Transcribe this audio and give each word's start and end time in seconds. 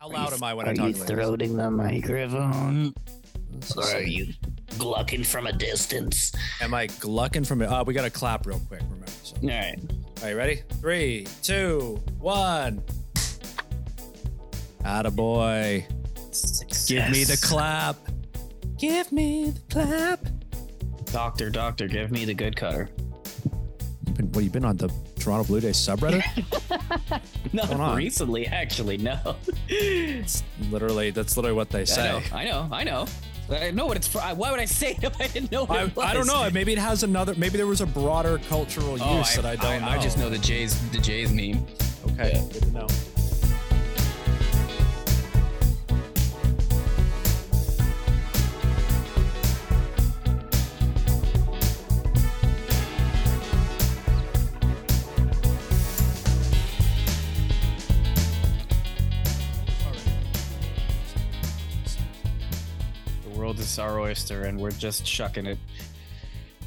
How 0.00 0.10
loud 0.10 0.32
am 0.32 0.44
I 0.44 0.54
when 0.54 0.66
Are 0.66 0.68
I 0.68 0.72
you 0.72 0.76
talk? 0.76 0.86
like 0.86 0.94
this? 0.94 1.10
throating 1.10 1.56
the 1.56 1.70
microphone? 1.72 2.94
This 3.50 3.76
Or 3.76 3.82
is- 3.82 3.94
are 3.94 4.02
you 4.02 4.32
glucking 4.78 5.24
from 5.24 5.48
a 5.48 5.52
distance? 5.52 6.30
Am 6.60 6.72
I 6.72 6.86
glucking 6.86 7.42
from 7.44 7.62
it? 7.62 7.66
Uh, 7.66 7.82
we 7.84 7.94
got 7.94 8.02
to 8.02 8.10
clap 8.10 8.46
real 8.46 8.60
quick. 8.68 8.82
Remember. 8.82 9.06
So. 9.24 9.34
All 9.42 9.48
right. 9.48 9.76
All 10.20 10.24
right, 10.24 10.36
ready? 10.36 10.62
Three, 10.80 11.26
two, 11.42 12.00
one. 12.20 12.80
Attaboy. 14.84 15.84
Give 16.86 17.10
me 17.10 17.24
the 17.24 17.38
clap. 17.42 17.96
Give 18.78 19.10
me 19.10 19.50
the 19.50 19.60
clap. 19.68 20.20
Doctor, 21.06 21.50
doctor, 21.50 21.88
give 21.88 22.12
me 22.12 22.24
the 22.24 22.34
good 22.34 22.54
cutter. 22.54 22.88
You've 24.06 24.16
been, 24.16 24.30
what, 24.32 24.44
you 24.44 24.50
been 24.50 24.64
on 24.64 24.76
the 24.76 24.90
Toronto 25.18 25.44
Blue 25.46 25.60
Jays 25.60 25.76
subreddit? 25.76 26.22
Not 27.52 27.96
recently, 27.96 28.46
actually, 28.46 28.98
no. 28.98 29.36
It's 29.68 30.42
literally, 30.70 31.10
that's 31.10 31.36
literally 31.36 31.56
what 31.56 31.70
they 31.70 31.80
I 31.80 31.84
say. 31.84 32.10
know, 32.10 32.36
I 32.36 32.44
know, 32.44 32.68
I 32.72 32.84
know. 32.84 33.06
I 33.50 33.70
know 33.70 33.86
what 33.86 33.96
it's 33.96 34.06
for. 34.06 34.20
Why 34.20 34.50
would 34.50 34.60
I 34.60 34.66
say 34.66 34.92
it 34.92 35.02
if 35.02 35.20
I 35.20 35.26
didn't 35.26 35.50
know 35.50 35.66
I? 35.68 35.90
I 36.02 36.14
don't 36.14 36.26
know. 36.26 36.48
Maybe 36.50 36.72
it 36.72 36.78
has 36.78 37.02
another. 37.02 37.34
Maybe 37.36 37.56
there 37.56 37.66
was 37.66 37.80
a 37.80 37.86
broader 37.86 38.38
cultural 38.48 38.98
oh, 39.00 39.18
use 39.18 39.38
Oh, 39.38 39.42
that 39.42 39.46
I 39.46 39.56
don't 39.56 39.82
know. 39.82 39.88
I 39.88 39.98
just 39.98 40.18
know 40.18 40.28
the 40.28 40.38
Jays, 40.38 40.78
the 40.90 40.98
Jays 40.98 41.32
meme. 41.32 41.66
Okay, 42.12 42.32
good 42.52 42.62
to 42.64 42.70
know. 42.72 42.86
Our 63.78 64.00
oyster, 64.00 64.44
and 64.44 64.58
we're 64.58 64.70
just 64.72 65.06
shucking 65.06 65.46
it. 65.46 65.58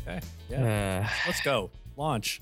Okay, 0.07 0.19
yeah. 0.49 1.03
Uh, 1.05 1.09
Let's 1.27 1.41
go. 1.41 1.69
Launch. 1.97 2.41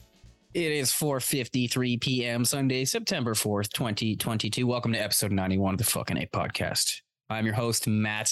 It 0.53 0.71
is 0.71 0.91
4:53 0.91 1.99
p.m. 2.01 2.45
Sunday, 2.45 2.85
September 2.85 3.33
4th, 3.33 3.69
2022. 3.73 4.65
Welcome 4.67 4.93
to 4.93 4.99
episode 4.99 5.31
91 5.31 5.73
of 5.75 5.77
the 5.79 5.83
fucking 5.83 6.17
A 6.17 6.25
podcast. 6.27 7.01
I'm 7.29 7.45
your 7.45 7.55
host 7.55 7.87
Matt, 7.87 8.31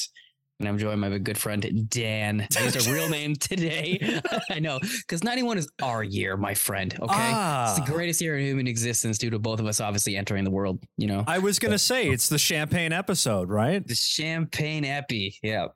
and 0.59 0.67
I'm 0.69 0.77
joined 0.77 1.01
by 1.01 1.09
my 1.09 1.17
good 1.19 1.37
friend 1.37 1.87
Dan. 1.89 2.47
I 2.57 2.63
used 2.63 2.87
a 2.87 2.91
real 2.91 3.09
name 3.09 3.35
today. 3.35 4.19
I 4.49 4.59
know, 4.59 4.79
because 4.79 5.23
91 5.23 5.57
is 5.59 5.67
our 5.81 6.03
year, 6.03 6.37
my 6.37 6.53
friend. 6.55 6.91
Okay, 6.93 7.13
Ah. 7.15 7.69
it's 7.75 7.79
the 7.85 7.91
greatest 7.93 8.21
year 8.21 8.37
in 8.37 8.45
human 8.45 8.67
existence 8.67 9.17
due 9.19 9.29
to 9.31 9.39
both 9.39 9.59
of 9.59 9.65
us 9.67 9.79
obviously 9.79 10.15
entering 10.15 10.43
the 10.43 10.51
world. 10.51 10.83
You 10.97 11.07
know, 11.07 11.23
I 11.27 11.37
was 11.39 11.59
gonna 11.59 11.77
say 11.79 12.09
it's 12.09 12.29
the 12.29 12.39
champagne 12.39 12.93
episode, 12.93 13.49
right? 13.49 13.85
the 13.85 13.95
champagne 13.95 14.85
epi. 14.85 15.37
Yeah, 15.43 15.67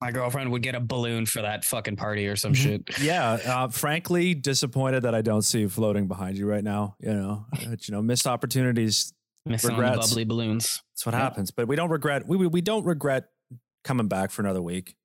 my 0.00 0.10
girlfriend 0.10 0.50
would 0.52 0.62
get 0.62 0.74
a 0.74 0.80
balloon 0.80 1.24
for 1.26 1.42
that 1.42 1.64
fucking 1.64 1.96
party 1.96 2.26
or 2.28 2.36
some 2.36 2.52
shit. 2.54 2.82
Yeah. 3.00 3.32
Uh, 3.46 3.68
frankly, 3.68 4.34
disappointed 4.34 5.04
that 5.04 5.14
I 5.14 5.22
don't 5.22 5.42
see 5.42 5.60
you 5.60 5.68
floating 5.68 6.06
behind 6.08 6.36
you 6.36 6.46
right 6.46 6.62
now. 6.64 6.96
You 7.00 7.14
know, 7.14 7.46
but, 7.68 7.88
you 7.88 7.92
know, 7.92 8.02
missed 8.02 8.26
opportunities. 8.26 9.12
Missing 9.46 9.70
Regrets. 9.76 10.08
bubbly 10.08 10.24
balloons. 10.24 10.82
That's 10.94 11.06
what 11.06 11.14
Yeah. 11.14 11.20
happens. 11.20 11.50
But 11.52 11.68
we 11.68 11.76
don't 11.76 11.90
regret. 11.90 12.26
We 12.26 12.36
we 12.36 12.46
we 12.48 12.60
don't 12.60 12.84
regret 12.84 13.26
coming 13.84 14.08
back 14.08 14.32
for 14.32 14.42
another 14.42 14.60
week. 14.60 14.96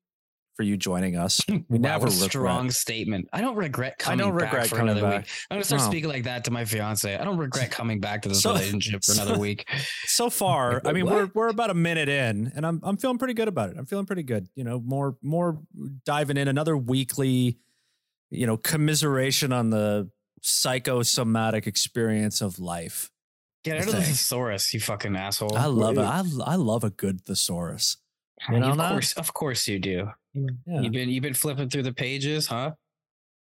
For 0.61 0.65
you 0.65 0.77
joining 0.77 1.15
us, 1.17 1.41
we 1.69 1.79
never 1.79 2.05
a 2.05 2.09
regret. 2.11 2.29
strong 2.29 2.69
statement. 2.69 3.27
I 3.33 3.41
don't 3.41 3.55
regret 3.55 3.95
I 3.99 4.03
coming 4.03 4.19
don't 4.19 4.37
back 4.37 4.67
for 4.67 4.77
another 4.77 5.01
back. 5.01 5.21
week. 5.23 5.27
I'm 5.49 5.55
gonna 5.55 5.63
start 5.63 5.81
No. 5.81 5.87
speaking 5.89 6.07
like 6.11 6.25
that 6.25 6.43
to 6.43 6.51
my 6.51 6.65
fiance. 6.65 7.15
I 7.17 7.23
don't 7.23 7.39
regret 7.39 7.71
coming 7.79 7.99
back 7.99 8.21
to 8.21 8.29
this 8.29 8.43
So- 8.43 8.51
relationship 8.53 9.03
for 9.03 9.13
another 9.13 9.39
week. 9.39 9.67
so 10.05 10.29
far 10.29 10.73
Like, 10.75 10.85
i 10.85 10.91
mean 10.91 11.05
what? 11.05 11.15
we're 11.15 11.31
we're 11.33 11.47
about 11.47 11.71
a 11.71 11.73
minute 11.73 12.09
in 12.09 12.51
and 12.55 12.63
i'm 12.63 12.79
i'm 12.83 12.97
feeling 12.97 13.17
pretty 13.17 13.33
good 13.33 13.47
about 13.47 13.71
it 13.71 13.77
i'm 13.79 13.87
feeling 13.87 14.05
pretty 14.05 14.21
good 14.21 14.49
you 14.53 14.63
know 14.63 14.79
more 14.79 15.17
more 15.23 15.59
diving 16.05 16.37
in 16.37 16.47
another 16.47 16.77
weekly 16.77 17.57
you 18.29 18.45
know 18.45 18.55
commiseration 18.57 19.51
on 19.51 19.71
the 19.71 20.11
psychosomatic 20.43 21.65
experience 21.65 22.39
of 22.41 22.59
life 22.59 23.09
Get 23.63 23.77
out 23.77 23.87
of 23.87 23.95
the 23.95 24.01
thesaurus, 24.03 24.73
you 24.75 24.79
fucking 24.79 25.15
asshole. 25.15 25.55
i 25.57 25.65
love 25.65 25.97
it 25.97 26.01
I, 26.01 26.21
I 26.45 26.55
love 26.55 26.83
a 26.83 26.91
good 26.91 27.21
thesaurus 27.25 27.97
You 28.49 28.59
know 28.59 28.71
of 28.71 28.77
that? 28.77 28.91
course, 28.91 29.13
of 29.13 29.33
course 29.33 29.67
you 29.67 29.79
do. 29.79 30.09
Yeah. 30.33 30.81
You've 30.81 30.91
been 30.93 31.09
you've 31.09 31.23
been 31.23 31.33
flipping 31.33 31.69
through 31.69 31.83
the 31.83 31.93
pages, 31.93 32.47
huh? 32.47 32.71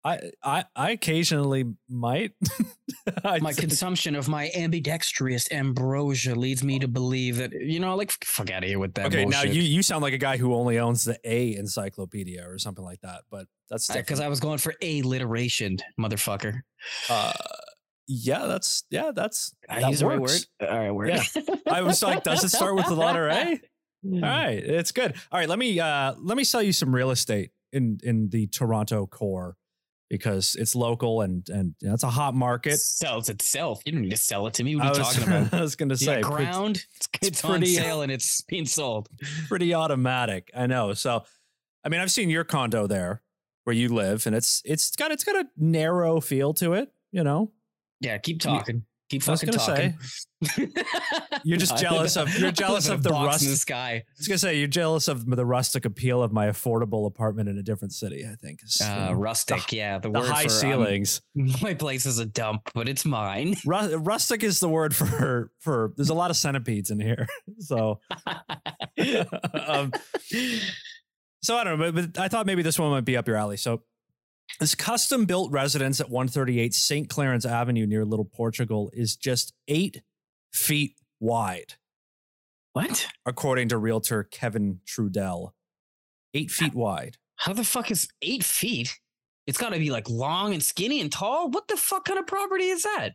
I, 0.02 0.30
I 0.42 0.64
i 0.74 0.90
occasionally 0.92 1.66
might 1.88 2.32
My 3.42 3.52
consumption 3.52 4.14
of 4.14 4.28
my 4.28 4.50
ambidextrous 4.54 5.50
ambrosia 5.52 6.34
leads 6.34 6.64
me 6.64 6.78
to 6.78 6.88
believe 6.88 7.36
that 7.36 7.52
you 7.52 7.80
know, 7.80 7.94
like 7.96 8.12
fuck 8.24 8.50
out 8.50 8.62
of 8.62 8.68
here 8.68 8.78
with 8.78 8.94
that. 8.94 9.06
okay 9.06 9.24
now 9.24 9.42
you 9.42 9.60
you 9.60 9.82
sound 9.82 10.02
like 10.02 10.14
a 10.14 10.18
guy 10.18 10.36
who 10.36 10.54
only 10.54 10.78
owns 10.78 11.04
the 11.04 11.18
a 11.24 11.54
encyclopedia 11.54 12.42
or 12.48 12.58
something 12.58 12.84
like 12.84 13.00
that 13.02 13.22
but 13.30 13.46
that's 13.68 13.86
because 13.88 14.02
different. 14.04 14.22
I 14.22 14.28
was 14.28 14.40
going 14.40 14.58
for 14.58 14.74
alliteration, 14.82 15.78
motherfucker. 16.00 16.60
uh 17.08 17.32
yeah 18.06 18.46
that's 18.46 18.84
yeah 18.90 19.12
that's 19.14 19.54
I 19.68 19.80
that 19.80 19.90
use 19.90 20.00
the 20.00 20.06
right 20.06 20.20
word. 20.20 20.30
All 20.60 20.68
right, 20.68 20.90
word. 20.90 21.10
Yeah. 21.10 21.22
I 21.70 21.82
was 21.82 22.02
like, 22.02 22.24
does 22.24 22.42
it 22.42 22.48
start 22.48 22.74
with 22.74 22.86
the 22.86 22.94
letter 22.94 23.28
A? 23.28 23.60
All 24.04 24.20
right, 24.20 24.58
it's 24.58 24.92
good. 24.92 25.14
All 25.30 25.38
right, 25.38 25.48
let 25.48 25.58
me 25.58 25.78
uh 25.78 26.14
let 26.18 26.36
me 26.36 26.44
sell 26.44 26.62
you 26.62 26.72
some 26.72 26.94
real 26.94 27.10
estate 27.10 27.50
in 27.72 27.98
in 28.02 28.28
the 28.30 28.46
Toronto 28.46 29.06
core 29.06 29.56
because 30.08 30.56
it's 30.58 30.74
local 30.74 31.20
and 31.20 31.46
and 31.50 31.74
you 31.80 31.88
know, 31.88 31.94
it's 31.94 32.02
a 32.02 32.10
hot 32.10 32.34
market. 32.34 32.78
sells 32.78 33.28
itself. 33.28 33.82
You 33.84 33.92
don't 33.92 34.02
need 34.02 34.10
to 34.10 34.16
sell 34.16 34.46
it 34.46 34.54
to 34.54 34.64
me. 34.64 34.74
What 34.76 34.86
are 34.86 34.94
you 34.94 34.98
was, 35.00 35.14
talking 35.16 35.28
about? 35.28 35.54
I 35.54 35.60
was 35.60 35.76
gonna 35.76 35.92
You 35.94 35.96
say 35.98 36.20
ground. 36.22 36.84
It's, 36.96 37.08
it's, 37.22 37.44
on 37.44 37.58
pretty- 37.60 37.74
sale 37.74 38.02
and 38.02 38.10
it's 38.10 38.40
being 38.42 38.66
sold. 38.66 39.08
pretty 39.48 39.74
automatic. 39.74 40.50
I 40.56 40.66
know. 40.66 40.94
So, 40.94 41.24
I 41.84 41.88
mean, 41.90 42.00
I've 42.00 42.10
seen 42.10 42.30
your 42.30 42.44
condo 42.44 42.86
there 42.86 43.22
where 43.64 43.76
you 43.76 43.88
live, 43.90 44.26
and 44.26 44.34
it's 44.34 44.62
it's 44.64 44.96
got 44.96 45.10
it's 45.12 45.24
got 45.24 45.36
a 45.36 45.46
narrow 45.58 46.20
feel 46.20 46.54
to 46.54 46.72
it. 46.72 46.90
You 47.12 47.22
know, 47.22 47.52
Yeah, 48.00 48.16
keep 48.18 48.40
talking. 48.40 48.84
Keep 49.10 49.24
fucking 49.24 49.50
talking. 49.50 49.98
You're 51.44 51.58
just 51.58 51.76
jealous 51.76 52.16
of- 52.16 52.32
you're 52.38 52.52
jealous 52.52 52.88
of 52.88 53.02
the 53.02 53.10
rust- 53.10 53.42
in 53.44 53.50
the 53.50 53.56
sky. 53.56 53.90
I 53.90 54.04
was 54.18 54.28
gonna 54.28 54.38
say 54.38 54.58
you're 54.58 54.68
jealous 54.68 55.08
of 55.08 55.26
the 55.26 55.44
rustic 55.44 55.84
appeal 55.84 56.22
of 56.22 56.32
my 56.32 56.46
affordable 56.46 57.06
apartment 57.06 57.48
in 57.48 57.58
a 57.58 57.62
different 57.62 57.92
city. 57.92 58.24
I 58.24 58.36
think. 58.36 58.60
Uh, 58.82 59.12
rustic, 59.14 59.72
yeah. 59.72 59.98
The, 59.98 60.10
the 60.10 60.20
word 60.20 60.28
high 60.28 60.44
for, 60.44 60.50
um, 60.52 60.58
ceilings. 60.60 61.20
my 61.62 61.74
place 61.74 62.06
is 62.06 62.20
a 62.20 62.24
dump, 62.24 62.70
but 62.72 62.88
it's 62.88 63.04
mine. 63.04 63.56
Ru- 63.66 63.96
rustic 63.96 64.42
is 64.44 64.60
the 64.60 64.68
word 64.68 64.94
for 64.94 65.50
for. 65.58 65.92
There's 65.96 66.10
a 66.10 66.14
lot 66.14 66.30
of 66.30 66.36
centipedes 66.36 66.90
in 66.90 67.00
here, 67.00 67.26
so 67.58 68.00
um, 69.66 69.92
so 71.42 71.56
I 71.56 71.64
don't 71.64 71.78
know. 71.78 71.92
But, 71.92 72.12
but 72.12 72.22
I 72.22 72.28
thought 72.28 72.46
maybe 72.46 72.62
this 72.62 72.78
one 72.78 72.90
might 72.90 73.04
be 73.04 73.16
up 73.16 73.26
your 73.26 73.36
alley. 73.36 73.56
So 73.56 73.82
this 74.58 74.74
custom 74.74 75.24
built 75.24 75.52
residence 75.52 76.00
at 76.00 76.10
138 76.10 76.74
St. 76.74 77.08
Clarens 77.08 77.48
Avenue 77.48 77.86
near 77.86 78.04
Little 78.04 78.24
Portugal 78.24 78.90
is 78.92 79.16
just 79.16 79.52
eight 79.68 80.02
feet 80.52 80.96
wide, 81.20 81.74
what? 82.72 83.06
according 83.24 83.68
to 83.68 83.78
realtor 83.78 84.24
Kevin 84.24 84.80
Trudell. 84.86 85.52
Eight 86.34 86.50
feet 86.50 86.74
wide. 86.74 87.16
How 87.36 87.52
the 87.52 87.64
fuck 87.64 87.90
is 87.90 88.08
eight 88.22 88.44
feet? 88.44 88.98
It's 89.46 89.58
got 89.58 89.72
to 89.72 89.78
be 89.78 89.90
like 89.90 90.08
long 90.08 90.52
and 90.52 90.62
skinny 90.62 91.00
and 91.00 91.10
tall. 91.10 91.50
What 91.50 91.66
the 91.66 91.76
fuck 91.76 92.04
kind 92.04 92.18
of 92.18 92.26
property 92.26 92.66
is 92.66 92.84
that? 92.84 93.14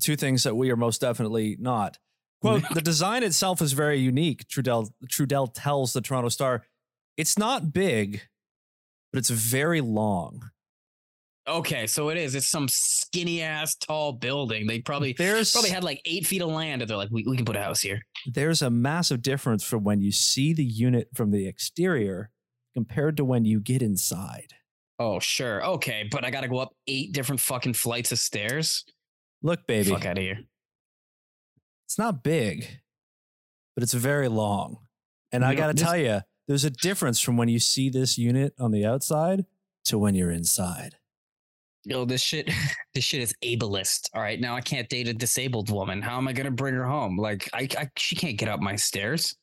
two 0.00 0.16
things 0.16 0.42
that 0.42 0.54
we 0.54 0.70
are 0.70 0.76
most 0.76 1.00
definitely 1.00 1.56
not. 1.58 1.98
Quote, 2.40 2.64
the 2.74 2.80
design 2.80 3.22
itself 3.22 3.62
is 3.62 3.72
very 3.72 3.98
unique, 3.98 4.46
Trudell, 4.48 4.90
Trudell 5.06 5.50
tells 5.54 5.92
the 5.92 6.00
Toronto 6.00 6.28
Star. 6.28 6.64
It's 7.16 7.38
not 7.38 7.72
big, 7.72 8.22
but 9.12 9.18
it's 9.18 9.30
very 9.30 9.80
long. 9.80 10.50
Okay, 11.48 11.86
so 11.86 12.08
it 12.08 12.18
is. 12.18 12.34
It's 12.34 12.48
some 12.48 12.66
skinny 12.68 13.40
ass 13.42 13.76
tall 13.76 14.12
building. 14.12 14.66
They 14.66 14.80
probably 14.80 15.12
There's 15.12 15.52
probably 15.52 15.70
had 15.70 15.84
like 15.84 16.00
eight 16.04 16.26
feet 16.26 16.42
of 16.42 16.48
land, 16.48 16.82
and 16.82 16.90
they're 16.90 16.96
like, 16.96 17.10
we, 17.12 17.22
we 17.24 17.36
can 17.36 17.44
put 17.44 17.54
a 17.56 17.62
house 17.62 17.80
here. 17.80 18.02
there's 18.26 18.62
a 18.62 18.70
massive 18.70 19.22
difference 19.22 19.62
from 19.62 19.84
when 19.84 20.00
you 20.00 20.10
see 20.10 20.52
the 20.52 20.64
unit 20.64 21.08
from 21.14 21.30
the 21.30 21.46
exterior 21.46 22.30
compared 22.74 23.16
to 23.18 23.24
when 23.24 23.44
you 23.44 23.60
get 23.60 23.80
inside. 23.80 24.54
Oh, 24.98 25.20
sure. 25.20 25.64
Okay, 25.64 26.08
but 26.10 26.24
I 26.24 26.30
got 26.30 26.40
to 26.40 26.48
go 26.48 26.58
up 26.58 26.74
eight 26.88 27.12
different 27.12 27.40
fucking 27.40 27.74
flights 27.74 28.10
of 28.12 28.18
stairs. 28.18 28.84
Look, 29.42 29.66
baby, 29.68 29.90
Fuck 29.90 30.06
out 30.06 30.18
of 30.18 30.24
here. 30.24 30.40
it's 31.84 31.98
not 31.98 32.24
big, 32.24 32.66
but 33.76 33.82
it's 33.84 33.92
very 33.94 34.28
long. 34.28 34.78
And 35.30 35.44
I 35.44 35.50
You 35.52 35.56
know, 35.56 35.62
got 35.68 35.76
to 35.76 35.84
tell 35.84 35.96
you, 35.96 36.20
there's 36.48 36.64
a 36.64 36.70
difference 36.70 37.20
from 37.20 37.36
when 37.36 37.48
you 37.48 37.58
see 37.60 37.88
this 37.88 38.16
unit 38.18 38.54
on 38.58 38.72
the 38.72 38.84
outside 38.84 39.44
to 39.84 39.98
when 39.98 40.14
you're 40.14 40.30
inside. 40.30 40.96
Yo, 41.86 42.04
this 42.04 42.20
shit, 42.20 42.50
this 42.94 43.04
shit 43.04 43.22
is 43.22 43.32
ableist. 43.44 44.10
All 44.12 44.20
right, 44.20 44.40
now 44.40 44.56
I 44.56 44.60
can't 44.60 44.88
date 44.88 45.06
a 45.08 45.14
disabled 45.14 45.70
woman. 45.70 46.02
How 46.02 46.16
am 46.18 46.26
I 46.28 46.32
gonna 46.32 46.50
bring 46.50 46.74
her 46.74 46.84
home? 46.84 47.16
Like, 47.16 47.48
I, 47.54 47.68
I 47.78 47.88
she 47.96 48.16
can't 48.16 48.36
get 48.36 48.48
up 48.48 48.60
my 48.60 48.74
stairs. 48.76 49.36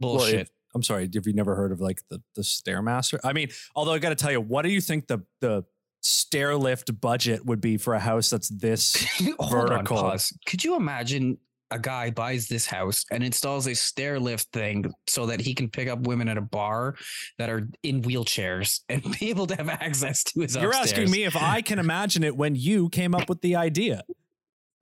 Well, 0.00 0.16
Bullshit. 0.18 0.40
if- 0.42 0.48
I'm 0.74 0.82
sorry. 0.82 1.10
Have 1.12 1.26
you 1.26 1.34
never 1.34 1.54
heard 1.54 1.70
of 1.72 1.80
like 1.80 2.00
the 2.08 2.22
the 2.34 2.40
stairmaster? 2.42 3.18
I 3.22 3.34
mean, 3.34 3.50
although 3.76 3.92
I 3.92 3.98
got 3.98 4.08
to 4.08 4.14
tell 4.14 4.30
you, 4.32 4.40
what 4.40 4.62
do 4.62 4.70
you 4.70 4.80
think 4.80 5.06
the 5.06 5.18
the 5.40 5.64
stair 6.00 6.56
lift 6.56 6.98
budget 7.00 7.44
would 7.44 7.60
be 7.60 7.76
for 7.76 7.94
a 7.94 8.00
house 8.00 8.30
that's 8.30 8.48
this 8.48 9.06
on, 9.38 9.50
vertical. 9.50 9.96
pause. 9.98 10.32
Could 10.46 10.64
you 10.64 10.76
imagine 10.76 11.36
a 11.72 11.78
guy 11.78 12.10
buys 12.10 12.46
this 12.48 12.66
house 12.66 13.04
and 13.10 13.24
installs 13.24 13.66
a 13.66 13.74
stair 13.74 14.20
lift 14.20 14.48
thing 14.52 14.92
so 15.06 15.26
that 15.26 15.40
he 15.40 15.54
can 15.54 15.68
pick 15.68 15.88
up 15.88 16.00
women 16.00 16.28
at 16.28 16.36
a 16.36 16.42
bar 16.42 16.94
that 17.38 17.48
are 17.48 17.68
in 17.82 18.02
wheelchairs 18.02 18.80
and 18.88 19.02
be 19.18 19.30
able 19.30 19.46
to 19.46 19.56
have 19.56 19.68
access 19.68 20.22
to 20.24 20.40
his 20.40 20.54
You're 20.54 20.66
upstairs. 20.66 20.92
asking 20.92 21.10
me 21.10 21.24
if 21.24 21.36
I 21.36 21.62
can 21.62 21.78
imagine 21.78 22.22
it 22.22 22.36
when 22.36 22.54
you 22.54 22.88
came 22.90 23.14
up 23.14 23.28
with 23.28 23.40
the 23.40 23.56
idea. 23.56 24.02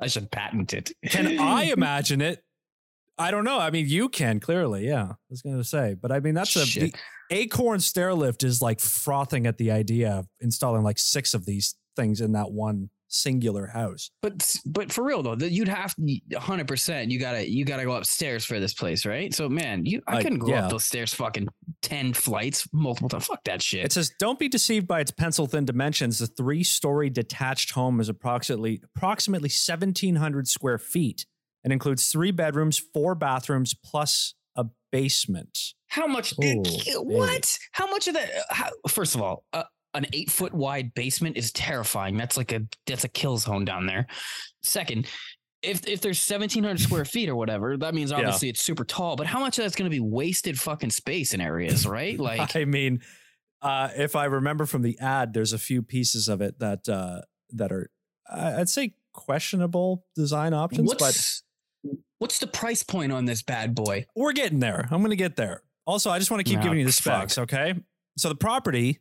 I 0.01 0.07
should 0.07 0.31
patent 0.31 0.75
it. 0.75 0.93
Can 1.07 1.39
I 1.39 1.65
imagine 1.77 2.21
it? 2.21 2.43
I 3.19 3.31
don't 3.31 3.45
know. 3.45 3.59
I 3.59 3.71
mean, 3.71 3.87
you 3.87 4.09
can 4.09 4.41
clearly. 4.41 4.87
Yeah, 4.87 5.05
I 5.11 5.15
was 5.29 5.43
going 5.43 5.59
to 5.59 5.65
say, 5.65 5.95
but 6.01 6.11
I 6.11 6.21
mean, 6.21 6.35
that's 6.35 6.57
a 6.57 6.81
the 6.81 6.95
Acorn 7.31 7.81
stair 7.81 8.15
lift 8.15 8.43
is 8.43 8.63
like 8.63 8.81
frothing 8.81 9.47
at 9.47 9.59
the 9.59 9.71
idea 9.71 10.13
of 10.13 10.27
installing 10.41 10.83
like 10.83 10.99
six 10.99 11.35
of 11.35 11.45
these 11.45 11.75
things 11.97 12.23
in 12.23 12.33
that 12.33 12.51
one 12.51 12.89
singular 13.13 13.67
house. 13.67 14.11
But 14.23 14.57
but 14.65 14.91
for 14.93 15.05
real 15.05 15.23
though, 15.23 15.35
that 15.35 15.51
you'd 15.51 15.69
have 15.69 15.95
hundred 16.39 16.69
percent. 16.69 17.11
You 17.11 17.19
gotta 17.19 17.49
you 17.51 17.65
gotta 17.65 17.85
go 17.85 17.93
upstairs 17.97 18.45
for 18.45 18.59
this 18.61 18.73
place, 18.73 19.05
right? 19.05 19.35
So 19.35 19.49
man, 19.49 19.85
you 19.85 20.01
I 20.07 20.15
Like, 20.15 20.23
couldn't 20.25 20.39
go 20.39 20.49
yeah. 20.49 20.65
up 20.65 20.71
those 20.71 20.85
stairs 20.85 21.13
fucking 21.13 21.49
ten 21.83 22.15
flights 22.15 22.67
multiple 22.73 23.09
times. 23.09 23.27
Fuck 23.27 23.45
that 23.45 23.63
shit. 23.63 23.85
It 23.85 23.93
says, 23.93 24.11
"Don't 24.19 24.39
be 24.39 24.49
deceived 24.49 24.87
by 24.87 25.01
its 25.01 25.11
pencil 25.11 25.47
thin 25.47 25.65
dimensions. 25.65 26.19
The 26.19 26.27
three-story 26.29 27.11
detached 27.11 27.73
home 27.73 28.01
is 28.01 28.09
approximately 28.09 28.81
approximately 28.97 29.49
1,700 29.51 30.49
square 30.49 30.79
feet 30.79 31.27
and 31.65 31.73
includes 31.73 32.11
three 32.11 32.31
bedrooms, 32.31 32.79
four 32.79 33.15
bathrooms, 33.15 33.75
plus 33.75 34.35
a 34.57 34.67
basement." 34.93 35.59
How 35.89 36.07
much? 36.07 36.35
Oh, 36.41 37.03
what? 37.03 37.59
How 37.73 37.89
much 37.91 38.07
of 38.07 38.15
that? 38.15 38.31
How, 38.51 38.71
first 38.87 39.17
of 39.17 39.23
all, 39.23 39.45
uh, 39.53 39.65
an 39.95 40.07
eight 40.13 40.31
foot 40.31 40.53
wide 40.55 40.95
basement 40.95 41.37
is 41.37 41.53
terrifying. 41.53 42.17
That's 42.17 42.37
like 42.37 42.53
a 42.53 42.63
that's 42.87 43.05
a 43.05 43.09
kill 43.09 43.37
zone 43.39 43.65
down 43.65 43.87
there. 43.87 44.07
Second, 44.63 45.07
if 45.63 45.87
if 45.87 46.01
there's 46.01 46.21
seventeen 46.21 46.63
hundred 46.65 46.81
square 46.81 47.05
feet 47.05 47.29
or 47.29 47.37
whatever, 47.37 47.77
that 47.77 47.95
means 47.95 48.11
Yeah. 48.11 48.19
obviously 48.19 48.49
it's 48.49 48.61
super 48.61 48.85
tall. 48.85 49.17
But 49.17 49.27
how 49.27 49.41
much 49.41 49.59
of 49.59 49.65
that's 49.65 49.75
going 49.77 49.91
to 49.91 49.95
be 49.95 50.01
wasted 50.01 50.59
fucking 50.59 50.91
space 50.91 51.35
in 51.35 51.41
areas, 51.41 51.87
right? 51.87 52.19
Like, 52.21 52.55
I 52.57 52.65
mean, 52.65 53.01
uh, 53.63 53.89
if 53.97 54.15
I 54.17 54.25
remember 54.27 54.65
from 54.67 54.83
the 54.83 54.99
ad, 55.01 55.33
there's 55.35 55.53
a 55.53 55.59
few 55.59 55.83
pieces 55.83 56.29
of 56.29 56.41
it 56.41 56.59
that 56.61 56.89
uh, 56.89 57.23
that 57.51 57.73
are, 57.73 57.91
I'd 58.33 58.69
say, 58.69 58.95
questionable 59.13 60.05
design 60.15 60.55
options, 60.55 60.89
but 60.93 61.01
what's 61.01 61.43
what's 62.19 62.39
the 62.39 62.47
price 62.47 62.83
point 62.83 63.11
on 63.13 63.25
this 63.25 63.43
bad 63.43 63.75
boy? 63.75 64.05
we're 64.15 64.33
getting 64.33 64.61
there. 64.61 64.87
I'm 64.91 65.01
going 65.01 65.11
to 65.11 65.17
get 65.17 65.37
there. 65.37 65.63
Also, 65.87 66.11
I 66.11 66.19
just 66.19 66.31
want 66.31 66.45
to 66.45 66.49
keep 66.51 66.61
Oh, 66.61 66.63
giving 66.63 66.79
you 66.79 66.85
the 66.87 66.93
fuck. 66.93 67.31
specs, 67.31 67.39
okay? 67.39 67.75
So 68.19 68.29
the 68.29 68.35
property, 68.35 68.99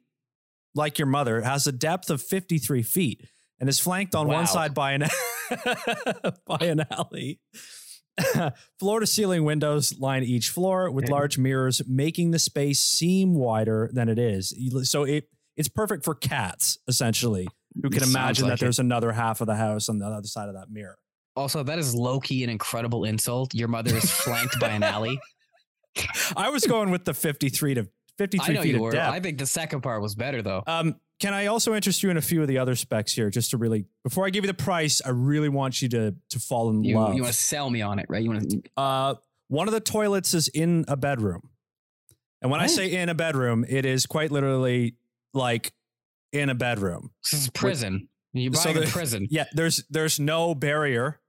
like 0.76 0.98
your 1.00 1.08
mother, 1.08 1.42
has 1.42 1.68
a 1.68 1.72
depth 1.72 2.10
of 2.10 2.22
53 2.22 2.84
feet 2.84 3.26
and 3.60 3.68
is 3.70 3.80
flanked 3.80 4.16
on 4.16 4.28
Wow. 4.28 4.36
one 4.36 4.48
side 4.48 4.74
by 4.74 4.94
an 4.94 5.04
by 6.46 6.58
an 6.66 6.86
alley. 6.92 7.40
floor 8.80 9.00
to 9.00 9.08
ceiling 9.08 9.46
windows 9.46 9.98
line 9.98 10.24
each 10.24 10.50
floor 10.50 10.92
with 10.92 11.10
large 11.10 11.38
mirrors, 11.38 11.82
making 11.88 12.32
the 12.32 12.40
space 12.40 12.80
seem 12.82 13.34
wider 13.34 13.90
than 13.94 14.10
it 14.10 14.20
is. 14.20 14.54
So 14.90 15.04
it 15.04 15.30
it's 15.56 15.70
perfect 15.70 16.04
for 16.06 16.16
cats, 16.16 16.78
essentially, 16.88 17.48
who 17.82 17.90
can 17.90 18.00
Sounds 18.02 18.12
imagine 18.14 18.44
like 18.46 18.52
that 18.52 18.56
it. 18.56 18.66
there's 18.66 18.80
another 18.80 19.12
half 19.12 19.42
of 19.42 19.48
the 19.48 19.56
house 19.56 19.90
on 19.90 20.00
the 20.00 20.06
other 20.06 20.28
side 20.28 20.48
of 20.50 20.56
that 20.56 20.70
mirror. 20.70 20.98
Also, 21.36 21.64
that 21.64 21.80
is 21.80 21.96
low 21.96 22.20
key 22.20 22.44
an 22.44 22.50
incredible 22.50 23.04
insult. 23.06 23.54
Your 23.54 23.68
mother 23.70 23.96
is 23.96 24.10
flanked 24.12 24.60
by 24.60 24.70
an 24.70 24.84
alley. 24.84 25.18
I 26.38 26.50
was 26.50 26.66
going 26.66 26.92
with 26.92 27.06
the 27.06 27.14
53 27.14 27.74
to 27.76 27.88
53 28.20 28.46
I 28.54 28.56
know 28.56 28.62
feet 28.62 28.70
you 28.70 28.76
of 28.76 28.82
were. 28.82 28.92
depth. 28.92 29.14
I 29.14 29.20
think 29.20 29.38
the 29.40 29.46
second 29.48 29.82
part 29.82 30.02
was 30.04 30.14
better 30.14 30.42
though. 30.44 30.62
Um, 30.68 30.96
can 31.20 31.34
I 31.34 31.48
also 31.48 31.74
interest 31.74 32.04
you 32.04 32.10
in 32.12 32.18
a 32.18 32.22
few 32.22 32.42
of 32.42 32.48
the 32.48 32.60
other 32.60 32.76
specs 32.76 33.12
here, 33.14 33.30
just 33.30 33.50
to 33.52 33.58
really 33.58 33.86
before 34.04 34.26
I 34.26 34.30
give 34.30 34.44
you 34.44 34.48
the 34.48 34.54
price, 34.54 35.02
I 35.06 35.10
really 35.10 35.50
want 35.50 35.82
you 35.82 35.90
to 35.90 36.16
to 36.30 36.40
fall 36.40 36.70
in 36.70 36.84
You, 36.84 36.98
love. 37.00 37.16
you 37.16 37.24
want 37.24 37.34
to 37.34 37.40
sell 37.40 37.70
me 37.70 37.82
on 37.82 37.98
it, 38.00 38.06
right? 38.10 38.22
You 38.24 38.30
want 38.30 38.50
to 38.52 38.62
uh, 38.78 39.16
one 39.48 39.68
of 39.68 39.74
the 39.74 39.80
toilets 39.80 40.34
is 40.34 40.48
in 40.50 40.86
a 40.88 40.96
bedroom, 40.96 41.50
and 42.42 42.52
when 42.52 42.62
I 42.62 42.68
say 42.68 42.92
in 42.92 43.10
a 43.10 43.16
bedroom, 43.16 43.66
it 43.68 43.86
is 43.86 44.06
quite 44.06 44.32
literally 44.32 44.96
like 45.34 45.74
in 46.32 46.50
a 46.50 46.56
bedroom. 46.56 47.12
This 47.24 47.42
is 47.42 47.50
prison. 47.50 48.08
You're 48.34 48.54
So 48.54 48.66
buying 48.74 48.86
the- 48.86 48.92
prison. 48.92 49.28
Yeah, 49.32 49.46
there's 49.54 49.84
there's 49.90 50.20
no 50.20 50.54
barrier. 50.56 51.20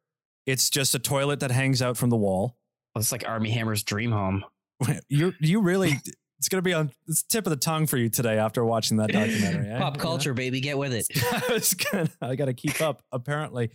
It's 0.47 0.69
just 0.71 0.95
a 0.95 0.99
toilet 0.99 1.41
that 1.41 1.51
hangs 1.51 1.81
out 1.83 1.97
from 1.97 2.11
the 2.11 2.17
wall. 2.17 2.57
It's 2.97 3.13
like 3.13 3.25
Armie 3.29 3.51
Hammer's 3.51 3.83
dream 3.83 4.13
home. 4.13 4.45
You 5.09 5.33
you 5.41 5.61
really 5.63 5.95
it's 6.41 6.49
gonna 6.49 6.63
be 6.63 6.73
on 6.75 6.91
it's 7.07 7.23
tip 7.23 7.47
of 7.47 7.51
the 7.51 7.57
tongue 7.57 7.87
for 7.87 7.97
you 7.99 8.09
today 8.09 8.39
after 8.39 8.65
watching 8.65 8.97
that 8.97 9.13
documentary. 9.13 9.69
eh? 9.69 9.79
Pop 9.79 9.95
You 9.95 9.99
know? 9.99 10.03
culture, 10.03 10.35
baby, 10.35 10.61
get 10.61 10.77
with 10.79 10.93
it. 10.95 11.07
I 11.49 11.53
was 11.53 11.75
gonna, 11.75 12.09
I 12.21 12.35
got 12.35 12.47
to 12.47 12.55
keep 12.55 12.81
up. 12.81 13.03
Apparently, 13.13 13.71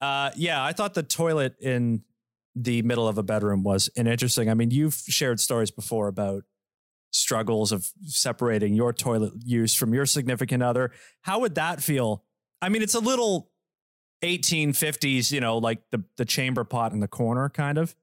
uh, 0.00 0.30
yeah. 0.34 0.64
I 0.64 0.72
thought 0.72 0.94
the 0.94 1.02
toilet 1.04 1.54
in 1.60 2.02
the 2.54 2.80
middle 2.82 3.06
of 3.06 3.18
a 3.18 3.22
bedroom 3.22 3.62
was 3.62 3.90
an 3.96 4.06
interesting. 4.06 4.48
I 4.50 4.54
mean, 4.54 4.70
you've 4.70 4.94
shared 4.94 5.40
stories 5.40 5.70
before 5.70 6.08
about 6.08 6.44
struggles 7.12 7.70
of 7.70 7.90
separating 8.06 8.72
your 8.74 8.92
toilet 8.94 9.32
use 9.44 9.74
from 9.74 9.92
your 9.94 10.06
significant 10.06 10.62
other. 10.62 10.92
How 11.20 11.40
would 11.40 11.54
that 11.56 11.82
feel? 11.82 12.24
I 12.62 12.70
mean, 12.70 12.80
it's 12.82 12.94
a 12.94 13.00
little 13.00 13.50
1850s, 14.22 15.30
you 15.32 15.40
know, 15.40 15.58
like 15.58 15.82
the 15.90 16.02
the 16.16 16.24
chamber 16.24 16.64
pot 16.64 16.92
in 16.92 17.00
the 17.00 17.08
corner, 17.08 17.48
kind 17.50 17.78
of. 17.78 17.94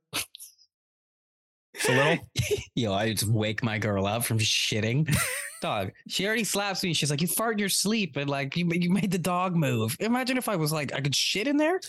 It's 1.74 1.90
a 1.90 1.92
little. 1.92 2.18
Yo, 2.76 2.94
I 2.94 3.14
just 3.14 3.28
wake 3.32 3.64
my 3.64 3.78
girl 3.80 4.06
up 4.06 4.24
from 4.24 4.38
shitting. 4.40 5.14
Dog, 5.62 5.92
she 6.10 6.26
already 6.28 6.44
slaps 6.44 6.84
me. 6.84 6.94
She's 6.94 7.10
like, 7.10 7.22
"You 7.22 7.28
fart 7.28 7.54
in 7.54 7.60
your 7.60 7.70
sleep," 7.70 8.18
and 8.18 8.30
like 8.30 8.56
you, 8.58 8.70
you 8.74 8.90
made 8.90 9.12
the 9.12 9.18
dog 9.18 9.56
move. 9.56 9.96
Imagine 10.02 10.38
if 10.38 10.50
I 10.50 10.56
was 10.58 10.74
like, 10.74 10.94
I 10.94 11.00
could 11.00 11.16
shit 11.16 11.48
in 11.48 11.56
there. 11.58 11.80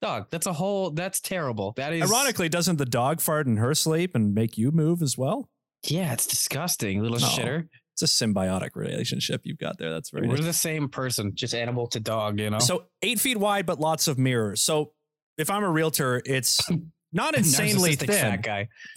Dog, 0.00 0.28
that's 0.30 0.46
a 0.46 0.52
whole. 0.52 0.90
That's 0.90 1.20
terrible. 1.20 1.72
That 1.76 1.92
is 1.92 2.10
Ironically, 2.10 2.48
doesn't 2.48 2.76
the 2.76 2.86
dog 2.86 3.20
fart 3.20 3.46
in 3.46 3.58
her 3.58 3.74
sleep 3.74 4.14
and 4.14 4.34
make 4.34 4.56
you 4.56 4.70
move 4.70 5.02
as 5.02 5.18
well? 5.18 5.50
Yeah, 5.86 6.12
it's 6.14 6.26
disgusting, 6.26 7.02
little 7.02 7.18
No. 7.18 7.26
shitter. 7.26 7.68
It's 8.00 8.02
a 8.02 8.24
symbiotic 8.26 8.70
relationship 8.76 9.42
you've 9.44 9.58
got 9.58 9.76
there. 9.76 9.90
That's 9.90 10.10
very 10.10 10.26
We're 10.28 10.36
nice. 10.36 10.44
the 10.44 10.52
same 10.52 10.88
person, 10.88 11.32
just 11.34 11.52
animal 11.54 11.86
to 11.88 12.00
dog. 12.00 12.40
You 12.40 12.48
know. 12.50 12.60
So 12.60 12.84
eight 13.02 13.20
feet 13.20 13.36
wide, 13.38 13.66
but 13.66 13.78
lots 13.78 14.08
of 14.08 14.18
mirrors. 14.18 14.62
So 14.62 14.92
if 15.36 15.50
I'm 15.50 15.64
a 15.64 15.70
realtor, 15.70 16.22
it's 16.24 16.60
not 17.12 17.34
insanely 17.38 17.96
thin. 17.96 18.08
fat 18.08 18.42
guy. 18.42 18.68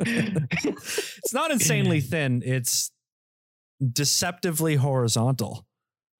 it's 0.00 1.34
not 1.34 1.50
insanely 1.50 2.00
thin. 2.12 2.42
It's 2.44 2.90
deceptively 3.92 4.76
horizontal. 4.76 5.66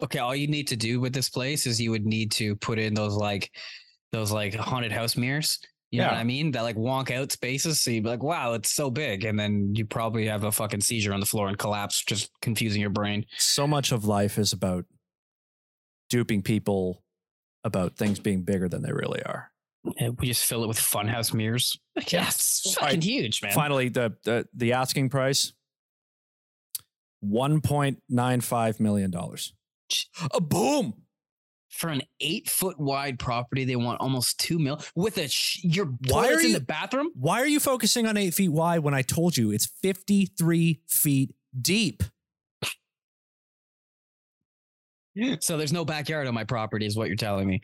Okay, 0.02 0.18
all 0.18 0.34
you 0.34 0.48
need 0.48 0.68
to 0.68 0.76
do 0.76 1.00
with 1.00 1.12
this 1.12 1.30
place 1.30 1.66
is 1.66 1.80
you 1.80 1.90
would 1.90 2.04
need 2.04 2.32
to 2.32 2.56
put 2.56 2.78
in 2.78 2.94
those 2.94 3.14
like 3.14 3.50
those 4.12 4.30
like 4.32 4.54
haunted 4.54 4.92
house 4.92 5.16
mirrors. 5.16 5.58
You 5.90 6.00
know 6.00 6.06
Yeah. 6.06 6.12
what 6.12 6.18
I 6.20 6.24
mean? 6.24 6.50
That 6.52 6.62
like 6.62 6.76
wonk 6.76 7.10
out 7.12 7.30
spaces. 7.30 7.80
So 7.80 7.90
you'd 7.90 8.02
be 8.02 8.10
like, 8.10 8.22
wow, 8.22 8.54
it's 8.54 8.70
so 8.70 8.90
big. 8.90 9.24
And 9.24 9.38
then 9.38 9.72
you 9.74 9.86
probably 9.86 10.26
have 10.26 10.42
a 10.44 10.50
fucking 10.52 10.80
seizure 10.80 11.12
on 11.14 11.20
the 11.20 11.26
floor 11.26 11.46
and 11.48 11.56
collapse, 11.56 12.02
just 12.04 12.30
confusing 12.42 12.80
your 12.80 12.90
brain. 12.90 13.24
So 13.38 13.66
much 13.66 13.92
of 13.92 14.04
life 14.04 14.36
is 14.38 14.52
about 14.52 14.84
duping 16.10 16.42
people 16.42 17.02
about 17.62 17.96
things 17.96 18.18
being 18.18 18.42
bigger 18.42 18.68
than 18.68 18.82
they 18.82 18.92
really 18.92 19.22
are. 19.22 19.50
And 19.98 20.18
we 20.18 20.26
just 20.28 20.44
fill 20.44 20.64
it 20.64 20.68
with 20.68 20.78
funhouse 20.78 21.34
mirrors. 21.34 21.78
Yeah, 22.08 22.26
it's 22.26 22.74
fucking 22.74 23.00
right, 23.00 23.04
huge, 23.04 23.42
man. 23.42 23.52
Finally, 23.52 23.90
the, 23.90 24.16
the 24.24 24.46
the 24.54 24.72
asking 24.72 25.10
price 25.10 25.52
one 27.20 27.60
point 27.60 28.02
nine 28.08 28.40
five 28.40 28.80
million 28.80 29.10
dollars. 29.10 29.52
A 30.32 30.40
boom. 30.40 30.94
For 31.68 31.88
an 31.88 32.02
eight 32.20 32.48
foot 32.48 32.78
wide 32.78 33.18
property, 33.18 33.64
they 33.64 33.74
want 33.74 34.00
almost 34.00 34.38
two 34.38 34.60
mil 34.60 34.80
with 34.94 35.18
a 35.18 35.26
sh- 35.28 35.60
your 35.64 35.86
Why 35.86 36.28
toilets 36.28 36.44
are 36.44 36.46
in 36.46 36.52
the 36.52 36.60
bathroom. 36.60 37.10
Why 37.14 37.40
are 37.40 37.48
you 37.48 37.58
focusing 37.58 38.06
on 38.06 38.16
eight 38.16 38.32
feet 38.32 38.50
wide 38.50 38.78
when 38.80 38.94
I 38.94 39.02
told 39.02 39.36
you 39.36 39.50
it's 39.50 39.66
53 39.82 40.82
feet 40.86 41.34
deep? 41.60 42.04
So 45.40 45.56
there's 45.56 45.72
no 45.72 45.84
backyard 45.84 46.26
on 46.26 46.34
my 46.34 46.44
property, 46.44 46.86
is 46.86 46.96
what 46.96 47.08
you're 47.08 47.16
telling 47.16 47.46
me. 47.46 47.60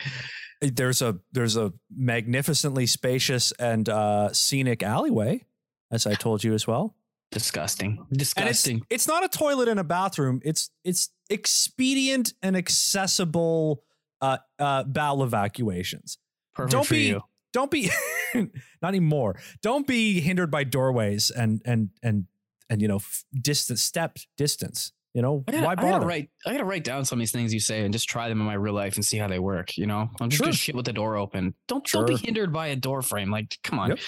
There's 0.61 1.03
a 1.03 1.19
there's 1.33 1.57
a 1.57 1.73
magnificently 1.95 2.87
spacious 2.87 3.53
and 3.53 3.89
uh, 3.89 4.33
scenic 4.33 4.83
alleyway, 4.83 5.45
as 5.91 6.07
I 6.07 6.15
told 6.15 6.45
you 6.45 6.55
as 6.55 6.67
well. 6.67 6.95
Disgusting. 7.33 7.99
And 8.11 8.21
it's 8.21 8.35
Disgusting. 8.35 8.83
it's 8.91 9.07
not 9.09 9.25
a 9.25 9.29
toilet 9.29 9.69
in 9.69 9.79
a 9.79 9.85
bathroom. 9.85 10.41
It's 10.45 10.71
it's 10.85 11.11
expedient 11.29 12.35
and 12.43 12.57
accessible 12.57 13.83
uh, 14.21 14.39
uh, 14.59 14.85
bowel 14.85 15.23
evacuations. 15.23 16.19
Perfect 16.55 16.73
don't 16.73 16.89
be 16.89 17.07
you. 17.09 17.23
don't 17.53 17.71
be 17.71 17.91
not 18.35 18.89
anymore. 18.89 19.41
Don't 19.63 19.87
be 19.87 20.21
hindered 20.21 20.51
by 20.51 20.65
doorways 20.65 21.31
and 21.31 21.63
and 21.65 21.91
and 22.03 22.27
and 22.69 22.83
you 22.83 22.89
know 22.89 22.97
f- 22.97 23.25
distance 23.41 23.83
step 23.83 24.19
distance. 24.37 24.93
You 25.15 25.23
know 25.23 25.45
I 25.49 25.53
gotta, 25.53 25.65
why 25.67 25.73
I 25.73 25.75
gotta 25.75 25.91
bother? 25.93 26.07
write. 26.07 26.31
I 26.47 26.53
gotta 26.53 26.65
write 26.65 26.85
down 26.85 27.05
some 27.05 27.19
of 27.19 27.21
these 27.21 27.33
things 27.33 27.53
you 27.53 27.59
say 27.59 27.83
and 27.85 27.93
just 27.93 28.09
try 28.09 28.29
them 28.29 28.41
in 28.41 28.47
my 28.47 28.55
real 28.55 28.75
life 28.75 28.95
and 28.95 29.05
see 29.05 29.17
how 29.19 29.27
they 29.27 29.41
work. 29.41 29.77
You 29.77 29.87
know, 29.87 30.09
I'm 30.21 30.29
just 30.31 30.39
Sure. 30.39 30.47
gonna 30.47 30.55
shit 30.57 30.75
with 30.77 30.85
the 30.85 30.93
door 30.93 31.17
open. 31.17 31.55
Don't 31.67 31.85
don't 31.87 32.07
be 32.07 32.17
hindered 32.17 32.53
by 32.53 32.69
a 32.69 32.77
door 32.77 33.03
frame. 33.03 33.31
Like, 33.31 33.59
come 33.65 33.79
on, 33.81 33.89
Yep. 33.91 33.99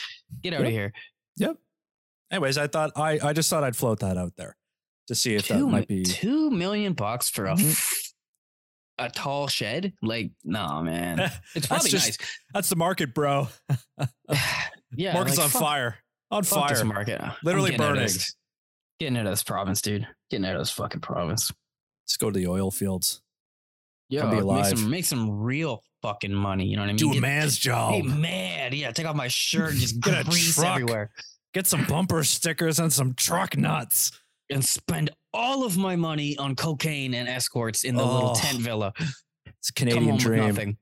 get 0.42 0.52
out 0.54 0.61
Yep. 0.61 0.66
of 0.68 0.73
here. 0.73 0.92
Yep. 1.38 1.56
Anyways, 2.30 2.56
I 2.59 2.66
thought 2.68 2.92
I 2.97 3.18
I 3.23 3.32
just 3.32 3.50
thought 3.50 3.64
I'd 3.64 3.75
float 3.76 3.99
that 4.00 4.16
out 4.16 4.37
there 4.37 4.56
to 5.09 5.14
see 5.16 5.35
if 5.35 5.49
that 5.49 5.59
might 5.59 5.88
be 5.88 6.04
two 6.04 6.50
million 6.52 6.92
bucks 6.92 7.28
for 7.28 7.47
a 7.47 7.54
Mhm. 7.56 7.71
f- 7.73 8.12
a 8.99 9.11
tall 9.11 9.49
shed. 9.49 9.94
Like, 10.02 10.30
no, 10.44 10.82
man. 10.82 11.18
It's 11.56 11.66
probably 11.66 11.90
just- 11.90 12.21
That's 12.54 12.68
the 12.68 12.76
market, 12.76 13.12
bro. 13.12 13.49
yeah, 14.94 15.14
Market's 15.14 15.38
like, 15.38 15.44
on 15.47 15.50
fuck- 15.50 15.61
fire. 15.62 15.97
On 16.30 16.44
fire. 16.44 16.85
market. 16.85 17.21
Literally 17.42 17.76
burning. 17.76 18.09
Getting 19.00 19.16
out 19.16 19.26
of 19.26 19.32
this 19.32 19.42
province, 19.42 19.82
dude. 19.82 20.06
Getting 20.32 20.46
out 20.46 20.56
of 20.56 20.62
this 20.62 20.70
fucking 20.70 21.02
province. 21.02 21.52
Let's 22.04 22.16
go 22.16 22.30
to 22.30 22.38
the 22.38 22.46
oil 22.46 22.70
fields. 22.70 23.20
Yeah, 24.08 24.24
make 24.30 24.64
some 24.64 24.90
make 24.90 25.04
some 25.04 25.30
real 25.42 25.82
fucking 26.00 26.32
money. 26.32 26.66
You 26.66 26.76
know 26.76 26.82
what 26.82 26.86
I 26.88 26.92
mean? 26.92 26.96
Do 26.96 27.10
a 27.10 27.12
Get- 27.14 27.20
man's 27.22 27.58
job. 27.58 27.92
Hey 27.92 28.02
man, 28.02 28.72
yeah, 28.74 28.92
take 28.92 29.06
off 29.06 29.14
my 29.14 29.28
shirt 29.28 29.72
and 29.72 29.78
just 29.78 30.00
Get 30.00 30.20
a 30.22 30.24
grease 30.24 30.54
truck. 30.54 30.76
everywhere 30.80 31.10
Get 31.52 31.66
some 31.66 31.84
bumper 31.84 32.24
stickers 32.24 32.78
and 32.78 32.90
some 32.90 33.12
truck 33.12 33.58
nuts. 33.58 34.10
and 34.50 34.64
spend 34.64 35.10
all 35.34 35.64
of 35.64 35.76
my 35.76 35.96
money 35.96 36.34
on 36.38 36.56
cocaine 36.56 37.12
and 37.14 37.28
escorts 37.28 37.84
in 37.84 37.94
the 37.94 38.02
little 38.04 38.30
Oh, 38.30 38.34
tent 38.34 38.58
villa. 38.60 38.92
It's 39.46 39.68
a 39.68 39.72
Canadian 39.74 40.16
dream. 40.16 40.78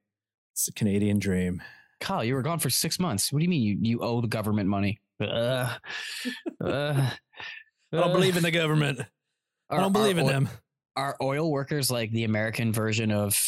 It's 0.53 0.69
a 0.69 0.73
Canadian 0.73 1.19
dream. 1.19 1.61
Kyle, 2.01 2.25
you 2.25 2.35
were 2.35 2.43
gone 2.43 2.59
for 2.61 2.71
six 2.71 2.99
months. 3.01 3.33
What 3.33 3.41
do 3.41 3.45
you 3.45 3.49
mean 3.51 3.63
you, 3.63 3.79
you 3.81 3.99
owe 4.01 4.21
the 4.21 4.29
government 4.29 4.69
money? 4.69 5.01
Uh, 5.21 5.77
uh, 6.65 7.11
I 7.93 7.97
don't 7.97 8.13
believe 8.13 8.37
in 8.37 8.43
the 8.45 8.51
government. 8.53 9.01
I 9.71 9.79
don't 9.79 9.93
believe 9.93 10.19
in 10.19 10.27
them. 10.27 10.49
Are 10.97 11.17
oil 11.23 11.51
workers 11.51 11.91
like 11.91 12.11
the 12.13 12.25
American 12.25 12.73
version 12.73 13.11
of 13.11 13.41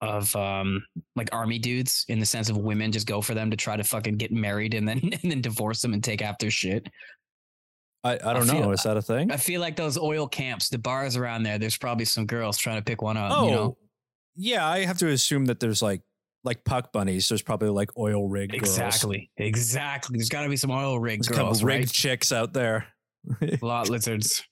of 0.00 0.34
um 0.36 0.84
like 1.16 1.28
army 1.32 1.58
dudes 1.58 2.04
in 2.08 2.20
the 2.20 2.26
sense 2.26 2.48
of 2.48 2.56
women 2.56 2.92
just 2.92 3.06
go 3.06 3.20
for 3.20 3.34
them 3.34 3.50
to 3.50 3.56
try 3.56 3.76
to 3.76 3.82
fucking 3.82 4.16
get 4.16 4.30
married 4.30 4.74
and 4.74 4.86
then 4.88 4.98
and 5.22 5.30
then 5.32 5.40
divorce 5.40 5.82
them 5.82 5.92
and 5.92 6.02
take 6.04 6.22
after 6.22 6.50
shit? 6.50 6.88
I, 8.04 8.12
I 8.14 8.32
don't 8.32 8.46
feel- 8.46 8.60
know. 8.60 8.70
Is 8.72 8.82
that 8.84 8.96
a 8.96 9.02
thing? 9.02 9.30
I 9.32 9.36
feel 9.36 9.60
like 9.60 9.76
those 9.76 9.98
oil 9.98 10.28
camps, 10.28 10.68
the 10.68 10.78
bars 10.78 11.16
around 11.16 11.42
there, 11.42 11.58
there's 11.58 11.76
probably 11.76 12.04
some 12.04 12.26
girls 12.26 12.56
trying 12.56 12.76
to 12.76 12.84
pick 12.84 13.02
one 13.02 13.16
up. 13.16 13.32
oh, 13.34 13.44
you 13.46 13.50
know? 13.50 13.76
yeah. 14.36 14.66
I 14.66 14.84
have 14.84 14.98
to 14.98 15.08
assume 15.08 15.46
that 15.46 15.58
there's 15.60 15.82
like 15.82 16.02
like 16.44 16.64
puck 16.64 16.92
bunnies. 16.92 17.28
There's 17.28 17.42
probably 17.42 17.70
like 17.70 17.90
oil 17.98 18.28
rig 18.28 18.52
girls. 18.52 18.62
Exactly. 18.62 19.30
Exactly. 19.36 20.16
There's 20.16 20.28
got 20.28 20.42
to 20.42 20.48
be 20.48 20.56
some 20.56 20.70
oil 20.70 20.98
rig 21.00 21.20
There's 21.22 21.28
a 21.28 21.32
couple 21.32 21.46
girls, 21.48 21.64
rigged 21.64 21.88
right? 21.88 21.92
chicks 21.92 22.30
out 22.30 22.52
there. 22.52 22.86
Lot 23.62 23.88
lizards. 23.88 24.42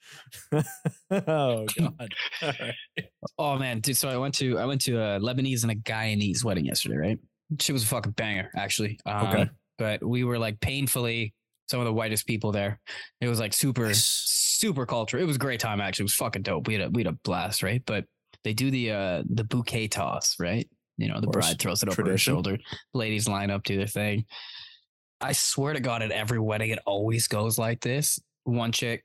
oh 1.11 1.67
god. 1.79 2.15
Right. 2.43 2.75
Oh 3.39 3.59
man, 3.59 3.81
dude. 3.81 3.97
So 3.97 4.09
I 4.09 4.17
went 4.17 4.35
to 4.35 4.59
I 4.59 4.65
went 4.65 4.81
to 4.83 4.97
a 4.97 5.19
Lebanese 5.21 5.63
and 5.63 5.73
a 5.73 5.75
Guyanese 5.75 6.45
wedding 6.45 6.65
yesterday, 6.67 6.97
right? 6.97 7.19
She 7.61 7.73
was 7.73 7.83
a 7.83 7.87
fucking 7.87 8.13
banger, 8.13 8.51
actually. 8.57 8.99
Um, 9.07 9.27
Okay. 9.27 9.51
But 9.79 10.03
we 10.03 10.25
were 10.25 10.39
like 10.39 10.59
painfully 10.61 11.35
some 11.69 11.81
of 11.81 11.87
the 11.87 11.93
whitest 11.93 12.27
people 12.27 12.51
there. 12.51 12.81
It 13.21 13.29
was 13.29 13.39
like 13.39 13.53
super, 13.53 13.91
super 13.93 14.87
culture. 14.87 15.19
It 15.19 15.27
was 15.27 15.37
a 15.37 15.39
great 15.41 15.61
time 15.61 15.81
actually. 15.81 16.05
It 16.05 16.07
was 16.07 16.15
fucking 16.15 16.43
dope. 16.43 16.67
We 16.67 16.75
had 16.75 16.83
a 16.85 16.91
we 16.91 17.03
had 17.05 17.13
a 17.13 17.19
blast, 17.25 17.63
right? 17.63 17.83
But 17.87 18.05
they 18.45 18.55
do 18.55 18.71
the 18.71 18.91
uh 18.93 19.23
the 19.29 19.45
bouquet 19.45 19.89
toss, 19.89 20.37
right? 20.41 20.69
You 20.97 21.09
know, 21.09 21.21
the 21.21 21.27
bride 21.27 21.59
throws 21.59 21.83
it 21.83 21.89
over 21.91 22.03
her 22.09 22.17
shoulder. 22.17 22.57
Ladies 22.95 23.29
line 23.29 23.51
up, 23.51 23.65
do 23.65 23.77
their 23.77 23.87
thing. 23.87 24.25
I 25.21 25.33
swear 25.33 25.73
to 25.75 25.81
God, 25.81 26.03
at 26.03 26.11
every 26.11 26.39
wedding, 26.39 26.71
it 26.71 26.79
always 26.87 27.29
goes 27.29 27.59
like 27.59 27.81
this. 27.81 28.19
One 28.47 28.73
chick 28.73 29.05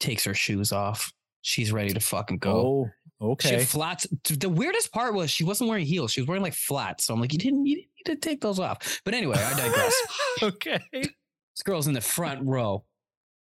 takes 0.00 0.24
her 0.24 0.34
shoes 0.34 0.72
off. 0.72 1.12
She's 1.42 1.70
ready 1.70 1.94
to 1.94 2.00
fucking 2.00 2.38
go. 2.38 2.90
Oh, 3.20 3.30
okay. 3.32 3.60
She 3.60 3.64
flats. 3.64 4.06
The 4.24 4.48
weirdest 4.48 4.92
part 4.92 5.14
was 5.14 5.30
she 5.30 5.44
wasn't 5.44 5.70
wearing 5.70 5.86
heels. 5.86 6.10
She 6.10 6.20
was 6.20 6.26
wearing 6.26 6.42
like 6.42 6.54
flats. 6.54 7.04
So 7.04 7.14
I'm 7.14 7.20
like, 7.20 7.32
you 7.32 7.38
didn't, 7.38 7.66
you 7.66 7.76
didn't 7.76 7.90
need 7.96 8.12
to 8.12 8.16
take 8.16 8.40
those 8.40 8.58
off. 8.58 9.00
But 9.04 9.14
anyway, 9.14 9.38
I 9.38 9.56
digress. 9.56 9.94
okay. 10.42 10.80
this 10.92 11.62
girl's 11.64 11.86
in 11.86 11.92
the 11.92 12.00
front 12.00 12.44
row. 12.44 12.84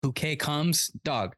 Bouquet 0.04 0.36
comes, 0.36 0.90
dog. 1.04 1.36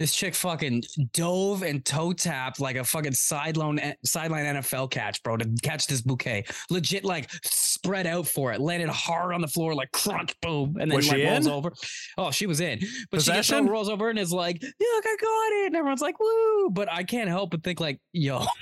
This 0.00 0.14
chick 0.14 0.34
fucking 0.34 0.82
dove 1.12 1.62
and 1.62 1.84
toe 1.84 2.14
tapped 2.14 2.58
like 2.58 2.76
a 2.76 2.82
fucking 2.84 3.12
sideline 3.12 3.94
sideline 4.02 4.46
NFL 4.46 4.90
catch, 4.90 5.22
bro, 5.22 5.36
to 5.36 5.46
catch 5.62 5.86
this 5.86 6.00
bouquet. 6.00 6.46
Legit, 6.70 7.04
like 7.04 7.30
spread 7.44 8.06
out 8.06 8.26
for 8.26 8.50
it, 8.50 8.62
landed 8.62 8.88
hard 8.88 9.34
on 9.34 9.42
the 9.42 9.46
floor, 9.46 9.74
like 9.74 9.92
crunch, 9.92 10.34
boom, 10.40 10.78
and 10.80 10.90
then 10.90 10.96
Was 10.96 11.08
like 11.08 11.18
she 11.18 11.26
rolls 11.26 11.46
in? 11.46 11.52
over. 11.52 11.72
Oh, 12.16 12.30
she 12.30 12.46
was 12.46 12.60
in, 12.60 12.80
but 13.10 13.20
she 13.20 13.30
gets 13.30 13.52
rolls 13.52 13.90
over, 13.90 14.08
and 14.08 14.18
is 14.18 14.32
like, 14.32 14.62
"Look, 14.62 14.72
I 15.06 15.16
got 15.20 15.52
it!" 15.64 15.66
And 15.66 15.76
everyone's 15.76 16.00
like, 16.00 16.18
"Woo!" 16.18 16.70
But 16.70 16.90
I 16.90 17.02
can't 17.02 17.28
help 17.28 17.50
but 17.50 17.62
think, 17.62 17.78
like, 17.78 18.00
yo. 18.12 18.44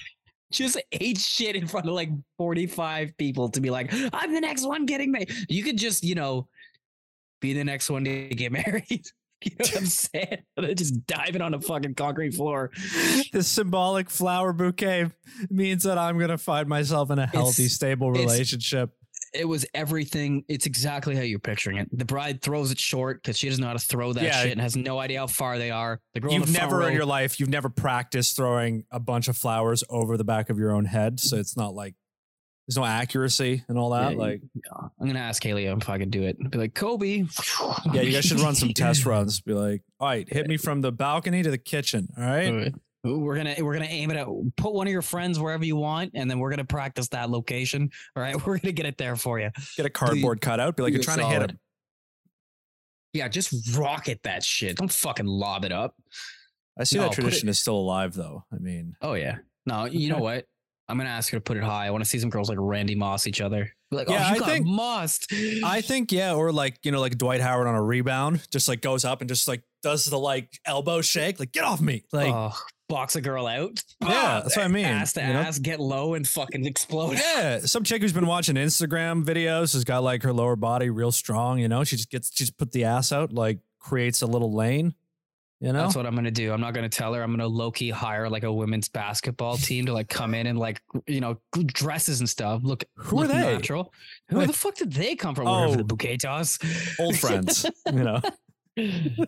Just 0.51 0.81
ate 0.93 1.19
shit 1.19 1.57
in 1.57 1.67
front 1.67 1.87
of 1.87 1.93
like 1.93 2.09
45 2.39 3.19
people 3.19 3.51
to 3.51 3.61
be 3.61 3.69
like, 3.69 3.93
I'm 4.15 4.33
the 4.33 4.41
next 4.41 4.67
one 4.67 4.87
getting 4.87 5.13
married. 5.13 5.31
You 5.47 5.63
could 5.63 5.77
just, 5.77 6.03
you 6.03 6.15
know, 6.15 6.49
be 7.43 7.53
the 7.53 7.65
next 7.65 7.91
one 7.91 8.03
to 8.05 8.29
get 8.31 8.51
married. 8.53 9.03
You 9.45 9.53
know 9.53 9.65
what 9.65 9.77
I'm 9.77 9.87
saying? 9.87 10.39
They're 10.57 10.75
just 10.75 11.07
diving 11.07 11.43
on 11.43 11.55
a 11.55 11.61
fucking 11.61 11.95
concrete 11.95 12.35
floor. 12.35 12.71
This 13.33 13.47
symbolic 13.49 14.11
flower 14.11 14.53
bouquet 14.53 15.11
means 15.51 15.83
that 15.85 15.99
I'm 15.99 16.19
gonna 16.19 16.39
find 16.39 16.69
myself 16.69 17.11
in 17.11 17.19
a 17.19 17.27
healthy, 17.27 17.65
It's- 17.65 17.75
stable 17.75 18.11
relationship. 18.11 18.91
It 19.35 19.45
was 19.47 19.67
everything. 19.75 20.45
It's 20.49 20.65
exactly 20.65 21.15
how 21.15 21.21
you're 21.21 21.39
picturing 21.39 21.77
it. 21.77 21.89
The 21.93 22.07
bride 22.07 22.41
throws 22.41 22.71
it 22.71 22.79
short 22.79 23.23
because 23.23 23.37
she 23.37 23.49
doesn't 23.51 23.61
know 23.61 23.67
how 23.67 23.75
to 23.75 23.79
throw 23.79 24.15
that 24.15 24.23
Yeah. 24.25 24.43
shit 24.43 24.53
and 24.53 24.61
has 24.61 24.75
no 24.75 24.99
idea 24.99 25.19
how 25.19 25.27
far 25.27 25.59
they 25.59 25.71
are. 25.71 26.01
The 26.15 26.21
girl 26.21 26.33
You've 26.33 26.51
never 26.51 26.89
in 26.89 26.95
your 26.95 27.05
life, 27.05 27.39
you've 27.39 27.51
never 27.51 27.69
practiced 27.69 28.37
throwing 28.37 28.85
a 28.91 28.99
bunch 28.99 29.29
of 29.29 29.37
flowers 29.37 29.85
over 29.91 30.17
the 30.17 30.25
back 30.25 30.49
of 30.49 30.59
your 30.59 30.73
own 30.73 30.87
head, 30.87 31.21
so 31.21 31.37
it's 31.37 31.59
not 31.59 31.75
like 31.75 31.95
there's 32.69 32.77
no 32.77 32.85
accuracy 32.85 33.65
and 33.69 33.79
all 33.79 33.91
that. 33.91 34.13
Yeah, 34.13 34.19
like, 34.19 34.43
I'm 35.01 35.07
gonna 35.07 35.19
ask 35.19 35.43
Haley 35.43 35.65
if 35.65 35.89
I 35.89 35.97
can 35.97 36.11
do 36.11 36.25
it. 36.25 36.51
Be 36.51 36.59
like 36.59 36.75
Kobe. 36.75 37.25
yeah, 37.95 38.03
you 38.03 38.13
guys 38.13 38.27
should 38.27 38.41
run 38.41 38.55
some 38.55 38.69
test 38.75 39.07
runs. 39.07 39.41
Be 39.41 39.55
like, 39.55 39.83
all 39.99 40.09
right, 40.09 40.31
hit 40.31 40.47
me 40.47 40.59
from 40.59 40.83
the 40.83 40.93
balcony 40.93 41.43
to 41.43 41.51
the 41.51 41.57
kitchen. 41.57 42.09
All 42.19 42.25
right. 42.25 42.75
We're 43.05 43.37
gonna 43.37 43.55
we're 43.61 43.73
gonna 43.73 43.87
aim 43.87 44.11
it 44.11 44.19
at 44.19 44.27
put 44.57 44.75
one 44.75 44.87
of 44.87 44.93
your 44.93 45.01
friends 45.01 45.39
wherever 45.39 45.65
you 45.65 45.77
want, 45.77 46.11
and 46.15 46.31
then 46.31 46.41
we're 46.41 46.51
gonna 46.51 46.65
practice 46.65 47.09
that 47.09 47.31
location. 47.31 47.91
All 48.15 48.23
right, 48.23 48.35
we're 48.47 48.59
gonna 48.59 48.73
get 48.73 48.85
it 48.85 48.99
there 48.99 49.17
for 49.17 49.41
you. 49.41 49.51
Get 49.79 49.87
a 49.87 49.91
cardboard 49.91 50.43
cutout. 50.43 50.77
Be 50.77 50.83
like, 50.83 50.93
you're 50.93 51.01
it 51.01 51.05
trying 51.05 51.19
to 51.21 51.27
hit 51.27 51.37
solid. 51.37 51.51
him. 51.53 51.59
Yeah, 53.15 53.29
just 53.29 53.79
rocket 53.79 54.21
that 54.25 54.45
shit. 54.45 54.77
Don't 54.77 54.93
fucking 54.93 55.25
lob 55.27 55.65
it 55.65 55.73
up. 55.73 55.95
I 56.79 56.85
see 56.85 56.99
No, 56.99 57.05
that 57.05 57.13
tradition 57.13 57.49
is 57.49 57.59
still 57.59 57.77
alive, 57.77 58.13
though. 58.13 58.45
I 58.53 58.59
mean, 58.59 58.95
Oh 59.01 59.15
yeah. 59.15 59.39
No, 59.65 59.87
you 59.87 60.11
know 60.11 60.19
what? 60.19 60.45
I'm 60.89 60.97
gonna 60.97 61.11
ask 61.11 61.31
her 61.33 61.37
to 61.37 61.41
put 61.43 61.57
it 61.57 61.63
high. 61.63 61.87
I 61.87 61.91
want 61.91 62.03
to 62.05 62.09
see 62.09 62.19
some 62.19 62.31
girls 62.31 62.49
like 62.49 62.59
Randy 62.61 62.95
Moss 62.95 63.27
each 63.27 63.41
other. 63.41 63.71
Be 63.91 63.97
like, 63.97 64.09
Yeah, 64.09 64.25
oh, 64.27 64.29
you 64.31 64.35
I 64.37 64.39
got 64.39 64.49
think- 64.49 64.67
mossed. 64.67 65.33
I 65.65 65.81
think 65.81 66.13
yeah, 66.13 66.35
or 66.35 66.51
like 66.53 66.79
you 66.83 66.93
know, 66.93 67.01
like 67.01 67.19
Dwight 67.19 67.41
Howard 67.41 67.67
on 67.67 67.75
a 67.75 67.83
rebound, 67.83 68.47
just 68.51 68.69
like 68.69 68.81
goes 68.81 69.05
up 69.05 69.21
and 69.21 69.29
just 69.29 69.47
like 69.49 69.63
does 69.83 70.05
the 70.07 70.19
like 70.19 70.59
elbow 70.65 71.01
shake, 71.03 71.39
like 71.41 71.53
get 71.53 71.65
off 71.65 71.81
me, 71.81 72.05
like 72.13 72.33
oh, 72.35 72.53
box 72.89 73.17
a 73.17 73.21
girl 73.21 73.47
out. 73.47 73.83
Yeah, 74.03 74.41
that's 74.43 74.57
what 74.57 74.65
I 74.65 74.69
mean, 74.69 74.85
Ass 74.87 75.13
to 75.15 75.21
you 75.21 75.33
know? 75.33 75.41
ass, 75.41 75.59
get 75.59 75.79
low 75.79 76.15
and 76.15 76.27
fucking 76.27 76.65
explode. 76.67 77.15
yeah. 77.19 77.59
Some 77.61 77.85
chick 77.85 78.01
who's 78.03 78.13
been 78.13 78.27
watching 78.27 78.57
Instagram 78.57 79.25
videos 79.25 79.75
has 79.75 79.85
got 79.85 80.03
like 80.03 80.23
her 80.23 80.33
lower 80.33 80.57
body 80.57 80.89
real 80.91 81.13
strong. 81.13 81.59
You 81.59 81.69
know, 81.69 81.85
she 81.85 81.97
just 81.97 82.11
gets 82.11 82.31
she's 82.35 82.51
put 82.51 82.73
the 82.73 82.85
ass 82.85 83.13
out, 83.13 83.33
like 83.33 83.59
creates 83.79 84.23
a 84.23 84.27
little 84.27 84.53
lane. 84.55 84.95
You 85.61 85.73
know, 85.73 85.83
That's 85.83 85.97
what 85.97 86.07
I'm 86.07 86.15
gonna 86.15 86.31
do. 86.31 86.53
I'm 86.53 86.61
not 86.61 86.73
gonna 86.73 86.89
tell 86.89 87.13
her. 87.15 87.23
I'm 87.23 87.33
gonna 87.33 87.49
low 87.49 87.73
key 87.73 87.91
hire 87.91 88.29
like 88.29 88.45
a 88.45 88.53
women's 88.53 88.89
basketball 88.89 89.57
team 89.57 89.87
to 89.87 89.93
like 89.93 90.09
come 90.09 90.33
in 90.35 90.47
and 90.47 90.57
like 90.57 90.81
you 91.09 91.21
know 91.21 91.41
dresses 91.67 92.21
and 92.21 92.29
stuff. 92.29 92.61
Look, 92.63 92.85
Who 92.95 93.23
are 93.23 93.27
they? 93.27 93.35
Natural. 93.55 93.93
Where 94.29 94.47
the 94.47 94.53
fuck 94.53 94.77
did 94.77 94.93
they 94.93 95.17
come 95.17 95.35
from? 95.35 95.49
Oh. 95.49 95.75
the 95.75 95.83
bouquet 95.83 96.17
toss. 96.17 96.61
old 97.01 97.17
friends. 97.19 97.67
you 97.93 98.05
know, 98.05 98.21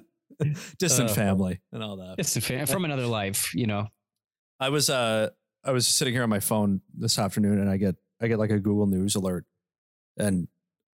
distant 0.79 1.11
Uh, 1.11 1.15
family 1.15 1.61
and 1.73 1.83
all 1.83 1.97
that. 1.97 2.15
It's 2.19 2.37
a 2.37 2.41
fan 2.41 2.67
from 2.67 2.85
another 2.85 3.07
life, 3.07 3.55
you 3.55 3.67
know. 3.67 3.89
I 4.59 4.69
was 4.69 4.89
uh 4.89 5.31
I 5.65 5.73
was 5.73 5.89
sitting 5.89 6.15
here 6.15 6.23
on 6.23 6.31
my 6.31 6.41
phone 6.41 6.81
this 6.97 7.19
afternoon 7.19 7.59
and 7.61 7.69
I 7.69 7.77
get 7.77 7.97
I 8.23 8.29
get 8.29 8.39
like 8.39 8.51
a 8.51 8.59
Google 8.59 8.87
News 8.87 9.17
alert. 9.17 9.47
And 10.17 10.49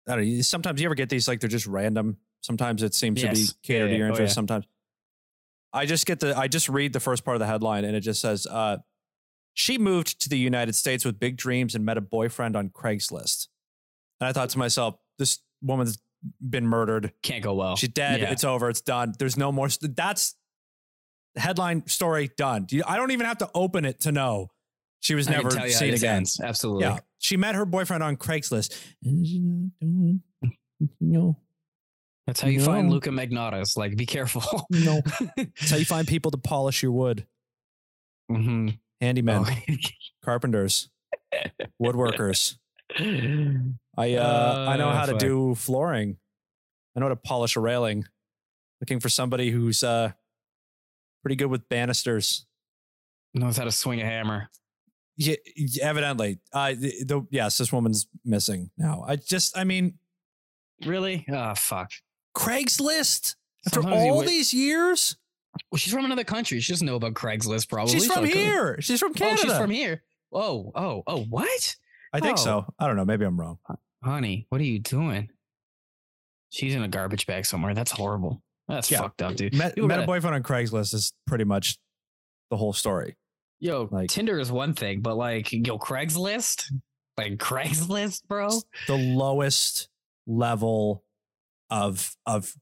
I 0.08 0.16
don't 0.16 0.28
know, 0.28 0.42
sometimes 0.42 0.80
you 0.80 0.86
ever 0.86 0.94
get 0.94 1.08
these 1.08 1.26
like 1.26 1.40
they're 1.40 1.48
just 1.50 1.66
random. 1.66 2.18
Sometimes 2.40 2.82
it 2.82 2.94
seems 2.94 3.20
to 3.22 3.30
be 3.30 3.38
Yes. 3.38 3.54
catered 3.62 3.90
Yeah, 3.90 3.94
to 3.94 3.98
your 3.98 4.06
yeah. 4.06 4.12
Oh, 4.12 4.14
interest. 4.14 4.30
yeah. 4.32 4.34
Sometimes 4.34 4.66
I 5.74 5.84
just 5.86 6.06
get 6.06 6.20
the 6.20 6.34
I 6.38 6.48
just 6.48 6.68
read 6.70 6.92
the 6.94 7.00
first 7.00 7.24
part 7.24 7.34
of 7.34 7.40
the 7.40 7.46
headline 7.46 7.84
and 7.84 7.94
it 7.94 8.00
just 8.00 8.20
says 8.22 8.46
uh 8.46 8.78
she 9.52 9.76
moved 9.78 10.20
to 10.22 10.28
the 10.28 10.38
United 10.38 10.74
States 10.74 11.04
with 11.04 11.18
big 11.20 11.36
dreams 11.36 11.74
and 11.74 11.84
met 11.84 11.96
a 11.98 12.00
boyfriend 12.00 12.56
on 12.56 12.70
Craigslist. 12.70 13.48
And 14.20 14.26
I 14.28 14.32
thought 14.32 14.48
to 14.50 14.58
myself, 14.58 14.96
this 15.18 15.40
woman's 15.62 15.98
been 16.40 16.66
murdered. 16.66 17.12
Can't 17.22 17.42
go 17.44 17.54
well. 17.54 17.76
She's 17.76 17.90
dead. 17.90 18.20
Yeah. 18.20 18.32
It's 18.32 18.42
over. 18.44 18.68
It's 18.70 18.80
done. 18.80 19.12
There's 19.18 19.36
no 19.36 19.52
more. 19.52 19.68
st- 19.68 19.94
That's 19.94 20.34
headline 21.36 21.86
story 21.86 22.30
done. 22.36 22.66
I 22.86 22.96
don't 22.96 23.10
even 23.10 23.26
have 23.26 23.38
to 23.38 23.50
open 23.54 23.84
it 23.84 24.00
to 24.00 24.12
know 24.12 24.50
she 25.00 25.14
was 25.14 25.28
I 25.28 25.34
can 25.34 25.42
never 25.44 25.54
tell 25.54 25.66
you 25.66 25.72
seen 25.72 25.94
again. 25.94 26.16
ends. 26.16 26.40
Absolutely. 26.40 26.84
Yeah, 26.84 26.98
she 27.18 27.36
met 27.36 27.54
her 27.54 27.64
boyfriend 27.66 28.02
on 28.02 28.16
Craigslist. 28.16 28.74
And 29.04 29.26
she's 29.26 29.40
not 29.42 29.70
doing, 29.80 30.22
no, 31.00 31.36
That's 32.26 32.40
how 32.40 32.48
you 32.48 32.60
find 32.62 32.90
Luka 32.90 33.10
Magnotta's. 33.10 33.76
Like, 33.76 33.96
be 33.96 34.06
careful. 34.06 34.42
no. 34.70 35.00
That's 35.36 35.70
how 35.70 35.76
you 35.76 35.84
find 35.84 36.08
people 36.08 36.30
to 36.30 36.38
polish 36.38 36.82
your 36.82 36.92
wood. 36.92 37.26
hmm 38.30 38.68
Handymen, 39.02 39.44
Oh. 39.46 39.74
carpenters, 40.24 40.88
woodworkers. 41.82 42.56
I 42.98 44.14
uh, 44.14 44.66
I 44.68 44.76
know 44.76 44.88
Uh, 44.88 44.94
how 44.94 45.06
to 45.06 45.18
do 45.18 45.54
flooring. 45.54 46.16
I 46.96 47.00
know 47.00 47.06
how 47.06 47.10
to 47.10 47.16
polish 47.16 47.56
a 47.56 47.60
railing. 47.60 48.04
Looking 48.80 49.00
for 49.00 49.08
somebody 49.08 49.50
who's 49.50 49.82
uh 49.82 50.12
pretty 51.22 51.36
good 51.36 51.48
with 51.50 51.68
banisters. 51.68 52.46
Knows 53.34 53.56
how 53.56 53.64
to 53.64 53.72
swing 53.72 54.00
a 54.00 54.04
hammer. 54.04 54.48
Yeah, 55.16 55.36
evidently. 55.82 56.38
Uh, 56.52 56.70
the, 56.78 57.04
the, 57.04 57.26
yes, 57.30 57.58
this 57.58 57.72
woman's 57.72 58.06
missing 58.24 58.70
now. 58.78 59.04
I 59.06 59.16
just, 59.16 59.56
I 59.58 59.64
mean, 59.64 59.98
Really? 60.84 61.24
Oh 61.28 61.54
fuck. 61.54 61.90
Craigslist 62.36 63.36
Sometimes 63.72 63.94
all 64.10 64.22
these 64.22 64.52
years. 64.52 65.16
Well, 65.70 65.78
she's 65.78 65.92
from 65.92 66.04
another 66.04 66.24
country. 66.24 66.60
She 66.60 66.72
doesn't 66.72 66.86
know 66.86 66.96
about 66.96 67.14
Craigslist. 67.14 67.68
Probably. 67.68 67.92
she's 67.92 68.06
from 68.06 68.26
so 68.26 68.32
here. 68.32 68.80
She's 68.80 69.00
from 69.00 69.12
Oh, 69.12 69.14
Canada. 69.18 69.42
she's 69.42 69.56
from 69.56 69.70
here. 69.70 70.02
Oh, 70.32 70.72
oh, 70.74 71.02
oh. 71.06 71.22
What? 71.24 71.76
I 72.12 72.20
think 72.20 72.38
Oh. 72.38 72.42
so. 72.42 72.74
I 72.78 72.86
don't 72.86 72.96
know. 72.96 73.04
Maybe 73.04 73.24
I'm 73.24 73.38
wrong. 73.40 73.58
Honey, 74.02 74.46
what 74.50 74.60
are 74.60 74.64
you 74.64 74.80
doing? 74.80 75.30
She's 76.50 76.74
in 76.74 76.82
a 76.82 76.88
garbage 76.88 77.26
bag 77.26 77.46
somewhere. 77.46 77.72
That's 77.74 77.92
horrible. 77.92 78.42
That's 78.68 78.90
Yeah. 78.90 78.98
fucked 78.98 79.22
up, 79.22 79.36
dude. 79.36 79.54
Met, 79.54 79.76
met 79.78 80.00
a 80.00 80.06
boyfriend 80.06 80.34
on 80.34 80.42
Craigslist 80.42 80.92
is 80.94 81.12
pretty 81.26 81.44
much 81.44 81.78
the 82.50 82.56
whole 82.56 82.72
story. 82.72 83.16
Yo, 83.60 83.88
Like- 83.90 84.10
Tinder 84.10 84.38
is 84.40 84.50
one 84.52 84.74
thing, 84.74 85.00
but 85.00 85.16
like, 85.16 85.52
yo, 85.52 85.78
Craigslist, 85.78 86.72
like 87.16 87.32
Craigslist, 87.38 88.24
bro. 88.26 88.48
The 88.88 88.96
lowest 88.96 89.88
level 90.26 91.03
of 91.74 92.16
of 92.24 92.54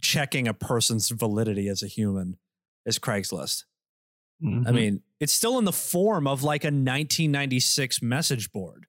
checking 0.00 0.48
a 0.48 0.52
person's 0.54 1.08
validity 1.10 1.68
as 1.68 1.82
a 1.82 1.86
human 1.86 2.36
is 2.84 2.98
Craigslist. 2.98 3.64
I 4.42 4.46
Mhm. 4.46 4.74
mean, 4.74 5.02
it's 5.20 5.32
still 5.32 5.58
in 5.58 5.64
the 5.64 5.72
form 5.72 6.26
of 6.26 6.42
like 6.42 6.64
a 6.64 6.70
1996 6.70 8.02
message 8.02 8.52
board. 8.52 8.86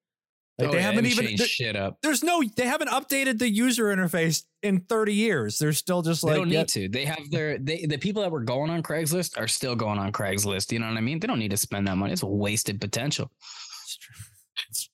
Like 0.59 0.69
Oh, 0.69 0.71
they 0.71 0.77
yeah, 0.79 0.83
haven't 0.85 1.05
even 1.05 1.27
changed 1.27 1.43
shit 1.47 1.75
up. 1.75 1.99
there's 2.01 2.23
no 2.23 2.41
they 2.57 2.65
haven't 2.65 2.89
updated 2.89 3.37
the 3.37 3.47
user 3.47 3.85
interface 3.95 4.43
in 4.63 4.79
30 4.81 5.13
years. 5.13 5.59
They're 5.59 5.71
still 5.71 6.01
just 6.01 6.23
like 6.23 6.33
They 6.33 6.39
don't 6.39 6.49
need 6.49 6.67
to. 6.69 6.89
They 6.89 7.05
have 7.05 7.29
their 7.29 7.59
they 7.59 7.85
the 7.85 7.97
people 7.99 8.23
that 8.23 8.31
were 8.31 8.43
going 8.43 8.71
on 8.71 8.81
Craigslist 8.81 9.37
are 9.37 9.47
still 9.47 9.75
going 9.75 9.99
on 9.99 10.11
Craigslist. 10.11 10.71
You 10.71 10.79
know 10.79 10.87
what 10.89 10.97
I 10.97 11.01
mean? 11.01 11.19
They 11.19 11.27
don't 11.27 11.39
need 11.39 11.51
to 11.51 11.57
spend 11.57 11.87
that 11.87 11.95
money. 11.95 12.11
It's 12.11 12.23
wasted 12.23 12.81
potential. 12.81 13.31
It's 14.67 14.89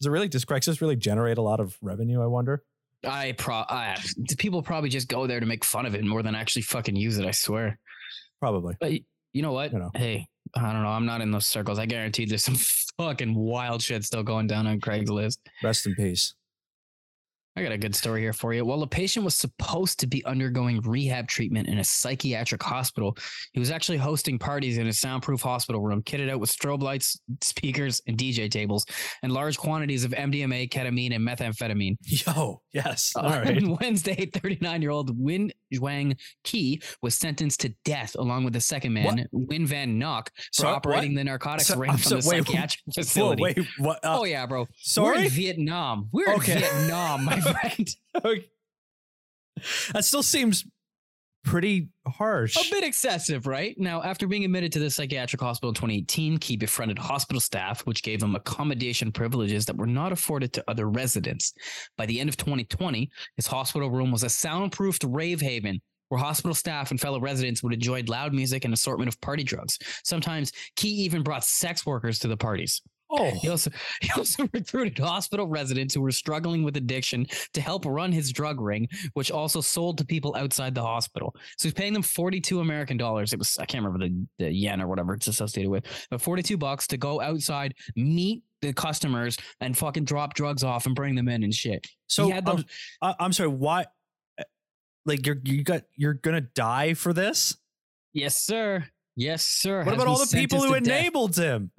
Does 0.00 0.06
it 0.06 0.10
really 0.10 0.28
does 0.28 0.44
Craigslist 0.44 0.80
really 0.80 0.94
generate 0.96 1.36
a 1.38 1.42
lot 1.42 1.58
of 1.60 1.76
revenue? 1.82 2.22
I 2.22 2.26
wonder. 2.26 2.64
I 3.06 3.32
pro 3.32 3.56
I, 3.56 3.96
people 4.38 4.62
probably 4.62 4.88
just 4.88 5.08
go 5.08 5.26
there 5.26 5.40
to 5.40 5.46
make 5.46 5.64
fun 5.64 5.86
of 5.86 5.94
it 5.94 6.04
more 6.04 6.22
than 6.22 6.34
actually 6.34 6.62
fucking 6.62 6.96
use 6.96 7.18
it. 7.18 7.26
I 7.26 7.30
swear. 7.30 7.78
Probably. 8.40 8.76
But 8.80 8.92
you 9.32 9.42
know 9.42 9.52
what? 9.52 9.72
You 9.72 9.78
know. 9.78 9.90
Hey, 9.94 10.26
I 10.54 10.72
don't 10.72 10.82
know. 10.82 10.88
I'm 10.88 11.06
not 11.06 11.20
in 11.20 11.30
those 11.30 11.46
circles. 11.46 11.78
I 11.78 11.86
guarantee 11.86 12.24
there's 12.24 12.44
some 12.44 12.56
fucking 12.98 13.34
wild 13.34 13.82
shit 13.82 14.04
still 14.04 14.22
going 14.22 14.46
down 14.46 14.66
on 14.66 14.80
Craigslist. 14.80 15.38
Rest 15.62 15.86
in 15.86 15.94
peace. 15.94 16.34
I 17.58 17.62
got 17.64 17.72
a 17.72 17.78
good 17.78 17.94
story 17.96 18.20
here 18.20 18.32
for 18.32 18.54
you. 18.54 18.64
While 18.64 18.82
a 18.84 18.86
patient 18.86 19.24
was 19.24 19.34
supposed 19.34 19.98
to 19.98 20.06
be 20.06 20.24
undergoing 20.24 20.80
rehab 20.82 21.26
treatment 21.26 21.66
in 21.66 21.78
a 21.78 21.84
psychiatric 21.84 22.62
hospital, 22.62 23.16
he 23.52 23.58
was 23.58 23.72
actually 23.72 23.98
hosting 23.98 24.38
parties 24.38 24.78
in 24.78 24.86
a 24.86 24.92
soundproof 24.92 25.42
hospital 25.42 25.82
room, 25.82 26.00
kitted 26.04 26.30
out 26.30 26.38
with 26.38 26.50
strobe 26.56 26.82
lights, 26.82 27.18
speakers, 27.42 28.00
and 28.06 28.16
DJ 28.16 28.48
tables, 28.48 28.86
and 29.24 29.32
large 29.32 29.58
quantities 29.58 30.04
of 30.04 30.12
MDMA, 30.12 30.68
ketamine, 30.70 31.12
and 31.16 31.26
methamphetamine. 31.26 31.96
Yo, 32.04 32.62
yes. 32.72 33.12
All 33.16 33.26
Uh, 33.26 33.40
right. 33.40 33.60
On 33.62 33.76
Wednesday, 33.80 34.26
39 34.32 34.80
year 34.82 34.92
old 34.92 35.10
Win 35.18 35.50
Zhuang 35.74 36.16
Qi 36.44 36.80
was 37.02 37.16
sentenced 37.16 37.58
to 37.62 37.74
death 37.84 38.14
along 38.16 38.44
with 38.44 38.52
the 38.52 38.60
second 38.60 38.92
man, 38.92 39.26
Win 39.32 39.66
Van 39.66 39.98
Nock, 39.98 40.30
for 40.36 40.62
So- 40.62 40.68
operating 40.68 41.12
what? 41.14 41.18
the 41.20 41.24
narcotics 41.24 41.66
So- 41.68 41.76
ring 41.78 41.90
from 41.90 41.98
so- 41.98 42.20
the 42.20 42.28
wait, 42.28 42.46
psychiatric 42.46 42.80
Whoa, 42.86 42.92
facility. 43.02 43.42
wait, 43.42 43.58
what? 43.78 43.96
Uh, 44.04 44.18
oh, 44.20 44.24
yeah, 44.24 44.46
bro. 44.46 44.66
Sorry? 44.76 45.18
We're 45.18 45.24
in 45.24 45.30
Vietnam. 45.30 46.08
We're 46.12 46.34
Okay. 46.34 46.52
in 46.52 46.58
Vietnam, 46.60 47.28
friend. 47.52 47.96
Okay. 48.24 48.46
that 49.92 50.04
still 50.04 50.22
seems 50.22 50.64
pretty 51.44 51.88
harsh. 52.06 52.56
A 52.56 52.70
bit 52.70 52.84
excessive, 52.84 53.46
right? 53.46 53.74
Now, 53.78 54.02
after 54.02 54.26
being 54.26 54.44
admitted 54.44 54.72
to 54.72 54.78
the 54.78 54.90
psychiatric 54.90 55.40
hospital 55.40 55.70
in 55.70 55.74
2018, 55.74 56.38
Key 56.38 56.56
befriended 56.56 56.98
hospital 56.98 57.40
staff, 57.40 57.86
which 57.86 58.02
gave 58.02 58.22
him 58.22 58.34
accommodation 58.34 59.12
privileges 59.12 59.64
that 59.66 59.76
were 59.76 59.86
not 59.86 60.12
afforded 60.12 60.52
to 60.54 60.64
other 60.68 60.88
residents. 60.88 61.54
By 61.96 62.06
the 62.06 62.20
end 62.20 62.28
of 62.28 62.36
2020, 62.36 63.10
his 63.36 63.46
hospital 63.46 63.90
room 63.90 64.10
was 64.12 64.24
a 64.24 64.28
soundproofed 64.28 65.04
rave 65.04 65.40
haven 65.40 65.80
where 66.08 66.20
hospital 66.20 66.54
staff 66.54 66.90
and 66.90 67.00
fellow 67.00 67.20
residents 67.20 67.62
would 67.62 67.74
enjoy 67.74 68.02
loud 68.06 68.32
music 68.32 68.64
and 68.64 68.72
assortment 68.72 69.08
of 69.08 69.20
party 69.20 69.44
drugs. 69.44 69.78
Sometimes 70.04 70.52
Key 70.76 70.88
even 70.88 71.22
brought 71.22 71.44
sex 71.44 71.84
workers 71.84 72.18
to 72.20 72.28
the 72.28 72.36
parties. 72.36 72.82
Oh, 73.10 73.30
He 73.30 73.48
also 73.48 73.70
he 74.02 74.10
also 74.16 74.48
recruited 74.52 74.98
hospital 74.98 75.46
residents 75.46 75.94
who 75.94 76.00
were 76.02 76.10
struggling 76.12 76.62
with 76.62 76.76
addiction 76.76 77.26
to 77.54 77.60
help 77.60 77.84
run 77.86 78.12
his 78.12 78.32
drug 78.32 78.60
ring, 78.60 78.86
which 79.14 79.30
also 79.30 79.60
sold 79.60 79.96
to 79.98 80.04
people 80.04 80.34
outside 80.36 80.74
the 80.74 80.82
hospital. 80.82 81.34
So 81.56 81.68
he's 81.68 81.74
paying 81.74 81.92
them 81.94 82.02
42 82.02 82.60
American 82.60 82.96
dollars. 82.96 83.32
It 83.32 83.38
was 83.38 83.56
I 83.58 83.64
can't 83.64 83.82
remember 83.84 84.06
the, 84.08 84.26
the 84.44 84.52
yen 84.52 84.80
or 84.82 84.88
whatever 84.88 85.14
it's 85.14 85.26
associated 85.26 85.70
with, 85.70 85.84
but 86.10 86.20
42 86.20 86.56
bucks 86.58 86.86
to 86.88 86.96
go 86.98 87.20
outside, 87.20 87.74
meet 87.96 88.42
the 88.60 88.72
customers, 88.72 89.36
and 89.60 89.76
fucking 89.78 90.04
drop 90.04 90.34
drugs 90.34 90.62
off 90.64 90.84
and 90.86 90.94
bring 90.94 91.14
them 91.14 91.28
in 91.28 91.44
and 91.44 91.54
shit. 91.54 91.86
so 92.08 92.24
he 92.26 92.30
had 92.32 92.48
I'm, 92.48 92.64
I- 93.00 93.14
I'm 93.20 93.32
sorry. 93.32 93.48
Why? 93.50 93.86
uh, 94.38 94.42
Like 95.06 95.26
you're 95.26 95.38
you 95.44 95.62
got 95.62 95.82
you're 95.96 96.14
gonna 96.14 96.40
die 96.42 96.94
for 96.94 97.12
this? 97.12 97.56
Yes, 98.12 98.36
sir. 98.42 98.84
Yes, 99.16 99.44
sir. 99.44 99.78
What 99.78 99.86
Has 99.86 99.94
about 99.94 100.06
all 100.08 100.18
the 100.18 100.26
people 100.36 100.60
who 100.62 100.74
to 100.74 100.80
death. 100.80 101.00
enabled 101.00 101.36
him? 101.36 101.70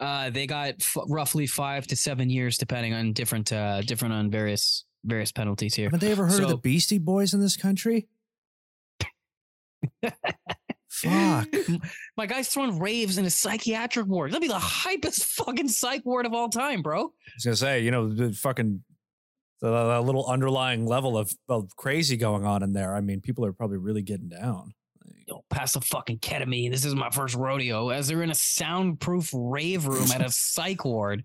Uh, 0.00 0.30
they 0.30 0.46
got 0.46 0.74
f- 0.80 0.96
roughly 1.08 1.46
five 1.46 1.86
to 1.88 1.96
seven 1.96 2.30
years, 2.30 2.56
depending 2.58 2.94
on 2.94 3.12
different, 3.12 3.52
uh, 3.52 3.80
different 3.82 4.14
on 4.14 4.30
various 4.30 4.84
various 5.04 5.32
penalties 5.32 5.74
here. 5.74 5.86
Haven't 5.86 6.00
they 6.00 6.12
ever 6.12 6.26
heard 6.26 6.42
of 6.42 6.48
the 6.48 6.56
Beastie 6.56 6.98
Boys 6.98 7.34
in 7.34 7.40
this 7.40 7.56
country? 7.56 8.08
Fuck. 10.88 11.48
My 12.16 12.26
guy's 12.26 12.48
throwing 12.48 12.78
raves 12.78 13.18
in 13.18 13.24
a 13.24 13.30
psychiatric 13.30 14.06
ward. 14.06 14.32
That'd 14.32 14.42
be 14.42 14.48
the 14.48 14.54
hypest 14.54 15.24
fucking 15.24 15.68
psych 15.68 16.04
ward 16.04 16.26
of 16.26 16.34
all 16.34 16.48
time, 16.48 16.82
bro. 16.82 17.00
I 17.00 17.30
was 17.36 17.44
gonna 17.44 17.56
say, 17.56 17.80
you 17.80 17.90
know, 17.90 18.08
the 18.08 18.32
fucking 18.32 18.82
the, 19.60 19.70
the 19.70 20.00
little 20.00 20.26
underlying 20.26 20.86
level 20.86 21.16
of, 21.16 21.32
of 21.48 21.74
crazy 21.76 22.16
going 22.16 22.44
on 22.44 22.62
in 22.62 22.72
there. 22.72 22.94
I 22.94 23.00
mean, 23.00 23.20
people 23.20 23.44
are 23.44 23.52
probably 23.52 23.78
really 23.78 24.02
getting 24.02 24.28
down. 24.28 24.74
Yo, 25.26 25.44
pass 25.50 25.72
the 25.72 25.80
fucking 25.80 26.18
ketamine. 26.18 26.70
This 26.70 26.84
is 26.84 26.94
my 26.94 27.10
first 27.10 27.34
rodeo. 27.34 27.90
As 27.90 28.08
they're 28.08 28.22
in 28.22 28.30
a 28.30 28.34
soundproof 28.34 29.30
rave 29.32 29.86
room 29.86 30.10
at 30.12 30.24
a 30.24 30.30
psych 30.30 30.84
ward. 30.84 31.24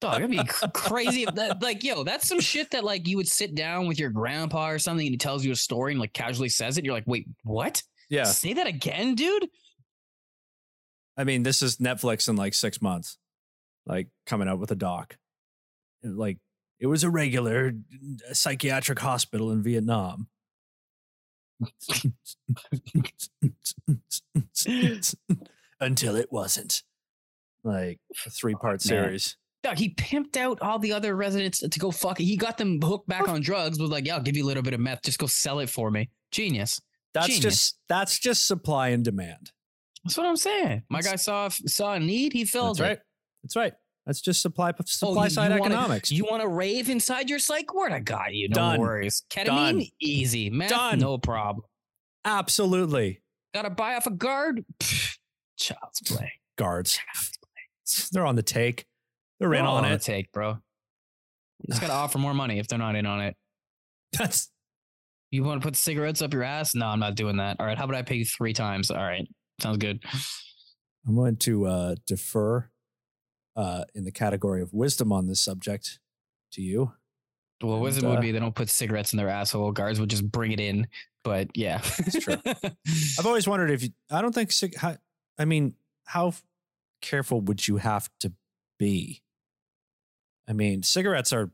Dog, 0.00 0.12
that'd 0.12 0.30
be 0.30 0.40
crazy. 0.72 1.26
That, 1.26 1.62
like, 1.62 1.84
yo, 1.84 2.04
that's 2.04 2.26
some 2.26 2.40
shit 2.40 2.70
that 2.70 2.84
like 2.84 3.06
you 3.06 3.16
would 3.18 3.28
sit 3.28 3.54
down 3.54 3.86
with 3.86 3.98
your 3.98 4.10
grandpa 4.10 4.70
or 4.70 4.78
something, 4.78 5.06
and 5.06 5.12
he 5.12 5.18
tells 5.18 5.44
you 5.44 5.52
a 5.52 5.56
story 5.56 5.92
and 5.92 6.00
like 6.00 6.12
casually 6.12 6.48
says 6.48 6.78
it. 6.78 6.84
You're 6.84 6.94
like, 6.94 7.04
wait, 7.06 7.28
what? 7.42 7.82
Yeah, 8.08 8.24
Say 8.24 8.54
that 8.54 8.66
again, 8.66 9.14
dude. 9.14 9.48
I 11.16 11.24
mean, 11.24 11.42
this 11.42 11.62
is 11.62 11.76
Netflix 11.78 12.28
in 12.28 12.36
like 12.36 12.54
six 12.54 12.82
months, 12.82 13.18
like 13.86 14.08
coming 14.26 14.48
out 14.48 14.58
with 14.58 14.70
a 14.70 14.76
doc. 14.76 15.16
Like 16.02 16.38
it 16.80 16.86
was 16.86 17.04
a 17.04 17.10
regular 17.10 17.72
uh, 18.28 18.34
psychiatric 18.34 18.98
hospital 18.98 19.50
in 19.52 19.62
Vietnam. 19.62 20.28
Until 25.80 26.16
it 26.16 26.32
wasn't. 26.32 26.82
Like 27.62 27.98
a 28.26 28.30
three 28.30 28.54
part 28.54 28.74
man. 28.74 28.80
series. 28.80 29.36
Dog, 29.62 29.78
he 29.78 29.94
pimped 29.94 30.36
out 30.36 30.60
all 30.60 30.78
the 30.78 30.92
other 30.92 31.16
residents 31.16 31.60
to 31.60 31.78
go 31.78 31.90
fuck. 31.90 32.18
He 32.18 32.36
got 32.36 32.58
them 32.58 32.80
hooked 32.82 33.08
back 33.08 33.28
on 33.28 33.40
drugs. 33.40 33.78
Was 33.78 33.90
like, 33.90 34.06
yeah, 34.06 34.16
I'll 34.16 34.22
give 34.22 34.36
you 34.36 34.44
a 34.44 34.46
little 34.46 34.62
bit 34.62 34.74
of 34.74 34.80
meth. 34.80 35.02
Just 35.02 35.18
go 35.18 35.26
sell 35.26 35.60
it 35.60 35.70
for 35.70 35.90
me. 35.90 36.10
Genius. 36.30 36.80
That's 37.14 37.28
Genius. 37.28 37.42
just 37.42 37.78
that's 37.88 38.18
just 38.18 38.46
supply 38.46 38.88
and 38.88 39.02
demand. 39.04 39.52
That's 40.04 40.18
what 40.18 40.26
I'm 40.26 40.36
saying. 40.36 40.82
My 40.90 41.00
guy 41.00 41.16
saw 41.16 41.48
saw 41.48 41.94
a 41.94 42.00
need, 42.00 42.34
he 42.34 42.44
filled 42.44 42.78
That's 42.78 42.80
it. 42.80 42.82
right. 42.90 42.98
That's 43.42 43.56
right. 43.56 43.72
That's 44.06 44.20
just 44.20 44.42
supply 44.42 44.70
Oh, 44.78 44.82
supply 44.84 45.24
you- 45.24 45.30
side 45.30 45.52
you 45.52 45.60
wanna- 45.60 45.74
economics. 45.74 46.10
You 46.10 46.24
want 46.24 46.42
to 46.42 46.48
rave 46.48 46.90
inside 46.90 47.30
your 47.30 47.38
psych 47.38 47.72
ward? 47.72 47.92
I 47.92 48.00
got 48.00 48.34
you. 48.34 48.48
No 48.50 48.54
Done. 48.54 48.80
worries. 48.80 49.24
Ketamine, 49.30 49.46
Done. 49.46 49.82
easy. 50.00 50.50
Meth, 50.50 50.70
Done. 50.70 50.98
no 50.98 51.16
problem. 51.18 51.64
Absolutely. 52.24 53.22
Got 53.54 53.62
to 53.62 53.70
buy 53.70 53.94
off 53.94 54.06
a 54.06 54.10
guard? 54.10 54.64
Pfft, 54.80 55.18
child's 55.58 56.00
play. 56.04 56.32
Guards. 56.56 56.98
They're 58.12 58.26
on 58.26 58.34
the 58.36 58.42
take. 58.42 58.86
They're 59.40 59.54
in 59.54 59.64
All 59.64 59.76
on 59.76 59.84
the 59.84 59.92
it. 59.92 60.02
take, 60.02 60.32
bro. 60.32 60.58
You 61.60 61.66
just 61.68 61.80
got 61.80 61.88
to 61.88 61.92
offer 62.04 62.18
more 62.18 62.34
money 62.34 62.58
if 62.58 62.66
they're 62.68 62.78
not 62.78 62.96
in 62.96 63.06
on 63.06 63.20
it. 63.20 63.36
That's 64.18 64.50
You 65.30 65.44
want 65.44 65.60
to 65.62 65.66
put 65.66 65.76
cigarettes 65.76 66.22
up 66.22 66.32
your 66.32 66.42
ass? 66.44 66.74
No, 66.74 66.86
I'm 66.86 67.00
not 67.00 67.14
doing 67.14 67.36
that. 67.38 67.56
All 67.60 67.66
right. 67.66 67.76
How 67.78 67.84
about 67.84 67.96
I 67.96 68.02
pay 68.02 68.16
you 68.16 68.24
three 68.24 68.52
times? 68.52 68.90
All 68.90 68.96
right. 69.02 69.26
Sounds 69.60 69.78
good. 69.78 70.02
I'm 71.06 71.14
going 71.14 71.36
to 71.38 71.66
uh, 71.66 71.94
defer 72.06 72.70
uh, 73.56 73.84
in 73.94 74.04
the 74.04 74.12
category 74.12 74.62
of 74.62 74.72
wisdom 74.72 75.12
on 75.12 75.26
this 75.26 75.40
subject 75.40 75.98
to 76.52 76.62
you. 76.62 76.92
Well, 77.62 77.74
And, 77.74 77.82
wisdom 77.82 78.06
uh, 78.06 78.10
would 78.10 78.20
be 78.20 78.32
they 78.32 78.38
don't 78.38 78.54
put 78.54 78.68
cigarettes 78.68 79.12
in 79.12 79.16
their 79.16 79.28
asshole. 79.28 79.72
Guards 79.72 80.00
would 80.00 80.10
just 80.10 80.30
bring 80.30 80.52
it 80.52 80.60
in. 80.60 80.86
But 81.22 81.48
yeah, 81.54 81.80
it's 81.98 82.24
true. 82.24 82.36
I've 82.46 83.26
always 83.26 83.48
wondered 83.48 83.70
if 83.70 83.82
you. 83.82 83.90
I 84.10 84.20
don't 84.20 84.34
think. 84.34 84.52
How, 84.76 84.96
I 85.38 85.44
mean, 85.44 85.74
how 86.04 86.34
careful 87.00 87.40
would 87.42 87.66
you 87.66 87.78
have 87.78 88.10
to 88.20 88.32
be? 88.78 89.22
I 90.48 90.52
mean, 90.52 90.82
cigarettes 90.82 91.32
are. 91.32 91.50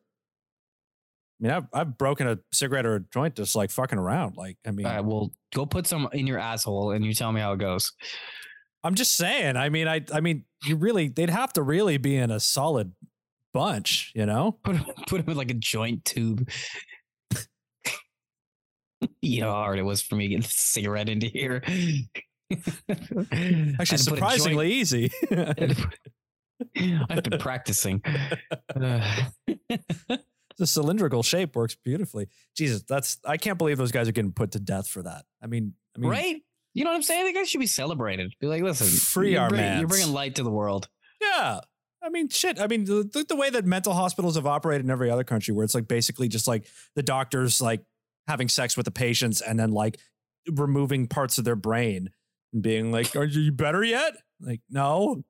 I 1.41 1.43
mean, 1.43 1.53
I've 1.53 1.67
I've 1.73 1.99
broken 1.99 2.27
a 2.27 2.39
cigarette 2.53 2.85
or 2.85 2.97
a 2.97 3.01
joint 3.01 3.37
just 3.37 3.55
like 3.55 3.71
fucking 3.71 3.99
around. 3.99 4.37
Like, 4.37 4.57
I 4.67 4.73
mean, 4.73 4.87
All 4.87 4.93
right, 4.93 5.05
well, 5.05 5.33
go 5.55 5.65
put 5.67 5.87
some 5.87 6.09
in 6.13 6.27
your 6.27 6.39
asshole 6.39 6.91
and 6.91 7.05
you 7.05 7.15
tell 7.15 7.31
me 7.31 7.41
how 7.41 7.53
it 7.53 7.59
goes. 7.59 7.93
I'm 8.83 8.95
just 8.95 9.15
saying. 9.15 9.57
I 9.57 9.69
mean, 9.69 9.89
I 9.89 10.05
I 10.13 10.21
mean, 10.21 10.45
you 10.65 10.77
really 10.77 11.09
they'd 11.09 11.31
have 11.31 11.53
to 11.55 11.63
really 11.63 11.99
be 11.99 12.17
in 12.17 12.31
a 12.31 12.41
solid 12.41 12.93
bunch, 13.53 14.13
you 14.15 14.27
know? 14.27 14.53
Put 14.63 14.77
him, 14.77 14.87
put 15.07 15.21
him 15.21 15.31
in 15.31 15.37
like 15.37 15.51
a 15.51 15.55
joint 15.55 16.05
tube. 16.05 16.49
you 19.23 19.41
know 19.41 19.49
how 19.49 19.55
hard 19.55 19.79
it 19.79 19.83
was 19.83 20.03
for 20.03 20.17
me 20.17 20.29
to 20.29 20.35
get 20.37 20.43
the 20.43 20.49
cigarette 20.49 21.09
into 21.09 21.27
here. 21.27 21.63
Actually, 23.81 23.99
surprisingly 23.99 24.73
easy. 24.73 25.11
I've 26.77 27.23
been 27.23 27.39
practicing. 27.39 28.03
Uh, 28.75 29.25
the 30.59 30.67
cylindrical 30.67 31.23
shape 31.23 31.57
works 31.57 31.75
beautifully. 31.75 32.29
Jesus, 32.57 32.83
that's 32.83 33.19
I 33.25 33.37
can't 33.37 33.57
believe 33.57 33.79
those 33.79 33.93
guys 33.93 34.09
are 34.09 34.13
getting 34.13 34.33
put 34.33 34.53
to 34.53 34.61
death 34.61 34.89
for 34.89 35.03
that. 35.03 35.25
I 35.43 35.47
mean, 35.47 35.75
I 35.97 36.01
mean, 36.01 36.11
right? 36.11 36.43
You 36.75 36.85
know 36.85 36.91
what 36.91 36.97
I'm 36.97 37.03
saying? 37.03 37.27
The 37.27 37.33
guys 37.33 37.49
should 37.51 37.61
be 37.61 37.67
celebrated. 37.67 38.33
Be 38.41 38.47
like, 38.47 38.63
listen, 38.63 38.87
free 38.87 39.37
our 39.37 39.49
bring- 39.49 39.61
man. 39.61 39.79
You're 39.81 39.89
bringing 39.89 40.13
light 40.13 40.37
to 40.37 40.43
the 40.43 40.51
world. 40.51 40.89
Yeah. 41.21 41.61
I 42.03 42.09
mean, 42.09 42.29
shit. 42.29 42.61
I 42.61 42.67
mean, 42.67 42.85
the, 42.85 43.09
the, 43.13 43.25
the 43.29 43.37
way 43.37 43.51
that 43.51 43.67
mental 43.67 43.93
hospitals 43.93 44.37
have 44.37 44.47
operated 44.47 44.87
in 44.87 44.91
every 44.91 45.11
other 45.11 45.25
country, 45.25 45.53
where 45.53 45.65
it's 45.65 45.75
like 45.75 45.89
basically 45.89 46.29
just 46.29 46.47
like 46.49 46.67
the 46.95 47.03
doctors 47.03 47.61
like 47.61 47.83
having 48.29 48.49
sex 48.49 48.77
with 48.77 48.85
the 48.85 48.91
patients 48.93 49.41
and 49.41 49.59
then 49.59 49.71
like 49.73 49.99
removing 50.51 51.07
parts 51.09 51.37
of 51.39 51.45
their 51.45 51.57
brain 51.57 52.11
and 52.55 52.63
being 52.63 52.91
like, 52.91 53.15
"Are 53.17 53.25
you 53.25 53.53
better 53.53 53.83
yet?" 53.85 54.15
Like, 54.41 54.61
no. 54.71 55.25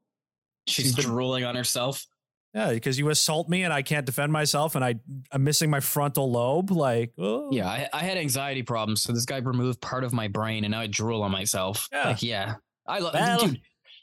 She's 0.68 0.86
She's 0.86 0.94
been- 0.96 1.06
drooling 1.06 1.44
on 1.44 1.56
herself. 1.56 2.06
Yeah, 2.54 2.70
because 2.72 2.98
you 2.98 3.08
assault 3.10 3.48
me 3.48 3.62
and 3.62 3.72
I 3.72 3.82
can't 3.82 4.04
defend 4.04 4.32
myself 4.32 4.74
and 4.74 4.84
I 4.84 4.96
I'm 5.30 5.44
missing 5.44 5.70
my 5.70 5.80
frontal 5.80 6.30
lobe. 6.30 6.70
Like, 6.70 7.12
oh. 7.18 7.48
Yeah, 7.52 7.68
I, 7.68 7.88
I 7.92 8.00
had 8.00 8.18
anxiety 8.18 8.62
problems, 8.62 9.02
so 9.02 9.12
this 9.12 9.24
guy 9.24 9.38
removed 9.38 9.80
part 9.80 10.02
of 10.04 10.12
my 10.12 10.26
brain, 10.28 10.64
and 10.64 10.72
now 10.72 10.80
I 10.80 10.86
drool 10.88 11.22
on 11.22 11.30
myself. 11.30 11.88
Yeah. 11.92 12.08
Like, 12.08 12.22
yeah, 12.22 12.54
I 12.86 12.98
love. 12.98 13.14
Well, 13.14 13.52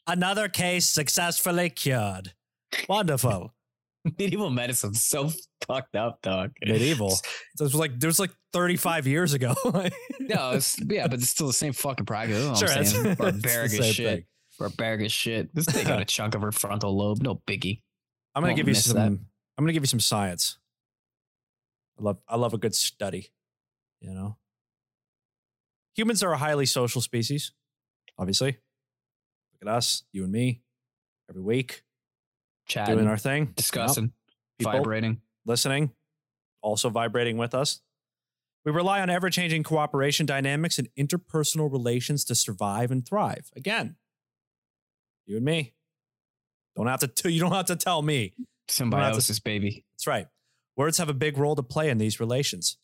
another 0.07 0.47
case 0.47 0.87
successfully 0.87 1.69
cured. 1.69 2.33
Wonderful. 2.87 3.53
medieval 4.17 4.49
medicine 4.49 4.93
so 4.93 5.31
fucked 5.65 5.95
up, 5.95 6.21
dog. 6.21 6.51
Medieval. 6.65 7.11
It 7.59 7.63
was 7.63 7.75
like 7.75 7.99
there 7.99 8.07
was 8.07 8.19
like 8.19 8.31
35 8.53 9.07
years 9.07 9.33
ago. 9.33 9.53
No, 10.19 10.51
it's, 10.51 10.77
yeah, 10.89 11.07
but 11.07 11.19
it's 11.19 11.29
still 11.29 11.47
the 11.47 11.53
same 11.53 11.71
fucking 11.71 12.05
practice. 12.05 12.45
That's 12.45 12.59
Sure, 12.59 12.69
I'm 12.69 12.83
saying. 12.83 13.15
Barbaric 13.15 13.71
as 13.79 13.85
shit. 13.87 14.05
thing. 14.05 14.23
Barbaric 14.59 15.05
as 15.05 15.11
shit. 15.13 15.55
This 15.55 15.65
thing 15.67 15.87
got 15.87 16.01
a 16.01 16.05
chunk 16.05 16.35
of 16.35 16.41
her 16.41 16.51
frontal 16.51 16.97
lobe. 16.97 17.21
No 17.21 17.41
biggie. 17.47 17.81
I'm 18.37 18.41
gonna 18.43 18.51
Won't 18.51 18.57
give 18.57 18.67
you 18.67 18.75
some. 18.75 18.95
that. 18.95 19.07
I'm 19.07 19.63
gonna 19.63 19.73
give 19.73 19.81
you 19.83 19.87
some 19.87 19.99
science. 19.99 20.59
I 21.99 22.03
love. 22.03 22.17
I 22.27 22.35
love 22.35 22.53
a 22.53 22.57
good 22.59 22.75
study. 22.75 23.31
You 23.99 24.11
know, 24.13 24.37
humans 25.95 26.21
are 26.21 26.31
a 26.31 26.37
highly 26.37 26.67
social 26.67 27.01
species. 27.01 27.51
Obviously, 28.19 28.51
look 28.51 29.61
at 29.63 29.67
us, 29.67 30.03
you 30.11 30.23
and 30.23 30.31
me, 30.31 30.61
every 31.29 31.41
week 31.41 31.83
Chatting, 32.67 32.95
doing 32.97 33.07
our 33.07 33.17
thing, 33.17 33.53
discussing, 33.55 34.13
People. 34.59 34.73
vibrating. 34.73 35.21
listening, 35.45 35.91
also 36.61 36.89
vibrating 36.89 37.37
with 37.37 37.55
us. 37.55 37.81
We 38.65 38.71
rely 38.71 39.01
on 39.01 39.09
ever-changing 39.09 39.63
cooperation 39.63 40.25
dynamics 40.27 40.77
and 40.77 40.89
interpersonal 40.99 41.71
relations 41.71 42.23
to 42.25 42.35
survive 42.35 42.91
and 42.91 43.03
thrive. 43.03 43.49
Again, 43.55 43.95
you 45.25 45.37
and 45.37 45.45
me. 45.45 45.73
Don't 46.77 46.87
have 46.87 46.99
to. 47.01 47.07
T- 47.07 47.31
you 47.31 47.41
don't 47.41 47.51
have 47.51 47.65
to 47.65 47.75
tell 47.75 48.01
me. 48.01 48.33
have 48.37 48.47
to- 48.67 48.73
Symbiosis, 48.73 49.39
baby. 49.39 49.83
That's 49.93 50.07
right. 50.07 50.27
Words 50.75 50.97
have 50.99 51.09
a 51.09 51.13
big 51.13 51.37
role 51.37 51.55
to 51.55 51.63
play 51.63 51.89
in 51.89 51.97
these 51.97 52.19
relations. 52.19 52.77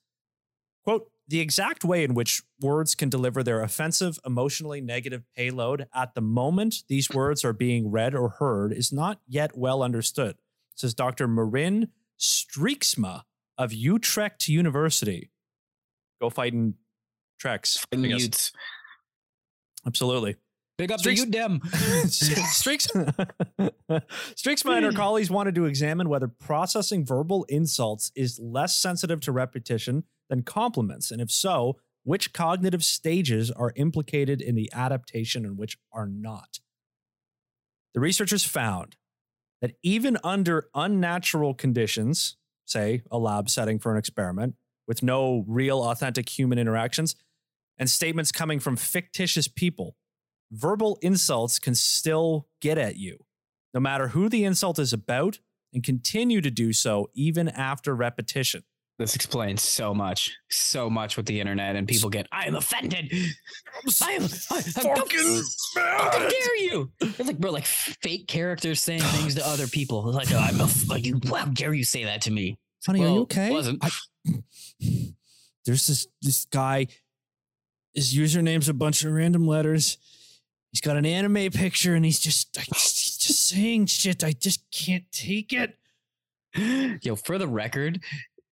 Quote, 0.83 1.09
the 1.27 1.39
exact 1.39 1.85
way 1.85 2.03
in 2.03 2.13
which 2.15 2.41
words 2.59 2.95
can 2.95 3.07
deliver 3.07 3.43
their 3.43 3.61
offensive, 3.61 4.19
emotionally 4.25 4.81
negative 4.81 5.23
payload 5.37 5.87
at 5.93 6.15
the 6.15 6.21
moment 6.21 6.83
these 6.89 7.09
words 7.11 7.45
are 7.45 7.53
being 7.53 7.91
read 7.91 8.13
or 8.15 8.29
heard 8.29 8.73
is 8.73 8.91
not 8.91 9.21
yet 9.27 9.57
well 9.57 9.81
understood, 9.83 10.37
says 10.75 10.93
Dr. 10.93 11.27
Marin 11.27 11.89
Streeksma 12.19 13.21
of 13.57 13.71
Utrecht 13.71 14.47
University. 14.49 15.29
Go 16.19 16.29
fighting 16.29 16.73
Trex. 17.41 17.85
In 17.91 17.99
I 17.99 18.01
the 18.01 18.07
guess. 18.09 18.21
Utes. 18.23 18.51
Absolutely. 19.85 20.35
Big 20.77 20.91
up 20.91 20.99
Streaks- 20.99 21.21
to 21.21 21.27
you, 21.27 21.31
Streaksma 24.35 24.75
and 24.75 24.85
her 24.85 24.91
colleagues 24.91 25.29
wanted 25.29 25.53
to 25.55 25.65
examine 25.65 26.09
whether 26.09 26.27
processing 26.27 27.05
verbal 27.05 27.45
insults 27.47 28.11
is 28.15 28.39
less 28.39 28.75
sensitive 28.75 29.19
to 29.21 29.31
repetition 29.31 30.03
than 30.29 30.41
compliments, 30.41 31.11
and 31.11 31.21
if 31.21 31.31
so, 31.31 31.77
which 32.03 32.33
cognitive 32.33 32.83
stages 32.83 33.51
are 33.51 33.71
implicated 33.75 34.41
in 34.41 34.55
the 34.55 34.69
adaptation 34.73 35.45
and 35.45 35.57
which 35.57 35.77
are 35.91 36.07
not. 36.07 36.59
The 37.93 37.99
researchers 37.99 38.43
found 38.43 38.97
that 39.61 39.75
even 39.83 40.17
under 40.23 40.69
unnatural 40.73 41.53
conditions, 41.53 42.35
say 42.65 43.03
a 43.11 43.17
lab 43.17 43.49
setting 43.49 43.79
for 43.79 43.91
an 43.91 43.97
experiment, 43.97 44.55
with 44.87 45.03
no 45.03 45.45
real 45.47 45.81
authentic 45.83 46.27
human 46.27 46.57
interactions, 46.57 47.15
and 47.77 47.89
statements 47.89 48.31
coming 48.31 48.59
from 48.59 48.75
fictitious 48.75 49.47
people, 49.47 49.95
verbal 50.53 50.97
insults 51.01 51.59
can 51.59 51.75
still 51.75 52.47
get 52.61 52.77
at 52.77 52.95
you, 52.95 53.25
no 53.73 53.79
matter 53.79 54.09
who 54.09 54.29
the 54.29 54.45
insult 54.45 54.79
is 54.79 54.93
about, 54.93 55.39
and 55.73 55.83
continue 55.83 56.39
to 56.39 56.51
do 56.51 56.71
so 56.71 57.09
even 57.13 57.49
after 57.49 57.95
repetition. 57.95 58.63
This 58.99 59.15
explains 59.15 59.63
so 59.63 59.91
much, 59.91 60.31
so 60.51 60.87
much 60.87 61.17
with 61.17 61.25
the 61.25 61.39
internet, 61.39 61.75
and 61.75 61.87
people 61.87 62.11
get, 62.11 62.27
I 62.31 62.45
am 62.45 62.55
offended. 62.55 63.11
I 64.03 64.11
am, 64.11 64.21
I, 64.51 64.55
I'm 64.57 64.95
Fucking 64.95 65.41
How 65.75 66.19
dare 66.19 66.57
you? 66.57 66.91
It's 67.01 67.19
like, 67.19 67.39
bro, 67.39 67.49
like 67.49 67.65
fake 67.65 68.27
characters 68.27 68.81
saying 68.81 69.01
things 69.01 69.33
to 69.35 69.47
other 69.47 69.65
people. 69.67 70.03
Like, 70.03 70.31
I'm 70.31 70.61
a, 70.61 70.69
like, 70.87 71.05
you, 71.05 71.19
how 71.27 71.45
dare 71.45 71.73
you 71.73 71.83
say 71.83 72.03
that 72.03 72.21
to 72.21 72.31
me? 72.31 72.59
Honey, 72.85 73.01
are 73.01 73.07
you 73.07 73.21
okay? 73.21 73.49
wasn't. 73.49 73.83
There's 75.65 75.87
this 75.87 76.07
this 76.21 76.45
guy. 76.45 76.87
His 77.95 78.13
username's 78.13 78.69
a 78.69 78.73
bunch 78.73 79.03
of 79.03 79.11
random 79.11 79.47
letters. 79.47 79.97
He's 80.73 80.81
got 80.81 80.97
an 80.97 81.05
anime 81.05 81.51
picture, 81.51 81.93
and 81.93 82.03
he's 82.03 82.19
just 82.19 82.57
he's 82.57 83.17
just 83.19 83.47
saying 83.47 83.85
shit. 83.85 84.23
I 84.23 84.31
just 84.33 84.69
can't 84.71 85.05
take 85.11 85.53
it. 85.53 85.77
Yo, 87.03 87.15
for 87.15 87.37
the 87.37 87.47
record, 87.47 88.01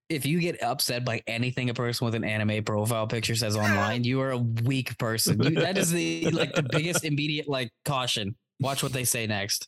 if 0.08 0.26
you 0.26 0.40
get 0.40 0.62
upset 0.62 1.04
by 1.04 1.24
anything 1.26 1.70
a 1.72 1.74
person 1.74 2.06
with 2.06 2.14
an 2.16 2.24
anime 2.24 2.64
profile 2.64 3.08
picture 3.08 3.36
says 3.36 3.58
online, 3.58 4.04
you 4.04 4.22
are 4.22 4.32
a 4.32 4.38
weak 4.38 4.96
person. 5.00 5.42
You, 5.42 5.50
that 5.62 5.78
is 5.80 5.90
the 5.92 6.30
like 6.32 6.54
the 6.54 6.62
biggest 6.64 7.04
immediate 7.06 7.50
like 7.50 7.72
caution. 7.86 8.36
Watch 8.60 8.84
what 8.84 8.94
they 8.94 9.04
say 9.04 9.26
next. 9.26 9.68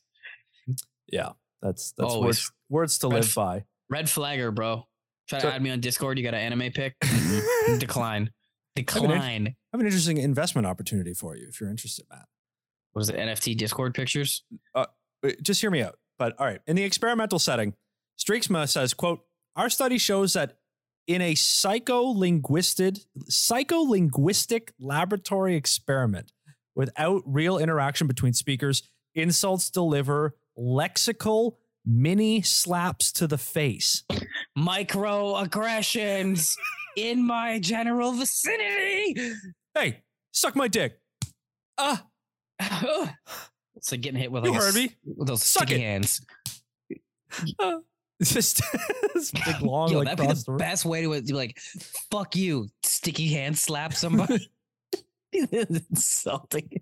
Yeah, 1.08 1.30
that's 1.60 1.92
that's 1.98 2.12
Always. 2.12 2.24
words 2.24 2.52
words 2.70 2.98
to 2.98 3.08
Red 3.08 3.22
live 3.24 3.34
by. 3.34 3.64
Red 3.90 4.08
flagger, 4.08 4.52
bro. 4.52 4.86
Try 5.28 5.40
So- 5.40 5.48
to 5.48 5.54
add 5.56 5.62
me 5.62 5.70
on 5.70 5.80
Discord. 5.80 6.18
You 6.18 6.24
got 6.24 6.34
an 6.34 6.40
anime 6.52 6.70
pic? 6.72 6.94
Decline. 7.78 8.30
Decline. 8.76 9.10
I 9.10 9.12
Decline. 9.12 9.56
have 9.72 9.80
an 9.80 9.86
interesting 9.86 10.18
investment 10.18 10.66
opportunity 10.66 11.14
for 11.14 11.36
you 11.36 11.46
if 11.48 11.60
you're 11.60 11.70
interested, 11.70 12.06
Matt. 12.10 12.26
What 12.94 13.02
is 13.02 13.10
it? 13.10 13.16
NFT 13.16 13.56
Discord 13.56 13.92
pictures? 13.92 14.44
Uh, 14.74 14.86
just 15.42 15.60
hear 15.60 15.70
me 15.70 15.82
out. 15.82 15.98
But 16.18 16.34
all 16.38 16.46
right, 16.46 16.60
in 16.66 16.76
the 16.76 16.84
experimental 16.84 17.38
setting, 17.40 17.74
Streaksma 18.18 18.66
says, 18.68 18.94
"quote 18.94 19.26
Our 19.56 19.68
study 19.68 19.98
shows 19.98 20.32
that 20.34 20.58
in 21.06 21.20
a 21.20 21.34
psycholinguistic 21.34 23.04
psycholinguistic 23.28 24.70
laboratory 24.78 25.56
experiment 25.56 26.32
without 26.76 27.22
real 27.26 27.58
interaction 27.58 28.06
between 28.06 28.32
speakers, 28.32 28.88
insults 29.14 29.68
deliver 29.70 30.36
lexical 30.56 31.56
mini 31.84 32.42
slaps 32.42 33.10
to 33.12 33.26
the 33.26 33.38
face." 33.38 34.04
Microaggressions 34.56 36.56
in 36.96 37.26
my 37.26 37.58
general 37.58 38.12
vicinity. 38.12 39.34
Hey, 39.74 40.04
suck 40.30 40.54
my 40.54 40.68
dick. 40.68 41.00
Ah, 41.76 42.06
it's 43.76 43.92
like 43.92 44.00
getting 44.00 44.20
hit 44.20 44.30
with 44.30 44.44
like 44.44 44.52
a 44.52 44.56
heard 44.56 44.74
me. 44.74 44.94
with 45.04 45.28
those 45.28 45.42
Suck 45.42 45.68
sticky 45.68 45.82
it. 45.82 45.84
hands. 45.84 46.24
Ah. 47.58 47.78
Just 48.22 48.62
this 49.12 49.32
big 49.44 49.60
long 49.60 49.90
Yo, 49.90 49.98
like 49.98 50.16
that'd 50.16 50.28
be 50.28 50.32
the 50.32 50.52
best 50.56 50.84
way 50.84 51.02
to 51.02 51.20
do 51.20 51.34
like, 51.34 51.58
fuck 52.12 52.36
you, 52.36 52.68
sticky 52.84 53.28
hand 53.32 53.58
slap 53.58 53.92
somebody. 53.92 54.50
It's 55.32 55.84
insulting. 55.90 56.80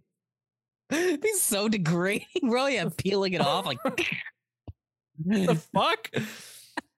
Be 0.90 1.32
so 1.38 1.70
degrading, 1.70 2.26
bro. 2.42 2.66
Yeah, 2.66 2.90
peeling 2.94 3.32
it 3.32 3.40
off 3.40 3.64
like. 3.64 3.78
the 5.24 5.54
fuck? 5.72 6.10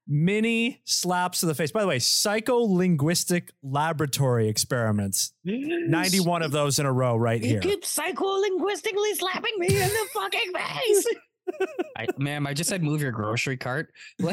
Mini 0.06 0.82
slaps 0.84 1.40
to 1.40 1.46
the 1.46 1.54
face. 1.54 1.70
By 1.72 1.80
the 1.80 1.86
way, 1.86 1.98
psycholinguistic 1.98 3.48
laboratory 3.62 4.48
experiments. 4.48 5.32
91 5.44 6.42
of 6.42 6.50
those 6.52 6.78
in 6.78 6.84
a 6.86 6.92
row 6.92 7.16
right 7.16 7.40
You 7.42 7.48
here. 7.48 7.60
keep 7.60 7.84
psycholinguistically 7.84 9.14
slapping 9.14 9.54
me 9.58 9.68
in 9.68 9.88
the 9.88 10.08
fucking 10.12 10.52
face. 10.54 11.06
I, 11.96 12.06
ma'am, 12.18 12.46
I 12.46 12.54
just 12.54 12.68
said 12.70 12.82
move 12.82 13.00
your 13.02 13.12
grocery 13.12 13.56
cart. 13.56 13.92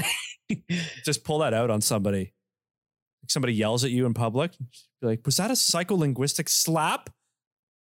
Just 1.06 1.24
pull 1.24 1.40
that 1.40 1.54
out 1.54 1.70
on 1.70 1.80
somebody. 1.82 2.34
Like 3.24 3.30
somebody 3.30 3.54
yells 3.54 3.84
at 3.86 3.92
you 3.92 4.06
in 4.06 4.14
public. 4.14 4.52
Be 5.02 5.08
like, 5.08 5.26
was 5.26 5.38
that 5.38 5.50
a 5.52 5.54
psycholinguistic 5.54 6.50
slap? 6.50 7.10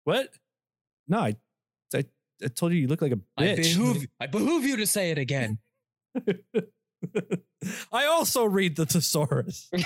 What? 0.06 0.30
No, 1.08 1.20
I, 1.20 1.36
I 1.94 2.06
I 2.44 2.48
told 2.48 2.72
you 2.74 2.80
you 2.80 2.88
look 2.88 3.02
like 3.02 3.12
a 3.12 3.20
I 3.38 3.44
bitch. 3.44 3.58
behoove, 3.76 4.06
I 4.22 4.28
behoove 4.28 4.64
you 4.66 4.78
to 4.78 4.88
say 4.88 5.12
it 5.12 5.18
again. 5.18 5.60
I 7.92 8.06
also 8.06 8.46
read 8.46 8.76
the 8.76 8.86
thesaurus. 8.86 9.70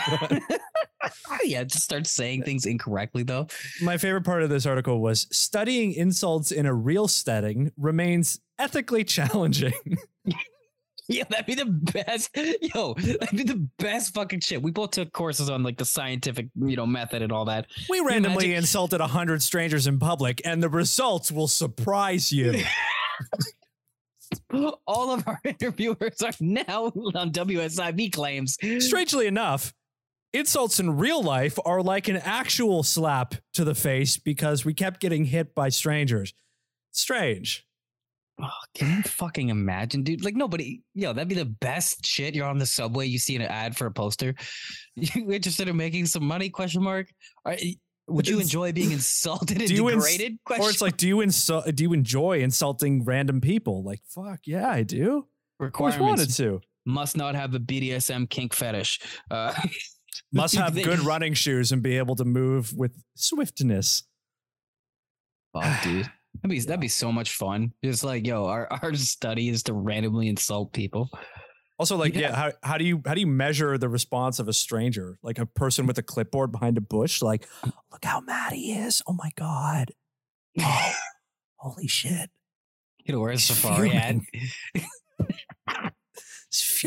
Oh, 1.29 1.37
yeah, 1.43 1.63
just 1.63 1.83
start 1.83 2.07
saying 2.07 2.43
things 2.43 2.65
incorrectly 2.65 3.21
though. 3.21 3.45
My 3.79 3.95
favorite 3.95 4.23
part 4.23 4.41
of 4.41 4.49
this 4.49 4.65
article 4.65 5.01
was 5.01 5.27
studying 5.31 5.93
insults 5.93 6.51
in 6.51 6.65
a 6.65 6.73
real 6.73 7.07
setting 7.07 7.71
remains 7.77 8.39
ethically 8.57 9.03
challenging. 9.03 9.73
Yeah, 11.07 11.25
that'd 11.29 11.45
be 11.45 11.53
the 11.53 11.65
best. 11.67 12.35
Yo, 12.35 12.95
that'd 12.95 13.37
be 13.37 13.43
the 13.43 13.69
best 13.77 14.15
fucking 14.15 14.39
shit. 14.39 14.59
We 14.63 14.71
both 14.71 14.89
took 14.89 15.11
courses 15.13 15.51
on 15.51 15.61
like 15.61 15.77
the 15.77 15.85
scientific, 15.85 16.47
you 16.55 16.75
know, 16.75 16.87
method 16.87 17.21
and 17.21 17.31
all 17.31 17.45
that. 17.45 17.67
We 17.91 17.99
randomly 17.99 18.45
imagine- 18.45 18.57
insulted 18.63 19.01
a 19.01 19.05
hundred 19.07 19.43
strangers 19.43 19.85
in 19.85 19.99
public, 19.99 20.41
and 20.45 20.63
the 20.63 20.69
results 20.69 21.31
will 21.31 21.47
surprise 21.47 22.31
you. 22.31 22.59
All 24.87 25.11
of 25.11 25.27
our 25.27 25.39
interviewers 25.45 26.21
are 26.21 26.31
now 26.39 26.85
on 26.85 27.31
WSIB 27.31 28.13
claims. 28.13 28.57
Strangely 28.79 29.27
enough, 29.27 29.73
insults 30.33 30.79
in 30.79 30.97
real 30.97 31.23
life 31.23 31.57
are 31.65 31.81
like 31.81 32.07
an 32.07 32.17
actual 32.17 32.83
slap 32.83 33.35
to 33.53 33.63
the 33.63 33.75
face 33.75 34.17
because 34.17 34.65
we 34.65 34.73
kept 34.73 34.99
getting 34.99 35.25
hit 35.25 35.55
by 35.55 35.69
strangers. 35.69 36.33
Strange. 36.91 37.65
Oh, 38.41 38.49
can 38.73 38.97
you 38.97 39.03
fucking 39.03 39.47
imagine, 39.47 40.03
dude? 40.03 40.25
Like 40.25 40.35
nobody, 40.35 40.81
yo, 40.93 41.13
that'd 41.13 41.29
be 41.29 41.35
the 41.35 41.45
best 41.45 42.05
shit. 42.05 42.35
You're 42.35 42.47
on 42.47 42.57
the 42.57 42.65
subway, 42.65 43.05
you 43.05 43.17
see 43.17 43.37
an 43.37 43.43
ad 43.43 43.77
for 43.77 43.87
a 43.87 43.91
poster. 43.91 44.35
You 44.97 45.33
interested 45.33 45.67
in 45.67 45.75
making 45.75 46.05
some 46.05 46.23
money? 46.23 46.49
Question 46.49 46.81
mark. 46.81 47.09
Are, 47.43 47.57
would 48.07 48.27
you 48.27 48.39
enjoy 48.39 48.71
being 48.71 48.91
insulted 48.91 49.57
and 49.59 49.67
Do 49.67 49.73
you 49.73 49.89
ins- 49.89 50.03
degraded? 50.03 50.37
question 50.45 50.65
Or 50.65 50.69
it's 50.69 50.81
like, 50.81 50.97
do 50.97 51.07
you 51.07 51.21
insult? 51.21 51.65
Do 51.73 51.83
you 51.83 51.93
enjoy 51.93 52.39
insulting 52.41 53.03
random 53.03 53.41
people? 53.41 53.83
Like, 53.83 54.01
fuck 54.07 54.41
yeah, 54.45 54.69
I 54.69 54.83
do. 54.83 55.27
Always 55.59 55.71
wanted 55.97 55.99
requirements 55.99 56.37
to. 56.37 56.61
must 56.85 57.17
not 57.17 57.33
have 57.35 57.53
a 57.55 57.59
BDSM 57.59 58.29
kink 58.29 58.53
fetish. 58.53 58.99
Uh, 59.31 59.53
Must 60.31 60.55
have 60.57 60.73
good 60.75 60.99
running 60.99 61.33
shoes 61.33 61.71
and 61.71 61.81
be 61.83 61.97
able 61.97 62.15
to 62.15 62.25
move 62.25 62.73
with 62.73 62.95
swiftness. 63.15 64.03
Fuck, 65.53 65.83
dude. 65.83 66.09
That'd 66.43 66.49
be 66.49 66.59
that'd 66.59 66.81
be 66.81 66.89
so 66.89 67.11
much 67.13 67.31
fun. 67.33 67.71
Just 67.83 68.03
like, 68.03 68.27
yo, 68.27 68.45
our, 68.45 68.67
our 68.81 68.93
study 68.95 69.47
is 69.49 69.63
to 69.63 69.73
randomly 69.73 70.27
insult 70.27 70.73
people. 70.73 71.09
Also, 71.77 71.97
like, 71.97 72.13
yeah, 72.13 72.21
Yeah. 72.29 72.35
how, 72.35 72.51
how 72.63 72.77
do 72.77 72.85
you 72.85 73.01
how 73.05 73.13
do 73.13 73.19
you 73.19 73.27
measure 73.27 73.77
the 73.77 73.89
response 73.89 74.39
of 74.39 74.47
a 74.47 74.53
stranger, 74.53 75.17
like 75.21 75.37
a 75.39 75.45
person 75.45 75.85
with 75.85 75.97
a 75.97 76.03
clipboard 76.03 76.51
behind 76.51 76.77
a 76.77 76.81
bush? 76.81 77.21
Like, 77.21 77.47
look 77.91 78.03
how 78.05 78.21
mad 78.21 78.53
he 78.53 78.73
is! 78.73 79.01
Oh 79.07 79.13
my 79.13 79.31
god! 79.35 79.91
Oh, 80.61 80.93
holy 81.71 81.87
shit! 81.87 82.29
You 83.03 83.13
know, 83.13 83.19
wear 83.19 83.31
a 83.31 83.37
safari 83.37 83.89
hat. 83.89 84.15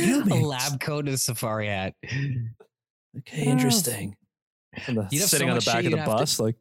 A 0.07 0.35
lab 0.35 0.81
coat 0.81 1.01
and 1.07 1.15
a 1.15 1.19
safari 1.19 1.67
hat. 1.67 1.95
Okay, 2.05 3.45
oh. 3.47 3.51
interesting. 3.51 4.17
And 4.87 4.97
the- 4.99 5.09
You'd 5.11 5.23
sitting 5.23 5.49
so 5.49 5.53
on 5.53 5.59
the 5.59 5.65
back 5.65 5.79
of 5.79 5.85
the 5.85 5.91
you'd 5.91 5.97
to- 5.99 6.05
bus, 6.07 6.39
like, 6.41 6.57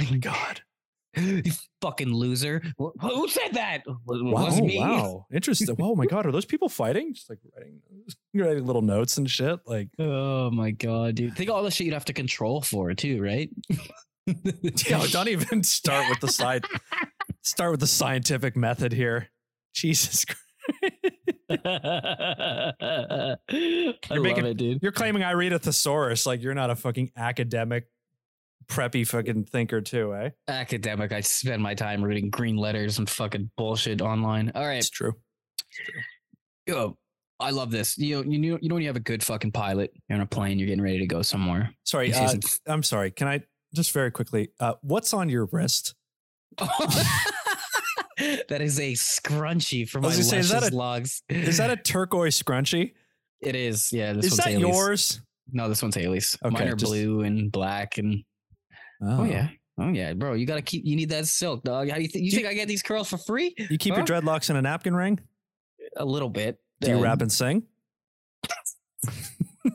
oh 0.00 0.06
my 0.10 0.16
god! 0.18 0.62
you 1.16 1.52
fucking 1.82 2.12
loser. 2.12 2.62
Who 2.78 3.28
said 3.28 3.54
that? 3.54 3.82
Wow, 4.06 4.48
wow, 4.60 5.26
interesting. 5.32 5.74
oh 5.80 5.96
my 5.96 6.06
god, 6.06 6.26
are 6.26 6.32
those 6.32 6.44
people 6.44 6.68
fighting? 6.68 7.14
Just 7.14 7.28
like 7.28 7.40
writing, 7.56 7.80
writing 8.34 8.64
little 8.66 8.82
notes 8.82 9.16
and 9.16 9.28
shit. 9.28 9.58
Like, 9.66 9.88
Oh 9.98 10.50
my 10.50 10.70
god, 10.70 11.16
dude. 11.16 11.36
Think 11.36 11.50
all 11.50 11.62
the 11.62 11.70
shit 11.70 11.86
you'd 11.86 11.94
have 11.94 12.04
to 12.06 12.12
control 12.12 12.60
for 12.62 12.94
too, 12.94 13.20
right? 13.22 13.50
don't 15.10 15.28
even 15.28 15.62
start 15.64 16.08
with 16.08 16.20
the 16.20 16.28
side. 16.28 16.64
start 17.42 17.72
with 17.72 17.80
the 17.80 17.86
scientific 17.86 18.56
method 18.56 18.92
here. 18.92 19.28
Jesus 19.74 20.24
Christ. 20.24 20.40
I 21.50 23.36
love 24.10 24.22
making- 24.22 24.46
it, 24.46 24.56
dude. 24.56 24.82
You're 24.82 24.92
claiming 24.92 25.22
I 25.24 25.32
read 25.32 25.52
a 25.52 25.58
thesaurus 25.58 26.26
like 26.26 26.42
you're 26.42 26.54
not 26.54 26.70
a 26.70 26.76
fucking 26.76 27.10
academic, 27.16 27.86
preppy 28.70 29.06
fucking 29.06 29.44
thinker 29.44 29.80
too, 29.80 30.14
eh? 30.14 30.30
Academic. 30.48 31.12
I 31.12 31.20
spend 31.20 31.62
my 31.62 31.74
time 31.74 32.02
reading 32.02 32.30
green 32.30 32.56
letters 32.56 32.98
and 32.98 33.08
fucking 33.10 33.50
bullshit 33.56 34.00
online. 34.00 34.52
All 34.54 34.66
right. 34.66 34.78
It's 34.78 34.90
true. 34.90 35.12
Yo, 36.66 36.96
I 37.38 37.50
love 37.50 37.70
this. 37.70 37.98
You 37.98 38.16
know, 38.22 38.30
you 38.30 38.38
know, 38.38 38.58
you 38.60 38.68
know 38.68 38.74
when 38.76 38.82
you 38.82 38.88
have 38.88 38.96
a 38.96 39.00
good 39.00 39.22
fucking 39.22 39.52
pilot, 39.52 39.92
you're 40.08 40.16
on 40.16 40.22
a 40.22 40.26
plane, 40.26 40.58
you're 40.58 40.66
getting 40.66 40.82
ready 40.82 40.98
to 40.98 41.06
go 41.06 41.22
somewhere. 41.22 41.74
Sorry, 41.84 42.12
uh, 42.14 42.34
I'm 42.66 42.82
sorry. 42.82 43.10
Can 43.10 43.28
I 43.28 43.40
just 43.74 43.92
very 43.92 44.10
quickly? 44.10 44.50
Uh, 44.60 44.74
what's 44.82 45.12
on 45.14 45.28
your 45.28 45.46
wrist? 45.52 45.94
that 46.58 48.58
is 48.60 48.78
a 48.78 48.92
scrunchie 48.92 49.88
for 49.88 49.98
I 49.98 50.02
my 50.02 50.08
was 50.08 50.28
say, 50.28 50.38
is 50.38 50.50
that 50.50 50.70
a- 50.72 50.76
logs. 50.76 51.22
Is 51.28 51.56
that 51.58 51.70
a 51.70 51.76
turquoise 51.82 52.40
scrunchie? 52.40 52.92
It 53.40 53.56
is. 53.56 53.92
Yeah. 53.92 54.12
This 54.12 54.26
Is 54.32 54.36
that 54.36 54.48
Haley's. 54.48 54.76
yours? 54.76 55.20
No, 55.52 55.68
this 55.68 55.82
one's 55.82 55.94
Haley's. 55.94 56.36
Mine 56.44 56.68
are 56.68 56.74
just- 56.74 56.84
blue 56.92 57.22
and 57.22 57.50
black 57.50 57.98
and 57.98 58.22
Oh, 59.02 59.20
oh. 59.20 59.24
yeah. 59.24 59.48
Oh 59.78 59.88
yeah, 59.88 60.12
bro. 60.12 60.34
You 60.34 60.44
gotta 60.46 60.60
keep. 60.62 60.84
You 60.84 60.94
need 60.94 61.08
that 61.08 61.26
silk, 61.26 61.62
dog. 61.62 61.88
How 61.88 61.96
do 61.96 62.02
you 62.02 62.08
think? 62.08 62.24
You 62.24 62.30
Do- 62.32 62.36
think 62.38 62.48
I 62.48 62.54
get 62.54 62.68
these 62.68 62.82
curls 62.82 63.08
for 63.08 63.16
free? 63.16 63.54
You 63.70 63.78
keep 63.78 63.94
Huh? 63.94 64.00
your 64.00 64.06
dreadlocks 64.06 64.50
in 64.50 64.56
a 64.56 64.62
napkin 64.62 64.94
ring? 64.94 65.18
A 65.96 66.04
little 66.04 66.28
bit. 66.28 66.58
Do 66.82 66.90
you 66.90 67.02
rap 67.02 67.22
and 67.22 67.32
sing? 67.32 67.62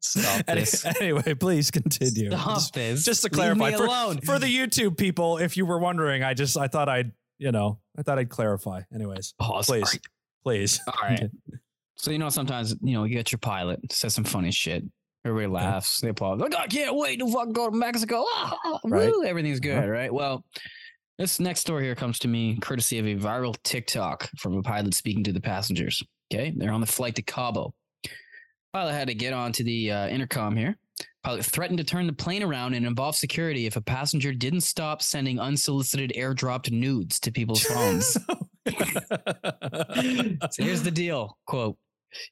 Stop 0.00 0.46
this. 0.46 0.84
Anyway, 0.84 1.34
please 1.34 1.70
continue. 1.70 2.30
Stop 2.30 2.54
Just, 2.54 2.74
this. 2.74 3.04
just 3.04 3.22
to 3.22 3.30
clarify, 3.30 3.70
me 3.70 3.76
for, 3.76 3.84
alone. 3.86 4.20
for 4.20 4.38
the 4.38 4.46
YouTube 4.46 4.96
people, 4.96 5.38
if 5.38 5.56
you 5.56 5.66
were 5.66 5.78
wondering, 5.78 6.22
I 6.22 6.34
just 6.34 6.56
I 6.56 6.68
thought 6.68 6.88
I'd 6.88 7.12
you 7.38 7.52
know 7.52 7.78
I 7.98 8.02
thought 8.02 8.18
I'd 8.18 8.28
clarify. 8.30 8.82
Anyways, 8.94 9.34
Pause. 9.38 9.66
please, 9.66 9.98
please. 10.44 10.80
All 10.86 11.08
right. 11.08 11.30
So 11.96 12.10
you 12.10 12.18
know, 12.18 12.28
sometimes 12.28 12.74
you 12.82 12.94
know 12.94 13.04
you 13.04 13.14
get 13.14 13.32
your 13.32 13.38
pilot 13.38 13.80
says 13.92 14.14
some 14.14 14.24
funny 14.24 14.50
shit. 14.52 14.84
Everybody 15.28 15.46
laughs. 15.52 16.00
They 16.00 16.08
applaud. 16.08 16.40
Like, 16.40 16.54
I 16.56 16.66
can't 16.66 16.96
wait 16.96 17.18
to 17.20 17.30
fucking 17.30 17.52
go 17.52 17.70
to 17.70 17.76
Mexico. 17.76 18.24
Ah, 18.34 18.78
Right. 18.84 19.12
woo, 19.12 19.24
everything's 19.24 19.60
good, 19.60 19.76
Uh-huh. 19.78 19.88
right? 19.88 20.12
Well, 20.12 20.44
this 21.18 21.38
next 21.40 21.60
story 21.60 21.84
here 21.84 21.94
comes 21.94 22.18
to 22.20 22.28
me 22.28 22.56
courtesy 22.60 22.98
of 22.98 23.06
a 23.06 23.14
viral 23.16 23.56
TikTok 23.64 24.30
from 24.38 24.56
a 24.56 24.62
pilot 24.62 24.94
speaking 24.94 25.24
to 25.24 25.32
the 25.32 25.40
passengers. 25.40 26.02
Okay, 26.32 26.52
they're 26.56 26.72
on 26.72 26.80
the 26.80 26.86
flight 26.86 27.14
to 27.16 27.22
Cabo. 27.22 27.74
Pilot 28.72 28.92
had 28.92 29.08
to 29.08 29.14
get 29.14 29.32
onto 29.32 29.64
the 29.64 29.90
uh, 29.90 30.08
intercom 30.08 30.56
here. 30.56 30.76
Pilot 31.24 31.44
threatened 31.44 31.78
to 31.78 31.84
turn 31.84 32.06
the 32.06 32.12
plane 32.12 32.42
around 32.42 32.74
and 32.74 32.86
involve 32.86 33.16
security 33.16 33.66
if 33.66 33.76
a 33.76 33.80
passenger 33.80 34.32
didn't 34.32 34.60
stop 34.60 35.02
sending 35.02 35.38
unsolicited 35.40 36.12
airdropped 36.16 36.70
nudes 36.70 37.18
to 37.20 37.32
people's 37.32 37.62
phones. 37.62 38.12
so 40.50 40.62
here's 40.62 40.82
the 40.82 40.90
deal 40.92 41.36
quote 41.46 41.76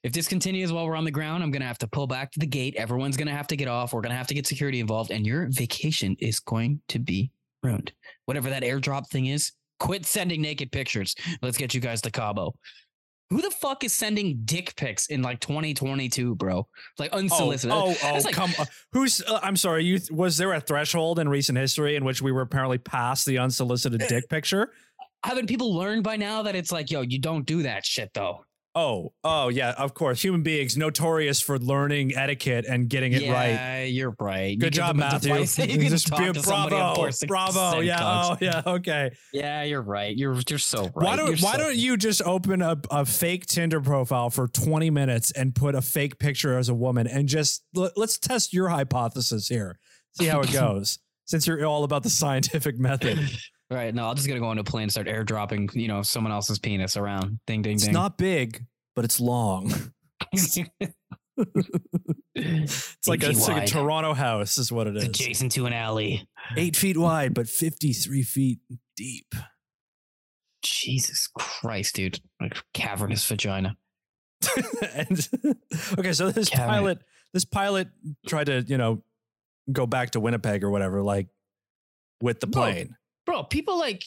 if 0.03 0.11
this 0.11 0.27
continues 0.27 0.71
while 0.71 0.85
we're 0.85 0.95
on 0.95 1.05
the 1.05 1.11
ground 1.11 1.43
i'm 1.43 1.51
going 1.51 1.61
to 1.61 1.67
have 1.67 1.77
to 1.77 1.87
pull 1.87 2.07
back 2.07 2.31
to 2.31 2.39
the 2.39 2.47
gate. 2.47 2.75
Everyone's 2.75 3.17
going 3.17 3.27
to 3.27 3.33
have 3.33 3.47
to 3.47 3.55
get 3.55 3.67
off. 3.67 3.93
We're 3.93 4.01
going 4.01 4.11
to 4.11 4.17
have 4.17 4.27
to 4.27 4.33
get 4.33 4.47
security 4.47 4.79
involved 4.79 5.11
and 5.11 5.25
your 5.25 5.47
vacation 5.49 6.15
is 6.19 6.39
going 6.39 6.81
to 6.89 6.99
be 6.99 7.31
ruined. 7.63 7.91
Whatever 8.25 8.49
that 8.49 8.63
airdrop 8.63 9.07
thing 9.07 9.27
is 9.27 9.51
quit 9.79 10.05
sending 10.05 10.41
naked 10.41 10.71
pictures. 10.71 11.15
Let's 11.41 11.57
get 11.57 11.73
you 11.73 11.79
guys 11.81 12.01
to 12.01 12.11
cabo. 12.11 12.53
Who 13.29 13.41
the 13.41 13.51
fuck 13.51 13.83
is 13.83 13.93
sending 13.93 14.39
dick 14.45 14.73
pics 14.77 15.07
in 15.07 15.21
like 15.21 15.39
2022 15.41 16.35
bro? 16.35 16.65
Like 16.97 17.09
Oh, 17.13 17.17
unsolicited. 17.17 17.75
oh, 17.75 17.89
oh, 17.89 17.93
That's 18.01 18.25
like- 18.25 18.33
come 18.33 18.51
on. 18.57 18.65
Who's, 18.93 19.21
uh, 19.21 19.39
I'm 19.43 19.57
sorry, 19.57 19.83
you, 19.83 19.99
was 20.11 20.37
there 20.37 20.53
a 20.53 20.61
threshold 20.61 21.19
in 21.19 21.27
recent 21.27 21.57
history 21.57 21.95
in 21.97 22.05
which 22.05 22.21
we 22.21 22.31
were 22.31 22.41
apparently 22.41 22.77
past 22.77 23.25
the 23.25 23.37
unsolicited 23.37 24.01
dick 24.07 24.29
picture? 24.29 24.71
haven't 25.23 25.47
people 25.47 25.75
learned 25.75 26.03
by 26.03 26.15
now 26.15 26.43
that 26.43 26.55
it's 26.55 26.71
like 26.71 26.89
yo 26.91 27.01
you 27.01 27.19
don't 27.19 27.45
do 27.45 27.63
that 27.63 27.83
shit 27.85 28.09
though 28.13 28.45
Oh, 28.77 29.13
oh, 29.23 29.49
yeah, 29.49 29.71
of 29.71 29.95
course. 29.95 30.21
Human 30.21 30.43
beings 30.43 30.77
notorious 30.77 31.41
for 31.41 31.57
learning 31.57 32.15
etiquette 32.15 32.65
and 32.69 32.87
getting 32.87 33.11
it 33.13 33.27
right. 33.31 33.47
yeah 33.49 33.83
you're 33.85 34.15
right 34.19 34.57
Good 34.59 34.73
give 34.73 34.85
job, 34.85 34.95
Matthew. 34.95 35.33
you 35.35 35.45
can 35.79 35.87
Just 35.89 36.05
talk 36.07 36.19
be- 36.19 36.31
to 36.31 36.41
bravo, 36.41 37.09
bravo. 37.27 37.79
Yeah, 37.79 37.99
oh, 38.01 38.37
yeah, 38.39 38.61
okay. 38.67 39.11
Yeah, 39.33 39.63
you're 39.63 39.81
right. 39.81 40.15
You're 40.15 40.39
you're 40.47 40.59
so 40.59 40.83
right. 40.83 40.93
Why 40.95 41.15
don't 41.15 41.27
You're 41.27 41.37
Why 41.37 41.53
so- 41.53 41.57
don't 41.63 41.75
you 41.75 41.97
just 41.97 42.21
open 42.21 42.61
a, 42.61 42.77
a 42.91 43.03
fake 43.03 43.47
Tinder 43.47 43.81
profile 43.81 44.29
for 44.29 44.47
20 44.47 44.91
minutes 44.91 45.31
and 45.31 45.55
put 45.55 45.73
a 45.73 45.81
fake 45.81 46.19
picture 46.19 46.55
as 46.57 46.69
a 46.69 46.75
woman 46.75 47.07
and 47.07 47.27
just 47.27 47.63
let, 47.73 47.97
let's 47.97 48.19
test 48.19 48.53
your 48.53 48.69
hypothesis 48.69 49.47
here. 49.47 49.79
See 50.19 50.25
how 50.27 50.41
it 50.41 50.51
goes. 50.53 50.99
Since 51.25 51.47
you're 51.47 51.65
all 51.65 51.83
about 51.83 52.03
the 52.03 52.09
scientific 52.09 52.77
method, 52.79 53.19
Right. 53.69 53.93
No, 53.93 54.07
I'm 54.07 54.15
just 54.15 54.27
gonna 54.27 54.39
go 54.39 54.47
on 54.47 54.57
a 54.57 54.63
plane 54.63 54.83
and 54.83 54.91
start 54.91 55.07
airdropping, 55.07 55.73
you 55.75 55.87
know, 55.87 56.01
someone 56.01 56.31
else's 56.31 56.59
penis 56.59 56.95
around. 56.95 57.39
Ding 57.47 57.61
ding 57.61 57.73
it's 57.73 57.83
ding. 57.83 57.89
It's 57.89 57.93
not 57.93 58.17
big, 58.17 58.65
but 58.95 59.05
it's 59.05 59.19
long. 59.19 59.73
It's 62.39 63.07
like 63.07 63.23
a, 63.23 63.29
it's 63.29 63.47
like 63.47 63.63
a. 63.63 63.67
Toronto 63.67 64.13
house, 64.13 64.57
is 64.57 64.71
what 64.71 64.87
it 64.87 64.97
is. 64.97 65.03
adjacent 65.05 65.51
to 65.53 65.65
an 65.65 65.73
alley. 65.73 66.27
Eight 66.55 66.75
feet 66.75 66.97
wide, 66.97 67.33
but 67.33 67.47
53 67.47 68.23
feet 68.23 68.59
deep. 68.95 69.33
Jesus 70.63 71.27
Christ, 71.27 71.95
dude. 71.95 72.19
Like 72.39 72.57
cavernous 72.73 73.25
vagina. 73.25 73.77
and 74.93 75.29
okay, 75.97 76.13
so 76.13 76.31
this 76.31 76.49
Cabinet. 76.49 76.67
pilot, 76.67 76.99
this 77.33 77.45
pilot 77.45 77.87
tried 78.27 78.45
to, 78.45 78.61
you 78.61 78.77
know, 78.77 79.03
go 79.71 79.85
back 79.85 80.11
to 80.11 80.19
Winnipeg 80.19 80.63
or 80.63 80.69
whatever, 80.69 81.01
like 81.01 81.27
with 82.21 82.39
the 82.39 82.47
plane. 82.47 82.95
Bro, 83.27 83.43
people 83.43 83.77
like 83.77 84.03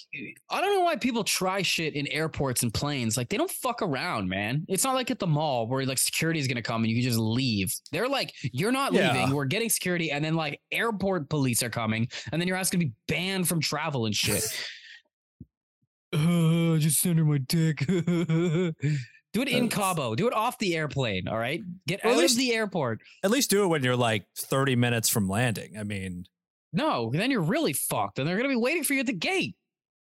I 0.48 0.62
don't 0.62 0.74
know 0.74 0.80
why 0.80 0.96
people 0.96 1.22
try 1.22 1.60
shit 1.60 1.94
in 1.94 2.06
airports 2.08 2.62
and 2.62 2.72
planes. 2.72 3.18
Like 3.18 3.28
they 3.28 3.36
don't 3.36 3.50
fuck 3.50 3.82
around, 3.82 4.30
man. 4.30 4.64
It's 4.66 4.82
not 4.82 4.94
like 4.94 5.10
at 5.10 5.18
the 5.18 5.26
mall 5.26 5.68
where 5.68 5.84
like 5.84 5.98
security 5.98 6.40
is 6.40 6.48
gonna 6.48 6.62
come 6.62 6.82
and 6.82 6.90
you 6.90 6.96
can 6.96 7.02
just 7.06 7.18
leave. 7.20 7.70
They're 7.92 8.08
like, 8.08 8.32
you're 8.42 8.72
not 8.72 8.94
Yeah. 8.94 9.12
leaving. 9.12 9.34
We're 9.36 9.44
getting 9.44 9.68
security, 9.68 10.10
and 10.10 10.24
then 10.24 10.36
like 10.36 10.58
airport 10.72 11.28
police 11.28 11.62
are 11.62 11.68
coming, 11.68 12.08
and 12.32 12.40
then 12.40 12.48
your 12.48 12.56
ass 12.56 12.70
gonna 12.70 12.86
be 12.86 12.92
banned 13.08 13.46
from 13.46 13.60
travel 13.60 14.06
and 14.06 14.16
shit. 14.16 14.42
uh, 16.14 16.78
just 16.78 17.00
send 17.00 17.18
her 17.18 17.24
my 17.26 17.38
dick. 17.38 17.84
Do 17.86 19.42
it 19.42 19.48
in 19.48 19.68
Cabo. 19.68 20.14
Do 20.16 20.26
it 20.26 20.34
off 20.34 20.58
the 20.58 20.74
airplane. 20.76 21.28
All 21.28 21.38
right. 21.38 21.60
Get 21.86 22.04
out 22.04 22.16
least- 22.16 22.34
of 22.34 22.38
the 22.38 22.52
airport. 22.54 23.00
At 23.22 23.30
least 23.30 23.48
do 23.50 23.62
it 23.64 23.68
when 23.68 23.84
you're 23.84 23.94
like 23.96 24.24
30 24.36 24.74
minutes 24.76 25.08
from 25.08 25.28
landing. 25.28 25.76
I 25.78 25.84
mean, 25.84 26.24
No, 26.72 27.10
then 27.12 27.30
you're 27.30 27.40
really 27.42 27.72
fucked, 27.72 28.18
and 28.18 28.28
they're 28.28 28.36
gonna 28.36 28.48
be 28.48 28.56
waiting 28.56 28.84
for 28.84 28.94
you 28.94 29.00
at 29.00 29.06
the 29.06 29.12
gate. 29.12 29.56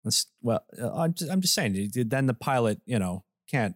that's 0.04 0.28
well. 0.41 0.63
uh, 0.82 0.93
I'm 0.93 1.13
just, 1.13 1.32
I'm 1.32 1.41
just 1.41 1.54
saying. 1.54 1.91
Then 1.93 2.26
the 2.28 2.34
pilot, 2.34 2.80
you 2.86 2.99
know, 2.99 3.23
can't. 3.49 3.76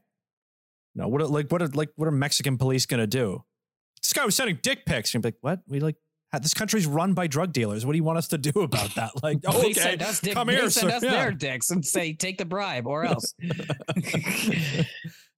You 0.95 1.02
know 1.02 1.08
what? 1.10 1.21
are- 1.21 1.28
Like 1.28 1.52
what? 1.52 1.62
Are, 1.62 1.67
like 1.67 1.89
what 1.95 2.08
are 2.08 2.12
Mexican 2.12 2.58
police 2.58 2.86
gonna 2.86 3.08
do? 3.08 3.43
This 4.02 4.13
guy 4.13 4.26
was 4.26 4.36
sending 4.36 4.60
dick 4.62 4.86
pics. 4.86 5.13
You're 5.13 5.21
like, 5.21 5.36
what? 5.41 5.60
We 5.67 5.80
like. 5.80 5.95
This 6.41 6.54
country's 6.54 6.86
run 6.86 7.13
by 7.13 7.28
drug 7.28 7.54
dealers. 7.54 7.86
What 7.86 7.93
do 7.93 7.97
you 7.97 8.04
want 8.04 8.17
us 8.17 8.28
to 8.30 8.38
do 8.38 8.52
about 8.62 8.93
that? 8.95 9.12
Like, 9.23 9.38
oh, 9.45 9.60
okay, 9.60 9.73
send 9.73 10.02
us, 10.04 10.19
dick, 10.19 10.34
come 10.34 10.50
here, 10.50 10.69
send 10.69 10.89
sir. 10.91 10.97
us 10.97 11.04
Yeah. 11.04 11.10
their 11.12 11.32
dicks 11.32 11.71
and 11.71 11.84
say, 11.86 12.13
take 12.13 12.38
the 12.38 12.43
bribe 12.45 12.86
or 12.86 13.06
else. 13.06 13.34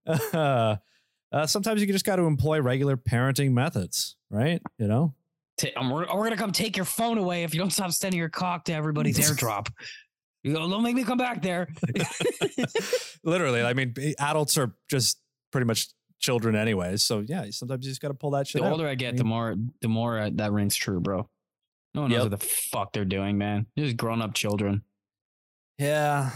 uh, 0.06 0.76
uh, 1.32 1.48
sometimes 1.48 1.82
you 1.82 1.88
just 1.92 2.06
got 2.06 2.18
to 2.18 2.24
employ 2.24 2.60
regular 2.62 2.98
parenting 2.98 3.52
methods, 3.52 4.16
right? 4.30 4.62
You 4.78 4.88
know, 4.88 5.14
Ta- 5.60 5.68
um, 5.76 5.90
we're, 5.90 6.08
we're 6.16 6.24
gonna 6.24 6.38
come 6.38 6.54
take 6.54 6.78
your 6.78 6.86
phone 6.86 7.18
away 7.18 7.44
if 7.44 7.54
you 7.54 7.60
don't 7.60 7.70
stop 7.72 7.92
sending 7.92 8.18
your 8.18 8.30
cock 8.30 8.64
to 8.66 8.74
everybody's 8.74 9.20
airdrop. 9.30 9.68
You 10.44 10.54
go, 10.54 10.70
don't 10.70 10.84
make 10.84 10.96
me 10.96 11.04
come 11.04 11.18
back 11.18 11.42
there. 11.42 11.68
literally. 13.24 13.62
I 13.62 13.74
mean, 13.74 13.94
adults 14.20 14.58
are 14.58 14.74
just 14.90 15.20
pretty 15.52 15.66
much 15.66 15.90
children, 16.20 16.56
anyways. 16.56 17.04
So 17.04 17.26
yeah, 17.28 17.46
sometimes 17.50 17.86
you 17.86 17.92
just 17.92 18.02
got 18.02 18.08
to 18.08 18.14
pull 18.14 18.32
that 18.32 18.48
shit 18.48 18.62
the 18.62 18.68
out. 18.68 18.72
older 18.72 18.88
I 18.88 18.96
get, 18.96 19.18
the 19.18 19.26
more 19.26 19.56
the 19.82 19.90
more 19.90 20.18
uh, 20.18 20.30
that 20.36 20.54
rings 20.54 20.78
true, 20.78 21.02
bro. 21.02 21.30
No 21.94 22.02
one 22.04 22.12
knows 22.12 22.30
what 22.30 22.40
the 22.40 22.46
fuck 22.46 22.94
they're 22.94 23.04
doing, 23.04 23.38
man. 23.38 23.66
They're 23.76 23.86
just 23.86 23.98
grown 23.98 24.22
up 24.22 24.34
children. 24.34 24.84
Yeah, 25.78 26.30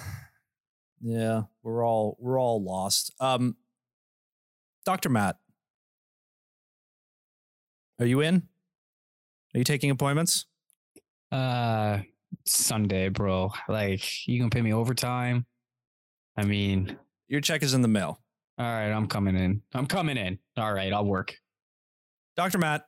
yeah, 1.02 1.44
we're 1.62 1.86
all 1.86 2.18
we're 2.20 2.40
all 2.40 2.62
lost. 2.62 3.14
Um, 3.22 3.56
Doctor 4.86 5.08
Matt, 5.08 5.38
are 8.00 8.06
you 8.06 8.20
in? 8.20 8.50
Are 9.54 9.58
you 9.58 9.64
taking 9.64 9.90
appointments? 9.90 10.46
Uh, 11.32 12.00
Sunday, 12.46 13.10
bro. 13.10 13.52
Like 13.68 14.28
you 14.28 14.40
can 14.40 14.50
pay 14.50 14.62
me 14.62 14.74
overtime. 14.74 15.46
I 16.36 16.44
mean, 16.46 16.98
Your 17.28 17.42
check 17.42 17.62
is 17.64 17.74
in 17.74 17.82
the 17.82 17.88
mail. 17.88 18.20
all 18.58 18.66
right, 18.66 18.90
I'm 18.92 19.08
coming 19.08 19.36
in. 19.36 19.62
I'm 19.74 19.86
coming 19.86 20.18
in. 20.18 20.40
All 20.58 20.74
right, 20.74 20.92
I'll 20.92 21.06
work. 21.06 21.36
Dr. 22.36 22.58
Matt, 22.58 22.86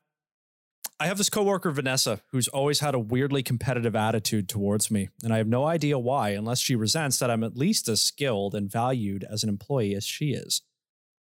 I 1.00 1.06
have 1.08 1.18
this 1.20 1.30
coworker, 1.30 1.70
Vanessa, 1.72 2.22
who's 2.32 2.48
always 2.48 2.80
had 2.80 2.96
a 2.96 3.00
weirdly 3.00 3.44
competitive 3.44 3.96
attitude 3.96 4.48
towards 4.50 4.90
me, 4.90 5.10
and 5.24 5.32
I 5.34 5.38
have 5.38 5.48
no 5.48 5.66
idea 5.66 6.00
why, 6.00 6.30
unless 6.30 6.60
she 6.60 6.76
resents 6.76 7.20
that 7.20 7.30
I'm 7.30 7.44
at 7.44 7.56
least 7.58 7.88
as 7.90 8.02
skilled 8.02 8.56
and 8.56 8.72
valued 8.72 9.26
as 9.30 9.44
an 9.44 9.50
employee 9.50 9.94
as 9.94 10.06
she 10.06 10.32
is. 10.32 10.62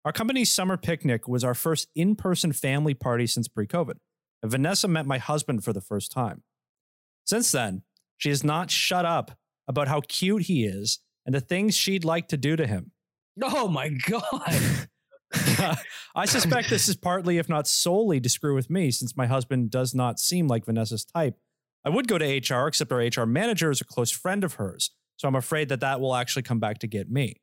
Our 0.04 0.12
company's 0.12 0.52
summer 0.52 0.76
picnic 0.76 1.26
was 1.26 1.42
our 1.42 1.54
first 1.54 1.88
in 1.96 2.14
person 2.14 2.52
family 2.52 2.94
party 2.94 3.26
since 3.26 3.48
pre 3.48 3.66
COVID, 3.66 3.94
and 4.46 4.52
Vanessa 4.52 4.87
met 4.87 5.06
my 5.06 5.18
husband 5.18 5.64
for 5.64 5.72
the 5.72 5.80
first 5.80 6.12
time. 6.12 6.44
Since 7.24 7.50
then, 7.50 7.82
she 8.16 8.28
has 8.28 8.44
not 8.44 8.70
shut 8.70 9.04
up 9.04 9.37
about 9.66 9.88
how 9.88 10.02
cute 10.02 10.42
he 10.42 10.64
is 10.64 11.00
and 11.24 11.35
the 11.35 11.40
things 11.40 11.74
she'd 11.74 12.04
like 12.04 12.28
to 12.28 12.37
do 12.37 12.54
to 12.54 12.64
him. 12.64 12.92
Oh 13.42 13.66
my 13.66 13.88
god. 13.88 14.88
I 16.14 16.26
suspect 16.26 16.70
this 16.70 16.88
is 16.88 16.94
partly, 16.94 17.38
if 17.38 17.48
not 17.48 17.66
solely, 17.66 18.20
to 18.20 18.28
screw 18.28 18.54
with 18.54 18.70
me, 18.70 18.92
since 18.92 19.16
my 19.16 19.26
husband 19.26 19.72
does 19.72 19.96
not 19.96 20.20
seem 20.20 20.46
like 20.46 20.64
Vanessa's 20.64 21.04
type. 21.04 21.37
I 21.85 21.88
would 21.88 22.06
go 22.06 22.16
to 22.16 22.24
HR, 22.24 22.68
except 22.68 22.92
our 22.92 22.98
HR 23.00 23.26
manager 23.26 23.72
is 23.72 23.80
a 23.80 23.85
close 23.85 24.12
friend 24.12 24.44
of 24.44 24.54
hers, 24.54 24.92
so 25.16 25.26
I'm 25.26 25.35
afraid 25.35 25.70
that 25.70 25.80
that 25.80 26.00
will 26.00 26.14
actually 26.14 26.44
come 26.44 26.61
back 26.61 26.78
to 26.78 26.87
get 26.87 27.11
me. 27.11 27.40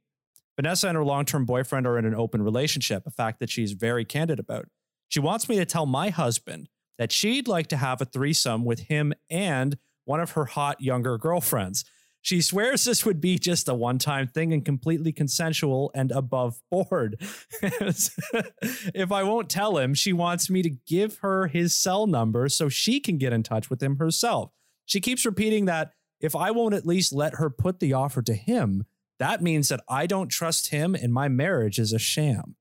Vanessa 0.55 0.87
and 0.87 0.95
her 0.95 1.03
long 1.03 1.25
term 1.25 1.43
boyfriend 1.43 1.85
are 1.85 1.97
in 1.97 2.05
an 2.05 2.15
open 2.15 2.41
relationship, 2.41 3.03
a 3.05 3.11
fact 3.11 3.41
that 3.41 3.49
she's 3.49 3.73
very 3.73 4.05
candid 4.05 4.39
about. 4.39 4.69
She 5.09 5.19
wants 5.19 5.49
me 5.49 5.57
to 5.57 5.65
tell 5.65 5.85
my 5.85 6.09
husband 6.09 6.69
that 6.97 7.11
she'd 7.11 7.47
like 7.47 7.67
to 7.67 7.77
have 7.77 8.01
a 8.01 8.05
threesome 8.05 8.65
with 8.65 8.81
him 8.81 9.13
and 9.29 9.77
one 10.05 10.19
of 10.19 10.31
her 10.31 10.45
hot 10.45 10.81
younger 10.81 11.17
girlfriends. 11.17 11.85
She 12.21 12.39
swears 12.39 12.85
this 12.85 13.05
would 13.05 13.19
be 13.19 13.37
just 13.37 13.67
a 13.67 13.73
one 13.73 13.97
time 13.97 14.27
thing 14.27 14.53
and 14.53 14.63
completely 14.63 15.11
consensual 15.11 15.91
and 15.93 16.09
above 16.11 16.61
board. 16.71 17.17
if 17.61 19.11
I 19.11 19.23
won't 19.23 19.49
tell 19.49 19.77
him, 19.77 19.93
she 19.93 20.13
wants 20.13 20.49
me 20.49 20.61
to 20.61 20.69
give 20.87 21.17
her 21.17 21.47
his 21.47 21.75
cell 21.75 22.07
number 22.07 22.47
so 22.47 22.69
she 22.69 23.01
can 23.01 23.17
get 23.17 23.33
in 23.33 23.43
touch 23.43 23.69
with 23.69 23.83
him 23.83 23.97
herself. 23.97 24.51
She 24.85 25.01
keeps 25.01 25.25
repeating 25.25 25.65
that 25.65 25.91
if 26.21 26.33
I 26.33 26.51
won't 26.51 26.75
at 26.75 26.85
least 26.85 27.11
let 27.11 27.35
her 27.35 27.49
put 27.49 27.81
the 27.81 27.91
offer 27.91 28.21
to 28.21 28.33
him, 28.33 28.85
that 29.19 29.41
means 29.41 29.67
that 29.67 29.81
I 29.89 30.07
don't 30.07 30.29
trust 30.29 30.69
him 30.69 30.95
and 30.95 31.13
my 31.13 31.27
marriage 31.27 31.77
is 31.77 31.91
a 31.91 31.99
sham. 31.99 32.55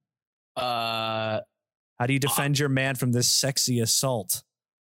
Uh, 0.57 1.41
How 2.03 2.07
do 2.07 2.15
you 2.15 2.19
defend 2.19 2.59
your 2.59 2.69
man 2.69 2.97
from 2.97 3.13
this 3.13 3.31
sexy 3.31 3.79
assault? 3.79 4.43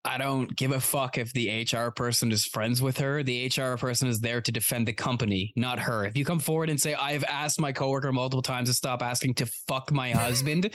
I 0.06 0.17
don't 0.17 0.56
give 0.56 0.71
a 0.71 0.80
fuck 0.80 1.17
if 1.17 1.34
the 1.34 1.67
HR 1.69 1.91
person 1.91 2.32
is 2.32 2.45
friends 2.45 2.82
with 2.82 2.97
her. 3.00 3.21
The 3.21 3.52
HR 3.54 3.76
person 3.76 4.08
is 4.08 4.21
there 4.21 4.39
to 4.39 4.50
defend 4.50 4.88
the 4.88 4.93
company, 4.93 5.52
not 5.58 5.78
her. 5.78 6.06
If 6.06 6.15
you 6.15 6.24
come 6.24 6.39
forward 6.39 6.69
and 6.69 6.80
say, 6.80 6.93
I've 6.93 7.26
asked 7.26 7.60
my 7.60 7.74
coworker 7.74 8.13
multiple 8.13 8.41
times 8.41 8.69
to 8.69 8.74
stop 8.74 9.04
asking 9.04 9.34
to 9.34 9.45
fuck 9.67 9.91
my 9.91 10.12
husband, 10.12 10.74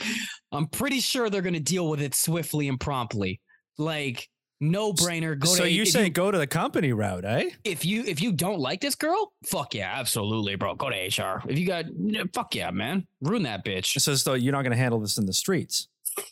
I'm 0.51 0.67
pretty 0.67 0.99
sure 0.99 1.31
they're 1.31 1.41
going 1.41 1.55
to 1.55 1.59
deal 1.59 1.89
with 1.89 2.03
it 2.03 2.13
swiftly 2.13 2.67
and 2.67 2.79
promptly. 2.79 3.41
Like, 3.79 4.29
no 4.59 4.93
brainer. 4.93 5.39
Go 5.39 5.49
so 5.49 5.63
to 5.63 5.71
you 5.71 5.87
say 5.87 6.07
go 6.11 6.29
to 6.29 6.37
the 6.37 6.45
company 6.45 6.93
route, 6.93 7.25
eh? 7.25 7.49
if 7.63 7.83
you 7.83 8.03
if 8.03 8.21
you 8.21 8.31
don't 8.31 8.59
like 8.59 8.81
this 8.81 8.93
girl, 8.93 9.33
fuck 9.43 9.73
yeah, 9.73 9.91
absolutely, 9.95 10.55
bro. 10.55 10.75
Go 10.75 10.91
to 10.91 10.95
HR. 10.95 11.41
If 11.47 11.57
you 11.57 11.65
got 11.65 11.85
fuck 12.33 12.53
yeah, 12.53 12.69
man, 12.69 13.07
ruin 13.21 13.41
that 13.43 13.65
bitch. 13.65 13.99
So 13.99 14.13
though 14.15 14.35
you're 14.35 14.53
not 14.53 14.61
going 14.61 14.71
to 14.71 14.77
handle 14.77 14.99
this 14.99 15.17
in 15.17 15.25
the 15.25 15.33
streets. 15.33 15.87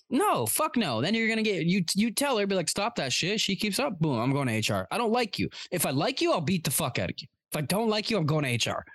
No, 0.09 0.45
fuck 0.45 0.77
no. 0.77 1.01
Then 1.01 1.13
you're 1.13 1.27
gonna 1.27 1.43
get 1.43 1.65
you. 1.65 1.83
You 1.95 2.11
tell 2.11 2.37
her, 2.37 2.47
be 2.47 2.55
like, 2.55 2.69
stop 2.69 2.95
that 2.95 3.11
shit. 3.11 3.39
She 3.39 3.55
keeps 3.55 3.79
up. 3.79 3.99
Boom, 3.99 4.19
I'm 4.19 4.31
going 4.31 4.47
to 4.47 4.73
HR. 4.73 4.87
I 4.91 4.97
don't 4.97 5.11
like 5.11 5.39
you. 5.39 5.49
If 5.71 5.85
I 5.85 5.91
like 5.91 6.21
you, 6.21 6.31
I'll 6.31 6.41
beat 6.41 6.63
the 6.63 6.71
fuck 6.71 6.99
out 6.99 7.09
of 7.09 7.15
you. 7.19 7.27
If 7.51 7.57
I 7.57 7.61
don't 7.61 7.89
like 7.89 8.09
you, 8.09 8.17
I'm 8.17 8.25
going 8.25 8.45
to 8.45 8.69
HR. 8.69 8.85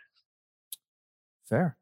Fair. 1.49 1.77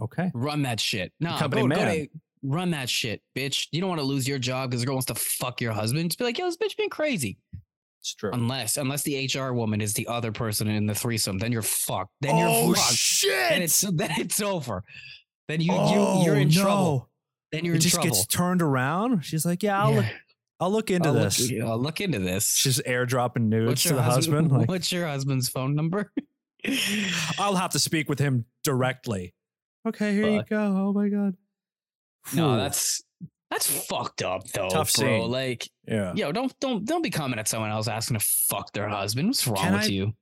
Okay. 0.00 0.30
Run 0.34 0.62
that 0.62 0.80
shit. 0.80 1.12
Nah, 1.20 1.38
company 1.38 1.62
go, 1.62 1.68
go 1.68 1.76
man. 1.76 1.94
to, 1.94 2.08
run 2.42 2.70
that 2.72 2.88
shit, 2.88 3.22
bitch. 3.34 3.68
You 3.72 3.80
don't 3.80 3.88
want 3.88 4.00
to 4.00 4.06
lose 4.06 4.28
your 4.28 4.38
job 4.38 4.70
because 4.70 4.80
the 4.80 4.86
girl 4.86 4.96
wants 4.96 5.06
to 5.06 5.14
fuck 5.14 5.60
your 5.60 5.72
husband. 5.72 6.10
Just 6.10 6.18
be 6.18 6.24
like, 6.24 6.38
yo, 6.38 6.46
this 6.46 6.56
bitch 6.56 6.76
being 6.76 6.90
crazy. 6.90 7.38
It's 8.00 8.14
true. 8.14 8.30
Unless, 8.32 8.76
unless 8.76 9.02
the 9.02 9.30
HR 9.32 9.52
woman 9.52 9.80
is 9.80 9.94
the 9.94 10.06
other 10.08 10.30
person 10.30 10.68
in 10.68 10.86
the 10.86 10.94
threesome, 10.94 11.38
then 11.38 11.52
you're 11.52 11.62
fucked. 11.62 12.12
Then 12.20 12.34
oh, 12.34 12.66
you're 12.66 12.76
fucked. 12.76 12.94
shit. 12.94 13.50
Then 13.50 13.62
it's 13.62 13.80
then 13.92 14.10
it's 14.18 14.42
over. 14.42 14.84
Then 15.48 15.60
you 15.60 15.72
oh, 15.72 16.20
you 16.20 16.24
you're 16.24 16.36
oh, 16.36 16.40
in 16.40 16.48
no. 16.48 16.62
trouble. 16.62 17.08
Then 17.54 17.64
you're 17.64 17.74
It 17.74 17.78
in 17.78 17.82
just 17.82 17.94
trouble. 17.96 18.10
gets 18.10 18.26
turned 18.26 18.62
around. 18.62 19.24
She's 19.24 19.46
like, 19.46 19.62
yeah, 19.62 19.82
I'll 19.82 19.90
Yeah. 19.92 19.96
look. 20.00 20.06
I'll 20.60 20.70
look 20.72 20.90
into 20.90 21.08
I'll 21.08 21.14
this. 21.14 21.50
Look, 21.50 21.62
I'll 21.62 21.78
look 21.78 22.00
into 22.00 22.18
this. 22.20 22.48
She's 22.54 22.80
airdropping 22.82 23.48
nudes 23.48 23.68
What's 23.68 23.82
to 23.84 23.94
the 23.94 24.02
husband. 24.02 24.50
Like, 24.52 24.68
What's 24.68 24.90
your 24.92 25.06
husband's 25.06 25.48
phone 25.48 25.74
number? 25.74 26.12
I'll 27.38 27.56
have 27.56 27.70
to 27.72 27.78
speak 27.78 28.08
with 28.08 28.18
him 28.18 28.44
directly. 28.62 29.34
Okay, 29.86 30.14
here 30.14 30.30
you 30.30 30.42
go. 30.48 30.56
Oh 30.58 30.92
my 30.92 31.08
god. 31.08 31.36
no, 32.34 32.56
that's 32.56 33.02
that's 33.50 33.66
fucked 33.86 34.22
up 34.22 34.48
though, 34.48 34.68
Tough 34.70 34.94
bro. 34.94 35.04
scene. 35.22 35.30
Like, 35.30 35.68
yeah. 35.86 36.12
yo, 36.14 36.32
don't 36.32 36.58
don't 36.60 36.84
don't 36.84 37.02
be 37.02 37.10
coming 37.10 37.38
at 37.38 37.48
someone 37.48 37.70
else 37.70 37.86
asking 37.88 38.18
to 38.18 38.24
fuck 38.24 38.72
their 38.72 38.88
husband. 38.88 39.28
What's 39.28 39.46
wrong 39.46 39.56
Can 39.56 39.72
with 39.74 39.82
I- 39.82 39.86
you? 39.86 40.12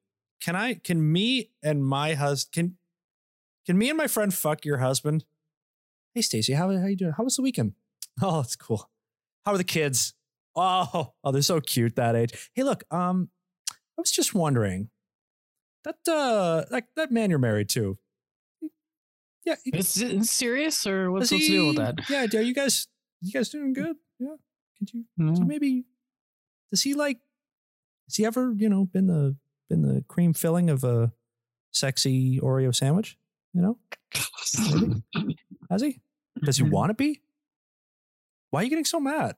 Can 0.42 0.56
I? 0.56 0.74
Can 0.74 1.12
me 1.12 1.50
and 1.62 1.84
my 1.86 2.14
husband? 2.14 2.52
Can 2.54 2.76
Can 3.66 3.78
me 3.78 3.88
and 3.90 3.96
my 3.98 4.08
friend 4.08 4.34
fuck 4.34 4.64
your 4.64 4.78
husband? 4.78 5.24
Hey, 6.14 6.20
Stacy, 6.22 6.52
how 6.52 6.68
how 6.76 6.86
you 6.86 6.96
doing? 6.96 7.12
How 7.16 7.24
was 7.24 7.36
the 7.36 7.42
weekend? 7.42 7.72
Oh, 8.20 8.40
it's 8.40 8.56
cool. 8.56 8.90
How 9.46 9.52
are 9.52 9.58
the 9.58 9.64
kids? 9.64 10.14
Oh, 10.54 11.12
oh, 11.24 11.32
they're 11.32 11.40
so 11.42 11.60
cute 11.60 11.96
that 11.96 12.14
age. 12.14 12.50
Hey, 12.54 12.62
look, 12.62 12.84
um, 12.90 13.30
I 13.70 13.74
was 13.96 14.10
just 14.10 14.34
wondering 14.34 14.90
that 15.84 15.96
uh, 16.06 16.64
that 16.70 16.88
that 16.96 17.10
man 17.10 17.30
you're 17.30 17.38
married 17.38 17.70
to. 17.70 17.98
Yeah, 19.44 19.56
he- 19.64 19.70
Is 19.76 20.00
it 20.00 20.24
serious 20.24 20.86
or 20.86 21.10
what's 21.10 21.30
Does 21.30 21.32
what's 21.38 21.46
the 21.46 21.52
deal 21.52 21.66
with 21.68 21.76
that? 21.76 21.94
Yeah, 22.10 22.26
are 22.38 22.42
you 22.42 22.54
guys 22.54 22.86
you 23.22 23.32
guys 23.32 23.48
doing 23.48 23.72
good? 23.72 23.96
Yeah. 24.18 24.36
Could 24.78 24.92
you, 24.94 25.04
No. 25.16 25.28
could 25.32 25.38
you 25.38 25.44
maybe 25.46 25.84
does 26.70 26.82
he 26.82 26.92
like 26.94 27.18
has 28.08 28.16
he 28.16 28.26
ever, 28.26 28.52
you 28.56 28.68
know, 28.68 28.84
been 28.84 29.06
the 29.06 29.36
been 29.70 29.82
the 29.82 30.04
cream 30.06 30.34
filling 30.34 30.68
of 30.68 30.84
a 30.84 31.12
sexy 31.72 32.38
Oreo 32.40 32.74
sandwich? 32.74 33.16
You 33.54 33.62
know? 33.62 33.78
Has 35.70 35.82
he? 35.82 36.00
Does 36.42 36.56
he 36.56 36.64
mm-hmm. 36.64 36.72
want 36.72 36.90
to 36.90 36.94
be? 36.94 37.20
Why 38.50 38.60
are 38.60 38.64
you 38.64 38.70
getting 38.70 38.84
so 38.84 39.00
mad? 39.00 39.36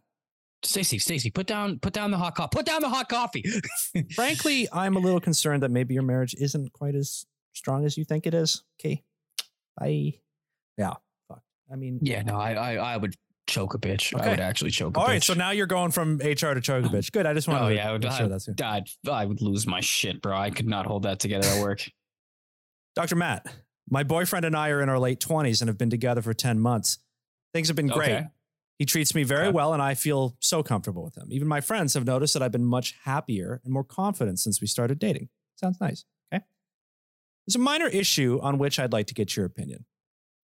Stacy, 0.63 0.99
Stacy, 0.99 1.31
put 1.31 1.47
down, 1.47 1.79
put 1.79 1.93
down 1.93 2.11
the 2.11 2.19
hot 2.19 2.35
coffee. 2.35 2.57
Put 2.57 2.67
down 2.67 2.81
the 2.81 2.89
hot 2.89 3.09
coffee. 3.09 3.45
Frankly, 4.15 4.67
I'm 4.73 4.97
a 4.97 4.99
little 4.99 5.21
concerned 5.21 5.63
that 5.63 5.71
maybe 5.71 5.95
your 5.95 6.03
marriage 6.03 6.35
isn't 6.39 6.73
quite 6.73 6.95
as 6.95 7.27
strong 7.53 7.85
as 7.85 7.97
you 7.99 8.05
think 8.05 8.27
it 8.27 8.35
is. 8.35 8.63
Okay. 8.81 9.03
Bye. 9.79 10.15
Yeah. 10.79 10.95
Fuck. 11.29 11.43
I 11.71 11.77
mean, 11.77 11.99
yeah, 12.03 12.23
no, 12.23 12.37
I, 12.37 12.55
I, 12.55 12.95
I 12.95 12.97
would 12.97 13.15
choke 13.47 13.75
a 13.75 13.79
bitch. 13.79 14.19
I 14.19 14.29
would 14.29 14.41
actually 14.41 14.71
choke 14.71 14.97
a 14.97 15.01
All 15.01 15.07
right. 15.07 15.23
So 15.23 15.35
now 15.35 15.51
you're 15.51 15.67
going 15.67 15.91
from 15.91 16.17
HR 16.17 16.55
to 16.55 16.61
choke 16.61 16.87
a 16.87 16.89
bitch. 16.89 17.13
Good. 17.13 17.27
I 17.27 17.35
just 17.35 17.47
wanted 17.47 17.65
Oh, 17.65 17.69
to 17.69 17.75
yeah, 17.75 17.89
I 17.89 17.93
would- 17.93 18.03
make 18.03 18.13
sure 18.13 18.29
that's 18.29 18.49
it. 18.49 18.57
God, 18.57 18.89
I 19.11 19.25
would 19.25 19.43
lose 19.43 19.67
my 19.67 19.81
shit, 19.81 20.23
bro. 20.23 20.37
I 20.37 20.51
could 20.51 20.67
not 20.67 20.87
hold 20.87 21.05
that 21.05 21.21
together 21.21 21.47
at 21.47 21.63
work. 21.63 21.87
Dr. 22.95 23.17
Matt, 23.17 23.47
my 23.89 24.03
boyfriend 24.03 24.45
and 24.45 24.57
I 24.57 24.71
are 24.71 24.81
in 24.81 24.89
our 24.89 24.99
late 24.99 25.21
20s 25.21 25.61
and 25.61 25.69
have 25.69 25.79
been 25.79 25.91
together 25.91 26.23
for 26.23 26.33
10 26.35 26.59
months. 26.59 26.99
Things 27.53 27.69
have 27.69 27.77
been 27.77 27.87
great. 27.89 28.11
Okay. 28.13 28.27
He 28.79 28.85
treats 28.87 29.15
me 29.15 29.23
very 29.23 29.47
Okay. 29.49 29.55
well, 29.55 29.73
and 29.73 29.81
I 29.83 29.95
feel 29.95 30.37
so 30.41 30.63
comfortable 30.63 31.05
with 31.05 31.17
him. 31.17 31.29
Even 31.31 31.47
my 31.47 31.61
friends 31.61 31.95
have 31.95 32.05
noticed 32.05 32.35
that 32.35 32.43
I've 32.43 32.51
been 32.51 32.65
much 32.65 32.97
happier 33.05 33.61
and 33.65 33.73
more 33.73 33.85
confident 33.85 34.41
since 34.41 34.61
we 34.61 34.67
started 34.67 34.99
dating. 34.99 35.29
Sounds 35.55 35.81
nice. 35.81 36.05
Okay. 36.35 36.45
There's 37.47 37.55
a 37.55 37.61
minor 37.61 37.87
issue 37.87 38.41
on 38.43 38.59
which 38.59 38.81
I'd 38.81 38.93
like 38.93 39.07
to 39.09 39.15
get 39.15 39.37
your 39.37 39.47
opinion. 39.47 39.85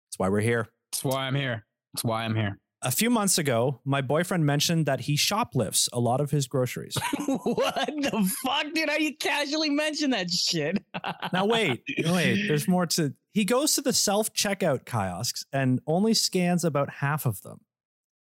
That's 0.09 0.19
why 0.19 0.29
we're 0.29 0.41
here. 0.41 0.67
That's 0.91 1.03
why 1.03 1.25
I'm 1.25 1.33
here. 1.35 1.65
That's 1.93 2.03
why 2.03 2.23
I'm 2.23 2.35
here. 2.35 2.59
A 2.81 2.91
few 2.91 3.09
months 3.09 3.37
ago, 3.37 3.81
my 3.83 4.01
boyfriend 4.01 4.45
mentioned 4.45 4.85
that 4.85 5.01
he 5.01 5.17
shoplifts 5.17 5.89
a 5.91 5.99
lot 5.99 6.21
of 6.21 6.31
his 6.31 6.47
groceries. 6.47 6.95
what 7.25 7.87
the 7.87 8.33
fuck, 8.45 8.73
dude? 8.73 8.89
How 8.89 8.95
you 8.95 9.17
casually 9.17 9.69
mention 9.69 10.11
that 10.11 10.31
shit? 10.31 10.83
Now, 11.33 11.45
wait, 11.45 11.83
wait, 12.05 12.47
there's 12.47 12.67
more 12.67 12.85
to. 12.87 13.13
He 13.33 13.45
goes 13.45 13.75
to 13.75 13.81
the 13.81 13.93
self 13.93 14.33
checkout 14.33 14.85
kiosks 14.85 15.45
and 15.53 15.79
only 15.85 16.13
scans 16.13 16.63
about 16.63 16.89
half 16.89 17.25
of 17.25 17.41
them. 17.41 17.59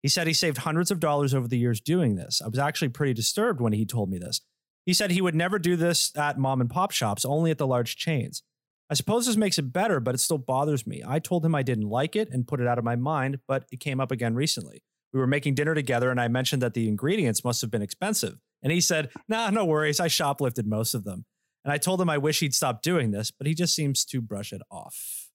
He 0.01 0.09
said 0.09 0.27
he 0.27 0.33
saved 0.33 0.57
hundreds 0.59 0.91
of 0.91 0.99
dollars 0.99 1.33
over 1.33 1.47
the 1.47 1.57
years 1.57 1.79
doing 1.79 2.15
this. 2.15 2.41
I 2.41 2.47
was 2.47 2.59
actually 2.59 2.89
pretty 2.89 3.13
disturbed 3.13 3.61
when 3.61 3.73
he 3.73 3.85
told 3.85 4.09
me 4.09 4.17
this. 4.17 4.41
He 4.85 4.93
said 4.93 5.11
he 5.11 5.21
would 5.21 5.35
never 5.35 5.59
do 5.59 5.75
this 5.75 6.15
at 6.15 6.37
mom 6.37 6.61
and 6.61 6.69
pop 6.69 6.91
shops, 6.91 7.23
only 7.25 7.51
at 7.51 7.57
the 7.57 7.67
large 7.67 7.95
chains. 7.97 8.43
I 8.91 8.93
suppose 8.93 9.25
this 9.25 9.37
makes 9.37 9.57
it 9.57 9.71
better, 9.71 10.01
but 10.01 10.15
it 10.15 10.17
still 10.17 10.37
bothers 10.37 10.85
me. 10.85 11.01
I 11.07 11.19
told 11.19 11.45
him 11.45 11.55
I 11.55 11.63
didn't 11.63 11.87
like 11.87 12.17
it 12.17 12.29
and 12.29 12.45
put 12.45 12.59
it 12.59 12.67
out 12.67 12.77
of 12.77 12.83
my 12.83 12.97
mind, 12.97 13.39
but 13.47 13.63
it 13.71 13.79
came 13.79 14.01
up 14.01 14.11
again 14.11 14.35
recently. 14.35 14.83
We 15.13 15.19
were 15.21 15.27
making 15.27 15.55
dinner 15.55 15.73
together 15.73 16.11
and 16.11 16.19
I 16.19 16.27
mentioned 16.27 16.61
that 16.61 16.73
the 16.73 16.89
ingredients 16.89 17.45
must 17.45 17.61
have 17.61 17.71
been 17.71 17.81
expensive. 17.81 18.39
And 18.61 18.69
he 18.73 18.81
said, 18.81 19.09
Nah, 19.29 19.49
no 19.49 19.63
worries. 19.63 20.01
I 20.01 20.07
shoplifted 20.07 20.65
most 20.65 20.93
of 20.93 21.05
them. 21.05 21.23
And 21.63 21.71
I 21.71 21.77
told 21.77 22.01
him 22.01 22.09
I 22.09 22.17
wish 22.17 22.41
he'd 22.41 22.53
stop 22.53 22.81
doing 22.81 23.11
this, 23.11 23.31
but 23.31 23.47
he 23.47 23.53
just 23.53 23.73
seems 23.73 24.03
to 24.05 24.19
brush 24.19 24.51
it 24.51 24.61
off. 24.69 25.29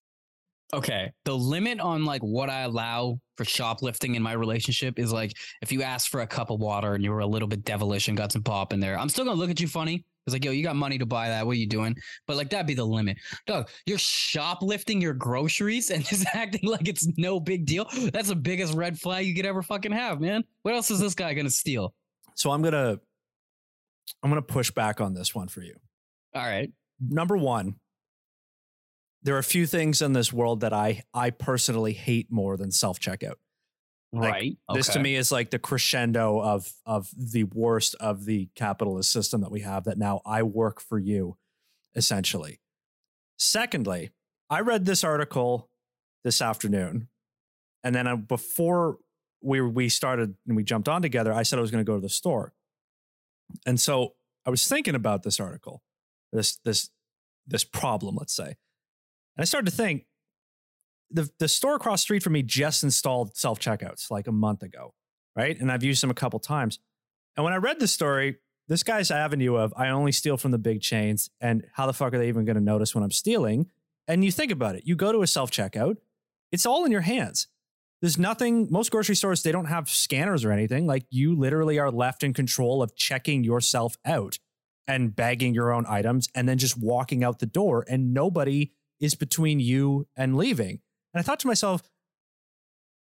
Okay. 0.74 1.12
The 1.24 1.36
limit 1.36 1.80
on 1.80 2.04
like 2.04 2.22
what 2.22 2.50
I 2.50 2.62
allow 2.62 3.20
for 3.36 3.44
shoplifting 3.44 4.14
in 4.14 4.22
my 4.22 4.32
relationship 4.32 4.98
is 4.98 5.12
like 5.12 5.32
if 5.62 5.70
you 5.70 5.82
ask 5.82 6.10
for 6.10 6.20
a 6.20 6.26
cup 6.26 6.50
of 6.50 6.60
water 6.60 6.94
and 6.94 7.04
you 7.04 7.10
were 7.10 7.20
a 7.20 7.26
little 7.26 7.48
bit 7.48 7.64
devilish 7.64 8.08
and 8.08 8.16
got 8.16 8.32
some 8.32 8.42
pop 8.42 8.72
in 8.72 8.80
there, 8.80 8.98
I'm 8.98 9.08
still 9.08 9.24
gonna 9.24 9.38
look 9.38 9.50
at 9.50 9.60
you 9.60 9.68
funny. 9.68 10.04
It's 10.26 10.34
like, 10.34 10.44
yo, 10.44 10.50
you 10.50 10.64
got 10.64 10.74
money 10.74 10.98
to 10.98 11.06
buy 11.06 11.28
that. 11.28 11.46
What 11.46 11.52
are 11.52 11.60
you 11.60 11.68
doing? 11.68 11.96
But 12.26 12.36
like 12.36 12.50
that'd 12.50 12.66
be 12.66 12.74
the 12.74 12.84
limit. 12.84 13.18
Dog, 13.46 13.68
you're 13.86 13.98
shoplifting 13.98 15.00
your 15.00 15.14
groceries 15.14 15.90
and 15.90 16.04
just 16.06 16.26
acting 16.34 16.68
like 16.68 16.88
it's 16.88 17.06
no 17.16 17.38
big 17.38 17.64
deal. 17.64 17.86
That's 18.12 18.28
the 18.28 18.36
biggest 18.36 18.74
red 18.74 18.98
flag 18.98 19.26
you 19.26 19.34
could 19.34 19.46
ever 19.46 19.62
fucking 19.62 19.92
have, 19.92 20.20
man. 20.20 20.44
What 20.62 20.74
else 20.74 20.90
is 20.90 20.98
this 20.98 21.14
guy 21.14 21.34
gonna 21.34 21.50
steal? 21.50 21.94
So 22.34 22.50
I'm 22.50 22.62
gonna 22.62 22.98
I'm 24.22 24.30
gonna 24.30 24.42
push 24.42 24.70
back 24.70 25.00
on 25.00 25.14
this 25.14 25.34
one 25.34 25.48
for 25.48 25.62
you. 25.62 25.74
All 26.34 26.42
right. 26.42 26.70
Number 27.00 27.36
one, 27.36 27.74
there 29.26 29.34
are 29.34 29.40
a 29.40 29.44
few 29.44 29.66
things 29.66 30.00
in 30.00 30.12
this 30.12 30.32
world 30.32 30.60
that 30.60 30.72
I 30.72 31.02
I 31.12 31.30
personally 31.30 31.92
hate 31.92 32.30
more 32.30 32.56
than 32.56 32.70
self-checkout. 32.70 33.34
Like, 34.12 34.32
right. 34.32 34.56
This 34.72 34.86
to 34.90 35.00
me 35.00 35.16
is 35.16 35.32
like 35.32 35.50
the 35.50 35.58
crescendo 35.58 36.40
of 36.40 36.72
of 36.86 37.10
the 37.16 37.42
worst 37.42 37.96
of 37.96 38.24
the 38.24 38.48
capitalist 38.54 39.10
system 39.10 39.40
that 39.40 39.50
we 39.50 39.62
have 39.62 39.82
that 39.84 39.98
now 39.98 40.20
I 40.24 40.44
work 40.44 40.80
for 40.80 40.96
you, 40.96 41.36
essentially. 41.96 42.60
Secondly, 43.36 44.10
I 44.48 44.60
read 44.60 44.86
this 44.86 45.02
article 45.02 45.70
this 46.22 46.40
afternoon, 46.40 47.08
and 47.82 47.96
then 47.96 48.06
uh, 48.06 48.14
before 48.14 48.98
we 49.42 49.60
we 49.60 49.88
started 49.88 50.36
and 50.46 50.56
we 50.56 50.62
jumped 50.62 50.88
on 50.88 51.02
together, 51.02 51.32
I 51.32 51.42
said 51.42 51.58
I 51.58 51.62
was 51.62 51.72
going 51.72 51.84
to 51.84 51.90
go 51.90 51.96
to 51.96 52.00
the 52.00 52.08
store, 52.08 52.54
and 53.66 53.80
so 53.80 54.14
I 54.46 54.50
was 54.50 54.68
thinking 54.68 54.94
about 54.94 55.24
this 55.24 55.40
article, 55.40 55.82
this 56.32 56.58
this 56.64 56.90
this 57.44 57.64
problem, 57.64 58.14
let's 58.14 58.34
say, 58.34 58.54
and 59.36 59.42
I 59.42 59.44
started 59.44 59.70
to 59.70 59.76
think 59.76 60.06
the 61.10 61.30
the 61.38 61.48
store 61.48 61.76
across 61.76 62.00
the 62.00 62.02
street 62.02 62.22
from 62.22 62.32
me 62.32 62.42
just 62.42 62.82
installed 62.82 63.36
self 63.36 63.60
checkouts 63.60 64.10
like 64.10 64.26
a 64.26 64.32
month 64.32 64.62
ago, 64.62 64.94
right? 65.34 65.58
And 65.58 65.70
I've 65.70 65.84
used 65.84 66.02
them 66.02 66.10
a 66.10 66.14
couple 66.14 66.38
times. 66.40 66.78
And 67.36 67.44
when 67.44 67.52
I 67.52 67.56
read 67.56 67.80
the 67.80 67.88
story, 67.88 68.38
this 68.68 68.82
guy's 68.82 69.10
avenue 69.10 69.56
of 69.56 69.72
I 69.76 69.88
only 69.88 70.12
steal 70.12 70.36
from 70.36 70.50
the 70.50 70.58
big 70.58 70.80
chains, 70.80 71.30
and 71.40 71.64
how 71.74 71.86
the 71.86 71.92
fuck 71.92 72.14
are 72.14 72.18
they 72.18 72.28
even 72.28 72.44
going 72.44 72.56
to 72.56 72.62
notice 72.62 72.94
when 72.94 73.04
I'm 73.04 73.10
stealing? 73.10 73.66
And 74.08 74.24
you 74.24 74.32
think 74.32 74.52
about 74.52 74.76
it, 74.76 74.82
you 74.86 74.96
go 74.96 75.12
to 75.12 75.22
a 75.22 75.26
self 75.26 75.50
checkout, 75.50 75.96
it's 76.50 76.66
all 76.66 76.84
in 76.84 76.92
your 76.92 77.02
hands. 77.02 77.48
There's 78.00 78.18
nothing. 78.18 78.68
Most 78.70 78.90
grocery 78.90 79.16
stores 79.16 79.42
they 79.42 79.52
don't 79.52 79.66
have 79.66 79.88
scanners 79.88 80.44
or 80.44 80.52
anything. 80.52 80.86
Like 80.86 81.06
you 81.10 81.34
literally 81.34 81.78
are 81.78 81.90
left 81.90 82.22
in 82.22 82.34
control 82.34 82.82
of 82.82 82.94
checking 82.94 83.42
yourself 83.42 83.96
out 84.04 84.38
and 84.86 85.16
bagging 85.16 85.52
your 85.54 85.72
own 85.72 85.84
items, 85.88 86.28
and 86.34 86.48
then 86.48 86.58
just 86.58 86.78
walking 86.78 87.24
out 87.24 87.38
the 87.38 87.46
door, 87.46 87.84
and 87.88 88.14
nobody 88.14 88.72
is 89.00 89.14
between 89.14 89.60
you 89.60 90.06
and 90.16 90.36
leaving. 90.36 90.80
And 91.12 91.20
I 91.20 91.22
thought 91.22 91.40
to 91.40 91.46
myself, 91.46 91.82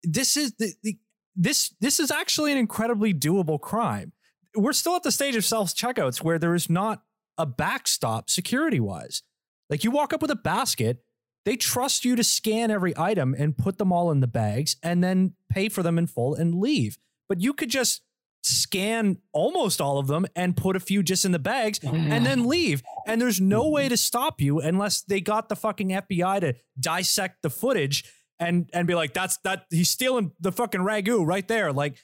this 0.03 0.35
is 0.37 0.53
the, 0.55 0.73
the 0.83 0.97
this 1.35 1.73
this 1.79 1.99
is 1.99 2.11
actually 2.11 2.51
an 2.51 2.57
incredibly 2.57 3.13
doable 3.13 3.59
crime. 3.59 4.13
We're 4.55 4.73
still 4.73 4.95
at 4.95 5.03
the 5.03 5.11
stage 5.11 5.35
of 5.35 5.45
self 5.45 5.73
checkouts 5.73 6.21
where 6.21 6.39
there 6.39 6.55
is 6.55 6.69
not 6.69 7.03
a 7.37 7.45
backstop 7.45 8.29
security 8.29 8.79
wise. 8.79 9.23
Like 9.69 9.83
you 9.83 9.91
walk 9.91 10.13
up 10.13 10.21
with 10.21 10.31
a 10.31 10.35
basket, 10.35 11.03
they 11.45 11.55
trust 11.55 12.03
you 12.03 12.15
to 12.15 12.23
scan 12.23 12.69
every 12.69 12.93
item 12.97 13.35
and 13.37 13.57
put 13.57 13.77
them 13.77 13.91
all 13.91 14.11
in 14.11 14.19
the 14.19 14.27
bags 14.27 14.75
and 14.83 15.03
then 15.03 15.33
pay 15.49 15.69
for 15.69 15.81
them 15.81 15.97
in 15.97 16.07
full 16.07 16.35
and 16.35 16.55
leave. 16.55 16.97
But 17.29 17.41
you 17.41 17.53
could 17.53 17.69
just 17.69 18.01
scan 18.43 19.17
almost 19.33 19.79
all 19.79 19.99
of 19.99 20.07
them 20.07 20.25
and 20.35 20.57
put 20.57 20.75
a 20.75 20.79
few 20.79 21.03
just 21.03 21.25
in 21.25 21.31
the 21.31 21.39
bags 21.39 21.79
and 21.83 22.25
then 22.25 22.47
leave. 22.47 22.81
And 23.07 23.21
there's 23.21 23.39
no 23.39 23.69
way 23.69 23.87
to 23.89 23.97
stop 23.97 24.41
you 24.41 24.59
unless 24.59 25.01
they 25.01 25.21
got 25.21 25.49
the 25.49 25.55
fucking 25.55 25.89
FBI 25.89 26.41
to 26.41 26.55
dissect 26.79 27.41
the 27.43 27.49
footage 27.49 28.03
and 28.39 28.69
and 28.73 28.87
be 28.87 28.95
like, 28.95 29.13
that's 29.13 29.37
that 29.43 29.65
he's 29.69 29.89
stealing 29.89 30.31
the 30.39 30.51
fucking 30.51 30.81
ragu 30.81 31.25
right 31.25 31.47
there. 31.47 31.71
Like, 31.71 31.97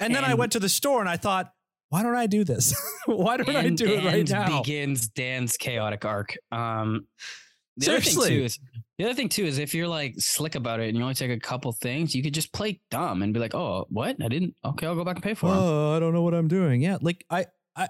and 0.00 0.14
then 0.14 0.24
I 0.24 0.34
went 0.34 0.52
to 0.52 0.58
the 0.60 0.68
store 0.68 1.00
and 1.00 1.08
I 1.08 1.16
thought, 1.16 1.52
why 1.90 2.02
don't 2.02 2.16
I 2.16 2.26
do 2.26 2.42
this? 2.42 2.74
why 3.06 3.36
don't 3.36 3.54
I 3.54 3.68
do 3.68 3.86
it 3.86 4.04
right 4.04 4.28
now? 4.28 4.60
begins 4.60 5.08
Dan's 5.08 5.56
chaotic 5.56 6.04
arc. 6.04 6.36
Um, 6.50 7.06
the 7.76 7.90
other 7.90 8.00
thing 8.00 8.12
Seriously. 8.12 8.36
too 8.36 8.44
is 8.44 8.58
the 8.98 9.04
other 9.06 9.14
thing 9.14 9.28
too 9.28 9.44
is 9.44 9.58
if 9.58 9.74
you're 9.74 9.88
like 9.88 10.14
slick 10.18 10.54
about 10.54 10.78
it 10.80 10.88
and 10.88 10.96
you 10.96 11.02
only 11.02 11.14
take 11.14 11.30
a 11.30 11.40
couple 11.40 11.72
things, 11.72 12.14
you 12.14 12.22
could 12.22 12.32
just 12.34 12.52
play 12.52 12.80
dumb 12.90 13.22
and 13.22 13.34
be 13.34 13.40
like, 13.40 13.54
"Oh, 13.54 13.86
what? 13.90 14.16
I 14.22 14.28
didn't. 14.28 14.54
Okay, 14.64 14.86
I'll 14.86 14.94
go 14.94 15.04
back 15.04 15.16
and 15.16 15.24
pay 15.24 15.34
for 15.34 15.48
them." 15.48 15.58
Oh, 15.58 15.96
I 15.96 15.98
don't 15.98 16.12
know 16.14 16.22
what 16.22 16.34
I'm 16.34 16.46
doing. 16.48 16.80
Yeah, 16.80 16.98
like 17.00 17.24
I, 17.30 17.46
I. 17.74 17.88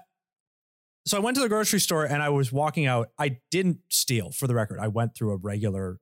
So 1.05 1.17
I 1.17 1.19
went 1.19 1.35
to 1.35 1.41
the 1.41 1.49
grocery 1.49 1.79
store 1.79 2.05
and 2.05 2.23
I 2.23 2.29
was 2.29 2.51
walking 2.51 2.87
out. 2.87 3.09
I 3.19 3.37
didn't 3.51 3.79
steal, 3.89 4.31
for 4.31 4.47
the 4.47 4.55
record. 4.55 4.79
I 4.79 4.87
went 4.87 5.15
through 5.15 5.33
a 5.33 5.37
regular. 5.37 5.99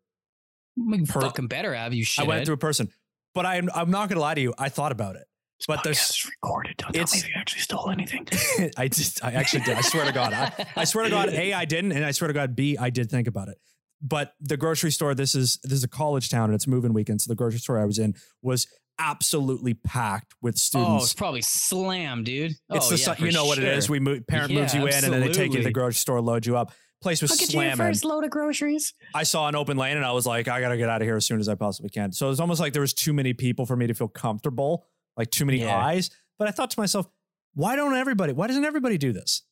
per- 1.09 1.21
fucking 1.21 1.47
better 1.47 1.73
have 1.73 1.93
you 1.93 2.05
shit. 2.05 2.23
I 2.23 2.27
went 2.27 2.45
through 2.45 2.55
a 2.55 2.57
person, 2.57 2.88
but 3.36 3.45
I'm 3.45 3.69
I'm 3.75 3.91
not 3.91 4.07
gonna 4.07 4.21
lie 4.21 4.36
to 4.36 4.41
you. 4.41 4.53
I 4.57 4.69
thought 4.69 4.93
about 4.93 5.17
it. 5.17 5.25
but 5.67 5.79
oh, 5.79 5.81
there's- 5.84 6.09
is 6.11 6.25
recorded. 6.25 6.77
Don't 6.77 6.95
it's- 6.95 7.11
tell 7.11 7.21
me 7.27 7.34
you 7.36 7.39
actually 7.41 7.61
stole 7.61 7.89
anything. 7.89 8.25
I 8.77 8.88
just, 8.88 9.21
I 9.23 9.31
actually 9.31 9.63
did. 9.63 9.77
I 9.77 9.81
swear 9.81 10.05
to 10.05 10.13
God. 10.13 10.31
I, 10.31 10.65
I 10.77 10.84
swear 10.86 11.03
to 11.03 11.09
God, 11.09 11.29
A, 11.29 11.51
I 11.51 11.65
didn't. 11.65 11.91
And 11.91 12.05
I 12.05 12.11
swear 12.11 12.29
to 12.29 12.34
God, 12.34 12.55
B, 12.55 12.77
I 12.77 12.89
did 12.89 13.09
think 13.09 13.27
about 13.27 13.49
it. 13.49 13.57
But 14.05 14.33
the 14.41 14.57
grocery 14.57 14.91
store, 14.91 15.15
this 15.15 15.33
is, 15.33 15.59
this 15.63 15.71
is 15.73 15.83
a 15.85 15.87
college 15.87 16.29
town 16.29 16.45
and 16.45 16.53
it's 16.55 16.67
moving 16.67 16.93
weekend. 16.93 17.21
So 17.21 17.29
the 17.31 17.35
grocery 17.35 17.59
store 17.59 17.79
I 17.79 17.85
was 17.85 17.97
in 17.99 18.15
was 18.41 18.67
absolutely 18.99 19.73
packed 19.73 20.33
with 20.41 20.55
oh, 20.55 20.57
students. 20.57 20.91
oh, 20.91 20.97
it's 21.03 21.13
probably 21.13 21.41
slam, 21.41 22.23
dude. 22.23 22.51
it's 22.51 22.59
oh, 22.69 22.89
the, 22.89 22.97
yeah, 22.97 23.15
si- 23.15 23.25
you 23.25 23.31
know 23.31 23.45
what 23.45 23.57
it 23.57 23.63
is. 23.63 23.89
We 23.89 23.99
move, 23.99 24.27
parent 24.27 24.51
Yeah, 24.51 24.59
moves 24.61 24.73
you 24.75 24.85
in 24.87 25.03
and 25.03 25.13
then 25.13 25.21
they 25.21 25.29
take 25.31 25.51
you 25.53 25.59
to 25.59 25.63
the 25.63 25.71
grocery 25.71 25.95
store, 25.95 26.21
load 26.21 26.45
you 26.45 26.57
up. 26.57 26.73
Place 27.01 27.21
was 27.21 27.31
I'll 27.31 27.37
get 27.37 27.49
you 27.49 27.59
slamming. 27.59 27.77
first 27.77 28.05
load 28.05 28.23
of 28.23 28.29
groceries. 28.29 28.93
I 29.13 29.23
saw 29.23 29.47
an 29.47 29.55
open 29.55 29.77
lane 29.77 29.97
and 29.97 30.05
I 30.05 30.11
was 30.11 30.25
like, 30.25 30.47
I 30.47 30.59
gotta 30.61 30.77
get 30.77 30.89
out 30.89 31.01
of 31.01 31.05
here 31.07 31.15
as 31.17 31.25
soon 31.25 31.39
as 31.39 31.49
I 31.49 31.55
possibly 31.55 31.89
can. 31.89 32.11
So 32.11 32.29
it's 32.29 32.39
almost 32.39 32.59
like 32.61 32.71
there 32.73 32.81
was 32.81 32.93
too 32.93 33.13
many 33.13 33.33
people 33.33 33.65
for 33.65 33.75
me 33.75 33.87
to 33.87 33.93
feel 33.93 34.07
comfortable, 34.07 34.85
like 35.17 35.29
too 35.31 35.45
many 35.45 35.59
Yeah. 35.59 35.77
eyes. 35.77 36.09
But 36.39 36.47
I 36.47 36.51
thought 36.51 36.69
to 36.71 36.79
myself, 36.79 37.07
why 37.55 37.75
don't 37.75 37.93
everybody? 37.95 38.33
Why 38.33 38.47
doesn't 38.47 38.63
everybody 38.65 38.97
do 38.97 39.11
this? 39.11 39.43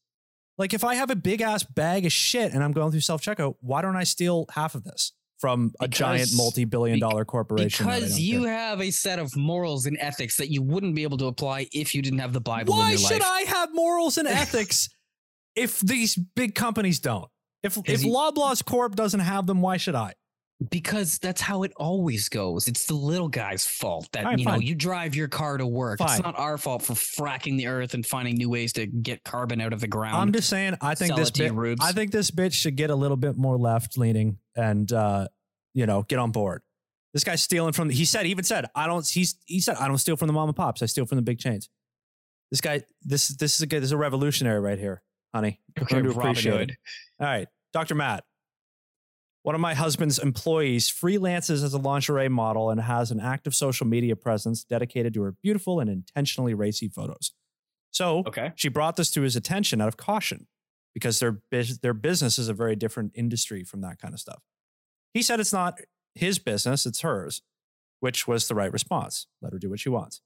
Like 0.57 0.73
if 0.73 0.83
I 0.83 0.95
have 0.95 1.09
a 1.09 1.15
big 1.15 1.41
ass 1.41 1.63
bag 1.63 2.05
of 2.05 2.11
shit 2.11 2.53
and 2.53 2.63
I'm 2.63 2.71
going 2.71 2.91
through 2.91 3.01
self 3.01 3.21
checkout, 3.21 3.55
why 3.61 3.81
don't 3.81 3.95
I 3.95 4.03
steal 4.03 4.45
half 4.51 4.75
of 4.75 4.83
this 4.83 5.13
from 5.39 5.73
a 5.79 5.87
giant 5.87 6.29
multi 6.35 6.65
billion 6.65 6.99
dollar 6.99 7.25
corporation? 7.25 7.85
Because 7.85 8.19
you 8.19 8.43
care? 8.43 8.53
have 8.53 8.81
a 8.81 8.91
set 8.91 9.17
of 9.19 9.35
morals 9.35 9.85
and 9.85 9.97
ethics 9.99 10.37
that 10.37 10.49
you 10.51 10.61
wouldn't 10.61 10.95
be 10.95 11.03
able 11.03 11.17
to 11.17 11.25
apply 11.25 11.67
if 11.73 11.95
you 11.95 12.01
didn't 12.01 12.19
have 12.19 12.33
the 12.33 12.41
Bible 12.41 12.73
in 12.73 12.79
why 12.79 12.95
should 12.95 13.21
life. 13.21 13.23
I 13.23 13.41
have 13.47 13.69
morals 13.73 14.17
and 14.17 14.27
ethics 14.27 14.89
if 15.55 15.79
these 15.79 16.15
big 16.15 16.55
companies 16.55 16.99
don't? 16.99 17.27
If 17.63 17.77
if 17.85 18.03
you- 18.03 18.11
Loblaws 18.11 18.63
Corp 18.63 18.95
doesn't 18.95 19.19
have 19.19 19.47
them, 19.47 19.61
why 19.61 19.77
should 19.77 19.95
I? 19.95 20.13
Because 20.70 21.18
that's 21.18 21.41
how 21.41 21.64
it 21.64 21.74
always 21.78 22.30
goes. 22.30 22.68
It's 22.68 22.86
the 22.86 22.93
little 22.93 23.28
guy's 23.28 23.66
fault 23.66 24.07
that 24.12 24.26
right, 24.26 24.38
you 24.38 24.45
know 24.45 24.51
fine. 24.51 24.62
you 24.62 24.76
drive 24.76 25.16
your 25.16 25.28
car 25.28 25.57
to 25.57 25.66
work. 25.66 25.97
Fine. 25.97 26.09
It's 26.12 26.24
not 26.24 26.38
our 26.38 26.57
fault 26.59 26.84
for 26.84 26.93
fracking 26.93 27.57
the 27.57 27.66
earth 27.66 27.95
and 27.95 28.05
finding 28.05 28.36
new 28.36 28.49
ways 28.49 28.72
to 28.74 28.86
get 28.86 29.24
carbon 29.24 29.59
out 29.59 29.74
of 29.74 29.82
the 29.82 29.88
ground. 29.88 30.18
I'm 30.18 30.32
just 30.32 30.49
saying. 30.49 30.78
I 30.80 30.93
think 30.93 31.16
this 31.16 31.30
it 31.30 31.55
bit, 31.55 31.80
I 31.82 31.93
think 31.93 32.12
this 32.12 32.30
bitch 32.30 32.53
should 32.53 32.76
get 32.76 32.91
a 32.91 32.95
little 32.95 33.18
bit 33.18 33.38
more 33.38 33.57
left 33.57 33.97
leaning 33.97 34.38
and 34.55 34.91
uh, 34.93 35.28
you 35.74 35.88
know 35.88 36.03
get 36.03 36.20
on 36.20 36.32
board. 36.32 36.62
This 37.14 37.24
guy's 37.24 37.41
stealing 37.41 37.74
from. 37.74 37.89
He 37.89 38.05
said. 38.05 38.26
He 38.26 38.32
even 38.32 38.45
said, 38.45 38.68
"I 38.76 38.88
don't." 38.88 39.07
He's 39.07 39.36
he 39.45 39.59
said, 39.59 39.78
"I 39.78 39.88
don't 39.88 39.97
steal 39.97 40.16
from 40.16 40.28
the 40.28 40.34
mom 40.34 40.47
and 40.47 40.55
pops. 40.55 40.82
I 40.82 40.86
steal 40.86 41.05
from 41.05 41.18
the 41.18 41.24
big 41.24 41.39
chains." 41.39 41.70
This 42.51 42.62
guy. 42.62 42.84
This 43.01 43.30
this 43.30 43.55
is 43.55 43.62
a 43.62 43.68
good. 43.68 43.82
This 43.82 43.88
is 43.88 43.93
a 43.93 43.97
revolutionary 43.97 44.59
right 44.59 44.80
here, 44.80 45.01
honey. 45.34 45.59
okay, 45.80 45.97
Robin 45.97 46.12
appreciate 46.12 46.53
Hood. 46.53 46.70
it. 46.72 46.78
All 47.20 47.28
right, 47.28 47.47
Dr. 47.74 47.95
Matt. 47.95 48.24
One 49.43 49.55
of 49.55 49.61
my 49.61 49.73
husband's 49.73 50.19
employees 50.19 50.89
freelances 50.91 51.63
as 51.63 51.73
a 51.73 51.79
lingerie 51.79 52.29
model 52.29 52.69
and 52.69 52.79
has 52.81 53.09
an 53.09 53.19
active 53.19 53.55
social 53.55 53.87
media 53.87 54.15
presence 54.15 54.63
dedicated 54.63 55.13
to 55.15 55.23
her 55.23 55.31
beautiful 55.31 55.79
and 55.79 55.89
intentionally 55.89 56.53
racy 56.53 56.87
photos. 56.87 57.33
So 57.89 58.19
Okay. 58.27 58.51
she 58.55 58.69
brought 58.69 58.95
this 58.97 59.09
to 59.11 59.21
his 59.21 59.35
attention 59.35 59.81
out 59.81 59.87
of 59.87 59.97
caution 59.97 60.47
because 60.93 61.19
their 61.19 61.41
their 61.81 61.93
business 61.93 62.37
is 62.37 62.49
a 62.49 62.53
very 62.53 62.75
different 62.75 63.11
industry 63.15 63.63
from 63.63 63.81
that 63.81 63.99
kind 63.99 64.13
of 64.13 64.19
stuff. 64.19 64.41
He 65.13 65.21
said 65.21 65.39
it's 65.39 65.53
not 65.53 65.79
his 66.13 66.37
business, 66.39 66.85
it's 66.85 67.01
hers, 67.01 67.41
which 67.99 68.27
was 68.27 68.47
the 68.47 68.55
right 68.55 68.71
response. 68.71 69.27
Let 69.41 69.53
her 69.53 69.59
do 69.59 69.69
what 69.69 69.79
she 69.79 69.89
wants. 69.89 70.21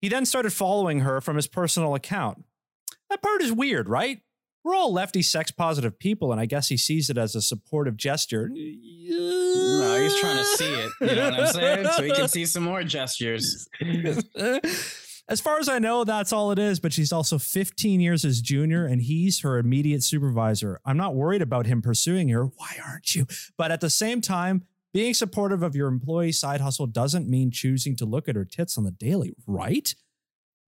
He 0.00 0.08
then 0.08 0.24
started 0.24 0.52
following 0.52 1.00
her 1.00 1.20
from 1.20 1.36
his 1.36 1.46
personal 1.46 1.94
account. 1.94 2.44
That 3.10 3.22
part 3.22 3.42
is 3.42 3.52
weird, 3.52 3.88
right? 3.88 4.22
We're 4.62 4.74
all 4.74 4.92
lefty 4.92 5.22
sex 5.22 5.50
positive 5.50 5.98
people, 5.98 6.32
and 6.32 6.40
I 6.40 6.46
guess 6.46 6.68
he 6.68 6.76
sees 6.76 7.08
it 7.08 7.16
as 7.16 7.34
a 7.34 7.40
supportive 7.40 7.96
gesture. 7.96 8.50
No, 8.52 9.98
he's 10.02 10.20
trying 10.20 10.36
to 10.36 10.44
see 10.44 10.72
it. 10.72 10.92
You 11.00 11.14
know 11.16 11.30
what 11.30 11.40
I'm 11.40 11.46
saying? 11.46 11.86
So 11.96 12.02
he 12.02 12.12
can 12.12 12.28
see 12.28 12.44
some 12.44 12.64
more 12.64 12.82
gestures. 12.82 13.68
as 15.28 15.40
far 15.40 15.58
as 15.58 15.68
I 15.68 15.78
know, 15.78 16.04
that's 16.04 16.32
all 16.32 16.50
it 16.52 16.58
is. 16.58 16.78
But 16.78 16.92
she's 16.92 17.12
also 17.12 17.38
15 17.38 18.00
years 18.00 18.22
his 18.22 18.42
junior, 18.42 18.84
and 18.84 19.00
he's 19.00 19.40
her 19.40 19.56
immediate 19.58 20.02
supervisor. 20.02 20.80
I'm 20.84 20.98
not 20.98 21.14
worried 21.14 21.42
about 21.42 21.66
him 21.66 21.80
pursuing 21.80 22.28
her. 22.28 22.44
Why 22.44 22.76
aren't 22.86 23.14
you? 23.14 23.26
But 23.56 23.72
at 23.72 23.80
the 23.80 23.90
same 23.90 24.20
time, 24.20 24.64
being 24.92 25.14
supportive 25.14 25.62
of 25.62 25.76
your 25.76 25.88
employee 25.88 26.32
side 26.32 26.60
hustle 26.60 26.86
doesn't 26.86 27.28
mean 27.28 27.50
choosing 27.50 27.96
to 27.96 28.04
look 28.04 28.28
at 28.28 28.36
her 28.36 28.44
tits 28.44 28.76
on 28.76 28.84
the 28.84 28.90
daily, 28.90 29.34
right? 29.46 29.94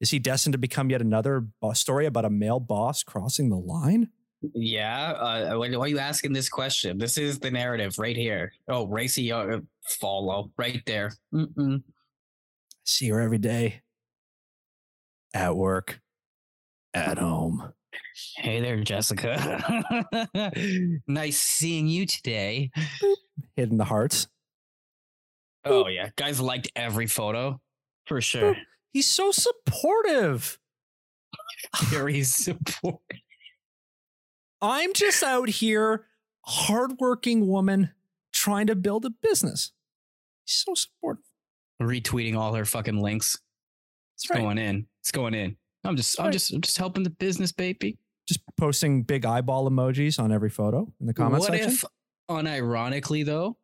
Is 0.03 0.11
he 0.11 0.19
destined 0.19 0.53
to 0.55 0.59
become 0.59 0.91
yet 0.91 1.01
another 1.01 1.47
story 1.75 2.07
about 2.07 2.25
a 2.25 2.31
male 2.31 2.59
boss 2.59 3.05
crossing 3.05 3.49
the 3.49 3.57
line? 3.57 4.09
Yeah. 4.53 5.13
Uh, 5.13 5.57
why, 5.57 5.71
why 5.71 5.85
are 5.85 5.89
you 5.89 6.01
asking 6.01 6.33
this 6.33 6.49
question? 6.49 6.99
This 6.99 7.17
is 7.17 7.39
the 7.39 7.53
narrative 7.53 7.97
right 8.01 8.17
here. 8.17 8.53
Oh, 8.67 8.89
racy 8.89 9.31
uh, 9.31 9.61
follow 10.01 10.51
right 10.59 10.83
there. 10.87 11.13
Mm-mm. 11.33 11.85
See 12.85 13.09
her 13.11 13.21
every 13.21 13.39
day 13.39 13.83
at 15.33 15.57
work, 15.57 16.01
at 16.93 17.19
home. 17.19 17.73
Hey 18.37 18.61
there, 18.61 18.83
Jessica. 18.83 20.01
nice 21.07 21.39
seeing 21.39 21.87
you 21.87 22.07
today. 22.07 22.73
Hitting 23.55 23.79
the 23.79 23.85
hearts. 23.85 24.27
Oh 25.65 25.87
yeah, 25.87 26.09
guys 26.17 26.41
liked 26.41 26.73
every 26.75 27.07
photo 27.07 27.61
for 28.07 28.21
sure. 28.21 28.57
He's 28.93 29.09
so 29.09 29.31
supportive. 29.33 30.59
Very 31.85 32.23
supportive. 32.23 33.01
I'm 34.61 34.93
just 34.93 35.23
out 35.23 35.49
here, 35.49 36.07
hardworking 36.45 37.49
woman, 37.49 37.91
trying 38.33 38.67
to 38.69 38.77
build 38.77 39.05
a 39.05 39.11
business. 39.11 39.73
He's 40.45 40.65
so 40.65 40.75
supportive. 40.75 41.25
Retweeting 41.81 42.37
all 42.37 42.55
her 42.55 42.65
fucking 42.65 43.01
links. 43.01 43.39
It's 44.15 44.31
right. 44.31 44.41
going 44.41 44.59
in. 44.59 44.87
It's 45.01 45.11
going 45.11 45.35
in. 45.35 45.57
I'm 45.85 45.97
just, 45.97 46.21
I'm 46.21 46.27
right. 46.27 46.33
just, 46.33 46.53
I'm 46.53 46.61
just 46.61 46.79
helping 46.79 47.03
the 47.03 47.11
business, 47.11 47.51
baby. 47.51 47.99
Just 48.29 48.41
posting 48.57 49.03
big 49.03 49.25
eyeball 49.25 49.69
emojis 49.69 50.21
on 50.21 50.31
every 50.31 50.51
photo 50.51 50.93
in 51.01 51.07
the 51.07 51.15
comment 51.15 51.41
what 51.41 51.51
section. 51.51 51.71
if, 51.71 51.85
unironically 52.31 53.25
though, 53.27 53.57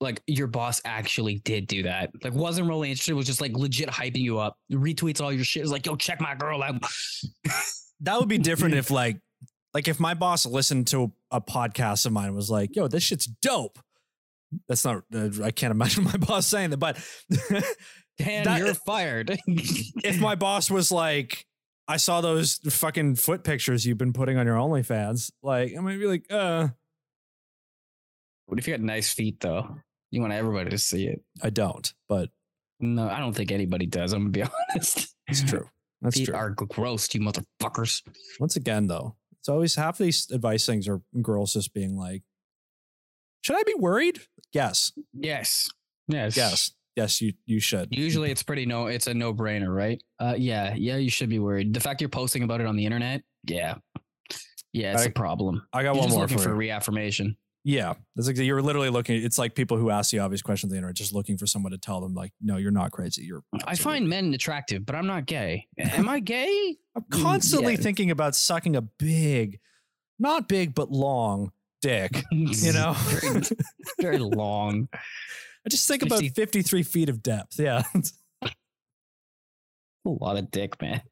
like 0.00 0.22
your 0.26 0.46
boss 0.46 0.80
actually 0.84 1.40
did 1.44 1.66
do 1.66 1.82
that? 1.84 2.10
Like, 2.24 2.32
wasn't 2.34 2.68
really 2.68 2.90
interested. 2.90 3.14
Was 3.14 3.26
just 3.26 3.40
like 3.40 3.52
legit 3.52 3.88
hyping 3.88 4.22
you 4.22 4.38
up. 4.38 4.56
Retweets 4.72 5.20
all 5.20 5.32
your 5.32 5.44
shit. 5.44 5.62
Is 5.62 5.70
like, 5.70 5.86
yo, 5.86 5.96
check 5.96 6.20
my 6.20 6.34
girl 6.34 6.62
out. 6.62 6.74
that 8.00 8.18
would 8.18 8.28
be 8.28 8.38
different 8.38 8.74
if 8.74 8.90
like 8.90 9.18
like 9.74 9.86
if 9.88 10.00
my 10.00 10.14
boss 10.14 10.46
listened 10.46 10.86
to 10.88 11.12
a 11.30 11.40
podcast 11.40 12.06
of 12.06 12.12
mine 12.12 12.26
and 12.28 12.34
was 12.36 12.50
like, 12.50 12.74
"Yo, 12.74 12.88
this 12.88 13.02
shit's 13.02 13.26
dope." 13.26 13.78
That's 14.68 14.84
not. 14.84 15.04
Uh, 15.14 15.28
I 15.44 15.50
can't 15.52 15.70
imagine 15.70 16.04
my 16.12 16.16
boss 16.16 16.46
saying 16.46 16.70
that, 16.70 16.78
but 16.78 16.98
Dan, 18.18 18.44
That- 18.44 18.58
you're 18.58 18.74
fired. 18.74 19.38
if 19.46 20.18
my 20.20 20.34
boss 20.34 20.70
was 20.70 20.90
like, 20.90 21.46
"I 21.86 21.98
saw 21.98 22.20
those 22.20 22.56
fucking 22.68 23.14
foot 23.16 23.44
pictures 23.44 23.86
you've 23.86 23.98
been 23.98 24.12
putting 24.12 24.38
on 24.38 24.46
your 24.46 24.56
OnlyFans," 24.56 25.30
like 25.42 25.74
I 25.76 25.80
might 25.80 25.98
be 25.98 26.06
like, 26.06 26.24
"Uh, 26.30 26.68
what 28.46 28.58
if 28.58 28.66
you 28.66 28.74
got 28.74 28.80
nice 28.80 29.12
feet 29.12 29.38
though? 29.40 29.76
You 30.10 30.20
want 30.20 30.32
everybody 30.32 30.70
to 30.70 30.78
see 30.78 31.06
it. 31.06 31.22
I 31.42 31.50
don't." 31.50 31.92
But 32.08 32.30
No, 32.80 33.08
I 33.08 33.18
don't 33.20 33.32
think 33.34 33.50
anybody 33.52 33.86
does. 33.86 34.12
I'm 34.12 34.30
gonna 34.30 34.30
be 34.30 34.42
honest. 34.72 35.14
it's 35.28 35.42
true. 35.44 35.68
That's 36.02 36.16
Feet 36.16 36.26
true. 36.26 36.34
are 36.34 36.50
gross, 36.50 37.12
you 37.14 37.20
motherfuckers. 37.20 38.02
Once 38.38 38.56
again, 38.56 38.86
though, 38.86 39.16
it's 39.38 39.48
always 39.48 39.74
half 39.74 39.98
these 39.98 40.30
advice 40.30 40.64
things 40.66 40.88
are 40.88 41.00
girls 41.20 41.52
just 41.52 41.74
being 41.74 41.96
like, 41.96 42.22
"Should 43.42 43.56
I 43.56 43.62
be 43.64 43.74
worried?" 43.74 44.20
Yes, 44.52 44.92
Yes. 45.12 45.68
Yes. 46.08 46.36
yes, 46.36 46.72
yes. 46.96 47.20
You 47.20 47.34
you 47.46 47.60
should. 47.60 47.94
Usually 47.96 48.30
it's 48.30 48.42
pretty 48.42 48.66
no 48.66 48.86
it's 48.86 49.06
a 49.06 49.14
no 49.14 49.32
brainer, 49.34 49.72
right? 49.74 50.02
Uh 50.18 50.34
yeah, 50.36 50.74
yeah, 50.74 50.96
you 50.96 51.10
should 51.10 51.28
be 51.28 51.38
worried. 51.38 51.72
The 51.74 51.80
fact 51.80 52.00
you're 52.00 52.08
posting 52.10 52.42
about 52.42 52.60
it 52.60 52.66
on 52.66 52.76
the 52.76 52.84
internet, 52.86 53.22
yeah. 53.46 53.76
Yeah, 54.72 54.94
it's 54.94 55.04
a 55.06 55.10
problem. 55.10 55.66
I 55.72 55.82
got 55.82 55.94
You're 55.96 56.02
one 56.04 56.10
more 56.10 56.20
looking 56.20 56.38
for 56.38 56.44
for 56.44 56.54
reaffirmation. 56.54 57.36
Yeah, 57.62 57.94
it's 58.16 58.26
like 58.26 58.38
you're 58.38 58.62
literally 58.62 58.88
looking. 58.88 59.22
It's 59.22 59.36
like 59.36 59.54
people 59.54 59.76
who 59.76 59.90
ask 59.90 60.10
the 60.10 60.20
obvious 60.20 60.40
questions 60.40 60.70
on 60.70 60.74
the 60.74 60.78
internet, 60.78 60.96
just 60.96 61.12
looking 61.12 61.36
for 61.36 61.46
someone 61.46 61.72
to 61.72 61.78
tell 61.78 62.00
them, 62.00 62.14
like, 62.14 62.32
"No, 62.40 62.56
you're 62.56 62.70
not 62.70 62.90
crazy. 62.90 63.22
You're." 63.22 63.42
I 63.66 63.74
find 63.74 64.08
men 64.08 64.32
attractive, 64.32 64.86
but 64.86 64.94
I'm 64.94 65.06
not 65.06 65.26
gay. 65.26 65.66
Am 65.78 66.08
I 66.08 66.20
gay? 66.20 66.76
I'm 66.96 67.02
mm, 67.02 67.22
constantly 67.22 67.74
yeah. 67.74 67.80
thinking 67.80 68.10
about 68.10 68.34
sucking 68.34 68.76
a 68.76 68.80
big, 68.80 69.60
not 70.18 70.48
big 70.48 70.74
but 70.74 70.90
long 70.90 71.52
dick. 71.82 72.24
You 72.32 72.72
know, 72.72 72.94
very, 72.94 73.42
very 74.00 74.18
long. 74.18 74.88
I 75.66 75.68
just 75.68 75.86
think 75.86 76.02
about 76.02 76.22
53 76.22 76.82
feet 76.82 77.10
of 77.10 77.22
depth. 77.22 77.58
Yeah. 77.58 77.82
A 78.42 78.48
lot 80.08 80.38
of 80.38 80.50
dick, 80.50 80.80
man. 80.80 81.02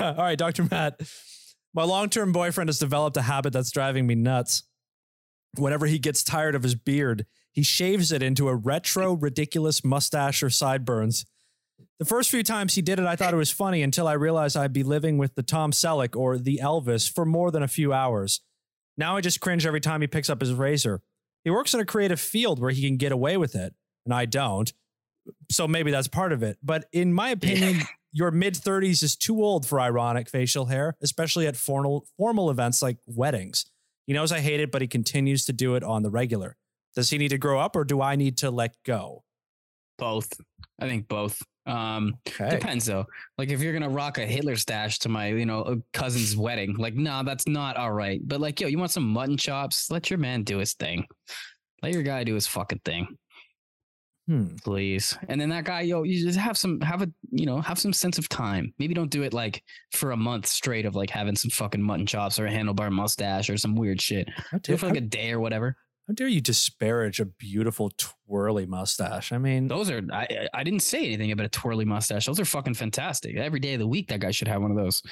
All 0.00 0.14
right, 0.14 0.38
Dr. 0.38 0.66
Matt. 0.70 0.98
My 1.74 1.84
long 1.84 2.08
term 2.08 2.32
boyfriend 2.32 2.68
has 2.68 2.78
developed 2.78 3.18
a 3.18 3.22
habit 3.22 3.52
that's 3.52 3.70
driving 3.70 4.06
me 4.06 4.14
nuts. 4.14 4.62
Whenever 5.56 5.86
he 5.86 5.98
gets 5.98 6.22
tired 6.22 6.54
of 6.54 6.62
his 6.62 6.74
beard, 6.74 7.26
he 7.52 7.62
shaves 7.62 8.12
it 8.12 8.22
into 8.22 8.48
a 8.48 8.54
retro, 8.54 9.14
ridiculous 9.14 9.84
mustache 9.84 10.42
or 10.42 10.50
sideburns. 10.50 11.26
The 11.98 12.04
first 12.04 12.30
few 12.30 12.42
times 12.42 12.74
he 12.74 12.82
did 12.82 12.98
it, 12.98 13.06
I 13.06 13.16
thought 13.16 13.34
it 13.34 13.38
was 13.38 13.50
funny 13.50 13.82
until 13.82 14.08
I 14.08 14.12
realized 14.12 14.56
I'd 14.56 14.72
be 14.72 14.82
living 14.82 15.18
with 15.18 15.34
the 15.34 15.42
Tom 15.42 15.72
Selleck 15.72 16.16
or 16.16 16.38
the 16.38 16.60
Elvis 16.62 17.12
for 17.12 17.24
more 17.24 17.50
than 17.50 17.62
a 17.62 17.68
few 17.68 17.92
hours. 17.92 18.40
Now 18.96 19.16
I 19.16 19.20
just 19.20 19.40
cringe 19.40 19.66
every 19.66 19.80
time 19.80 20.00
he 20.00 20.06
picks 20.06 20.30
up 20.30 20.40
his 20.40 20.52
razor. 20.52 21.02
He 21.44 21.50
works 21.50 21.74
in 21.74 21.80
a 21.80 21.84
creative 21.84 22.20
field 22.20 22.60
where 22.60 22.70
he 22.70 22.86
can 22.86 22.96
get 22.96 23.12
away 23.12 23.36
with 23.36 23.54
it, 23.54 23.74
and 24.04 24.14
I 24.14 24.26
don't. 24.26 24.72
So 25.50 25.66
maybe 25.66 25.90
that's 25.90 26.08
part 26.08 26.32
of 26.32 26.42
it. 26.42 26.58
But 26.62 26.86
in 26.92 27.12
my 27.12 27.30
opinion, 27.30 27.80
your 28.12 28.30
mid 28.30 28.54
30s 28.54 29.02
is 29.02 29.16
too 29.16 29.42
old 29.42 29.66
for 29.66 29.80
ironic 29.80 30.28
facial 30.28 30.66
hair, 30.66 30.96
especially 31.02 31.46
at 31.46 31.56
formal 31.56 32.06
formal 32.16 32.50
events 32.50 32.82
like 32.82 32.98
weddings. 33.06 33.69
He 34.10 34.14
knows 34.14 34.32
I 34.32 34.40
hate 34.40 34.58
it, 34.58 34.72
but 34.72 34.82
he 34.82 34.88
continues 34.88 35.44
to 35.44 35.52
do 35.52 35.76
it 35.76 35.84
on 35.84 36.02
the 36.02 36.10
regular. 36.10 36.56
Does 36.96 37.10
he 37.10 37.16
need 37.16 37.28
to 37.28 37.38
grow 37.38 37.60
up 37.60 37.76
or 37.76 37.84
do 37.84 38.02
I 38.02 38.16
need 38.16 38.38
to 38.38 38.50
let 38.50 38.74
go? 38.84 39.22
Both. 39.98 40.32
I 40.80 40.88
think 40.88 41.06
both. 41.06 41.40
Um 41.64 42.14
Okay. 42.26 42.50
Depends 42.50 42.86
though. 42.86 43.06
Like 43.38 43.50
if 43.50 43.62
you're 43.62 43.72
gonna 43.72 43.88
rock 43.88 44.18
a 44.18 44.26
Hitler 44.26 44.56
stash 44.56 44.98
to 45.00 45.08
my, 45.08 45.28
you 45.28 45.46
know, 45.46 45.80
cousin's 45.92 46.36
wedding, 46.36 46.74
like 46.76 46.96
nah, 46.96 47.22
that's 47.22 47.46
not 47.46 47.76
all 47.76 47.92
right. 47.92 48.20
But 48.24 48.40
like, 48.40 48.60
yo, 48.60 48.66
you 48.66 48.78
want 48.78 48.90
some 48.90 49.06
mutton 49.06 49.36
chops? 49.36 49.92
Let 49.92 50.10
your 50.10 50.18
man 50.18 50.42
do 50.42 50.58
his 50.58 50.74
thing. 50.74 51.06
Let 51.80 51.92
your 51.92 52.02
guy 52.02 52.24
do 52.24 52.34
his 52.34 52.48
fucking 52.48 52.80
thing, 52.84 53.16
Hmm. 54.30 54.54
please. 54.62 55.18
And 55.28 55.40
then 55.40 55.48
that 55.48 55.64
guy, 55.64 55.80
yo, 55.80 56.04
you 56.04 56.24
just 56.24 56.38
have 56.38 56.56
some, 56.56 56.80
have 56.82 57.02
a, 57.02 57.10
you 57.32 57.46
know, 57.46 57.60
have 57.60 57.80
some 57.80 57.92
sense 57.92 58.16
of 58.16 58.28
time. 58.28 58.72
Maybe 58.78 58.94
don't 58.94 59.10
do 59.10 59.24
it 59.24 59.32
like 59.32 59.64
for 59.90 60.12
a 60.12 60.16
month 60.16 60.46
straight 60.46 60.86
of 60.86 60.94
like 60.94 61.10
having 61.10 61.34
some 61.34 61.50
fucking 61.50 61.82
mutton 61.82 62.06
chops 62.06 62.38
or 62.38 62.46
a 62.46 62.50
handlebar 62.50 62.92
mustache 62.92 63.50
or 63.50 63.56
some 63.56 63.74
weird 63.74 64.00
shit. 64.00 64.28
How 64.52 64.58
Do 64.58 64.60
dare, 64.60 64.74
it 64.76 64.78
for 64.78 64.86
like 64.86 64.96
a 64.98 65.00
day 65.00 65.32
or 65.32 65.40
whatever. 65.40 65.76
how 66.06 66.14
dare 66.14 66.28
you 66.28 66.40
disparage 66.40 67.18
a 67.18 67.24
beautiful 67.24 67.90
twirly 67.98 68.66
mustache? 68.66 69.32
I 69.32 69.38
mean, 69.38 69.66
Those 69.66 69.90
are 69.90 70.00
I 70.12 70.46
I- 70.54 70.62
didn't 70.62 70.82
say 70.82 71.04
anything 71.06 71.32
about 71.32 71.46
a 71.46 71.48
twirly 71.50 71.84
mustache. 71.84 72.26
Those 72.26 72.38
are 72.38 72.44
fucking 72.44 72.74
fantastic. 72.74 73.36
Every 73.36 73.58
day 73.58 73.74
of 73.74 73.80
the 73.80 73.88
week, 73.88 74.10
that 74.10 74.20
guy 74.20 74.30
should 74.30 74.46
have 74.46 74.62
one 74.62 74.70
of 74.70 74.76
those. 74.76 75.02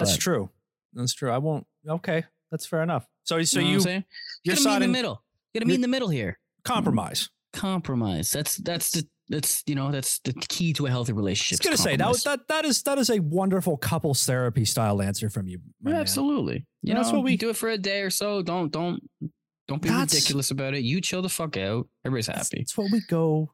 that's 0.00 0.14
but- 0.14 0.20
true. 0.20 0.50
That's 0.92 1.14
true. 1.14 1.30
I 1.30 1.38
won't. 1.38 1.68
Okay. 1.88 2.24
That's 2.50 2.66
fair 2.66 2.82
enough. 2.82 3.06
So, 3.22 3.40
so 3.44 3.60
You 3.60 3.64
know 3.66 3.70
you, 3.90 4.02
you're 4.44 4.56
in 4.56 4.80
the 4.80 4.88
middle. 4.88 5.22
You 5.54 5.60
gotta 5.60 5.66
meet 5.68 5.74
in 5.76 5.80
the 5.82 5.88
middle 5.88 6.08
here. 6.08 6.38
Compromise. 6.64 7.28
Compromise. 7.56 8.30
That's 8.30 8.56
that's 8.56 8.90
the 8.90 9.06
that's 9.28 9.62
you 9.66 9.74
know 9.74 9.90
that's 9.90 10.20
the 10.20 10.32
key 10.48 10.72
to 10.74 10.86
a 10.86 10.90
healthy 10.90 11.12
relationship. 11.12 11.66
I 11.66 11.70
was 11.70 11.80
gonna 11.80 11.90
say 11.90 11.96
that, 11.96 12.08
was- 12.08 12.22
that 12.24 12.46
that 12.48 12.64
is 12.64 12.82
that 12.82 12.98
is 12.98 13.10
a 13.10 13.18
wonderful 13.20 13.76
couples 13.76 14.24
therapy 14.24 14.64
style 14.64 15.02
answer 15.02 15.28
from 15.30 15.48
you. 15.48 15.58
man. 15.82 15.94
absolutely. 15.96 16.64
You 16.82 16.94
That's 16.94 17.08
know, 17.10 17.16
what 17.16 17.24
we- 17.24 17.36
do 17.36 17.50
it 17.50 17.56
for 17.56 17.70
a 17.70 17.78
day 17.78 18.02
or 18.02 18.10
so. 18.10 18.42
Don't 18.42 18.70
don't 18.70 19.02
don't 19.68 19.82
be 19.82 19.88
That's- 19.88 20.14
ridiculous 20.14 20.50
about 20.52 20.74
it. 20.74 20.82
You 20.84 21.00
chill 21.00 21.22
the 21.22 21.28
fuck 21.28 21.56
out. 21.56 21.88
Everybody's 22.04 22.26
That's, 22.26 22.48
happy. 22.50 22.58
that's 22.62 22.76
what 22.78 22.92
we 22.92 23.00
go. 23.08 23.50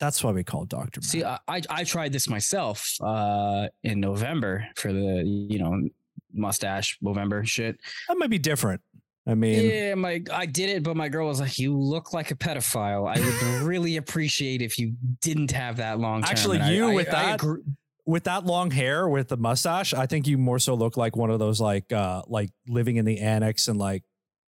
That's 0.00 0.22
why 0.22 0.32
we 0.32 0.44
call 0.44 0.66
Doctor. 0.66 1.00
See, 1.00 1.24
I, 1.24 1.38
I 1.48 1.62
I 1.70 1.84
tried 1.84 2.12
this 2.12 2.28
myself 2.28 2.96
uh 3.00 3.68
in 3.84 4.00
November 4.00 4.66
for 4.76 4.92
the 4.92 5.22
you 5.24 5.58
know 5.58 5.88
mustache 6.34 6.98
November 7.00 7.44
shit. 7.44 7.78
that 8.08 8.18
might 8.18 8.28
be 8.28 8.38
different. 8.38 8.82
I 9.28 9.34
mean, 9.34 9.68
yeah, 9.70 9.94
my 9.96 10.22
I 10.32 10.46
did 10.46 10.70
it, 10.70 10.82
but 10.84 10.96
my 10.96 11.08
girl 11.08 11.26
was 11.26 11.40
like, 11.40 11.58
"You 11.58 11.76
look 11.76 12.12
like 12.12 12.30
a 12.30 12.36
pedophile. 12.36 13.08
I 13.08 13.18
would 13.20 13.62
really 13.66 13.96
appreciate 14.02 14.62
if 14.62 14.78
you 14.78 14.94
didn't 15.20 15.50
have 15.50 15.78
that 15.78 15.98
long." 15.98 16.22
term." 16.22 16.30
Actually, 16.30 16.58
And 16.60 16.74
you 16.74 16.88
I- 16.90 16.94
with 16.94 17.08
I 17.08 17.10
that- 17.12 17.34
agree- 17.42 17.62
with 18.06 18.22
that 18.24 18.46
long 18.46 18.70
hair 18.70 19.08
with 19.08 19.26
the 19.28 19.36
mustache, 19.36 19.92
I 19.92 20.06
think 20.06 20.28
you 20.28 20.38
more 20.38 20.60
so 20.60 20.74
look 20.74 20.96
like 20.96 21.16
one 21.16 21.30
of 21.30 21.40
those 21.40 21.60
like 21.60 21.92
uh 21.92 22.22
like 22.28 22.50
living 22.68 22.96
in 22.96 23.04
the 23.04 23.18
annex 23.18 23.66
and 23.66 23.78
like 23.80 24.04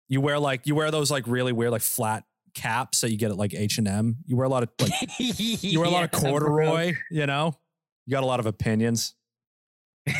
you 0.10 0.22
wear 0.22 0.40
like 0.40 0.66
you 0.66 0.74
wear 0.74 0.90
those 0.90 1.12
like 1.12 1.28
really 1.28 1.52
weird 1.52 1.70
like 1.72 1.84
flat 1.84 2.24
caps 2.56 3.02
that 3.02 3.12
you 3.12 3.18
get 3.18 3.30
at 3.30 3.38
like 3.38 3.54
H 3.54 3.78
and 3.78 3.88
M. 3.88 4.18
You 4.26 4.38
wear 4.38 4.46
a 4.46 4.50
lot 4.50 4.64
of 4.64 4.70
like 4.82 4.92
you 5.20 5.80
wear 5.80 5.88
a 5.88 5.92
lot 5.92 6.04
of 6.04 6.10
Yeah, 6.24 6.30
corduroy. 6.32 6.94
You 7.12 7.28
know, 7.28 7.54
you 8.08 8.12
got 8.12 8.24
a 8.24 8.26
lot 8.26 8.40
of 8.40 8.48
opinions. 8.48 9.14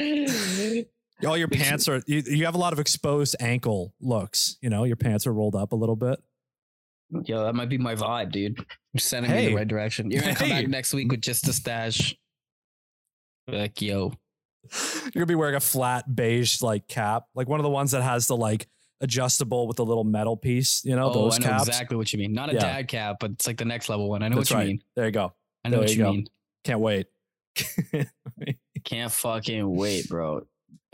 All 1.26 1.36
your 1.36 1.48
pants 1.48 1.86
are 1.88 2.02
you, 2.06 2.22
you 2.26 2.44
have 2.46 2.54
a 2.54 2.58
lot 2.58 2.72
of 2.72 2.78
exposed 2.78 3.36
ankle 3.40 3.92
looks. 4.00 4.56
You 4.62 4.70
know, 4.70 4.84
your 4.84 4.96
pants 4.96 5.26
are 5.26 5.32
rolled 5.34 5.54
up 5.54 5.72
a 5.72 5.76
little 5.76 5.96
bit. 5.96 6.18
Yo, 7.24 7.44
that 7.44 7.54
might 7.54 7.68
be 7.68 7.76
my 7.76 7.94
vibe, 7.94 8.32
dude. 8.32 8.56
You're 8.92 9.00
sending 9.00 9.30
me 9.32 9.38
in 9.46 9.50
the 9.50 9.56
right 9.56 9.68
direction. 9.68 10.10
You're 10.10 10.22
gonna 10.22 10.34
come 10.34 10.48
Hey. 10.48 10.62
back 10.62 10.68
next 10.70 10.94
week 10.94 11.10
with 11.10 11.20
just 11.20 11.46
a 11.48 11.52
stash. 11.52 12.16
Like, 13.48 13.82
yo, 13.82 14.12
You're 15.04 15.10
gonna 15.14 15.26
be 15.26 15.34
wearing 15.34 15.56
a 15.56 15.60
flat 15.60 16.14
beige 16.14 16.62
like 16.62 16.86
cap, 16.88 17.24
like 17.34 17.48
one 17.48 17.58
of 17.60 17.64
the 17.64 17.70
ones 17.70 17.90
that 17.90 18.02
has 18.02 18.26
the 18.28 18.36
like 18.36 18.68
adjustable 19.02 19.66
with 19.66 19.76
the 19.76 19.84
little 19.84 20.04
metal 20.04 20.36
piece. 20.36 20.84
You 20.84 20.94
know, 20.96 21.10
oh, 21.10 21.12
those 21.14 21.36
I 21.38 21.42
know 21.42 21.48
caps. 21.50 21.68
exactly 21.68 21.96
what 21.96 22.12
you 22.12 22.18
mean. 22.18 22.32
Not 22.32 22.50
a 22.50 22.54
Yeah. 22.54 22.60
dad 22.60 22.88
cap, 22.88 23.16
but 23.20 23.32
it's 23.32 23.46
like 23.46 23.56
the 23.58 23.64
next 23.64 23.88
level 23.88 24.08
one. 24.08 24.22
I 24.22 24.28
know 24.28 24.36
That's 24.36 24.50
what 24.50 24.56
you 24.56 24.60
right. 24.60 24.66
mean. 24.68 24.82
There 24.96 25.04
you 25.06 25.10
go. 25.12 25.34
I 25.64 25.68
know 25.68 25.78
There 25.78 25.80
what 25.80 25.90
you 25.90 25.96
you 25.98 26.04
go. 26.04 26.12
mean. 26.12 26.26
Can't 26.64 26.80
wait. 26.80 27.06
Can't 28.84 29.12
fucking 29.12 29.68
wait, 29.74 30.08
bro. 30.08 30.34
All 30.34 30.44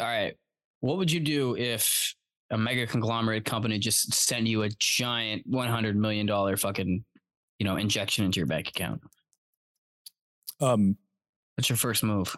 right. 0.06 0.34
What 0.80 0.98
would 0.98 1.10
you 1.10 1.20
do 1.20 1.56
if 1.56 2.14
a 2.50 2.58
mega 2.58 2.86
conglomerate 2.86 3.44
company 3.44 3.78
just 3.78 4.12
sent 4.14 4.46
you 4.46 4.62
a 4.62 4.68
giant 4.78 5.50
$100 5.50 5.94
million 5.94 6.56
fucking, 6.56 7.04
you 7.58 7.64
know, 7.66 7.76
injection 7.76 8.24
into 8.24 8.38
your 8.40 8.46
bank 8.46 8.68
account? 8.68 9.00
um, 10.60 10.96
What's 11.56 11.68
your 11.68 11.76
first 11.76 12.02
move? 12.02 12.36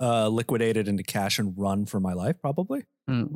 uh, 0.00 0.28
liquidate 0.28 0.76
it 0.76 0.86
into 0.88 1.02
cash 1.02 1.38
and 1.38 1.52
run 1.56 1.84
for 1.84 1.98
my 2.00 2.12
life, 2.14 2.36
probably. 2.40 2.84
Hmm. 3.08 3.34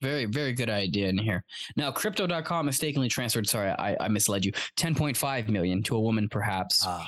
Very, 0.00 0.24
very 0.26 0.52
good 0.52 0.70
idea 0.70 1.08
in 1.08 1.18
here. 1.18 1.44
Now, 1.76 1.90
crypto.com 1.92 2.66
mistakenly 2.66 3.08
transferred, 3.08 3.48
sorry, 3.48 3.70
I, 3.70 3.96
I 4.00 4.08
misled 4.08 4.44
you, 4.44 4.52
10.5 4.78 5.48
million 5.48 5.82
to 5.84 5.96
a 5.96 6.00
woman, 6.00 6.28
perhaps. 6.28 6.82
Ah, 6.86 7.06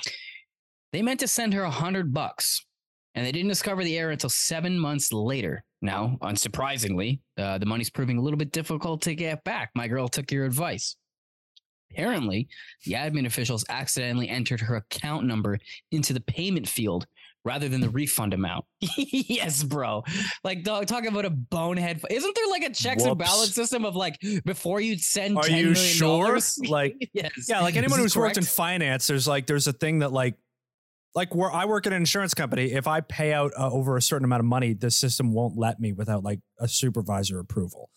They 0.92 1.02
meant 1.02 1.20
to 1.20 1.28
send 1.28 1.54
her 1.54 1.62
a 1.62 1.70
hundred 1.70 2.12
bucks, 2.12 2.65
and 3.16 3.24
they 3.26 3.32
didn't 3.32 3.48
discover 3.48 3.82
the 3.82 3.98
error 3.98 4.10
until 4.12 4.30
seven 4.30 4.78
months 4.78 5.10
later. 5.10 5.64
Now, 5.80 6.18
unsurprisingly, 6.22 7.20
uh, 7.38 7.56
the 7.58 7.66
money's 7.66 7.90
proving 7.90 8.18
a 8.18 8.20
little 8.20 8.36
bit 8.36 8.52
difficult 8.52 9.02
to 9.02 9.14
get 9.14 9.42
back. 9.42 9.70
My 9.74 9.88
girl 9.88 10.06
took 10.06 10.30
your 10.30 10.44
advice. 10.44 10.96
Apparently, 11.90 12.48
the 12.84 12.92
admin 12.92 13.26
officials 13.26 13.64
accidentally 13.70 14.28
entered 14.28 14.60
her 14.60 14.76
account 14.76 15.24
number 15.24 15.58
into 15.92 16.12
the 16.12 16.20
payment 16.20 16.68
field 16.68 17.06
rather 17.42 17.68
than 17.68 17.80
the 17.80 17.88
refund 17.88 18.34
amount. 18.34 18.64
yes, 18.98 19.62
bro. 19.62 20.02
Like, 20.44 20.62
dog, 20.64 20.86
talking 20.86 21.08
about 21.08 21.24
a 21.24 21.30
bonehead. 21.30 22.02
Isn't 22.10 22.34
there 22.34 22.48
like 22.48 22.64
a 22.64 22.70
checks 22.70 23.04
and 23.04 23.12
Whoops. 23.12 23.30
balance 23.30 23.54
system 23.54 23.84
of 23.84 23.96
like 23.96 24.18
before 24.44 24.80
you 24.80 24.98
send? 24.98 25.38
Are 25.38 25.44
$10 25.44 25.50
you 25.50 25.70
million 25.70 25.74
sure? 25.74 26.38
Like, 26.68 27.08
yes. 27.14 27.46
yeah, 27.48 27.60
like 27.60 27.76
anyone 27.76 28.00
who's 28.00 28.16
worked 28.16 28.36
in 28.36 28.44
finance, 28.44 29.06
there's 29.06 29.28
like 29.28 29.46
there's 29.46 29.68
a 29.68 29.72
thing 29.72 30.00
that 30.00 30.12
like 30.12 30.34
like 31.16 31.34
where 31.34 31.50
I 31.50 31.64
work 31.64 31.86
at 31.86 31.92
an 31.92 31.96
insurance 31.96 32.34
company. 32.34 32.72
If 32.72 32.86
I 32.86 33.00
pay 33.00 33.32
out 33.32 33.50
uh, 33.58 33.70
over 33.72 33.96
a 33.96 34.02
certain 34.02 34.24
amount 34.26 34.40
of 34.40 34.46
money, 34.46 34.74
the 34.74 34.90
system 34.92 35.32
won't 35.32 35.56
let 35.56 35.80
me 35.80 35.92
without 35.92 36.22
like 36.22 36.40
a 36.60 36.68
supervisor 36.68 37.40
approval. 37.40 37.90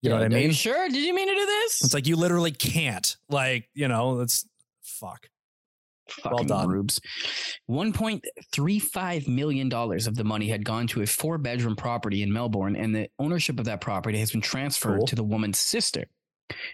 You 0.00 0.08
know 0.08 0.16
what 0.16 0.24
I 0.24 0.28
mean? 0.28 0.52
sure? 0.52 0.88
Did 0.88 1.04
you 1.04 1.14
mean 1.14 1.28
to 1.28 1.34
do 1.34 1.44
this? 1.46 1.84
It's 1.84 1.92
like 1.92 2.06
you 2.06 2.16
literally 2.16 2.52
can't. 2.52 3.14
Like 3.28 3.68
you 3.74 3.88
know, 3.88 4.20
it's 4.20 4.46
fuck. 4.80 5.28
Fucking 6.08 6.46
done. 6.48 6.68
rubes. 6.68 7.00
$1.35 7.70 9.28
million 9.28 9.72
of 9.72 10.14
the 10.16 10.24
money 10.24 10.48
had 10.48 10.64
gone 10.64 10.86
to 10.88 11.02
a 11.02 11.06
four 11.06 11.38
bedroom 11.38 11.76
property 11.76 12.22
in 12.22 12.32
Melbourne, 12.32 12.76
and 12.76 12.94
the 12.94 13.08
ownership 13.18 13.58
of 13.58 13.66
that 13.66 13.80
property 13.80 14.18
has 14.18 14.32
been 14.32 14.40
transferred 14.40 14.98
Cool. 14.98 15.06
to 15.06 15.14
the 15.16 15.22
woman's 15.22 15.58
sister. 15.60 16.06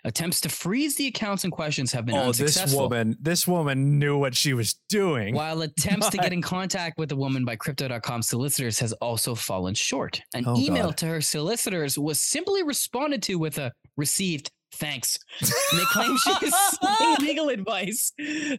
Attempts 0.04 0.40
to 0.42 0.48
freeze 0.48 0.96
the 0.96 1.06
accounts 1.06 1.44
and 1.44 1.52
questions 1.52 1.92
have 1.92 2.06
been 2.06 2.16
Oh, 2.16 2.26
this 2.28 2.40
unsuccessful. 2.40 2.82
woman, 2.84 3.16
this 3.20 3.46
woman 3.46 3.98
knew 3.98 4.16
what 4.18 4.34
she 4.36 4.54
was 4.54 4.74
doing. 4.88 5.34
While 5.34 5.62
attempts 5.62 6.08
to 6.10 6.16
get 6.18 6.32
in 6.32 6.42
contact 6.42 6.98
with 6.98 7.08
the 7.08 7.16
woman 7.16 7.44
by 7.44 7.56
crypto.com 7.56 8.22
solicitors 8.22 8.78
has 8.80 8.92
also 8.94 9.34
fallen 9.34 9.74
short. 9.74 10.20
An 10.34 10.44
Oh, 10.46 10.56
email 10.58 10.86
God. 10.86 10.96
to 10.98 11.06
her 11.06 11.20
solicitors 11.20 11.98
was 11.98 12.20
simply 12.20 12.62
responded 12.62 13.22
to 13.24 13.36
with 13.36 13.58
a 13.58 13.72
received 13.96 14.50
thanks. 14.72 15.18
And 15.40 15.50
they 15.80 15.84
claim 15.86 16.16
she 16.18 16.30
is 16.46 16.54
seeking 16.70 17.26
legal 17.26 17.48
advice. 17.48 18.12
Uh, 18.22 18.56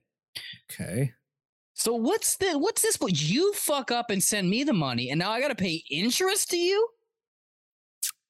Okay. 0.72 1.12
So 1.76 1.96
what's 1.96 2.36
the 2.38 2.58
what's 2.60 2.82
this? 2.82 2.98
You 3.22 3.54
fuck 3.54 3.92
up 3.92 4.10
and 4.10 4.22
send 4.22 4.50
me 4.50 4.64
the 4.64 4.74
money, 4.74 5.10
and 5.10 5.20
now 5.20 5.32
I 5.32 5.42
gotta 5.42 5.56
pay 5.56 5.84
interest 5.90 6.50
to 6.52 6.58
you? 6.58 6.88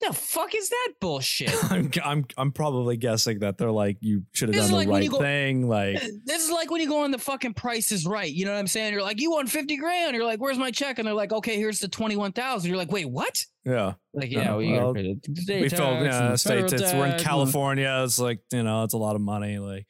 The 0.00 0.12
fuck 0.12 0.54
is 0.54 0.68
that 0.68 0.92
bullshit? 1.00 1.54
I'm, 1.70 1.90
I'm 2.04 2.26
I'm 2.36 2.52
probably 2.52 2.96
guessing 2.96 3.38
that 3.38 3.56
they're 3.56 3.70
like 3.70 3.96
you 4.00 4.24
should 4.32 4.48
have 4.48 4.56
done 4.60 4.70
the 4.70 4.76
like 4.76 4.88
right 4.88 5.02
you 5.04 5.10
go- 5.10 5.18
thing. 5.20 5.66
Like 5.68 5.98
this 6.24 6.44
is 6.44 6.50
like 6.50 6.70
when 6.70 6.80
you 6.82 6.88
go 6.88 7.04
on 7.04 7.10
the 7.10 7.18
fucking 7.18 7.54
Price 7.54 7.90
is 7.92 8.04
Right. 8.04 8.30
You 8.30 8.44
know 8.44 8.52
what 8.52 8.58
I'm 8.58 8.66
saying? 8.66 8.92
You're 8.92 9.02
like, 9.02 9.20
you 9.20 9.30
won 9.30 9.46
fifty 9.46 9.76
grand. 9.76 10.14
You're 10.14 10.24
like, 10.26 10.40
where's 10.40 10.58
my 10.58 10.70
check? 10.70 10.98
And 10.98 11.06
they're 11.06 11.14
like, 11.14 11.32
okay, 11.32 11.56
here's 11.56 11.78
the 11.78 11.88
twenty 11.88 12.16
one 12.16 12.32
thousand. 12.32 12.68
You're 12.68 12.76
like, 12.76 12.92
wait, 12.92 13.06
what? 13.08 13.42
yeah, 13.64 13.94
Like, 14.12 14.30
Yeah, 14.30 14.52
uh, 14.52 14.56
well, 14.56 14.62
you 14.62 14.72
well, 14.74 14.92
the 14.92 15.16
state 15.36 15.62
we 15.62 15.68
tax 15.70 15.80
felt 15.80 16.02
yeah 16.02 16.28
the 16.28 16.36
states. 16.36 16.72
federal 16.72 16.82
It's 16.82 16.92
we're 16.92 17.04
in 17.06 17.10
tax 17.12 17.22
California. 17.22 18.00
It's 18.04 18.18
like 18.18 18.40
you 18.52 18.62
know 18.62 18.82
it's 18.84 18.94
a 18.94 18.98
lot 18.98 19.14
of 19.16 19.22
money. 19.22 19.58
Like 19.58 19.86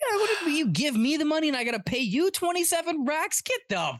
Yeah, 0.00 0.16
what 0.16 0.30
if 0.30 0.46
you 0.54 0.68
give 0.68 0.94
me 0.94 1.16
the 1.16 1.24
money 1.24 1.48
and 1.48 1.56
I 1.56 1.64
gotta 1.64 1.82
pay 1.82 1.98
you 2.00 2.30
twenty 2.30 2.62
seven 2.62 3.04
racks? 3.04 3.40
Get 3.40 3.60
the 3.68 3.92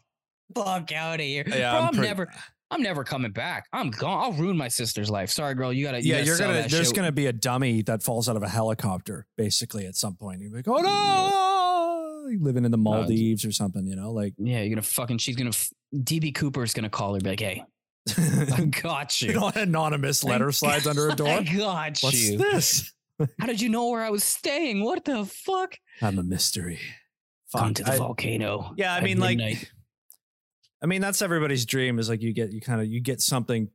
fuck 0.55 0.93
out 0.93 1.15
of 1.19 1.21
here, 1.27 1.43
yeah, 1.49 1.73
Bro, 1.73 1.81
I'm 1.81 1.87
I'm 1.89 1.95
pretty- 1.95 2.09
never. 2.09 2.33
I'm 2.75 2.83
never 2.83 3.05
coming 3.05 3.31
back. 3.33 3.67
I'm 3.73 3.91
gone. 3.91 4.25
I'll 4.25 4.33
ruin 4.33 4.57
my 4.57 4.69
sister's 4.69 5.09
life. 5.11 5.31
Sorry, 5.31 5.55
girl. 5.55 5.73
You 5.73 5.85
gotta. 5.85 6.03
You 6.03 6.11
yeah, 6.11 6.17
gotta 6.19 6.27
you're 6.27 6.39
gonna. 6.39 6.69
There's 6.69 6.89
shit. 6.89 6.97
gonna 6.97 7.13
be 7.13 7.27
a 7.27 7.33
dummy 7.33 7.83
that 7.83 8.03
falls 8.03 8.29
out 8.29 8.37
of 8.37 8.43
a 8.43 8.49
helicopter, 8.49 9.27
basically 9.37 9.87
at 9.87 9.95
some 9.97 10.15
point. 10.17 10.41
You're 10.43 10.51
like, 10.51 10.67
oh 10.69 10.79
no, 10.81 12.31
You're 12.31 12.41
living 12.41 12.65
in 12.65 12.71
the 12.71 12.77
Maldives 12.79 13.45
or 13.45 13.53
something. 13.53 13.87
You 13.87 13.97
know, 13.97 14.13
like 14.13 14.35
Yeah, 14.39 14.61
you're 14.61 14.71
gonna 14.71 14.83
fucking. 14.83 15.19
She's 15.19 15.37
gonna. 15.37 15.53
DB 15.95 16.35
Cooper's 16.35 16.75
gonna 16.75 16.91
call 16.91 17.15
her. 17.15 17.21
Be 17.21 17.31
like, 17.31 17.41
hey, 17.41 17.63
I 18.19 18.65
got 18.83 19.21
you. 19.23 19.33
know, 19.35 19.49
an 19.55 19.61
anonymous 19.61 20.25
letter 20.25 20.51
slides 20.53 20.87
under 20.87 21.09
a 21.09 21.15
door. 21.15 21.29
I 21.29 21.43
got 21.43 21.99
What's 22.01 22.31
you. 22.31 22.39
this? 22.39 22.93
How 23.39 23.47
did 23.47 23.61
you 23.61 23.69
know 23.69 23.89
where 23.91 24.03
I 24.03 24.11
was 24.11 24.25
staying? 24.25 24.83
What 24.83 25.05
the 25.05 25.25
fuck? 25.25 25.77
I'm 26.03 26.19
a 26.19 26.23
mystery. 26.25 26.81
Come 27.57 27.69
Fuck, 27.69 27.75
to 27.77 27.85
the 27.85 27.93
I- 27.93 27.99
volcano. 27.99 28.75
Yeah, 28.77 28.93
I 28.95 29.01
mean, 29.03 29.19
like. 29.21 29.39
I 30.85 30.87
mean, 30.87 31.01
that's 31.01 31.23
everybody's 31.23 31.65
dream 31.65 31.99
is 31.99 32.11
like 32.11 32.21
you 32.21 32.35
get 32.35 32.53
you 32.53 32.61
kind 32.61 32.79
of 32.83 32.87
you 32.87 33.01
get 33.01 33.23
something, 33.23 33.71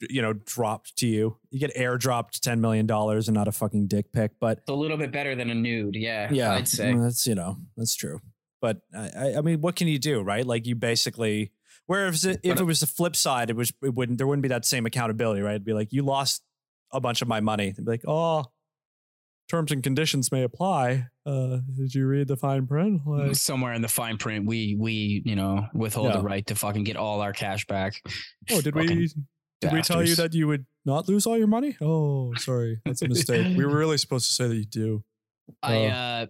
you 0.00 0.22
know, 0.22 0.32
dropped 0.32 0.94
to 0.98 1.08
you. 1.08 1.36
You 1.50 1.58
get 1.58 1.74
airdropped 1.74 2.38
ten 2.38 2.60
million 2.60 2.86
dollars 2.86 3.26
and 3.26 3.34
not 3.34 3.48
a 3.48 3.52
fucking 3.52 3.88
dick 3.88 4.12
pic. 4.12 4.30
But 4.38 4.58
it's 4.58 4.68
a 4.70 4.74
little 4.74 4.96
bit 4.96 5.10
better 5.10 5.34
than 5.34 5.50
a 5.50 5.54
nude. 5.56 5.96
Yeah, 5.96 6.28
yeah, 6.32 6.52
I'd 6.52 6.68
say. 6.68 6.92
mm, 6.92 7.02
that's 7.02 7.26
you 7.26 7.34
know 7.34 7.56
that's 7.76 7.96
true. 7.96 8.20
But 8.60 8.80
I, 8.96 9.10
I- 9.16 9.34
I 9.38 9.40
mean, 9.40 9.60
what 9.60 9.74
can 9.74 9.88
you 9.88 9.98
do, 9.98 10.22
right? 10.22 10.46
Like 10.46 10.64
you 10.68 10.76
basically. 10.76 11.50
Whereas 11.86 12.24
it, 12.24 12.38
if 12.44 12.60
it 12.60 12.64
was 12.64 12.78
the 12.78 12.86
flip 12.86 13.16
side, 13.16 13.50
it 13.50 13.56
was 13.56 13.72
it 13.82 13.92
wouldn't 13.94 14.18
there 14.18 14.26
wouldn't 14.28 14.42
be 14.44 14.48
that 14.50 14.64
same 14.64 14.86
accountability, 14.86 15.42
right? 15.42 15.50
It'd 15.56 15.64
be 15.64 15.72
like 15.72 15.92
you 15.92 16.02
lost 16.04 16.42
a 16.92 17.00
bunch 17.00 17.22
of 17.22 17.28
my 17.28 17.40
money. 17.40 17.68
It'd 17.70 17.84
be 17.84 17.90
like, 17.90 18.04
oh, 18.06 18.44
terms 19.52 19.70
and 19.70 19.82
conditions 19.82 20.32
may 20.32 20.42
apply. 20.42 21.06
Uh, 21.26 21.58
did 21.76 21.94
you 21.94 22.06
read 22.06 22.26
the 22.26 22.36
fine 22.36 22.66
print? 22.66 23.02
Like, 23.06 23.36
Somewhere 23.36 23.74
in 23.74 23.82
the 23.82 23.88
fine 23.88 24.16
print, 24.16 24.46
we 24.46 24.74
we 24.78 25.22
you 25.26 25.36
know 25.36 25.66
withhold 25.74 26.08
Yeah. 26.08 26.16
the 26.16 26.22
right 26.22 26.46
to 26.46 26.54
fucking 26.54 26.84
get 26.84 26.96
all 26.96 27.20
our 27.20 27.32
cash 27.34 27.66
back. 27.66 28.00
oh, 28.50 28.60
did 28.62 28.74
we 28.74 28.86
did 29.60 29.72
we 29.72 29.82
tell 29.82 30.02
you 30.04 30.14
that 30.16 30.32
you 30.34 30.48
would 30.48 30.64
not 30.86 31.06
lose 31.08 31.26
all 31.26 31.36
your 31.38 31.46
money? 31.46 31.76
Oh, 31.82 32.32
sorry, 32.34 32.80
that's 32.86 33.02
a 33.02 33.08
mistake. 33.08 33.56
we 33.56 33.64
were 33.64 33.76
really 33.82 33.98
supposed 33.98 34.26
to 34.28 34.32
say 34.32 34.48
that 34.48 34.56
you 34.56 34.64
do. 34.64 35.04
I 35.62 35.76
Oh. 35.76 35.86
uh, 35.88 36.26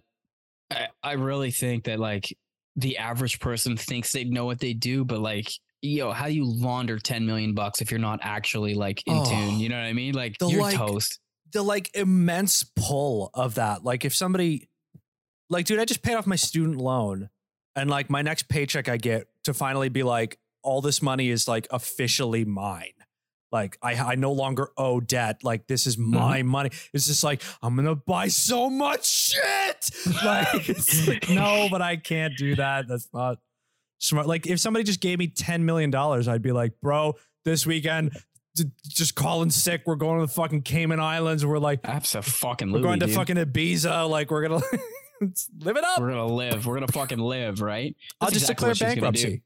I, 0.71 0.87
I 1.01 1.11
really 1.13 1.51
think 1.51 1.85
that 1.85 1.99
like 1.99 2.35
the 2.75 2.97
average 2.97 3.39
person 3.39 3.77
thinks 3.77 4.11
they 4.11 4.25
know 4.25 4.45
what 4.45 4.59
they 4.59 4.73
do, 4.73 5.05
but 5.05 5.19
like, 5.19 5.47
yo, 5.81 6.11
how 6.11 6.27
do 6.27 6.33
you 6.33 6.45
launder 6.45 6.99
ten 6.99 7.25
million 7.25 7.53
bucks 7.53 7.81
if 7.81 7.89
you're 7.89 7.99
not 7.99 8.19
actually 8.21 8.73
like 8.73 9.01
in 9.05 9.15
Oh. 9.17 9.23
tune? 9.25 9.59
You 9.59 9.69
know 9.69 9.77
what 9.77 9.85
I 9.85 9.93
mean? 9.93 10.13
Like 10.13 10.35
you're 10.41 10.59
like, 10.61 10.75
toast. 10.75 11.19
The 11.53 11.63
like 11.63 11.95
immense 11.95 12.63
pull 12.75 13.29
of 13.33 13.55
that. 13.55 13.83
Like 13.83 14.05
if 14.05 14.13
somebody 14.13 14.69
like 15.49 15.65
dude, 15.65 15.79
I 15.79 15.85
just 15.85 16.01
paid 16.01 16.15
off 16.15 16.27
my 16.27 16.35
student 16.35 16.77
loan 16.77 17.29
and 17.75 17.89
like 17.89 18.09
my 18.09 18.21
next 18.21 18.49
paycheck 18.49 18.89
I 18.89 18.97
get 18.97 19.27
to 19.45 19.53
finally 19.53 19.89
be 19.89 20.03
like 20.03 20.39
all 20.63 20.81
this 20.81 21.01
money 21.01 21.29
is 21.29 21.47
like 21.47 21.67
officially 21.71 22.45
mine. 22.45 22.93
Like 23.51 23.77
I 23.83 23.93
I 23.93 24.15
no 24.15 24.31
longer 24.31 24.69
owe 24.77 24.99
debt. 24.99 25.43
Like 25.43 25.67
this 25.67 25.85
is 25.85 25.95
mm-hmm. 25.95 26.15
my 26.15 26.41
money. 26.41 26.71
It's 26.91 27.05
just 27.05 27.23
like 27.23 27.43
I'm 27.61 27.75
gonna 27.75 27.95
buy 27.95 28.27
so 28.27 28.69
much 28.69 29.05
shit. 29.05 29.89
Like, 30.23 30.69
like 31.07 31.29
no, 31.29 31.67
but 31.71 31.81
I 31.81 31.97
can't 31.97 32.35
do 32.37 32.55
that. 32.55 32.87
That's 32.87 33.09
not 33.13 33.37
smart. 33.99 34.27
Like 34.27 34.47
if 34.47 34.59
somebody 34.59 34.83
just 34.83 35.01
gave 35.01 35.19
me 35.19 35.27
ten 35.27 35.65
million 35.65 35.91
dollars, 35.91 36.27
I'd 36.27 36.41
be 36.41 36.51
like, 36.51 36.73
bro, 36.81 37.15
this 37.45 37.65
weekend, 37.65 38.11
just 38.87 39.15
calling 39.15 39.49
sick. 39.49 39.83
We're 39.85 39.95
going 39.95 40.19
to 40.19 40.25
the 40.25 40.31
fucking 40.31 40.61
Cayman 40.61 40.99
Islands. 40.99 41.45
We're 41.45 41.57
like, 41.57 41.79
Absolutely. 41.83 42.71
we're 42.71 42.79
going 42.81 42.99
to 42.99 43.07
dude. 43.07 43.15
fucking 43.15 43.35
Ibiza. 43.37 44.09
Like 44.09 44.31
we're 44.31 44.47
gonna 44.47 44.61
live 45.59 45.77
it 45.77 45.83
up. 45.83 45.99
We're 45.99 46.09
gonna 46.09 46.27
live. 46.27 46.65
We're 46.65 46.75
gonna 46.75 46.87
fucking 46.87 47.19
live, 47.19 47.61
right? 47.61 47.95
I'll 48.21 48.29
just 48.29 48.49
exactly 48.49 48.73
declare 48.73 48.89
bankruptcy. 48.95 49.43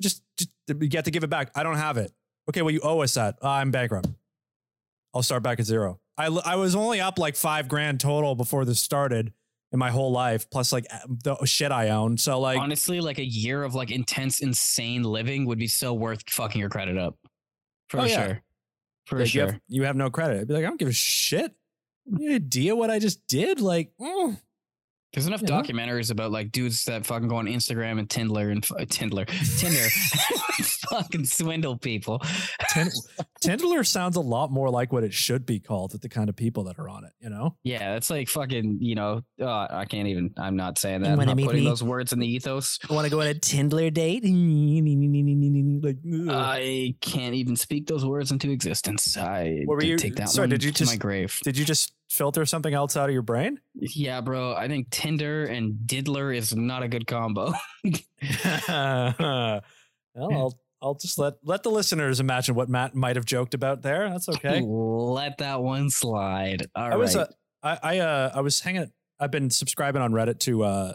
Just, 0.00 0.22
just 0.36 0.50
you 0.68 0.88
get 0.88 1.04
to 1.06 1.10
give 1.10 1.24
it 1.24 1.30
back. 1.30 1.50
I 1.54 1.62
don't 1.62 1.76
have 1.76 1.96
it. 1.96 2.12
Okay, 2.48 2.62
well 2.62 2.70
you 2.70 2.80
owe 2.82 3.00
us 3.00 3.14
that. 3.14 3.36
Uh, 3.42 3.48
I'm 3.50 3.70
bankrupt. 3.70 4.08
I'll 5.14 5.22
start 5.22 5.42
back 5.42 5.58
at 5.60 5.66
zero. 5.66 6.00
I 6.18 6.26
I 6.26 6.56
was 6.56 6.74
only 6.74 7.00
up 7.00 7.18
like 7.18 7.36
five 7.36 7.68
grand 7.68 8.00
total 8.00 8.34
before 8.34 8.64
this 8.64 8.80
started 8.80 9.32
in 9.72 9.78
my 9.78 9.90
whole 9.90 10.12
life, 10.12 10.48
plus 10.50 10.72
like 10.72 10.86
the 11.24 11.36
shit 11.44 11.72
I 11.72 11.88
own. 11.90 12.16
So 12.18 12.38
like, 12.38 12.58
Honestly, 12.58 13.00
like 13.00 13.18
a 13.18 13.24
year 13.24 13.64
of 13.64 13.74
like 13.74 13.90
intense, 13.90 14.40
insane 14.40 15.02
living 15.02 15.44
would 15.46 15.58
be 15.58 15.66
so 15.66 15.92
worth 15.92 16.22
fucking 16.30 16.60
your 16.60 16.70
credit 16.70 16.96
up. 16.96 17.16
For 17.88 18.00
Oh, 18.00 18.04
yeah. 18.04 18.36
Sure. 19.06 19.18
For 19.18 19.24
like, 19.24 19.34
you, 19.34 19.40
sure. 19.40 19.52
have, 19.52 19.60
you 19.68 19.82
have 19.84 19.96
no 19.96 20.10
credit. 20.10 20.40
I'd 20.40 20.48
be 20.48 20.54
like, 20.54 20.64
I 20.64 20.68
don't 20.68 20.78
give 20.78 20.88
a 20.88 20.92
shit. 20.92 21.54
Any 22.12 22.34
idea 22.34 22.76
what 22.76 22.90
I 22.90 22.98
just 22.98 23.26
did? 23.26 23.60
Like, 23.60 23.92
mm. 24.00 24.38
There's 25.12 25.26
enough 25.26 25.42
Yeah. 25.42 25.48
documentaries 25.62 26.10
about 26.10 26.30
like 26.30 26.52
dudes 26.52 26.84
that 26.84 27.06
fucking 27.06 27.28
go 27.28 27.36
on 27.36 27.46
Instagram 27.46 27.98
and 27.98 28.08
Tindler 28.08 28.52
and 28.52 28.62
uh, 28.72 28.84
Tindler, 28.84 29.26
Tinder, 29.58 29.86
fucking 31.02 31.24
swindle 31.24 31.76
people. 31.78 32.20
Tin- 32.72 32.90
Tindler 33.44 33.86
sounds 33.86 34.16
a 34.16 34.20
lot 34.20 34.50
more 34.50 34.70
like 34.70 34.92
what 34.92 35.04
it 35.04 35.12
should 35.12 35.46
be 35.46 35.60
called 35.60 35.92
with 35.92 36.02
the 36.02 36.08
kind 36.08 36.28
of 36.28 36.36
people 36.36 36.64
that 36.64 36.78
are 36.78 36.88
on 36.88 37.04
it. 37.04 37.12
You 37.20 37.30
know? 37.30 37.56
Yeah, 37.62 37.96
it's 37.96 38.10
like 38.10 38.28
fucking, 38.28 38.78
you 38.80 38.94
know, 38.94 39.22
uh, 39.40 39.66
I 39.70 39.84
can't 39.84 40.08
even, 40.08 40.32
I'm 40.38 40.56
not 40.56 40.78
saying 40.78 41.02
that. 41.02 41.12
I'm 41.12 41.18
not 41.18 41.36
putting 41.38 41.62
me? 41.62 41.64
those 41.64 41.82
words 41.82 42.12
in 42.12 42.18
the 42.18 42.26
ethos. 42.26 42.78
Want 42.90 43.04
to 43.04 43.10
go 43.10 43.20
on 43.20 43.26
a 43.28 43.34
Tindler 43.34 43.92
date? 43.92 44.24
Like, 45.86 45.96
ugh. 46.12 46.28
I 46.30 46.94
can't 47.00 47.34
even 47.34 47.54
speak 47.56 47.86
those 47.86 48.04
words 48.04 48.32
into 48.32 48.50
existence. 48.50 49.16
I 49.16 49.62
What 49.66 49.76
were 49.76 49.84
you- 49.84 49.96
take 49.96 50.16
that 50.16 50.28
sorry, 50.30 50.44
one 50.44 50.50
did 50.50 50.64
you 50.64 50.72
to 50.72 50.84
my 50.84 50.92
just- 50.92 51.00
grave. 51.00 51.38
Did 51.44 51.56
you 51.58 51.64
just 51.64 51.92
filter 52.08 52.44
something 52.46 52.72
else 52.72 52.96
out 52.96 53.08
of 53.08 53.12
your 53.12 53.22
brain? 53.22 53.60
Yeah, 53.74 54.20
bro. 54.20 54.54
I 54.54 54.68
think 54.68 54.90
Tinder 54.90 55.44
and 55.44 55.86
Diddler 55.86 56.32
is 56.32 56.54
not 56.56 56.82
a 56.82 56.88
good 56.88 57.06
combo. 57.06 57.52
well, 58.68 59.62
I'll 60.18 60.54
I'll 60.86 60.94
just 60.94 61.18
let 61.18 61.34
let 61.42 61.64
the 61.64 61.70
listeners 61.70 62.20
imagine 62.20 62.54
what 62.54 62.68
Matt 62.68 62.94
might 62.94 63.16
have 63.16 63.24
joked 63.24 63.54
about 63.54 63.82
there. 63.82 64.08
That's 64.08 64.28
okay. 64.28 64.60
Let 64.64 65.38
that 65.38 65.60
one 65.60 65.90
slide. 65.90 66.66
All 66.76 66.84
right. 66.84 66.92
I 66.92 66.96
was 66.96 67.16
uh, 67.16 67.26
I 67.60 67.78
I 67.82 67.98
uh 67.98 68.30
I 68.36 68.40
was 68.40 68.60
hanging. 68.60 68.92
I've 69.18 69.32
been 69.32 69.50
subscribing 69.50 70.00
on 70.00 70.12
Reddit 70.12 70.38
to 70.40 70.62
uh 70.62 70.94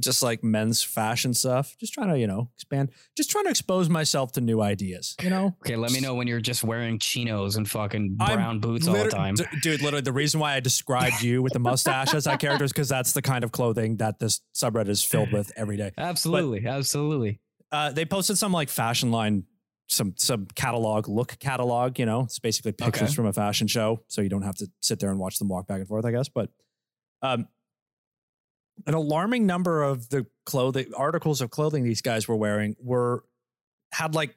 just 0.00 0.22
like 0.22 0.42
men's 0.42 0.82
fashion 0.82 1.34
stuff. 1.34 1.76
Just 1.78 1.92
trying 1.92 2.08
to 2.08 2.18
you 2.18 2.26
know 2.26 2.48
expand. 2.54 2.90
Just 3.18 3.30
trying 3.30 3.44
to 3.44 3.50
expose 3.50 3.90
myself 3.90 4.32
to 4.32 4.40
new 4.40 4.62
ideas. 4.62 5.14
You 5.22 5.28
know. 5.28 5.56
okay, 5.60 5.76
let 5.76 5.92
me 5.92 6.00
know 6.00 6.14
when 6.14 6.26
you're 6.26 6.40
just 6.40 6.64
wearing 6.64 6.98
chinos 6.98 7.56
and 7.56 7.68
fucking 7.68 8.16
I'm 8.18 8.36
brown 8.36 8.60
boots 8.60 8.88
all 8.88 8.94
the 8.94 9.10
time. 9.10 9.34
D- 9.34 9.44
dude, 9.62 9.82
literally, 9.82 10.00
the 10.00 10.12
reason 10.12 10.40
why 10.40 10.54
I 10.54 10.60
described 10.60 11.20
you 11.20 11.42
with 11.42 11.52
the 11.52 11.58
mustache 11.58 12.14
as 12.14 12.24
that 12.24 12.40
character 12.40 12.64
is 12.64 12.72
because 12.72 12.88
that's 12.88 13.12
the 13.12 13.22
kind 13.22 13.44
of 13.44 13.52
clothing 13.52 13.96
that 13.98 14.18
this 14.18 14.40
subreddit 14.54 14.88
is 14.88 15.04
filled 15.04 15.32
with 15.34 15.52
every 15.54 15.76
day. 15.76 15.92
Absolutely, 15.98 16.66
absolutely. 16.66 17.40
Uh, 17.72 17.90
they 17.92 18.04
posted 18.04 18.38
some 18.38 18.52
like 18.52 18.68
fashion 18.68 19.10
line, 19.10 19.44
some 19.88 20.14
some 20.16 20.46
catalog, 20.54 21.08
look 21.08 21.38
catalog. 21.38 21.98
You 21.98 22.06
know, 22.06 22.20
it's 22.22 22.38
basically 22.38 22.72
pictures 22.72 23.02
Okay. 23.08 23.14
from 23.14 23.26
a 23.26 23.32
fashion 23.32 23.66
show, 23.66 24.02
so 24.08 24.20
you 24.20 24.28
don't 24.28 24.42
have 24.42 24.56
to 24.56 24.70
sit 24.80 25.00
there 25.00 25.10
and 25.10 25.18
watch 25.18 25.38
them 25.38 25.48
walk 25.48 25.66
back 25.66 25.78
and 25.78 25.88
forth. 25.88 26.04
I 26.04 26.12
guess, 26.12 26.28
but 26.28 26.50
um, 27.22 27.48
an 28.86 28.94
alarming 28.94 29.46
number 29.46 29.82
of 29.82 30.08
the 30.10 30.26
clothing 30.44 30.92
articles 30.96 31.40
of 31.40 31.50
clothing 31.50 31.82
these 31.84 32.02
guys 32.02 32.28
were 32.28 32.36
wearing 32.36 32.76
were 32.80 33.24
had 33.92 34.14
like 34.14 34.36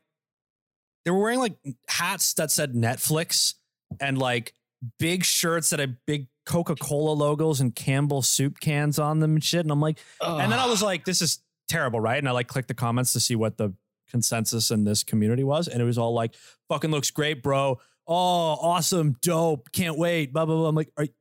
they 1.06 1.12
were 1.12 1.20
wearing 1.20 1.40
like 1.40 1.58
hats 1.88 2.34
that 2.36 2.52
said 2.52 2.74
Netflix 2.74 3.56
and 4.00 4.18
like 4.18 4.54
big 4.98 5.24
shirts 5.24 5.70
that 5.72 5.80
had 5.80 5.98
big 6.08 6.28
Coca 6.46 6.76
Cola 6.76 7.12
logos 7.14 7.60
and 7.62 7.76
Campbell 7.76 8.22
soup 8.22 8.60
cans 8.60 8.98
on 8.98 9.20
them 9.20 9.34
and 9.36 9.44
shit. 9.44 9.62
And 9.62 9.72
I'm 9.72 9.82
like, 9.82 10.00
and 10.22 10.52
then 10.52 10.58
I 10.60 10.66
was 10.68 10.82
like, 10.82 11.06
this 11.06 11.22
is 11.22 11.40
terrible, 11.70 12.00
right? 12.00 12.18
And 12.18 12.28
I 12.28 12.32
like 12.32 12.48
clicked 12.48 12.68
the 12.68 12.74
comments 12.74 13.14
to 13.14 13.20
see 13.20 13.36
what 13.36 13.58
the 13.58 13.74
consensus 14.10 14.72
in 14.72 14.84
this 14.84 15.04
community 15.04 15.44
was. 15.44 15.68
And 15.68 15.82
it 15.82 15.86
was 15.86 15.98
all 15.98 16.14
like, 16.14 16.36
fucking 16.68 16.92
looks 16.92 17.12
great, 17.12 17.42
bro. 17.42 17.80
Oh, 18.08 18.58
awesome, 18.62 19.16
dope. 19.22 19.72
Can't 19.72 19.98
wait. 19.98 20.34
Blah, 20.34 20.46
blah, 20.46 20.56
blah. 20.56 20.68
I'm 20.68 20.76
like, 20.76 20.92
are 20.98 21.06
you, 21.06 21.12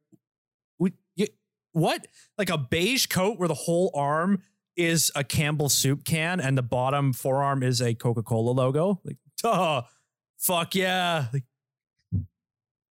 what? 1.72 2.06
Like 2.38 2.50
a 2.50 2.58
beige 2.58 3.06
coat 3.06 3.38
where 3.38 3.46
the 3.46 3.54
whole 3.54 3.92
arm 3.94 4.42
is 4.76 5.12
a 5.14 5.22
Campbell 5.22 5.68
soup 5.68 6.04
can 6.04 6.40
and 6.40 6.56
the 6.56 6.62
bottom 6.62 7.12
forearm 7.12 7.62
is 7.62 7.82
a 7.82 7.94
Coca 7.94 8.22
Cola 8.22 8.50
logo? 8.50 9.00
Like, 9.04 9.18
duh. 9.42 9.82
Fuck 10.38 10.74
yeah. 10.74 11.26
Like, 11.32 11.44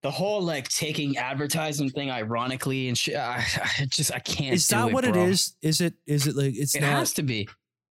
the 0.07 0.11
whole 0.13 0.41
like 0.41 0.69
taking 0.69 1.17
advertising 1.17 1.91
thing 1.91 2.13
ironically 2.13 2.87
and 2.87 2.97
shit. 2.97 3.17
I, 3.17 3.45
I 3.81 3.87
just 3.87 4.15
I 4.15 4.21
can't. 4.21 4.55
is 4.55 4.69
that 4.69 4.87
it, 4.89 4.95
what 4.95 5.05
it 5.05 5.15
bro. 5.15 5.25
is? 5.25 5.57
Is 5.63 5.81
it, 5.81 5.95
is 6.07 6.29
it 6.29 6.37
like, 6.37 6.55
it's 6.57 6.77
It 6.77 6.83
not, 6.83 6.91
has 6.91 7.13
to 7.15 7.25
be. 7.25 7.49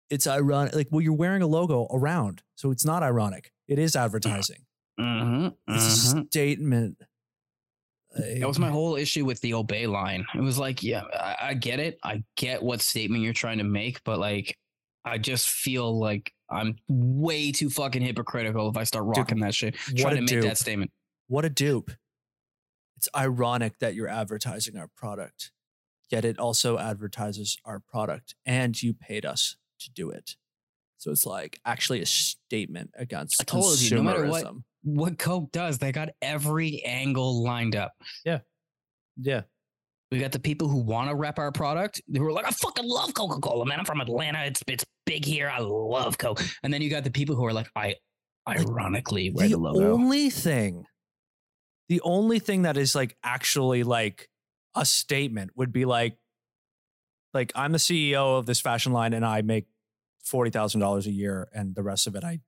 it's 0.08 0.26
ironic. 0.26 0.74
Like, 0.74 0.88
well, 0.90 1.02
you're 1.02 1.12
wearing 1.12 1.42
a 1.42 1.46
logo 1.46 1.86
around. 1.90 2.42
So 2.54 2.70
it's 2.70 2.86
not 2.86 3.02
ironic. 3.02 3.52
It 3.68 3.78
is 3.78 3.94
advertising. 3.96 4.64
Mm-hmm, 4.98 5.48
It's 5.74 6.14
a 6.14 6.24
statement. 6.24 6.96
That 8.16 8.48
was 8.48 8.58
my 8.58 8.70
whole 8.70 8.96
issue 8.96 9.26
with 9.26 9.38
the 9.42 9.52
obey 9.52 9.86
line. 9.86 10.24
It 10.34 10.40
was 10.40 10.58
like, 10.58 10.82
yeah, 10.82 11.02
I, 11.12 11.36
I 11.48 11.54
get 11.54 11.80
it. 11.80 11.98
I 12.02 12.22
get 12.38 12.62
what 12.62 12.80
statement 12.80 13.22
you're 13.24 13.34
trying 13.34 13.58
to 13.58 13.64
make, 13.64 14.02
but 14.04 14.18
like, 14.18 14.56
I 15.04 15.18
just 15.18 15.50
feel 15.50 15.98
like 15.98 16.32
I'm 16.48 16.76
way 16.88 17.52
too 17.52 17.68
fucking 17.68 18.00
hypocritical 18.00 18.70
if 18.70 18.76
I 18.78 18.84
start 18.84 19.04
Dude, 19.04 19.18
rocking 19.18 19.40
that 19.40 19.54
shit, 19.54 19.74
trying 19.98 20.14
to 20.14 20.22
make 20.22 20.30
dupe. 20.30 20.44
that 20.44 20.56
statement. 20.56 20.90
What 21.28 21.44
a 21.44 21.50
dupe. 21.50 21.90
It's 22.96 23.08
ironic 23.14 23.78
that 23.80 23.94
you're 23.94 24.08
advertising 24.08 24.76
our 24.76 24.88
product, 24.96 25.52
yet 26.10 26.24
it 26.24 26.38
also 26.38 26.78
advertises 26.78 27.58
our 27.64 27.80
product 27.80 28.34
and 28.44 28.80
you 28.82 28.94
paid 28.94 29.26
us 29.26 29.56
to 29.80 29.90
do 29.90 30.10
it. 30.10 30.36
So 30.98 31.10
it's 31.10 31.26
like 31.26 31.60
actually 31.64 32.00
a 32.00 32.06
statement 32.06 32.90
against 32.96 33.40
I 33.40 33.44
told 33.44 33.80
you, 33.80 33.96
no 33.96 34.02
matter 34.02 34.26
what-. 34.26 34.46
What 34.82 35.18
Coke 35.18 35.50
does, 35.50 35.78
they 35.78 35.90
got 35.90 36.10
every 36.22 36.80
angle 36.84 37.42
lined 37.42 37.74
up. 37.74 37.92
Yeah. 38.24 38.38
Yeah. 39.20 39.40
We 40.12 40.20
got 40.20 40.30
the 40.30 40.38
people 40.38 40.68
who 40.68 40.78
want 40.78 41.10
to 41.10 41.16
rep 41.16 41.40
our 41.40 41.50
product. 41.50 42.00
Who 42.14 42.24
are 42.24 42.30
like, 42.30 42.46
I 42.46 42.50
fucking 42.50 42.88
love 42.88 43.12
Coca 43.12 43.40
Cola, 43.40 43.66
man. 43.66 43.80
I'm 43.80 43.84
from 43.84 44.00
Atlanta. 44.00 44.44
It's 44.44 44.62
it's 44.68 44.84
big 45.04 45.24
here. 45.24 45.50
I 45.52 45.58
love 45.58 46.18
Coke. 46.18 46.40
And 46.62 46.72
then 46.72 46.82
you 46.82 46.88
got 46.88 47.02
the 47.02 47.10
people 47.10 47.34
who 47.34 47.44
are 47.44 47.52
like, 47.52 47.68
I 47.74 47.96
ironically 48.48 49.30
wear 49.30 49.48
the, 49.48 49.54
the 49.54 49.60
logo. 49.60 49.92
only 49.92 50.30
thing, 50.30 50.86
the 51.88 52.00
only 52.02 52.38
thing 52.38 52.62
that 52.62 52.76
is 52.76 52.94
like 52.94 53.16
actually 53.22 53.82
like 53.82 54.28
a 54.74 54.84
statement 54.84 55.52
would 55.56 55.72
be 55.72 55.84
like, 55.84 56.16
like 57.32 57.52
I'm 57.54 57.72
the 57.72 57.78
CEO 57.78 58.38
of 58.38 58.46
this 58.46 58.60
fashion 58.60 58.92
line 58.92 59.12
and 59.12 59.24
I 59.24 59.42
make 59.42 59.66
forty 60.24 60.50
thousand 60.50 60.80
dollars 60.80 61.06
a 61.06 61.12
year, 61.12 61.48
and 61.54 61.74
the 61.74 61.82
rest 61.82 62.06
of 62.06 62.14
it 62.14 62.24
I 62.24 62.40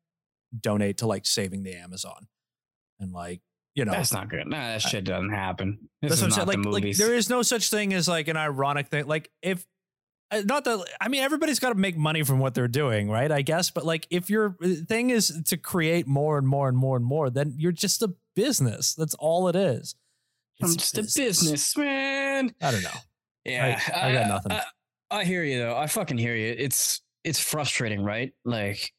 donate 0.58 0.98
to 0.98 1.06
like 1.06 1.26
saving 1.26 1.62
the 1.62 1.74
Amazon, 1.74 2.26
and 2.98 3.12
like 3.12 3.40
you 3.74 3.84
know. 3.84 3.92
That's 3.92 4.12
not 4.12 4.28
good. 4.28 4.46
Nah, 4.46 4.56
that 4.56 4.82
shit 4.82 5.04
doesn't 5.04 5.30
happen. 5.30 5.88
This 6.02 6.10
That's 6.10 6.14
is 6.14 6.22
what 6.22 6.32
I'm 6.32 6.46
not 6.46 6.52
saying. 6.52 6.62
the 6.62 6.70
Like, 6.70 6.84
like 6.84 6.96
there 6.96 7.14
is 7.14 7.30
no 7.30 7.42
such 7.42 7.70
thing 7.70 7.94
as 7.94 8.08
like 8.08 8.28
an 8.28 8.36
ironic 8.36 8.88
thing. 8.88 9.06
Like 9.06 9.30
if 9.42 9.64
uh, 10.30 10.42
not 10.44 10.64
that 10.64 10.84
I 11.00 11.08
mean 11.08 11.22
everybody's 11.22 11.58
got 11.58 11.70
to 11.70 11.74
make 11.74 11.96
money 11.96 12.22
from 12.22 12.38
what 12.38 12.54
they're 12.54 12.68
doing, 12.68 13.08
right? 13.08 13.30
I 13.30 13.42
guess, 13.42 13.70
but 13.70 13.86
like 13.86 14.06
if 14.10 14.28
your 14.28 14.56
uh, 14.62 14.68
thing 14.86 15.10
is 15.10 15.40
to 15.46 15.56
create 15.56 16.06
more 16.06 16.38
and 16.38 16.46
more 16.46 16.68
and 16.68 16.76
more 16.76 16.96
and 16.96 17.04
more, 17.04 17.30
then 17.30 17.54
you're 17.56 17.72
just 17.72 18.02
a 18.02 18.12
business. 18.42 18.94
That's 18.94 19.14
all 19.14 19.48
it 19.48 19.56
is. 19.56 19.94
I'm 20.62 20.66
It's 20.66 20.76
just 20.76 20.98
a 20.98 21.02
business. 21.02 21.40
businessman. 21.42 22.54
I 22.62 22.70
don't 22.70 22.82
know. 22.82 22.90
Yeah, 23.44 23.80
I 23.94 24.12
got 24.12 24.28
nothing. 24.28 24.52
I, 24.52 24.62
I 25.10 25.24
hear 25.24 25.42
you 25.44 25.58
though. 25.58 25.76
I 25.76 25.86
fucking 25.86 26.18
hear 26.18 26.34
you. 26.36 26.54
It's 26.56 27.00
it's 27.24 27.40
frustrating, 27.40 28.02
right? 28.02 28.32
Like 28.44 28.92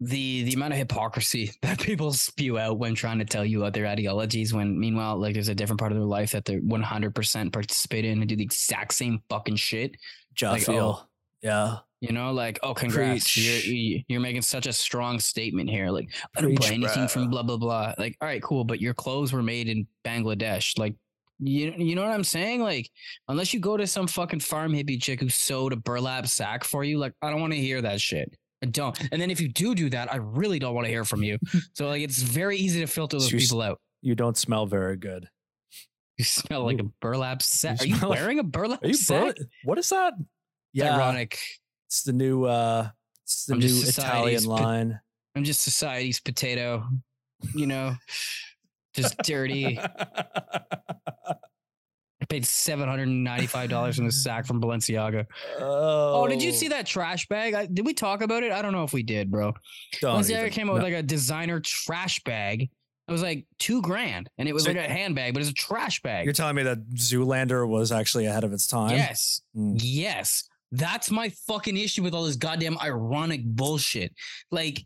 the 0.00 0.42
the 0.44 0.52
amount 0.52 0.74
of 0.74 0.78
hypocrisy 0.78 1.52
that 1.62 1.80
people 1.80 2.12
spew 2.12 2.58
out 2.58 2.78
when 2.78 2.94
trying 2.94 3.18
to 3.18 3.24
tell 3.24 3.44
you 3.44 3.60
about 3.62 3.72
their 3.72 3.86
ideologies 3.86 4.52
when 4.52 4.78
meanwhile 4.78 5.16
like 5.18 5.32
there's 5.34 5.48
a 5.48 5.54
different 5.54 5.80
part 5.80 5.90
of 5.92 5.96
their 5.98 6.06
life 6.06 6.32
that 6.32 6.44
they're 6.44 6.60
100% 6.60 7.52
participate 7.52 8.04
in 8.04 8.18
and 8.20 8.28
do 8.28 8.36
the 8.36 8.42
exact 8.42 8.92
same 8.92 9.22
fucking 9.30 9.56
shit 9.56 9.92
Like, 10.42 10.62
Jaffiel. 10.62 10.98
oh. 11.00 11.06
yeah. 11.42 11.76
You 12.00 12.12
know 12.12 12.32
like 12.32 12.58
oh 12.62 12.74
congrats 12.74 13.32
Preach. 13.32 13.36
you're 13.66 13.74
you- 13.74 14.02
you're 14.08 14.20
making 14.20 14.42
such 14.42 14.66
a 14.66 14.72
strong 14.72 15.18
statement 15.18 15.70
here 15.70 15.88
like 15.90 16.14
i 16.36 16.40
don't 16.42 16.54
buy 16.60 16.66
anything 16.68 17.08
from 17.08 17.30
blah 17.30 17.42
blah 17.42 17.56
blah 17.56 17.94
like 17.98 18.16
all 18.20 18.28
right 18.28 18.42
cool 18.42 18.64
but 18.64 18.80
your 18.80 18.92
clothes 18.94 19.32
were 19.32 19.42
made 19.42 19.68
in 19.68 19.86
bangladesh 20.04 20.78
like 20.78 20.94
you, 21.38 21.72
you 21.76 21.94
know 21.94 22.02
what 22.02 22.10
i'm 22.12 22.24
saying 22.24 22.62
like 22.62 22.90
unless 23.28 23.52
you 23.54 23.60
go 23.60 23.76
to 23.76 23.86
some 23.86 24.06
fucking 24.06 24.40
farm 24.40 24.72
hippie 24.72 25.00
chick 25.02 25.20
who 25.20 25.28
sewed 25.28 25.72
a 25.72 25.76
burlap 25.76 26.26
sack 26.26 26.64
for 26.64 26.84
you 26.84 26.98
like 26.98 27.12
i 27.22 27.30
don't 27.30 27.40
want 27.40 27.52
to 27.52 27.58
hear 27.58 27.80
that 27.82 28.00
shit 28.00 28.34
I 28.62 28.66
don't. 28.68 28.98
And 29.12 29.20
then 29.20 29.30
if 29.30 29.38
you 29.38 29.48
do 29.48 29.74
do 29.74 29.90
that, 29.90 30.10
I 30.10 30.16
really 30.16 30.58
don't 30.58 30.74
want 30.74 30.86
to 30.86 30.90
hear 30.90 31.04
from 31.04 31.22
you. 31.22 31.36
so 31.74 31.88
like 31.88 32.00
it's 32.00 32.22
very 32.22 32.56
easy 32.56 32.80
to 32.80 32.86
filter 32.86 33.18
those 33.18 33.30
you 33.30 33.38
people 33.38 33.60
out. 33.60 33.78
You 34.00 34.14
don't 34.14 34.34
smell 34.36 34.64
very 34.64 34.96
good. 34.96 35.28
You 36.16 36.24
smell 36.24 36.64
like 36.64 36.78
a 36.80 36.84
burlap 37.02 37.42
sack. 37.42 37.82
Are 37.82 37.86
you 37.86 37.96
smell 37.96 38.08
like- 38.10 38.18
wearing 38.18 38.38
a 38.38 38.42
burlap 38.42 38.82
Are 38.82 38.86
you 38.88 38.94
sack? 38.94 39.36
bro- 39.36 39.44
What 39.64 39.76
is 39.78 39.90
that? 39.90 40.14
Yeah. 40.72 40.96
ironic. 40.96 41.38
It's 41.88 42.02
the 42.02 42.12
new 42.12 42.44
uh 42.44 42.88
it's 43.24 43.46
the 43.46 43.54
I'm 43.54 43.60
new 43.60 43.82
Italian 43.84 44.44
line. 44.44 45.00
I'm 45.34 45.44
just 45.44 45.62
society's 45.62 46.20
potato, 46.20 46.84
you 47.54 47.66
know, 47.66 47.94
just 48.94 49.16
dirty. 49.18 49.78
I 52.18 52.24
paid 52.28 52.46
seven 52.46 52.88
hundred 52.88 53.08
and 53.08 53.22
ninety-five 53.22 53.68
dollars 53.68 53.98
in 53.98 54.06
a 54.06 54.10
sack 54.12 54.46
from 54.46 54.60
Balenciaga. 54.60 55.26
oh, 55.60 56.22
Oh, 56.22 56.26
did 56.26 56.42
you 56.42 56.50
see 56.52 56.68
that 56.68 56.86
trash 56.86 57.28
bag? 57.28 57.52
I, 57.54 57.66
did 57.66 57.84
we 57.84 57.92
talk 57.92 58.22
about 58.22 58.42
it? 58.42 58.52
I 58.52 58.62
don't 58.62 58.72
know 58.72 58.84
if 58.84 58.92
we 58.94 59.02
did, 59.02 59.30
bro. 59.30 59.52
Don't 60.00 60.22
Balenciaga 60.22 60.38
even- 60.40 60.50
came 60.50 60.68
out 60.70 60.72
no. 60.72 60.74
with 60.74 60.82
like 60.84 60.94
a 60.94 61.02
designer 61.02 61.60
trash 61.60 62.20
bag. 62.24 62.62
It 63.08 63.12
was 63.12 63.22
like 63.22 63.44
two 63.60 63.82
grand, 63.82 64.28
and 64.38 64.48
it 64.48 64.52
was 64.54 64.64
So- 64.64 64.70
like 64.70 64.78
a 64.78 64.88
handbag, 64.90 65.34
but 65.34 65.40
it's 65.42 65.50
a 65.50 65.54
trash 65.54 66.00
bag. 66.02 66.24
You're 66.24 66.32
telling 66.32 66.56
me 66.56 66.62
that 66.64 66.78
Zoolander 66.94 67.68
was 67.68 67.92
actually 67.92 68.26
ahead 68.26 68.42
of 68.44 68.52
its 68.52 68.66
time? 68.66 68.90
Yes, 68.92 69.42
Mm. 69.56 69.78
yes. 69.80 70.48
That's 70.72 71.10
my 71.10 71.28
fucking 71.46 71.76
issue 71.76 72.02
with 72.02 72.14
all 72.14 72.24
this 72.24 72.36
goddamn 72.36 72.78
ironic 72.78 73.44
bullshit. 73.44 74.12
Like, 74.50 74.84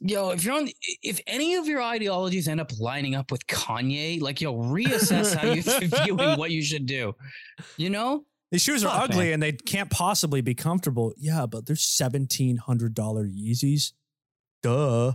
yo, 0.00 0.30
if 0.30 0.44
you're 0.44 0.54
on, 0.54 0.68
if 1.02 1.20
any 1.26 1.56
of 1.56 1.66
your 1.66 1.82
ideologies 1.82 2.48
end 2.48 2.60
up 2.60 2.70
lining 2.78 3.14
up 3.14 3.30
with 3.30 3.46
Kanye, 3.46 4.20
like, 4.20 4.40
yo, 4.40 4.54
reassess 4.54 5.34
how 5.34 5.52
you're 5.52 5.62
viewing 6.04 6.38
what 6.38 6.50
you 6.50 6.62
should 6.62 6.86
do. 6.86 7.14
You 7.76 7.90
know? 7.90 8.24
These 8.52 8.62
shoes 8.62 8.84
are 8.84 8.90
Fuck, 8.90 9.10
ugly 9.10 9.26
man. 9.26 9.34
and 9.34 9.42
they 9.42 9.52
can't 9.52 9.90
possibly 9.90 10.40
be 10.40 10.54
comfortable. 10.54 11.12
Yeah, 11.16 11.46
but 11.46 11.66
they're 11.66 11.76
seventeen 11.76 12.56
hundred 12.56 12.94
dollar 12.94 13.24
Yeezys. 13.24 13.92
Duh. 14.62 15.12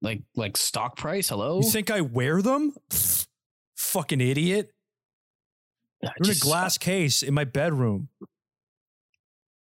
Like, 0.00 0.22
like 0.34 0.56
stock 0.56 0.96
price. 0.96 1.28
Hello. 1.28 1.60
You 1.60 1.70
think 1.70 1.90
I 1.90 2.00
wear 2.00 2.40
them? 2.40 2.72
Pfft, 2.90 3.26
Fucking 3.76 4.20
idiot. 4.20 4.72
I 6.02 6.08
They're 6.20 6.32
in 6.32 6.36
a 6.36 6.40
glass 6.40 6.78
case 6.78 7.22
in 7.22 7.34
my 7.34 7.44
bedroom. 7.44 8.08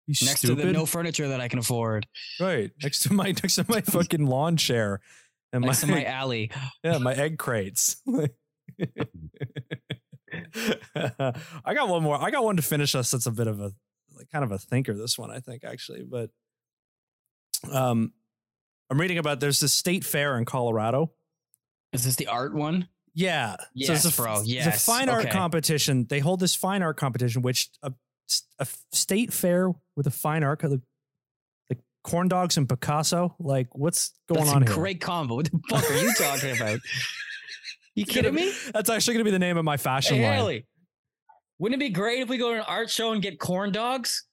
Next 0.08 0.38
stupid. 0.38 0.60
to 0.60 0.66
the 0.68 0.72
no 0.72 0.86
furniture 0.86 1.28
that 1.28 1.40
I 1.40 1.48
can 1.48 1.58
afford, 1.58 2.06
right 2.40 2.70
next 2.82 3.02
to 3.04 3.12
my 3.12 3.26
next 3.42 3.56
to 3.56 3.66
my 3.68 3.80
fucking 3.82 4.26
lawn 4.26 4.56
chair 4.56 5.00
and 5.52 5.64
next 5.64 5.80
to 5.80 5.86
my, 5.88 5.94
my 5.94 6.04
alley. 6.04 6.50
yeah 6.84 6.98
my 6.98 7.12
egg 7.14 7.38
crates. 7.38 7.96
I 10.94 11.74
got 11.74 11.88
one 11.88 12.02
more. 12.02 12.20
I 12.22 12.30
got 12.30 12.44
one 12.44 12.56
to 12.56 12.62
finish 12.62 12.94
us. 12.94 13.10
That's 13.10 13.26
a 13.26 13.30
bit 13.32 13.46
of 13.46 13.60
a 13.60 13.72
like 14.16 14.30
kind 14.30 14.44
of 14.44 14.52
a 14.52 14.58
thinker. 14.58 14.94
This 14.94 15.18
one, 15.18 15.30
I 15.30 15.40
think, 15.40 15.64
actually, 15.64 16.02
but 16.02 16.30
um, 17.70 18.12
I'm 18.90 19.00
reading 19.00 19.18
about 19.18 19.40
there's 19.40 19.60
this 19.60 19.74
state 19.74 20.04
fair 20.04 20.38
in 20.38 20.44
Colorado. 20.44 21.12
Is 21.92 22.04
this 22.04 22.16
the 22.16 22.26
art 22.28 22.54
one? 22.54 22.88
Yeah. 23.14 23.56
Yes, 23.74 24.04
it's 24.04 24.18
a, 24.18 24.22
bro. 24.22 24.34
It's 24.40 24.42
a 24.44 24.46
Yes. 24.52 24.84
fine 24.84 25.08
art 25.08 25.30
competition. 25.30 26.06
They 26.08 26.18
hold 26.18 26.40
this 26.40 26.54
fine 26.54 26.82
art 26.82 26.96
competition, 26.98 27.40
which 27.42 27.70
a, 27.82 27.92
a 28.58 28.66
state 28.92 29.32
fair 29.32 29.72
with 29.96 30.06
a 30.06 30.10
fine 30.10 30.42
art, 30.44 30.62
like, 30.62 30.80
like 31.70 31.78
corn 32.04 32.28
dogs 32.28 32.56
and 32.56 32.68
Picasso. 32.68 33.34
Like, 33.38 33.68
what's 33.74 34.12
going 34.28 34.42
That's 34.44 34.54
on 34.54 34.62
a 34.62 34.66
here? 34.66 34.74
great 34.74 35.00
combo. 35.00 35.36
What 35.36 35.50
the 35.50 35.60
fuck 35.68 35.90
are 35.90 35.94
you 35.96 36.12
talking 36.14 36.56
about? 36.56 36.80
You 37.94 38.04
kidding 38.06 38.34
me? 38.34 38.52
That's 38.72 38.90
actually 38.90 39.14
going 39.14 39.24
to 39.24 39.28
be 39.28 39.30
the 39.32 39.38
name 39.38 39.56
of 39.56 39.64
my 39.64 39.76
fashion 39.76 40.16
Hey, 40.16 40.24
line. 40.24 40.34
Haley, 40.36 40.66
wouldn't 41.58 41.80
it 41.80 41.84
be 41.86 41.90
great 41.92 42.20
if 42.20 42.28
we 42.28 42.36
go 42.38 42.52
to 42.52 42.58
an 42.58 42.64
art 42.66 42.90
show 42.90 43.12
and 43.12 43.22
get 43.22 43.38
corn 43.38 43.72
dogs? 43.72 44.24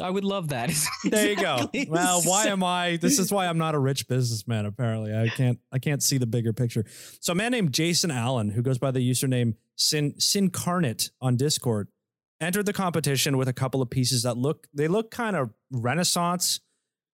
I 0.00 0.08
would 0.08 0.24
love 0.24 0.48
that. 0.48 0.70
There 1.04 1.28
you 1.28 1.36
go. 1.36 1.68
Well, 1.88 2.22
why 2.24 2.46
am 2.46 2.62
I? 2.64 2.96
This 2.96 3.18
is 3.18 3.30
why 3.30 3.46
I'm 3.46 3.58
not 3.58 3.74
a 3.74 3.78
rich 3.78 4.08
businessman. 4.08 4.64
Apparently, 4.64 5.14
I 5.14 5.28
can't. 5.28 5.58
I 5.70 5.78
can't 5.78 6.02
see 6.02 6.16
the 6.16 6.26
bigger 6.26 6.52
picture. 6.54 6.86
So, 7.20 7.32
a 7.32 7.34
man 7.34 7.52
named 7.52 7.74
Jason 7.74 8.10
Allen, 8.10 8.48
who 8.50 8.62
goes 8.62 8.78
by 8.78 8.90
the 8.90 9.00
username 9.00 9.56
Sin 9.76 10.14
Sincarnate 10.14 11.10
on 11.20 11.36
Discord, 11.36 11.88
entered 12.42 12.66
the 12.66 12.72
competition 12.72 13.36
with 13.38 13.48
a 13.48 13.52
couple 13.52 13.80
of 13.80 13.88
pieces 13.88 14.24
that 14.24 14.36
look. 14.36 14.66
They 14.74 14.88
look 14.88 15.10
kind 15.10 15.36
of 15.36 15.50
Renaissance 15.70 16.60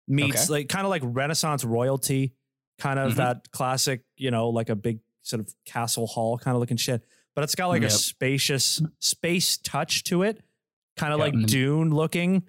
meets 0.08 0.44
Okay. 0.44 0.52
like 0.52 0.68
kind 0.68 0.84
of 0.84 0.90
like 0.90 1.02
Renaissance 1.04 1.64
royalty, 1.64 2.34
kind 2.78 2.98
of 2.98 3.12
Mhm. 3.12 3.16
that 3.16 3.50
classic. 3.52 4.02
You 4.16 4.30
know, 4.30 4.48
like 4.50 4.68
a 4.68 4.74
big 4.76 4.98
sort 5.22 5.40
of 5.40 5.54
castle 5.64 6.06
hall 6.06 6.36
kind 6.38 6.54
of 6.56 6.60
looking 6.60 6.76
shit. 6.76 7.04
But 7.34 7.44
it's 7.44 7.54
got 7.54 7.68
like 7.68 7.82
a 7.84 7.90
spacious 7.90 8.82
space 8.98 9.56
touch 9.56 10.02
to 10.04 10.22
it, 10.22 10.42
kind 10.96 11.12
of 11.14 11.20
Yep, 11.20 11.34
like 11.34 11.46
Dune 11.46 11.90
looking. 11.94 12.42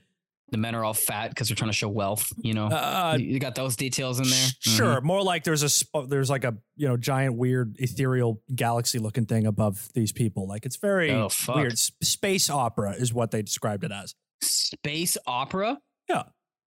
The 0.54 0.58
men 0.58 0.74
are 0.76 0.86
all 0.86 0.94
fat 0.94 1.30
because 1.30 1.50
they're 1.50 1.56
trying 1.56 1.72
to 1.72 1.76
show 1.76 1.90
wealth. 1.90 2.32
You 2.38 2.54
know, 2.54 2.68
Uh, 2.68 3.18
you 3.20 3.40
got 3.40 3.56
those 3.56 3.76
details 3.76 4.20
in 4.20 4.30
there. 4.30 4.48
Sure, 4.60 5.02
more 5.02 5.22
like 5.22 5.44
there's 5.44 5.64
a 5.94 6.02
there's 6.08 6.30
like 6.30 6.46
a 6.46 6.56
you 6.78 6.88
know 6.88 6.96
giant 6.96 7.36
weird 7.36 7.76
ethereal 7.80 8.42
galaxy 8.56 9.00
looking 9.00 9.26
thing 9.26 9.46
above 9.46 9.90
these 9.94 10.12
people. 10.14 10.48
Like 10.48 10.66
it's 10.66 10.78
very 10.78 11.12
Oh, 11.12 11.30
weird. 11.54 11.78
Space 11.78 12.50
opera 12.50 12.92
is 12.94 13.14
what 13.14 13.32
they 13.32 13.42
described 13.42 13.84
it 13.84 13.92
as. 13.92 14.16
Space 14.42 15.18
opera. 15.28 15.80
Yeah. 16.08 16.24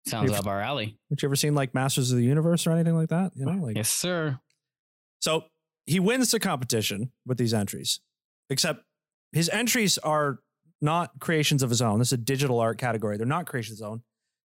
sounds 0.07 0.33
up 0.33 0.47
our 0.47 0.61
alley. 0.61 0.99
Would 1.11 1.23
you 1.23 1.29
ever 1.29 1.37
seen 1.37 1.55
like 1.55 1.75
Masters 1.75 2.11
of 2.13 2.19
the 2.19 2.25
Universe 2.25 2.67
or 2.67 2.71
anything 2.73 2.95
like 2.97 3.09
that? 3.11 3.33
You 3.37 3.45
know, 3.47 3.63
like 3.65 3.77
Yes, 3.77 3.91
sir. 3.91 4.39
so 5.21 5.45
he 5.85 6.01
wins 6.01 6.31
the 6.31 6.41
competition 6.41 7.13
with 7.27 7.39
these 7.39 7.53
entries. 7.55 8.01
Except 8.51 8.83
his 9.33 9.49
entries 9.49 9.99
are 9.99 10.39
not 10.81 11.19
creations 11.21 11.63
of 11.63 11.71
his 11.71 11.83
own. 11.83 11.99
This 11.99 12.09
is 12.09 12.13
a 12.13 12.19
digital 12.19 12.61
art 12.61 12.79
category. 12.79 13.17
They're 13.17 13.27
not 13.27 13.47
creations 13.47 13.81
of 13.81 13.87
his 13.87 13.93
own. 13.93 14.03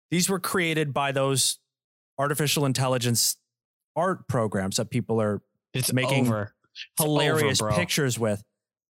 These 0.10 0.30
were 0.30 0.40
created 0.40 0.94
by 0.94 1.12
those 1.12 1.60
artificial 2.18 2.66
intelligence 2.66 3.38
art 3.96 4.28
programs 4.28 4.78
that 4.78 4.90
people 4.90 5.22
are 5.22 5.42
It's 5.74 5.94
Making 5.94 6.28
over. 6.28 6.54
Hilarious 6.98 7.62
over, 7.62 7.74
pictures 7.74 8.18
with, 8.18 8.44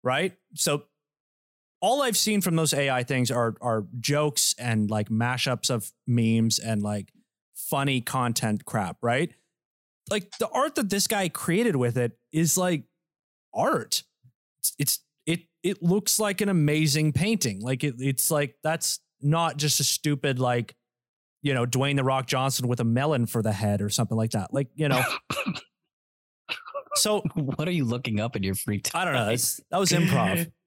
right? 0.02 0.34
So 0.54 0.84
all 1.80 2.02
I've 2.02 2.16
seen 2.16 2.40
from 2.42 2.54
those 2.54 2.74
AI 2.74 3.02
things 3.02 3.30
are 3.30 3.54
are 3.60 3.86
jokes 3.98 4.54
and 4.58 4.90
like 4.90 5.08
mashups 5.08 5.70
of 5.70 5.90
memes 6.06 6.58
and 6.58 6.82
like 6.82 7.12
funny 7.54 8.00
content 8.00 8.64
crap, 8.66 8.98
right? 9.00 9.32
Like 10.10 10.36
the 10.38 10.48
art 10.48 10.74
that 10.74 10.90
this 10.90 11.06
guy 11.06 11.28
created 11.28 11.76
with 11.76 11.96
it 11.96 12.12
is 12.32 12.58
like 12.58 12.84
art. 13.54 14.02
It's, 14.60 14.74
it's 14.78 15.00
it 15.62 15.82
looks 15.82 16.18
like 16.18 16.40
an 16.40 16.48
amazing 16.48 17.12
painting. 17.12 17.60
Like 17.60 17.84
it, 17.84 17.94
it's 17.98 18.30
like 18.30 18.56
that's 18.62 19.00
not 19.20 19.56
just 19.56 19.80
a 19.80 19.84
stupid 19.84 20.38
like 20.38 20.74
you 21.42 21.54
know 21.54 21.66
Dwayne 21.66 21.96
the 21.96 22.04
Rock 22.04 22.26
Johnson 22.26 22.68
with 22.68 22.80
a 22.80 22.84
melon 22.84 23.26
for 23.26 23.42
the 23.42 23.52
head 23.52 23.82
or 23.82 23.88
something 23.88 24.16
like 24.16 24.32
that. 24.32 24.52
Like 24.52 24.68
you 24.74 24.88
know. 24.88 25.02
so 26.96 27.20
what 27.34 27.68
are 27.68 27.72
you 27.72 27.84
looking 27.84 28.20
up 28.20 28.36
in 28.36 28.42
your 28.42 28.54
free 28.54 28.78
time? 28.78 29.02
I 29.02 29.04
don't 29.04 29.14
know. 29.14 29.36
That 29.70 29.78
was 29.78 29.90
improv. 29.90 30.50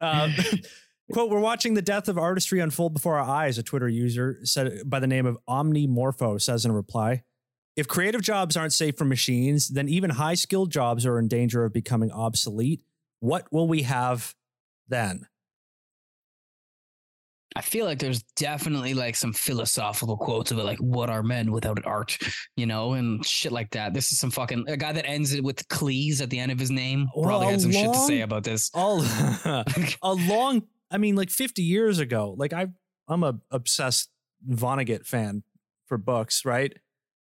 Uh, 0.00 0.28
quote, 1.12 1.30
we're 1.30 1.38
watching 1.38 1.74
the 1.74 1.82
death 1.82 2.08
of 2.08 2.18
artistry 2.18 2.58
unfold 2.58 2.92
before 2.92 3.20
our 3.20 3.28
eyes, 3.28 3.56
a 3.56 3.62
Twitter 3.62 3.88
user 3.88 4.40
said 4.42 4.82
by 4.84 4.98
the 4.98 5.06
name 5.06 5.26
of 5.26 5.38
Omnimorpho 5.48 6.40
says 6.40 6.64
in 6.64 6.72
a 6.72 6.74
reply. 6.74 7.22
If 7.76 7.86
creative 7.86 8.20
jobs 8.20 8.56
aren't 8.56 8.72
safe 8.72 8.98
for 8.98 9.04
machines, 9.04 9.68
then 9.68 9.88
even 9.88 10.10
high 10.10 10.34
skilled 10.34 10.72
jobs 10.72 11.06
are 11.06 11.20
in 11.20 11.28
danger 11.28 11.64
of 11.64 11.72
becoming 11.72 12.10
obsolete. 12.10 12.82
What 13.22 13.46
will 13.52 13.68
we 13.68 13.82
have 13.82 14.34
then? 14.88 15.28
I 17.54 17.60
feel 17.60 17.86
like 17.86 18.00
there's 18.00 18.24
definitely 18.34 18.94
like 18.94 19.14
some 19.14 19.32
philosophical 19.32 20.16
quotes 20.16 20.50
of 20.50 20.58
it, 20.58 20.64
like 20.64 20.78
"What 20.78 21.08
are 21.08 21.22
men 21.22 21.52
without 21.52 21.86
art?" 21.86 22.18
You 22.56 22.66
know, 22.66 22.94
and 22.94 23.24
shit 23.24 23.52
like 23.52 23.70
that. 23.70 23.94
This 23.94 24.10
is 24.10 24.18
some 24.18 24.32
fucking 24.32 24.64
a 24.66 24.76
guy 24.76 24.90
that 24.90 25.06
ends 25.06 25.34
it 25.34 25.44
with 25.44 25.68
"Cleese" 25.68 26.20
at 26.20 26.30
the 26.30 26.38
end 26.40 26.50
of 26.50 26.58
his 26.58 26.72
name. 26.72 27.06
Well, 27.14 27.26
Probably 27.26 27.46
had 27.46 27.60
some 27.60 27.70
shit 27.70 27.92
to 27.92 27.98
say 28.00 28.22
about 28.22 28.42
this. 28.42 28.72
All 28.74 29.04
a 29.04 30.14
long, 30.14 30.62
I 30.90 30.98
mean, 30.98 31.14
like 31.14 31.30
50 31.30 31.62
years 31.62 32.00
ago, 32.00 32.34
like 32.36 32.52
I, 32.52 32.66
I'm 33.06 33.22
a 33.22 33.38
obsessed 33.52 34.10
Vonnegut 34.50 35.06
fan 35.06 35.44
for 35.86 35.96
books, 35.96 36.44
right? 36.44 36.76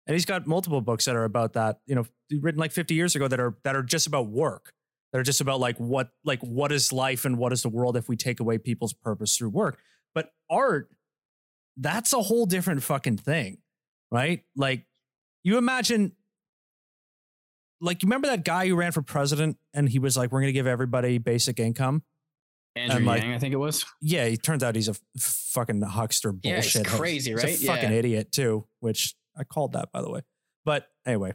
And 0.07 0.15
he's 0.15 0.27
got 0.27 0.47
multiple 0.47 0.83
books 0.83 1.07
that 1.07 1.17
are 1.17 1.25
about 1.25 1.55
that, 1.55 1.79
you 1.87 1.95
know, 1.95 2.05
written 2.43 2.61
like 2.61 2.73
50 2.73 2.95
years 2.95 3.15
ago 3.17 3.29
that 3.29 3.41
are 3.41 3.57
that 3.65 3.75
are 3.75 3.83
just 3.83 4.07
about 4.07 4.29
work, 4.29 4.73
that 5.17 5.21
are 5.21 5.25
just 5.25 5.41
about 5.41 5.61
like 5.61 5.79
what 5.79 6.11
like 6.25 6.41
what 6.41 6.71
is 6.71 6.93
life 6.93 7.25
and 7.25 7.39
what 7.39 7.51
is 7.51 7.63
the 7.63 7.71
world 7.71 7.97
if 7.97 8.07
we 8.07 8.17
take 8.17 8.39
away 8.39 8.59
people's 8.59 8.93
purpose 8.93 9.35
through 9.35 9.49
work. 9.49 9.79
But 10.15 10.31
art, 10.51 10.91
that's 11.79 12.13
a 12.13 12.21
whole 12.21 12.45
different 12.45 12.83
fucking 12.83 13.17
thing, 13.17 13.57
right? 14.11 14.43
Like 14.57 14.85
you 15.43 15.57
imagine 15.57 16.13
like 17.81 18.03
you 18.03 18.09
remember 18.09 18.29
that 18.29 18.45
guy 18.45 18.67
who 18.69 18.75
ran 18.77 18.93
for 18.93 19.01
president 19.01 19.57
and 19.73 19.89
he 19.89 19.99
was 19.99 20.19
like, 20.19 20.33
We're 20.33 20.41
gonna 20.41 20.53
give 20.53 20.67
everybody 20.67 21.17
basic 21.17 21.59
income. 21.59 22.03
Andrew 22.75 22.97
And, 22.99 23.07
like, 23.07 23.23
Yang, 23.23 23.33
I 23.33 23.39
think 23.39 23.55
it 23.55 23.59
was. 23.59 23.87
Yeah, 24.03 24.25
it 24.25 24.43
turns 24.43 24.63
out 24.63 24.75
he's 24.75 24.89
a 24.89 24.95
fucking 25.19 25.81
huckster 25.81 26.35
Yeah, 26.43 26.57
bullshit. 26.57 26.87
crazy, 26.87 27.31
He's 27.31 27.43
right? 27.43 27.55
a 27.55 27.67
fucking 27.67 27.91
Yeah. 27.91 27.97
idiot 27.99 28.33
too, 28.33 28.67
which 28.81 29.15
I 29.35 29.45
called 29.45 29.73
that 29.73 29.93
by 29.93 30.03
the 30.03 30.11
way. 30.11 30.21
But 30.67 30.87
anyway, 31.07 31.33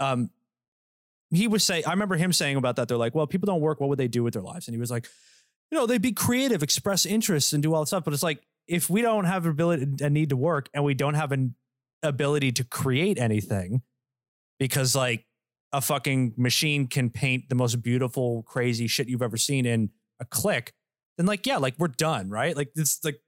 um, 0.00 0.30
he 1.36 1.48
was 1.48 1.64
saying, 1.64 1.84
I 1.86 1.90
remember 1.90 2.16
him 2.16 2.32
saying 2.32 2.56
about 2.56 2.76
that. 2.76 2.88
They're 2.88 2.96
like, 2.96 3.14
well, 3.14 3.26
people 3.26 3.46
don't 3.46 3.60
work. 3.60 3.80
What 3.80 3.88
would 3.88 3.98
they 3.98 4.08
do 4.08 4.22
with 4.22 4.34
their 4.34 4.42
lives? 4.42 4.68
And 4.68 4.74
he 4.74 4.80
was 4.80 4.90
like, 4.90 5.08
you 5.70 5.78
know, 5.78 5.86
they'd 5.86 6.02
be 6.02 6.12
creative, 6.12 6.62
express 6.62 7.06
interests, 7.06 7.52
and 7.52 7.62
do 7.62 7.74
all 7.74 7.80
that 7.80 7.86
stuff. 7.86 8.04
But 8.04 8.14
it's 8.14 8.22
like 8.22 8.42
if 8.66 8.88
we 8.88 9.02
don't 9.02 9.24
have 9.24 9.46
ability 9.46 9.86
and 10.02 10.14
need 10.14 10.30
to 10.30 10.36
work, 10.36 10.68
and 10.74 10.84
we 10.84 10.94
don't 10.94 11.14
have 11.14 11.32
an 11.32 11.54
ability 12.02 12.52
to 12.52 12.64
create 12.64 13.18
anything, 13.18 13.82
because 14.58 14.94
like 14.94 15.26
a 15.72 15.80
fucking 15.80 16.34
machine 16.36 16.86
can 16.86 17.10
paint 17.10 17.48
the 17.48 17.54
most 17.54 17.82
beautiful, 17.82 18.42
crazy 18.44 18.86
shit 18.86 19.08
you've 19.08 19.22
ever 19.22 19.36
seen 19.36 19.66
in 19.66 19.90
a 20.20 20.24
click, 20.24 20.72
then 21.16 21.26
like 21.26 21.46
yeah, 21.46 21.56
like 21.56 21.74
we're 21.78 21.88
done, 21.88 22.30
right? 22.30 22.56
Like 22.56 22.70
it's 22.76 23.04
like 23.04 23.20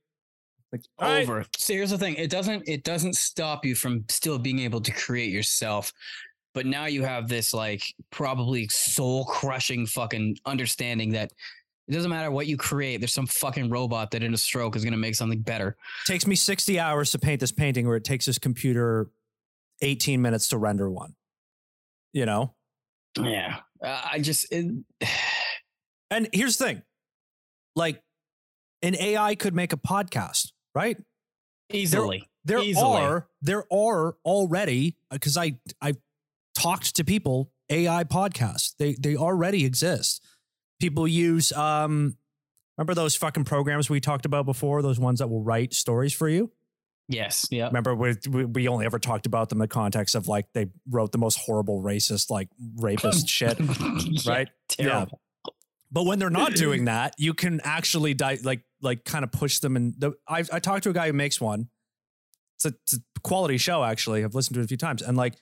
like 0.73 0.83
all 0.99 1.09
right, 1.09 1.23
over. 1.23 1.45
So 1.57 1.73
here's 1.73 1.91
the 1.91 1.99
thing: 1.99 2.15
it 2.15 2.31
doesn't 2.31 2.69
it 2.69 2.85
doesn't 2.85 3.15
stop 3.17 3.65
you 3.65 3.75
from 3.75 4.05
still 4.09 4.39
being 4.39 4.61
able 4.61 4.81
to 4.81 4.93
create 4.93 5.31
yourself, 5.31 5.93
but 6.57 6.65
now 6.65 6.87
you 6.87 7.03
have 7.03 7.29
this 7.29 7.53
like 7.53 7.83
probably 8.11 8.67
soul 8.69 9.27
crushing 9.27 9.85
fucking 9.87 10.39
understanding 10.47 11.11
that 11.13 11.31
it 11.87 11.93
doesn't 11.93 12.11
matter 12.11 12.31
what 12.31 12.47
you 12.47 12.57
create. 12.57 12.97
There's 12.97 13.13
some 13.13 13.27
fucking 13.27 13.69
robot 13.69 14.11
that 14.13 14.23
in 14.23 14.33
a 14.33 14.39
stroke 14.39 14.75
is 14.75 14.83
gonna 14.83 14.97
make 14.97 15.15
something 15.15 15.41
better. 15.43 15.77
takes 16.07 16.27
me 16.27 16.35
60 16.35 16.81
hours 16.81 17.11
to 17.11 17.19
paint 17.19 17.41
this 17.41 17.53
painting 17.53 17.87
where 17.87 17.97
it 17.97 18.05
takes 18.05 18.25
this 18.25 18.39
computer 18.39 19.11
18 19.83 20.23
minutes 20.23 20.49
to 20.49 20.57
render 20.57 20.91
one 20.91 21.15
you 22.15 22.25
know 22.25 22.55
Yeah, 23.21 23.59
uh, 23.85 24.01
I 24.11 24.21
just 24.21 24.51
it, 24.51 24.65
and 26.11 26.27
here's 26.33 26.57
the 26.57 26.65
thing 26.65 26.83
like 27.75 28.01
an 28.81 28.97
ai 28.99 29.35
could 29.35 29.55
make 29.55 29.75
a 29.75 29.77
podcast 29.77 30.53
right 30.75 30.97
easily. 31.71 32.27
there 32.47 32.61
Easily. 32.61 32.83
are 33.03 33.29
there 33.43 33.65
are 33.71 34.17
already 34.25 34.97
because 35.11 35.37
i 35.37 35.59
i've 35.83 35.99
talked 36.57 36.97
to 36.97 37.05
people 37.05 37.53
ai 37.71 38.05
podcasts 38.05 38.75
they 38.79 38.95
they 38.95 39.17
already 39.17 39.65
exist 39.65 40.25
people 40.81 41.07
use 41.07 41.53
um 41.53 42.17
remember 42.79 42.95
those 42.95 43.15
fucking 43.15 43.45
programs 43.45 43.91
we 43.91 44.01
talked 44.01 44.25
about 44.25 44.47
before 44.47 44.83
those 44.83 44.99
ones 44.99 45.19
that 45.19 45.29
will 45.29 45.43
write 45.43 45.75
stories 45.75 46.13
for 46.13 46.29
you 46.29 46.51
Yes. 47.09 47.47
Yeah. 47.53 47.67
Remember, 47.67 47.95
we, 47.95 48.17
we 48.29 48.45
we 48.47 48.69
only 48.69 48.85
ever 48.85 48.99
talked 48.99 49.27
about 49.27 49.49
them 49.49 49.59
in 49.59 49.61
the 49.61 49.69
context 49.69 50.17
of 50.17 50.27
like 50.27 50.47
they 50.55 50.67
wrote 50.91 51.13
the 51.13 51.19
most 51.19 51.39
horrible, 51.39 51.81
racist, 51.81 52.31
like 52.31 52.49
rapist 52.79 53.29
shit, 53.39 53.59
Yeah, 53.61 54.33
right? 54.33 54.49
Yeah. 54.77 55.05
But 55.93 56.05
when 56.05 56.19
they're 56.19 56.31
not 56.31 56.55
doing 56.55 56.85
that, 56.93 57.15
you 57.17 57.33
can 57.33 57.61
actually 57.63 58.15
di- 58.15 58.41
like 58.43 58.63
like 58.83 59.05
kind 59.05 59.23
of 59.23 59.31
push 59.31 59.61
them. 59.61 59.77
And 59.77 59.95
the 59.97 60.15
I 60.29 60.43
I 60.53 60.59
talked 60.59 60.83
to 60.83 60.91
a 60.91 60.93
guy 60.93 61.07
who 61.07 61.13
makes 61.13 61.41
one. 61.41 61.69
It's 62.57 62.65
a, 62.65 62.75
it's 62.83 62.95
a 62.95 63.21
quality 63.23 63.59
show, 63.59 63.85
actually. 63.85 64.25
I've 64.25 64.35
listened 64.35 64.55
to 64.55 64.61
it 64.61 64.65
a 64.65 64.69
few 64.69 64.77
times, 64.77 65.01
and 65.01 65.17
like 65.17 65.35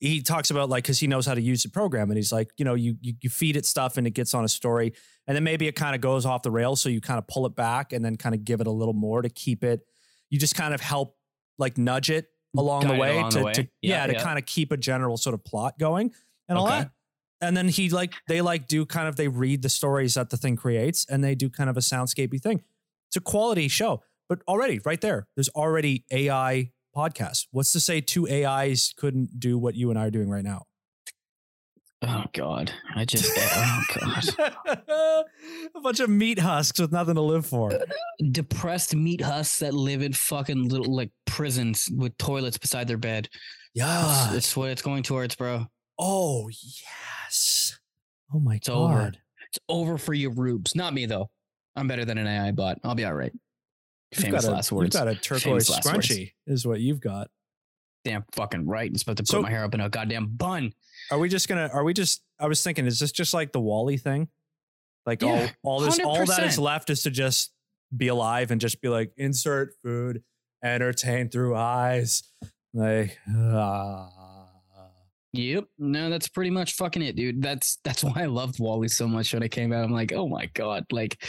he 0.00 0.20
talks 0.22 0.50
about 0.50 0.68
like 0.68 0.84
because 0.84 0.98
he 0.98 1.06
knows 1.06 1.26
how 1.26 1.34
to 1.34 1.40
use 1.40 1.62
the 1.62 1.68
program, 1.70 2.10
and 2.10 2.16
he's 2.16 2.32
like, 2.32 2.50
you 2.56 2.64
know, 2.64 2.74
you, 2.74 2.96
you 3.00 3.14
you 3.22 3.30
feed 3.30 3.56
it 3.56 3.64
stuff, 3.66 3.96
and 3.96 4.06
it 4.06 4.10
gets 4.10 4.34
on 4.34 4.44
a 4.44 4.48
story, 4.48 4.92
and 5.26 5.34
then 5.36 5.44
maybe 5.44 5.66
it 5.66 5.76
kind 5.76 5.94
of 5.94 6.00
goes 6.00 6.26
off 6.26 6.42
the 6.42 6.50
rails, 6.50 6.80
so 6.80 6.88
you 6.88 7.00
kind 7.00 7.18
of 7.18 7.26
pull 7.26 7.46
it 7.46 7.54
back, 7.56 7.92
and 7.92 8.04
then 8.04 8.16
kind 8.16 8.34
of 8.34 8.44
give 8.44 8.60
it 8.60 8.66
a 8.66 8.70
little 8.70 8.94
more 8.94 9.22
to 9.22 9.28
keep 9.28 9.64
it. 9.64 9.80
You 10.30 10.38
just 10.38 10.54
kind 10.54 10.74
of 10.74 10.80
help 10.80 11.16
like 11.58 11.78
nudge 11.78 12.10
it 12.10 12.26
along 12.56 12.82
Guide 12.82 12.94
the 12.96 13.00
way 13.00 13.18
along 13.18 13.30
to, 13.30 13.38
the 13.38 13.44
way. 13.44 13.52
to 13.52 13.62
Yeah, 13.62 13.68
yeah, 14.02 14.06
to 14.08 14.12
yeah. 14.14 14.22
kind 14.22 14.38
of 14.38 14.46
keep 14.46 14.72
a 14.72 14.76
general 14.76 15.16
sort 15.16 15.34
of 15.34 15.44
plot 15.44 15.78
going 15.78 16.12
and 16.48 16.58
all 16.58 16.66
Okay. 16.66 16.80
that. 16.80 16.90
And 17.40 17.56
then 17.56 17.68
he 17.68 17.90
like 17.90 18.14
they 18.28 18.40
like 18.40 18.68
do 18.68 18.86
kind 18.86 19.06
of 19.08 19.16
they 19.16 19.28
read 19.28 19.62
the 19.62 19.68
stories 19.68 20.14
that 20.14 20.30
the 20.30 20.36
thing 20.36 20.56
creates 20.56 21.04
and 21.08 21.22
they 21.22 21.34
do 21.34 21.50
kind 21.50 21.68
of 21.68 21.76
a 21.76 21.80
soundscapey 21.80 22.40
thing. 22.40 22.62
It's 23.08 23.16
a 23.16 23.20
quality 23.20 23.68
show, 23.68 24.02
but 24.28 24.40
already 24.48 24.80
right 24.84 25.00
there, 25.00 25.26
there's 25.36 25.48
already 25.50 26.04
AI 26.10 26.70
podcasts. 26.94 27.46
What's 27.50 27.72
to 27.72 27.80
say 27.80 28.00
two 28.00 28.28
AIs 28.28 28.94
couldn't 28.96 29.38
do 29.40 29.58
what 29.58 29.74
you 29.74 29.90
and 29.90 29.98
I 29.98 30.06
are 30.06 30.10
doing 30.10 30.28
right 30.30 30.44
now? 30.44 30.64
Oh 32.02 32.24
God. 32.32 32.70
I 32.94 33.04
just. 33.04 33.30
oh 33.38 33.82
God. 34.00 35.24
a 35.74 35.80
bunch 35.80 36.00
of 36.00 36.10
meat 36.10 36.38
husks 36.38 36.78
with 36.78 36.92
nothing 36.92 37.14
to 37.14 37.20
live 37.22 37.46
for. 37.46 37.72
Uh, 37.72 37.78
depressed 38.30 38.94
meat 38.94 39.20
husks 39.22 39.58
that 39.60 39.72
live 39.72 40.02
in 40.02 40.12
fucking 40.12 40.68
little 40.68 40.94
like 40.94 41.10
prisons 41.24 41.88
with 41.96 42.16
toilets 42.18 42.58
beside 42.58 42.88
their 42.88 42.98
bed. 42.98 43.28
Yeah. 43.74 44.26
It's, 44.28 44.34
it's 44.36 44.56
what 44.56 44.70
it's 44.70 44.82
going 44.82 45.02
towards, 45.02 45.34
bro. 45.34 45.66
Oh 45.98 46.48
yes. 46.50 47.78
Oh 48.34 48.40
my 48.40 48.56
It's 48.56 48.68
god. 48.68 48.74
over. 48.76 49.08
It's 49.48 49.58
over 49.68 49.96
for 49.98 50.12
you 50.12 50.30
rubes. 50.30 50.74
Not 50.74 50.92
me 50.92 51.06
though. 51.06 51.30
I'm 51.76 51.88
better 51.88 52.04
than 52.04 52.18
an 52.18 52.26
AI 52.26 52.52
bot. 52.52 52.78
I'll 52.84 52.94
be 52.94 53.04
all 53.04 53.14
right. 53.14 53.32
You've 54.16 54.26
Famous 54.26 54.44
got 54.44 54.50
a, 54.50 54.54
last 54.54 54.72
words. 54.72 54.94
You've 54.94 55.04
got 55.04 55.08
a 55.08 55.14
turquoise 55.16 55.68
last 55.70 55.84
words. 55.86 56.08
scrunchie, 56.08 56.32
is 56.46 56.66
what 56.66 56.80
you've 56.80 57.00
got. 57.00 57.28
Damn 58.04 58.24
fucking 58.32 58.66
right. 58.66 58.90
I'm 58.90 58.96
supposed 58.98 59.18
to 59.18 59.22
put 59.22 59.28
So- 59.28 59.42
my 59.42 59.50
hair 59.50 59.64
up 59.64 59.74
in 59.74 59.80
a 59.80 59.88
goddamn 59.88 60.28
bun. 60.36 60.72
Are 61.10 61.18
we 61.18 61.28
just 61.28 61.48
gonna? 61.48 61.68
Are 61.72 61.84
we 61.84 61.92
just? 61.94 62.22
I 62.38 62.46
was 62.46 62.62
thinking, 62.62 62.86
is 62.86 62.98
this 62.98 63.12
just 63.12 63.34
like 63.34 63.52
the 63.52 63.60
WALL-E 63.60 63.96
thing? 63.98 64.28
Like 65.06 65.20
Yeah, 65.22 65.50
all 65.62 65.74
all 65.74 65.80
this, 65.80 65.98
all 66.00 66.24
that 66.26 66.44
is 66.44 66.58
left 66.58 66.88
is 66.90 67.02
to 67.02 67.10
just 67.10 67.52
be 67.94 68.08
alive 68.08 68.50
and 68.50 68.60
just 68.60 68.80
be 68.80 68.88
like 68.88 69.12
insert 69.18 69.74
food, 69.82 70.22
entertain 70.62 71.28
through 71.28 71.56
eyes, 71.56 72.22
like 72.72 73.18
ah. 73.28 74.08
Yep. 75.34 75.64
No, 75.78 76.10
that's 76.10 76.28
pretty 76.28 76.50
much 76.50 76.74
fucking 76.74 77.02
it, 77.02 77.16
dude. 77.16 77.42
That's 77.42 77.78
that's 77.84 78.04
why 78.04 78.22
I 78.22 78.26
loved 78.26 78.58
WALL-E 78.60 78.88
so 78.88 79.06
much 79.08 79.34
when 79.34 79.42
it 79.42 79.50
came 79.50 79.72
out. 79.72 79.84
I'm 79.84 79.92
like, 79.92 80.12
oh 80.12 80.28
my 80.28 80.46
god, 80.54 80.84
like 80.92 81.22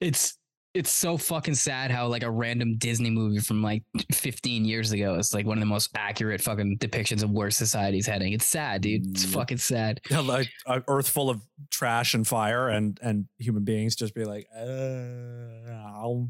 it's 0.00 0.36
it's 0.72 0.92
so 0.92 1.16
fucking 1.16 1.54
sad 1.54 1.90
how 1.90 2.06
like 2.06 2.22
a 2.22 2.30
random 2.30 2.76
Disney 2.76 3.10
movie 3.10 3.40
from 3.40 3.62
like 3.62 3.82
15 4.12 4.64
years 4.64 4.92
ago 4.92 5.14
is 5.14 5.34
like 5.34 5.44
one 5.44 5.58
of 5.58 5.60
the 5.60 5.66
most 5.66 5.90
accurate 5.96 6.40
fucking 6.40 6.78
depictions 6.78 7.22
of 7.22 7.30
where 7.30 7.50
society's 7.50 8.06
heading. 8.06 8.32
It's 8.32 8.46
sad, 8.46 8.82
dude. 8.82 9.06
It's 9.10 9.24
fucking 9.24 9.58
sad. 9.58 10.00
Yeah, 10.10 10.20
like 10.20 10.48
an 10.66 10.84
earth 10.86 11.08
full 11.08 11.28
of 11.28 11.40
trash 11.70 12.14
and 12.14 12.26
fire, 12.26 12.68
and 12.68 12.98
and 13.02 13.26
human 13.38 13.64
beings 13.64 13.96
just 13.96 14.14
be 14.14 14.24
like, 14.24 14.46
uh, 14.56 15.72
ow. 15.72 16.28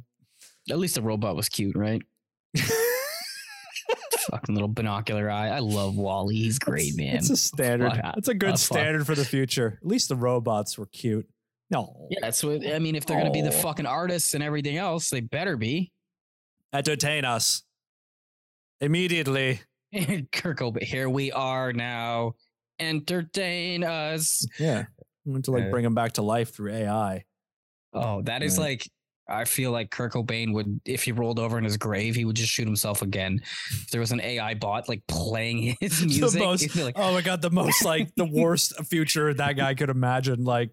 At 0.71 0.79
least 0.79 0.95
the 0.95 1.03
robot 1.03 1.37
was 1.37 1.49
cute, 1.49 1.77
right? 1.77 2.03
fucking 4.31 4.55
little 4.55 4.69
binocular 4.69 5.31
eye. 5.31 5.49
I 5.49 5.59
love 5.59 5.97
WALL-E. 5.97 6.35
He's 6.35 6.59
great, 6.59 6.97
man. 6.97 7.17
It's 7.17 7.31
a 7.31 7.37
standard. 7.37 8.01
It's 8.17 8.29
a 8.29 8.35
good 8.35 8.59
standard 8.59 9.07
for 9.07 9.15
the 9.15 9.25
future. 9.25 9.79
At 9.83 9.89
least 9.89 10.09
the 10.09 10.17
robots 10.17 10.79
were 10.79 10.87
cute. 10.87 11.29
No, 11.71 12.09
Yeah, 12.11 12.19
that's 12.23 12.43
what 12.43 12.67
I 12.67 12.79
mean. 12.81 12.97
If 12.97 13.07
they're 13.07 13.17
gonna 13.19 13.31
be 13.31 13.43
the 13.43 13.53
fucking 13.53 13.87
artists 13.87 14.35
and 14.35 14.43
everything 14.43 14.77
else, 14.77 15.09
they 15.11 15.21
better 15.21 15.57
be. 15.57 15.93
entertain 16.73 17.25
us 17.25 17.63
immediately. 18.81 19.61
Kurt 20.33 20.59
Cobain, 20.59 20.83
here 20.85 21.09
we 21.09 21.33
are 21.33 21.73
now. 21.73 22.35
Entertain 22.79 23.85
us. 23.85 24.47
Yeah, 24.59 24.85
I 24.89 25.31
want 25.31 25.45
to 25.47 25.51
like 25.51 25.63
Okay. 25.63 25.71
bring 25.71 25.85
them 25.85 25.95
back 25.95 26.13
to 26.13 26.23
life 26.23 26.55
through 26.55 26.73
AI. 26.75 27.25
Oh, 27.93 28.23
that 28.23 28.43
is 28.43 28.57
Right. 28.59 28.65
like 28.65 28.89
I 29.29 29.45
feel 29.45 29.71
like 29.71 29.91
Kurt 29.93 30.13
Cobain 30.13 30.53
would, 30.55 30.81
if 30.85 31.05
he 31.05 31.13
rolled 31.13 31.39
over 31.39 31.57
in 31.57 31.63
his 31.63 31.77
grave, 31.77 32.17
he 32.17 32.25
would 32.25 32.35
just 32.35 32.51
shoot 32.51 32.67
himself 32.67 33.01
again. 33.03 33.41
If 33.71 33.91
there 33.91 34.01
was 34.01 34.11
an 34.11 34.21
AI 34.21 34.55
bot 34.55 34.89
like 34.89 35.03
playing 35.07 35.77
his 35.81 36.05
music, 36.05 36.41
most- 36.41 36.75
like, 36.77 36.99
Oh 36.99 37.13
my 37.13 37.21
god, 37.21 37.41
the 37.43 37.51
most 37.51 37.85
like 37.85 38.13
the 38.17 38.25
worst 38.33 38.73
future 38.87 39.33
that 39.35 39.57
guy 39.57 39.75
could 39.75 39.91
imagine. 39.91 40.43
Like, 40.45 40.71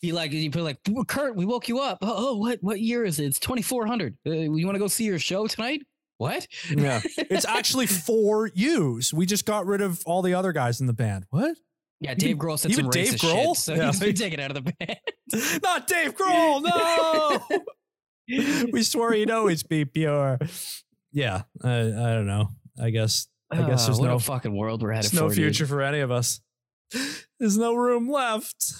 he 0.00 0.12
like 0.12 0.32
you 0.32 0.50
put 0.50 0.62
like 0.62 0.78
Kurt, 1.06 1.34
we 1.36 1.44
woke 1.44 1.68
you 1.68 1.80
up. 1.80 1.98
Oh, 2.02 2.14
oh, 2.30 2.36
what 2.36 2.58
what 2.62 2.80
year 2.80 3.04
is 3.04 3.18
it? 3.18 3.24
It's 3.26 3.38
twenty 3.38 3.62
four 3.62 3.86
hundred. 3.86 4.16
Uh, 4.26 4.30
you 4.30 4.64
want 4.66 4.76
to 4.76 4.80
go 4.80 4.88
see 4.88 5.04
your 5.04 5.18
show 5.18 5.46
tonight? 5.46 5.82
What? 6.18 6.46
yeah, 6.70 7.00
it's 7.16 7.44
actually 7.44 7.86
four 7.86 8.50
U's. 8.54 9.14
We 9.14 9.24
just 9.26 9.44
got 9.46 9.66
rid 9.66 9.80
of 9.80 10.02
all 10.06 10.22
the 10.22 10.34
other 10.34 10.52
guys 10.52 10.80
in 10.80 10.86
the 10.86 10.92
band. 10.92 11.26
What? 11.30 11.56
Yeah, 12.00 12.14
Dave 12.14 12.30
Even- 12.30 12.38
Grohl 12.42 12.58
said 12.58 12.70
even 12.70 12.84
some 12.84 12.90
Dave 12.90 13.08
racist 13.14 13.18
Grohl? 13.18 13.46
shit, 13.48 13.56
so 13.56 13.74
Yeah. 13.74 13.86
he's 13.86 14.00
been 14.00 14.14
taken 14.14 14.40
out 14.40 14.56
of 14.56 14.64
the 14.64 14.72
band. 14.78 15.60
Not 15.62 15.86
Dave 15.88 16.14
Grohl. 16.16 16.62
No. 16.62 17.62
we 18.72 18.82
swore 18.82 19.12
he'd 19.12 19.30
always 19.30 19.62
be 19.62 19.84
pure. 19.84 20.38
Yeah, 21.12 21.42
I, 21.64 21.70
I 21.80 22.14
don't 22.14 22.26
know. 22.26 22.50
I 22.80 22.90
guess 22.90 23.26
I 23.50 23.56
guess 23.62 23.82
Ah, 23.82 23.86
there's 23.86 24.00
no 24.00 24.18
fucking 24.18 24.54
world 24.56 24.82
we're 24.82 24.92
headed 24.92 25.10
there's 25.10 25.20
no 25.20 25.28
for. 25.28 25.34
dude. 25.34 25.44
future 25.56 25.66
for 25.66 25.82
any 25.82 26.00
of 26.00 26.10
us. 26.10 26.40
There's 27.40 27.58
no 27.58 27.74
room 27.74 28.08
left. 28.10 28.74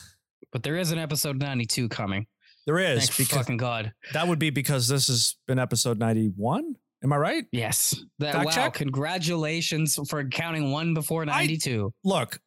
But 0.52 0.62
there 0.62 0.76
is 0.76 0.92
an 0.92 0.98
episode 0.98 1.38
92 1.38 1.88
coming. 1.88 2.26
There 2.66 2.78
is 2.78 3.06
Thank 3.08 3.16
because 3.18 3.38
fucking 3.38 3.56
God. 3.56 3.92
that 4.12 4.28
would 4.28 4.38
be 4.38 4.50
because 4.50 4.88
this 4.88 5.08
has 5.08 5.36
been 5.46 5.58
episode 5.58 5.98
91. 5.98 6.74
Am 7.02 7.12
I 7.12 7.16
right? 7.16 7.44
Yes. 7.52 7.94
That, 8.18 8.34
Fact 8.34 8.46
wow. 8.46 8.50
check? 8.50 8.74
Congratulations 8.74 9.98
for 10.08 10.24
counting 10.24 10.70
one 10.72 10.94
before 10.94 11.24
92. 11.24 11.92
Look, 12.04 12.40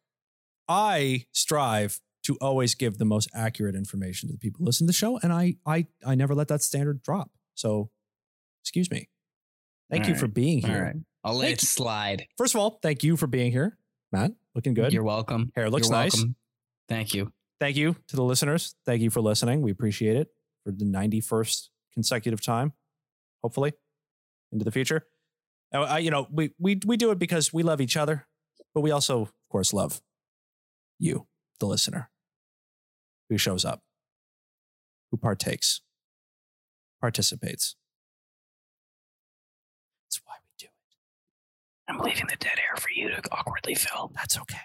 I 0.68 1.24
strive 1.32 2.00
to 2.24 2.36
always 2.40 2.74
give 2.74 2.98
the 2.98 3.04
most 3.04 3.28
accurate 3.34 3.74
information 3.74 4.28
to 4.28 4.32
the 4.34 4.38
people 4.38 4.58
who 4.60 4.66
listen 4.66 4.86
to 4.86 4.90
the 4.90 4.96
show, 4.96 5.18
and 5.22 5.32
I 5.32 5.54
I 5.66 5.86
I 6.06 6.14
never 6.14 6.34
let 6.34 6.48
that 6.48 6.62
standard 6.62 7.02
drop. 7.02 7.30
So, 7.54 7.90
excuse 8.62 8.90
me. 8.90 9.08
Thank 9.90 10.04
All 10.04 10.08
you 10.08 10.14
right. 10.14 10.20
for 10.20 10.28
being 10.28 10.58
here. 10.64 10.84
right. 10.84 10.96
I'll 11.24 11.34
let 11.34 11.46
Thank 11.46 11.58
it 11.58 11.62
you. 11.62 11.66
slide. 11.68 12.26
First 12.38 12.54
of 12.54 12.60
all, 12.60 12.78
thank 12.82 13.02
you 13.02 13.16
for 13.16 13.26
being 13.26 13.50
here, 13.52 13.76
Matt. 14.12 14.32
Looking 14.54 14.74
good. 14.74 14.92
You're 14.92 15.02
welcome. 15.02 15.50
Hair 15.56 15.70
looks 15.70 15.88
You're 15.88 15.96
nice. 15.98 16.14
welcome. 16.14 16.36
Thank 16.88 17.14
you. 17.14 17.32
Thank 17.62 17.76
you 17.76 17.94
to 18.08 18.16
the 18.16 18.24
listeners. 18.24 18.74
Thank 18.84 19.02
you 19.02 19.10
for 19.10 19.20
listening. 19.20 19.62
We 19.62 19.70
appreciate 19.70 20.16
it 20.16 20.26
for 20.64 20.72
the 20.72 20.84
91st 20.84 21.68
consecutive 21.94 22.40
time, 22.44 22.72
hopefully, 23.40 23.72
into 24.50 24.64
the 24.64 24.72
future. 24.72 25.06
I, 25.72 26.00
you 26.00 26.10
know, 26.10 26.26
we, 26.28 26.50
we, 26.58 26.80
we 26.84 26.96
do 26.96 27.12
it 27.12 27.20
because 27.20 27.52
we 27.52 27.62
love 27.62 27.80
each 27.80 27.96
other, 27.96 28.26
but 28.74 28.80
we 28.80 28.90
also, 28.90 29.22
of 29.22 29.32
course, 29.48 29.72
love 29.72 30.00
you, 30.98 31.28
the 31.60 31.66
listener, 31.66 32.10
who 33.30 33.38
shows 33.38 33.64
up, 33.64 33.84
who 35.12 35.16
partakes, 35.16 35.82
participates. 37.00 37.76
That's 40.04 40.20
why 40.24 40.34
we 40.42 40.50
do 40.58 40.66
it. 40.66 41.92
I'm 41.92 42.00
leaving 42.00 42.26
the 42.26 42.36
dead 42.40 42.58
air 42.58 42.74
for 42.76 42.90
you 42.92 43.10
to 43.10 43.22
awkwardly 43.30 43.76
fill. 43.76 44.10
That's 44.16 44.36
okay. 44.36 44.58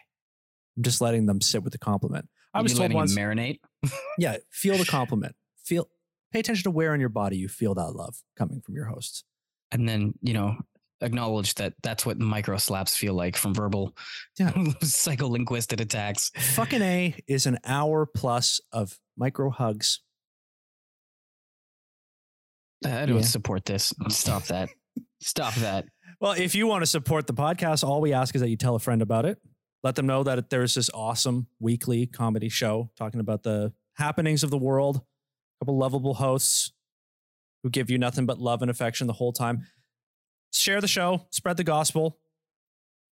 I'm 0.76 0.82
just 0.82 1.00
letting 1.00 1.28
them 1.28 1.41
sit 1.41 1.62
with 1.62 1.74
the 1.74 1.78
compliment. 1.78 2.28
I 2.54 2.62
was 2.62 2.74
told 2.74 2.93
once. 2.93 3.16
marinate. 3.16 3.60
Yeah, 4.18 4.38
feel 4.52 4.78
the 4.78 4.86
compliment. 4.86 5.36
Feel 5.64 5.89
pay 6.32 6.39
attention 6.39 6.64
to 6.64 6.72
where 6.72 6.93
in 6.93 7.00
your 7.00 7.10
body 7.10 7.38
you 7.38 7.48
feel 7.48 7.74
that 7.76 7.91
love 7.91 8.16
coming 8.38 8.62
from 8.62 8.76
your 8.76 8.86
hosts. 8.86 9.24
and 9.72 9.88
then 9.88 10.14
you 10.22 10.34
know 10.34 10.56
acknowledge 11.02 11.54
that 11.56 11.74
that's 11.84 12.06
what 12.08 12.18
micro 12.18 12.58
slaps 12.58 12.95
feel 12.98 13.14
like 13.14 13.36
from 13.38 13.54
verbal 13.54 13.95
Yeah. 14.39 14.52
psycholinguistic 14.82 15.80
attacks 15.80 16.32
Fucking 16.56 16.82
A 16.82 17.16
is 17.28 17.45
an 17.45 17.60
hour 17.64 18.06
plus 18.08 18.60
of 18.72 18.98
micro 19.16 19.50
hugs. 19.52 20.02
i 22.86 23.06
don't 23.06 23.18
Yeah. 23.18 23.22
support 23.22 23.66
this 23.66 23.93
stop 24.10 24.43
that 24.45 24.70
stop 25.22 25.54
that 25.56 25.86
Well, 26.20 26.32
if 26.34 26.56
you 26.56 26.66
want 26.68 26.82
to 26.82 26.88
support 26.88 27.28
the 27.28 27.34
podcast, 27.34 27.84
all 27.84 28.02
we 28.02 28.12
ask 28.14 28.34
is 28.34 28.41
that 28.41 28.50
you 28.50 28.58
tell 28.58 28.74
a 28.76 28.80
friend 28.80 29.02
about 29.04 29.26
it. 29.26 29.38
Let 29.84 29.96
them 29.96 30.08
know 30.08 30.24
that 30.24 30.50
there's 30.50 30.76
this 30.76 30.90
awesome 30.94 31.48
weekly 31.60 32.08
comedy 32.08 32.50
show 32.50 32.90
talking 32.98 33.20
about 33.20 33.44
the 33.44 33.74
happenings 33.96 34.44
of 34.44 34.50
the 34.50 34.58
world. 34.58 34.98
A 34.98 35.66
couple 35.66 35.78
lovable 35.78 36.16
hosts 36.16 36.72
who 37.64 37.70
give 37.70 37.90
you 37.90 37.98
nothing 37.98 38.26
but 38.26 38.40
love 38.40 38.62
and 38.62 38.72
affection 38.72 39.08
the 39.08 39.14
whole 39.14 39.34
time. 39.34 39.66
Share 40.52 40.82
the 40.82 40.88
show, 40.88 41.28
spread 41.30 41.58
the 41.58 41.64
gospel, 41.64 42.20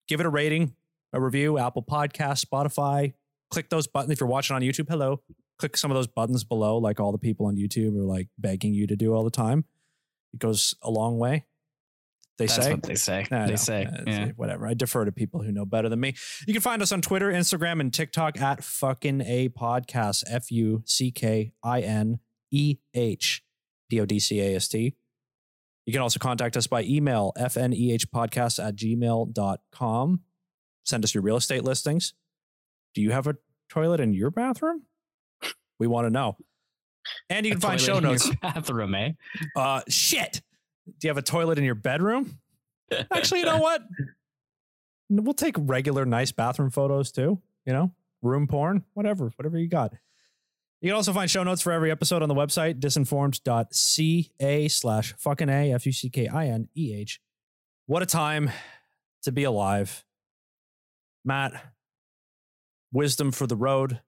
give 0.08 0.20
it 0.20 0.26
a 0.26 0.30
rating, 0.30 0.76
a 1.14 1.20
review, 1.20 1.58
Apple 1.58 1.84
Podcast, 1.84 2.46
Spotify. 2.46 3.14
Click 3.52 3.70
those 3.70 3.88
buttons 3.88 4.12
if 4.14 4.20
you're 4.20 4.30
watching 4.30 4.56
on 4.56 4.62
YouTube. 4.62 4.90
Hello. 4.90 5.22
Click 5.60 5.78
some 5.78 5.92
of 5.92 5.96
those 5.96 6.08
buttons 6.08 6.44
below, 6.44 6.78
like 6.78 7.00
all 7.00 7.12
the 7.12 7.18
people 7.18 7.46
on 7.46 7.56
YouTube 7.56 7.98
are 7.98 8.04
like 8.04 8.28
begging 8.38 8.74
you 8.74 8.88
to 8.88 8.96
do 8.96 9.14
all 9.14 9.24
the 9.24 9.32
time. 9.32 9.66
It 10.34 10.40
goes 10.40 10.76
a 10.82 10.92
long 10.92 11.18
way. 11.18 11.46
They 12.38 12.48
that's 12.48 12.66
say. 12.66 12.72
what 12.72 12.84
they 12.84 12.96
say 12.96 13.26
I 13.32 13.46
they 13.46 13.52
know. 13.52 13.56
say 13.56 13.88
yeah. 14.08 14.32
Whatever. 14.36 14.68
I 14.68 14.74
defer 14.74 15.06
to 15.06 15.12
people 15.12 15.42
who 15.42 15.52
know 15.54 15.66
better 15.66 15.88
than 15.88 16.00
me. 16.02 16.16
You 16.46 16.54
can 16.54 16.62
find 16.62 16.82
us 16.82 16.92
on 16.92 17.02
Twitter, 17.02 17.32
Instagram, 17.32 17.80
and 17.80 17.94
TikTok 17.94 18.40
at 18.42 18.64
fucking 18.64 19.22
a 19.22 19.50
podcast. 19.50 20.24
F 20.28 20.52
U 20.52 20.84
C 20.86 21.12
K 21.12 21.54
I 21.64 21.80
N 21.82 22.20
E 22.52 22.78
H 22.94 23.42
P 23.90 24.02
O 24.02 24.06
D 24.06 24.20
C 24.20 24.42
A 24.42 24.56
S 24.58 24.68
T. 24.68 24.96
You 25.86 25.94
can 25.94 26.02
also 26.02 26.20
contact 26.20 26.58
us 26.58 26.68
by 26.68 26.82
email, 26.84 27.32
fnehpodcast 27.38 28.66
at 28.68 28.76
gmail.com. 28.76 30.20
Send 30.84 31.04
us 31.04 31.14
your 31.14 31.22
real 31.24 31.38
estate 31.38 31.64
listings. 31.64 32.14
Do 32.96 33.02
you 33.02 33.12
have 33.12 33.28
a 33.28 33.36
toilet 33.70 34.00
in 34.00 34.14
your 34.14 34.32
bathroom? 34.32 34.84
We 35.80 35.88
want 35.88 36.06
to 36.06 36.10
know. 36.10 36.38
And 37.30 37.46
you 37.46 37.52
A 37.52 37.56
can 37.56 37.62
find 37.62 37.80
toilet 37.80 37.86
show 37.86 37.98
in 37.98 38.04
your 38.04 38.12
notes. 38.14 38.32
bathroom 38.42 38.96
eh 38.96 39.12
Uh, 39.56 39.82
shit. 39.88 40.42
Do 40.86 41.08
you 41.08 41.10
have 41.10 41.18
a 41.18 41.22
toilet 41.22 41.58
in 41.58 41.64
your 41.64 41.76
bedroom? 41.76 42.38
Actually, 43.12 43.40
you 43.42 43.46
know 43.46 43.58
what? 43.60 43.82
We'll 45.10 45.34
take 45.34 45.56
regular, 45.58 46.06
nice 46.06 46.32
bathroom 46.32 46.70
photos 46.70 47.12
too. 47.12 47.42
You 47.66 47.74
know, 47.74 47.92
room 48.22 48.48
porn, 48.48 48.84
whatever, 48.94 49.32
whatever 49.36 49.58
you 49.58 49.68
got. 49.68 49.94
You 50.82 50.90
can 50.90 50.96
also 50.96 51.14
find 51.14 51.30
show 51.30 51.42
notes 51.44 51.62
for 51.62 51.72
every 51.72 51.90
episode 51.90 52.22
on 52.22 52.30
the 52.30 52.36
website, 52.36 52.80
disinformed.ca 52.80 54.68
slash 54.68 55.14
fucking 55.18 55.50
A, 55.50 55.74
F 55.74 55.86
U 55.88 55.92
C 55.92 56.10
K 56.10 56.28
I 56.28 56.48
N 56.48 56.68
E 56.76 56.94
H. 56.94 57.20
What 57.88 58.04
a 58.04 58.06
time 58.06 58.52
to 59.24 59.32
be 59.32 59.44
alive. 59.44 60.04
Matt, 61.24 61.54
wisdom 62.92 63.32
for 63.32 63.48
the 63.48 63.56
road. 63.56 64.02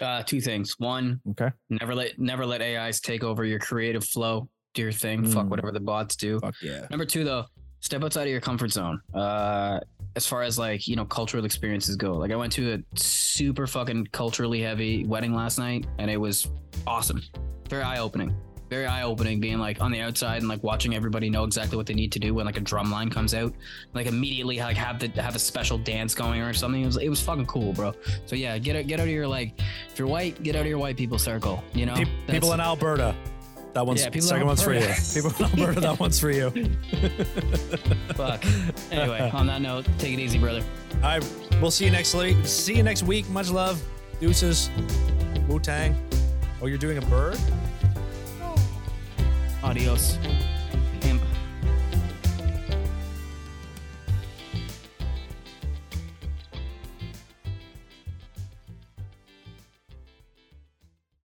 uh 0.00 0.22
two 0.22 0.40
things 0.40 0.74
one 0.78 1.20
Okay. 1.30 1.50
never 1.70 1.92
let 1.94 2.18
never 2.18 2.46
let 2.46 2.62
ais 2.62 3.00
take 3.00 3.24
over 3.24 3.44
your 3.44 3.58
creative 3.58 4.04
flow 4.04 4.48
do 4.78 4.82
your 4.82 4.92
thing 4.92 5.24
fuck 5.26 5.46
Mm. 5.46 5.48
whatever 5.48 5.72
the 5.72 5.80
bots 5.80 6.14
do 6.16 6.38
Fuck 6.40 6.54
yeah. 6.62 6.86
Number 6.90 7.04
two, 7.04 7.24
though, 7.24 7.44
step 7.80 8.02
outside 8.04 8.22
of 8.22 8.28
your 8.30 8.40
comfort 8.40 8.70
zone. 8.72 9.00
Uh, 9.14 9.80
as 10.16 10.26
far 10.26 10.42
as 10.42 10.58
like 10.58 10.88
you 10.88 10.96
know, 10.96 11.04
cultural 11.04 11.44
experiences 11.44 11.94
go. 11.96 12.12
Like 12.16 12.30
I 12.32 12.36
went 12.36 12.52
to 12.54 12.74
a 12.74 12.98
super 12.98 13.66
fucking 13.66 14.08
culturally 14.12 14.60
heavy 14.62 15.04
wedding 15.04 15.34
last 15.34 15.58
night, 15.58 15.86
and 15.98 16.10
it 16.10 16.16
was 16.16 16.48
awesome. 16.86 17.22
Very 17.68 17.82
eye 17.82 17.98
opening. 17.98 18.34
Very 18.70 18.84
eye 18.86 19.02
opening. 19.02 19.40
Being 19.40 19.58
like 19.58 19.80
on 19.80 19.90
the 19.92 20.00
outside 20.00 20.38
and 20.42 20.48
like 20.48 20.62
watching 20.62 20.94
everybody 20.94 21.30
know 21.30 21.44
exactly 21.44 21.76
what 21.76 21.86
they 21.86 21.94
need 21.94 22.12
to 22.12 22.18
do 22.18 22.34
when 22.34 22.46
like 22.46 22.56
a 22.58 22.60
drum 22.60 22.90
line 22.90 23.08
comes 23.10 23.32
out. 23.32 23.52
Like 23.94 24.06
immediately 24.06 24.58
like 24.58 24.76
have 24.76 24.98
the 24.98 25.08
have 25.22 25.34
a 25.36 25.38
special 25.38 25.78
dance 25.78 26.14
going 26.14 26.40
or 26.42 26.52
something. 26.52 26.82
It 26.82 26.86
was 26.86 26.96
it 26.98 27.08
was 27.08 27.20
fucking 27.22 27.46
cool, 27.46 27.72
bro. 27.72 27.94
So 28.26 28.34
yeah, 28.36 28.58
get 28.58 28.76
out 28.76 28.86
get 28.86 29.00
out 29.00 29.06
of 29.06 29.12
your 29.12 29.26
like 29.28 29.52
if 29.90 29.98
you're 29.98 30.08
white, 30.08 30.42
get 30.42 30.54
out 30.56 30.62
of 30.62 30.66
your 30.66 30.78
white 30.78 30.96
people 30.96 31.18
circle. 31.18 31.62
You 31.74 31.86
know, 31.86 31.94
That's- 31.94 32.30
people 32.30 32.52
in 32.54 32.60
Alberta. 32.60 33.14
That 33.78 33.86
one's 33.86 34.02
Yeah, 34.02 34.10
second 34.18 34.44
one's 34.44 34.60
for 34.60 34.74
you. 34.74 34.88
People 35.14 35.30
in 35.38 35.60
Alberta, 35.60 35.80
that 35.82 36.00
one's 36.00 36.18
for 36.18 36.32
you. 36.32 36.50
Fuck. 38.16 38.44
Anyway, 38.90 39.30
on 39.32 39.46
that 39.46 39.62
note, 39.62 39.86
take 39.98 40.14
it 40.14 40.18
easy, 40.18 40.36
brother. 40.36 40.64
I 41.00 41.20
we'll 41.60 41.70
see 41.70 41.84
you 41.84 41.92
next 41.92 42.12
week. 42.12 42.36
See 42.42 42.74
you 42.74 42.82
next 42.82 43.04
week. 43.04 43.28
Much 43.30 43.50
love. 43.50 43.80
Deuces. 44.18 44.68
Wu 45.46 45.60
Tang. 45.60 45.96
Oh, 46.60 46.66
you're 46.66 46.76
doing 46.76 46.98
a 46.98 47.02
bird? 47.02 47.38
Adios. 49.62 50.18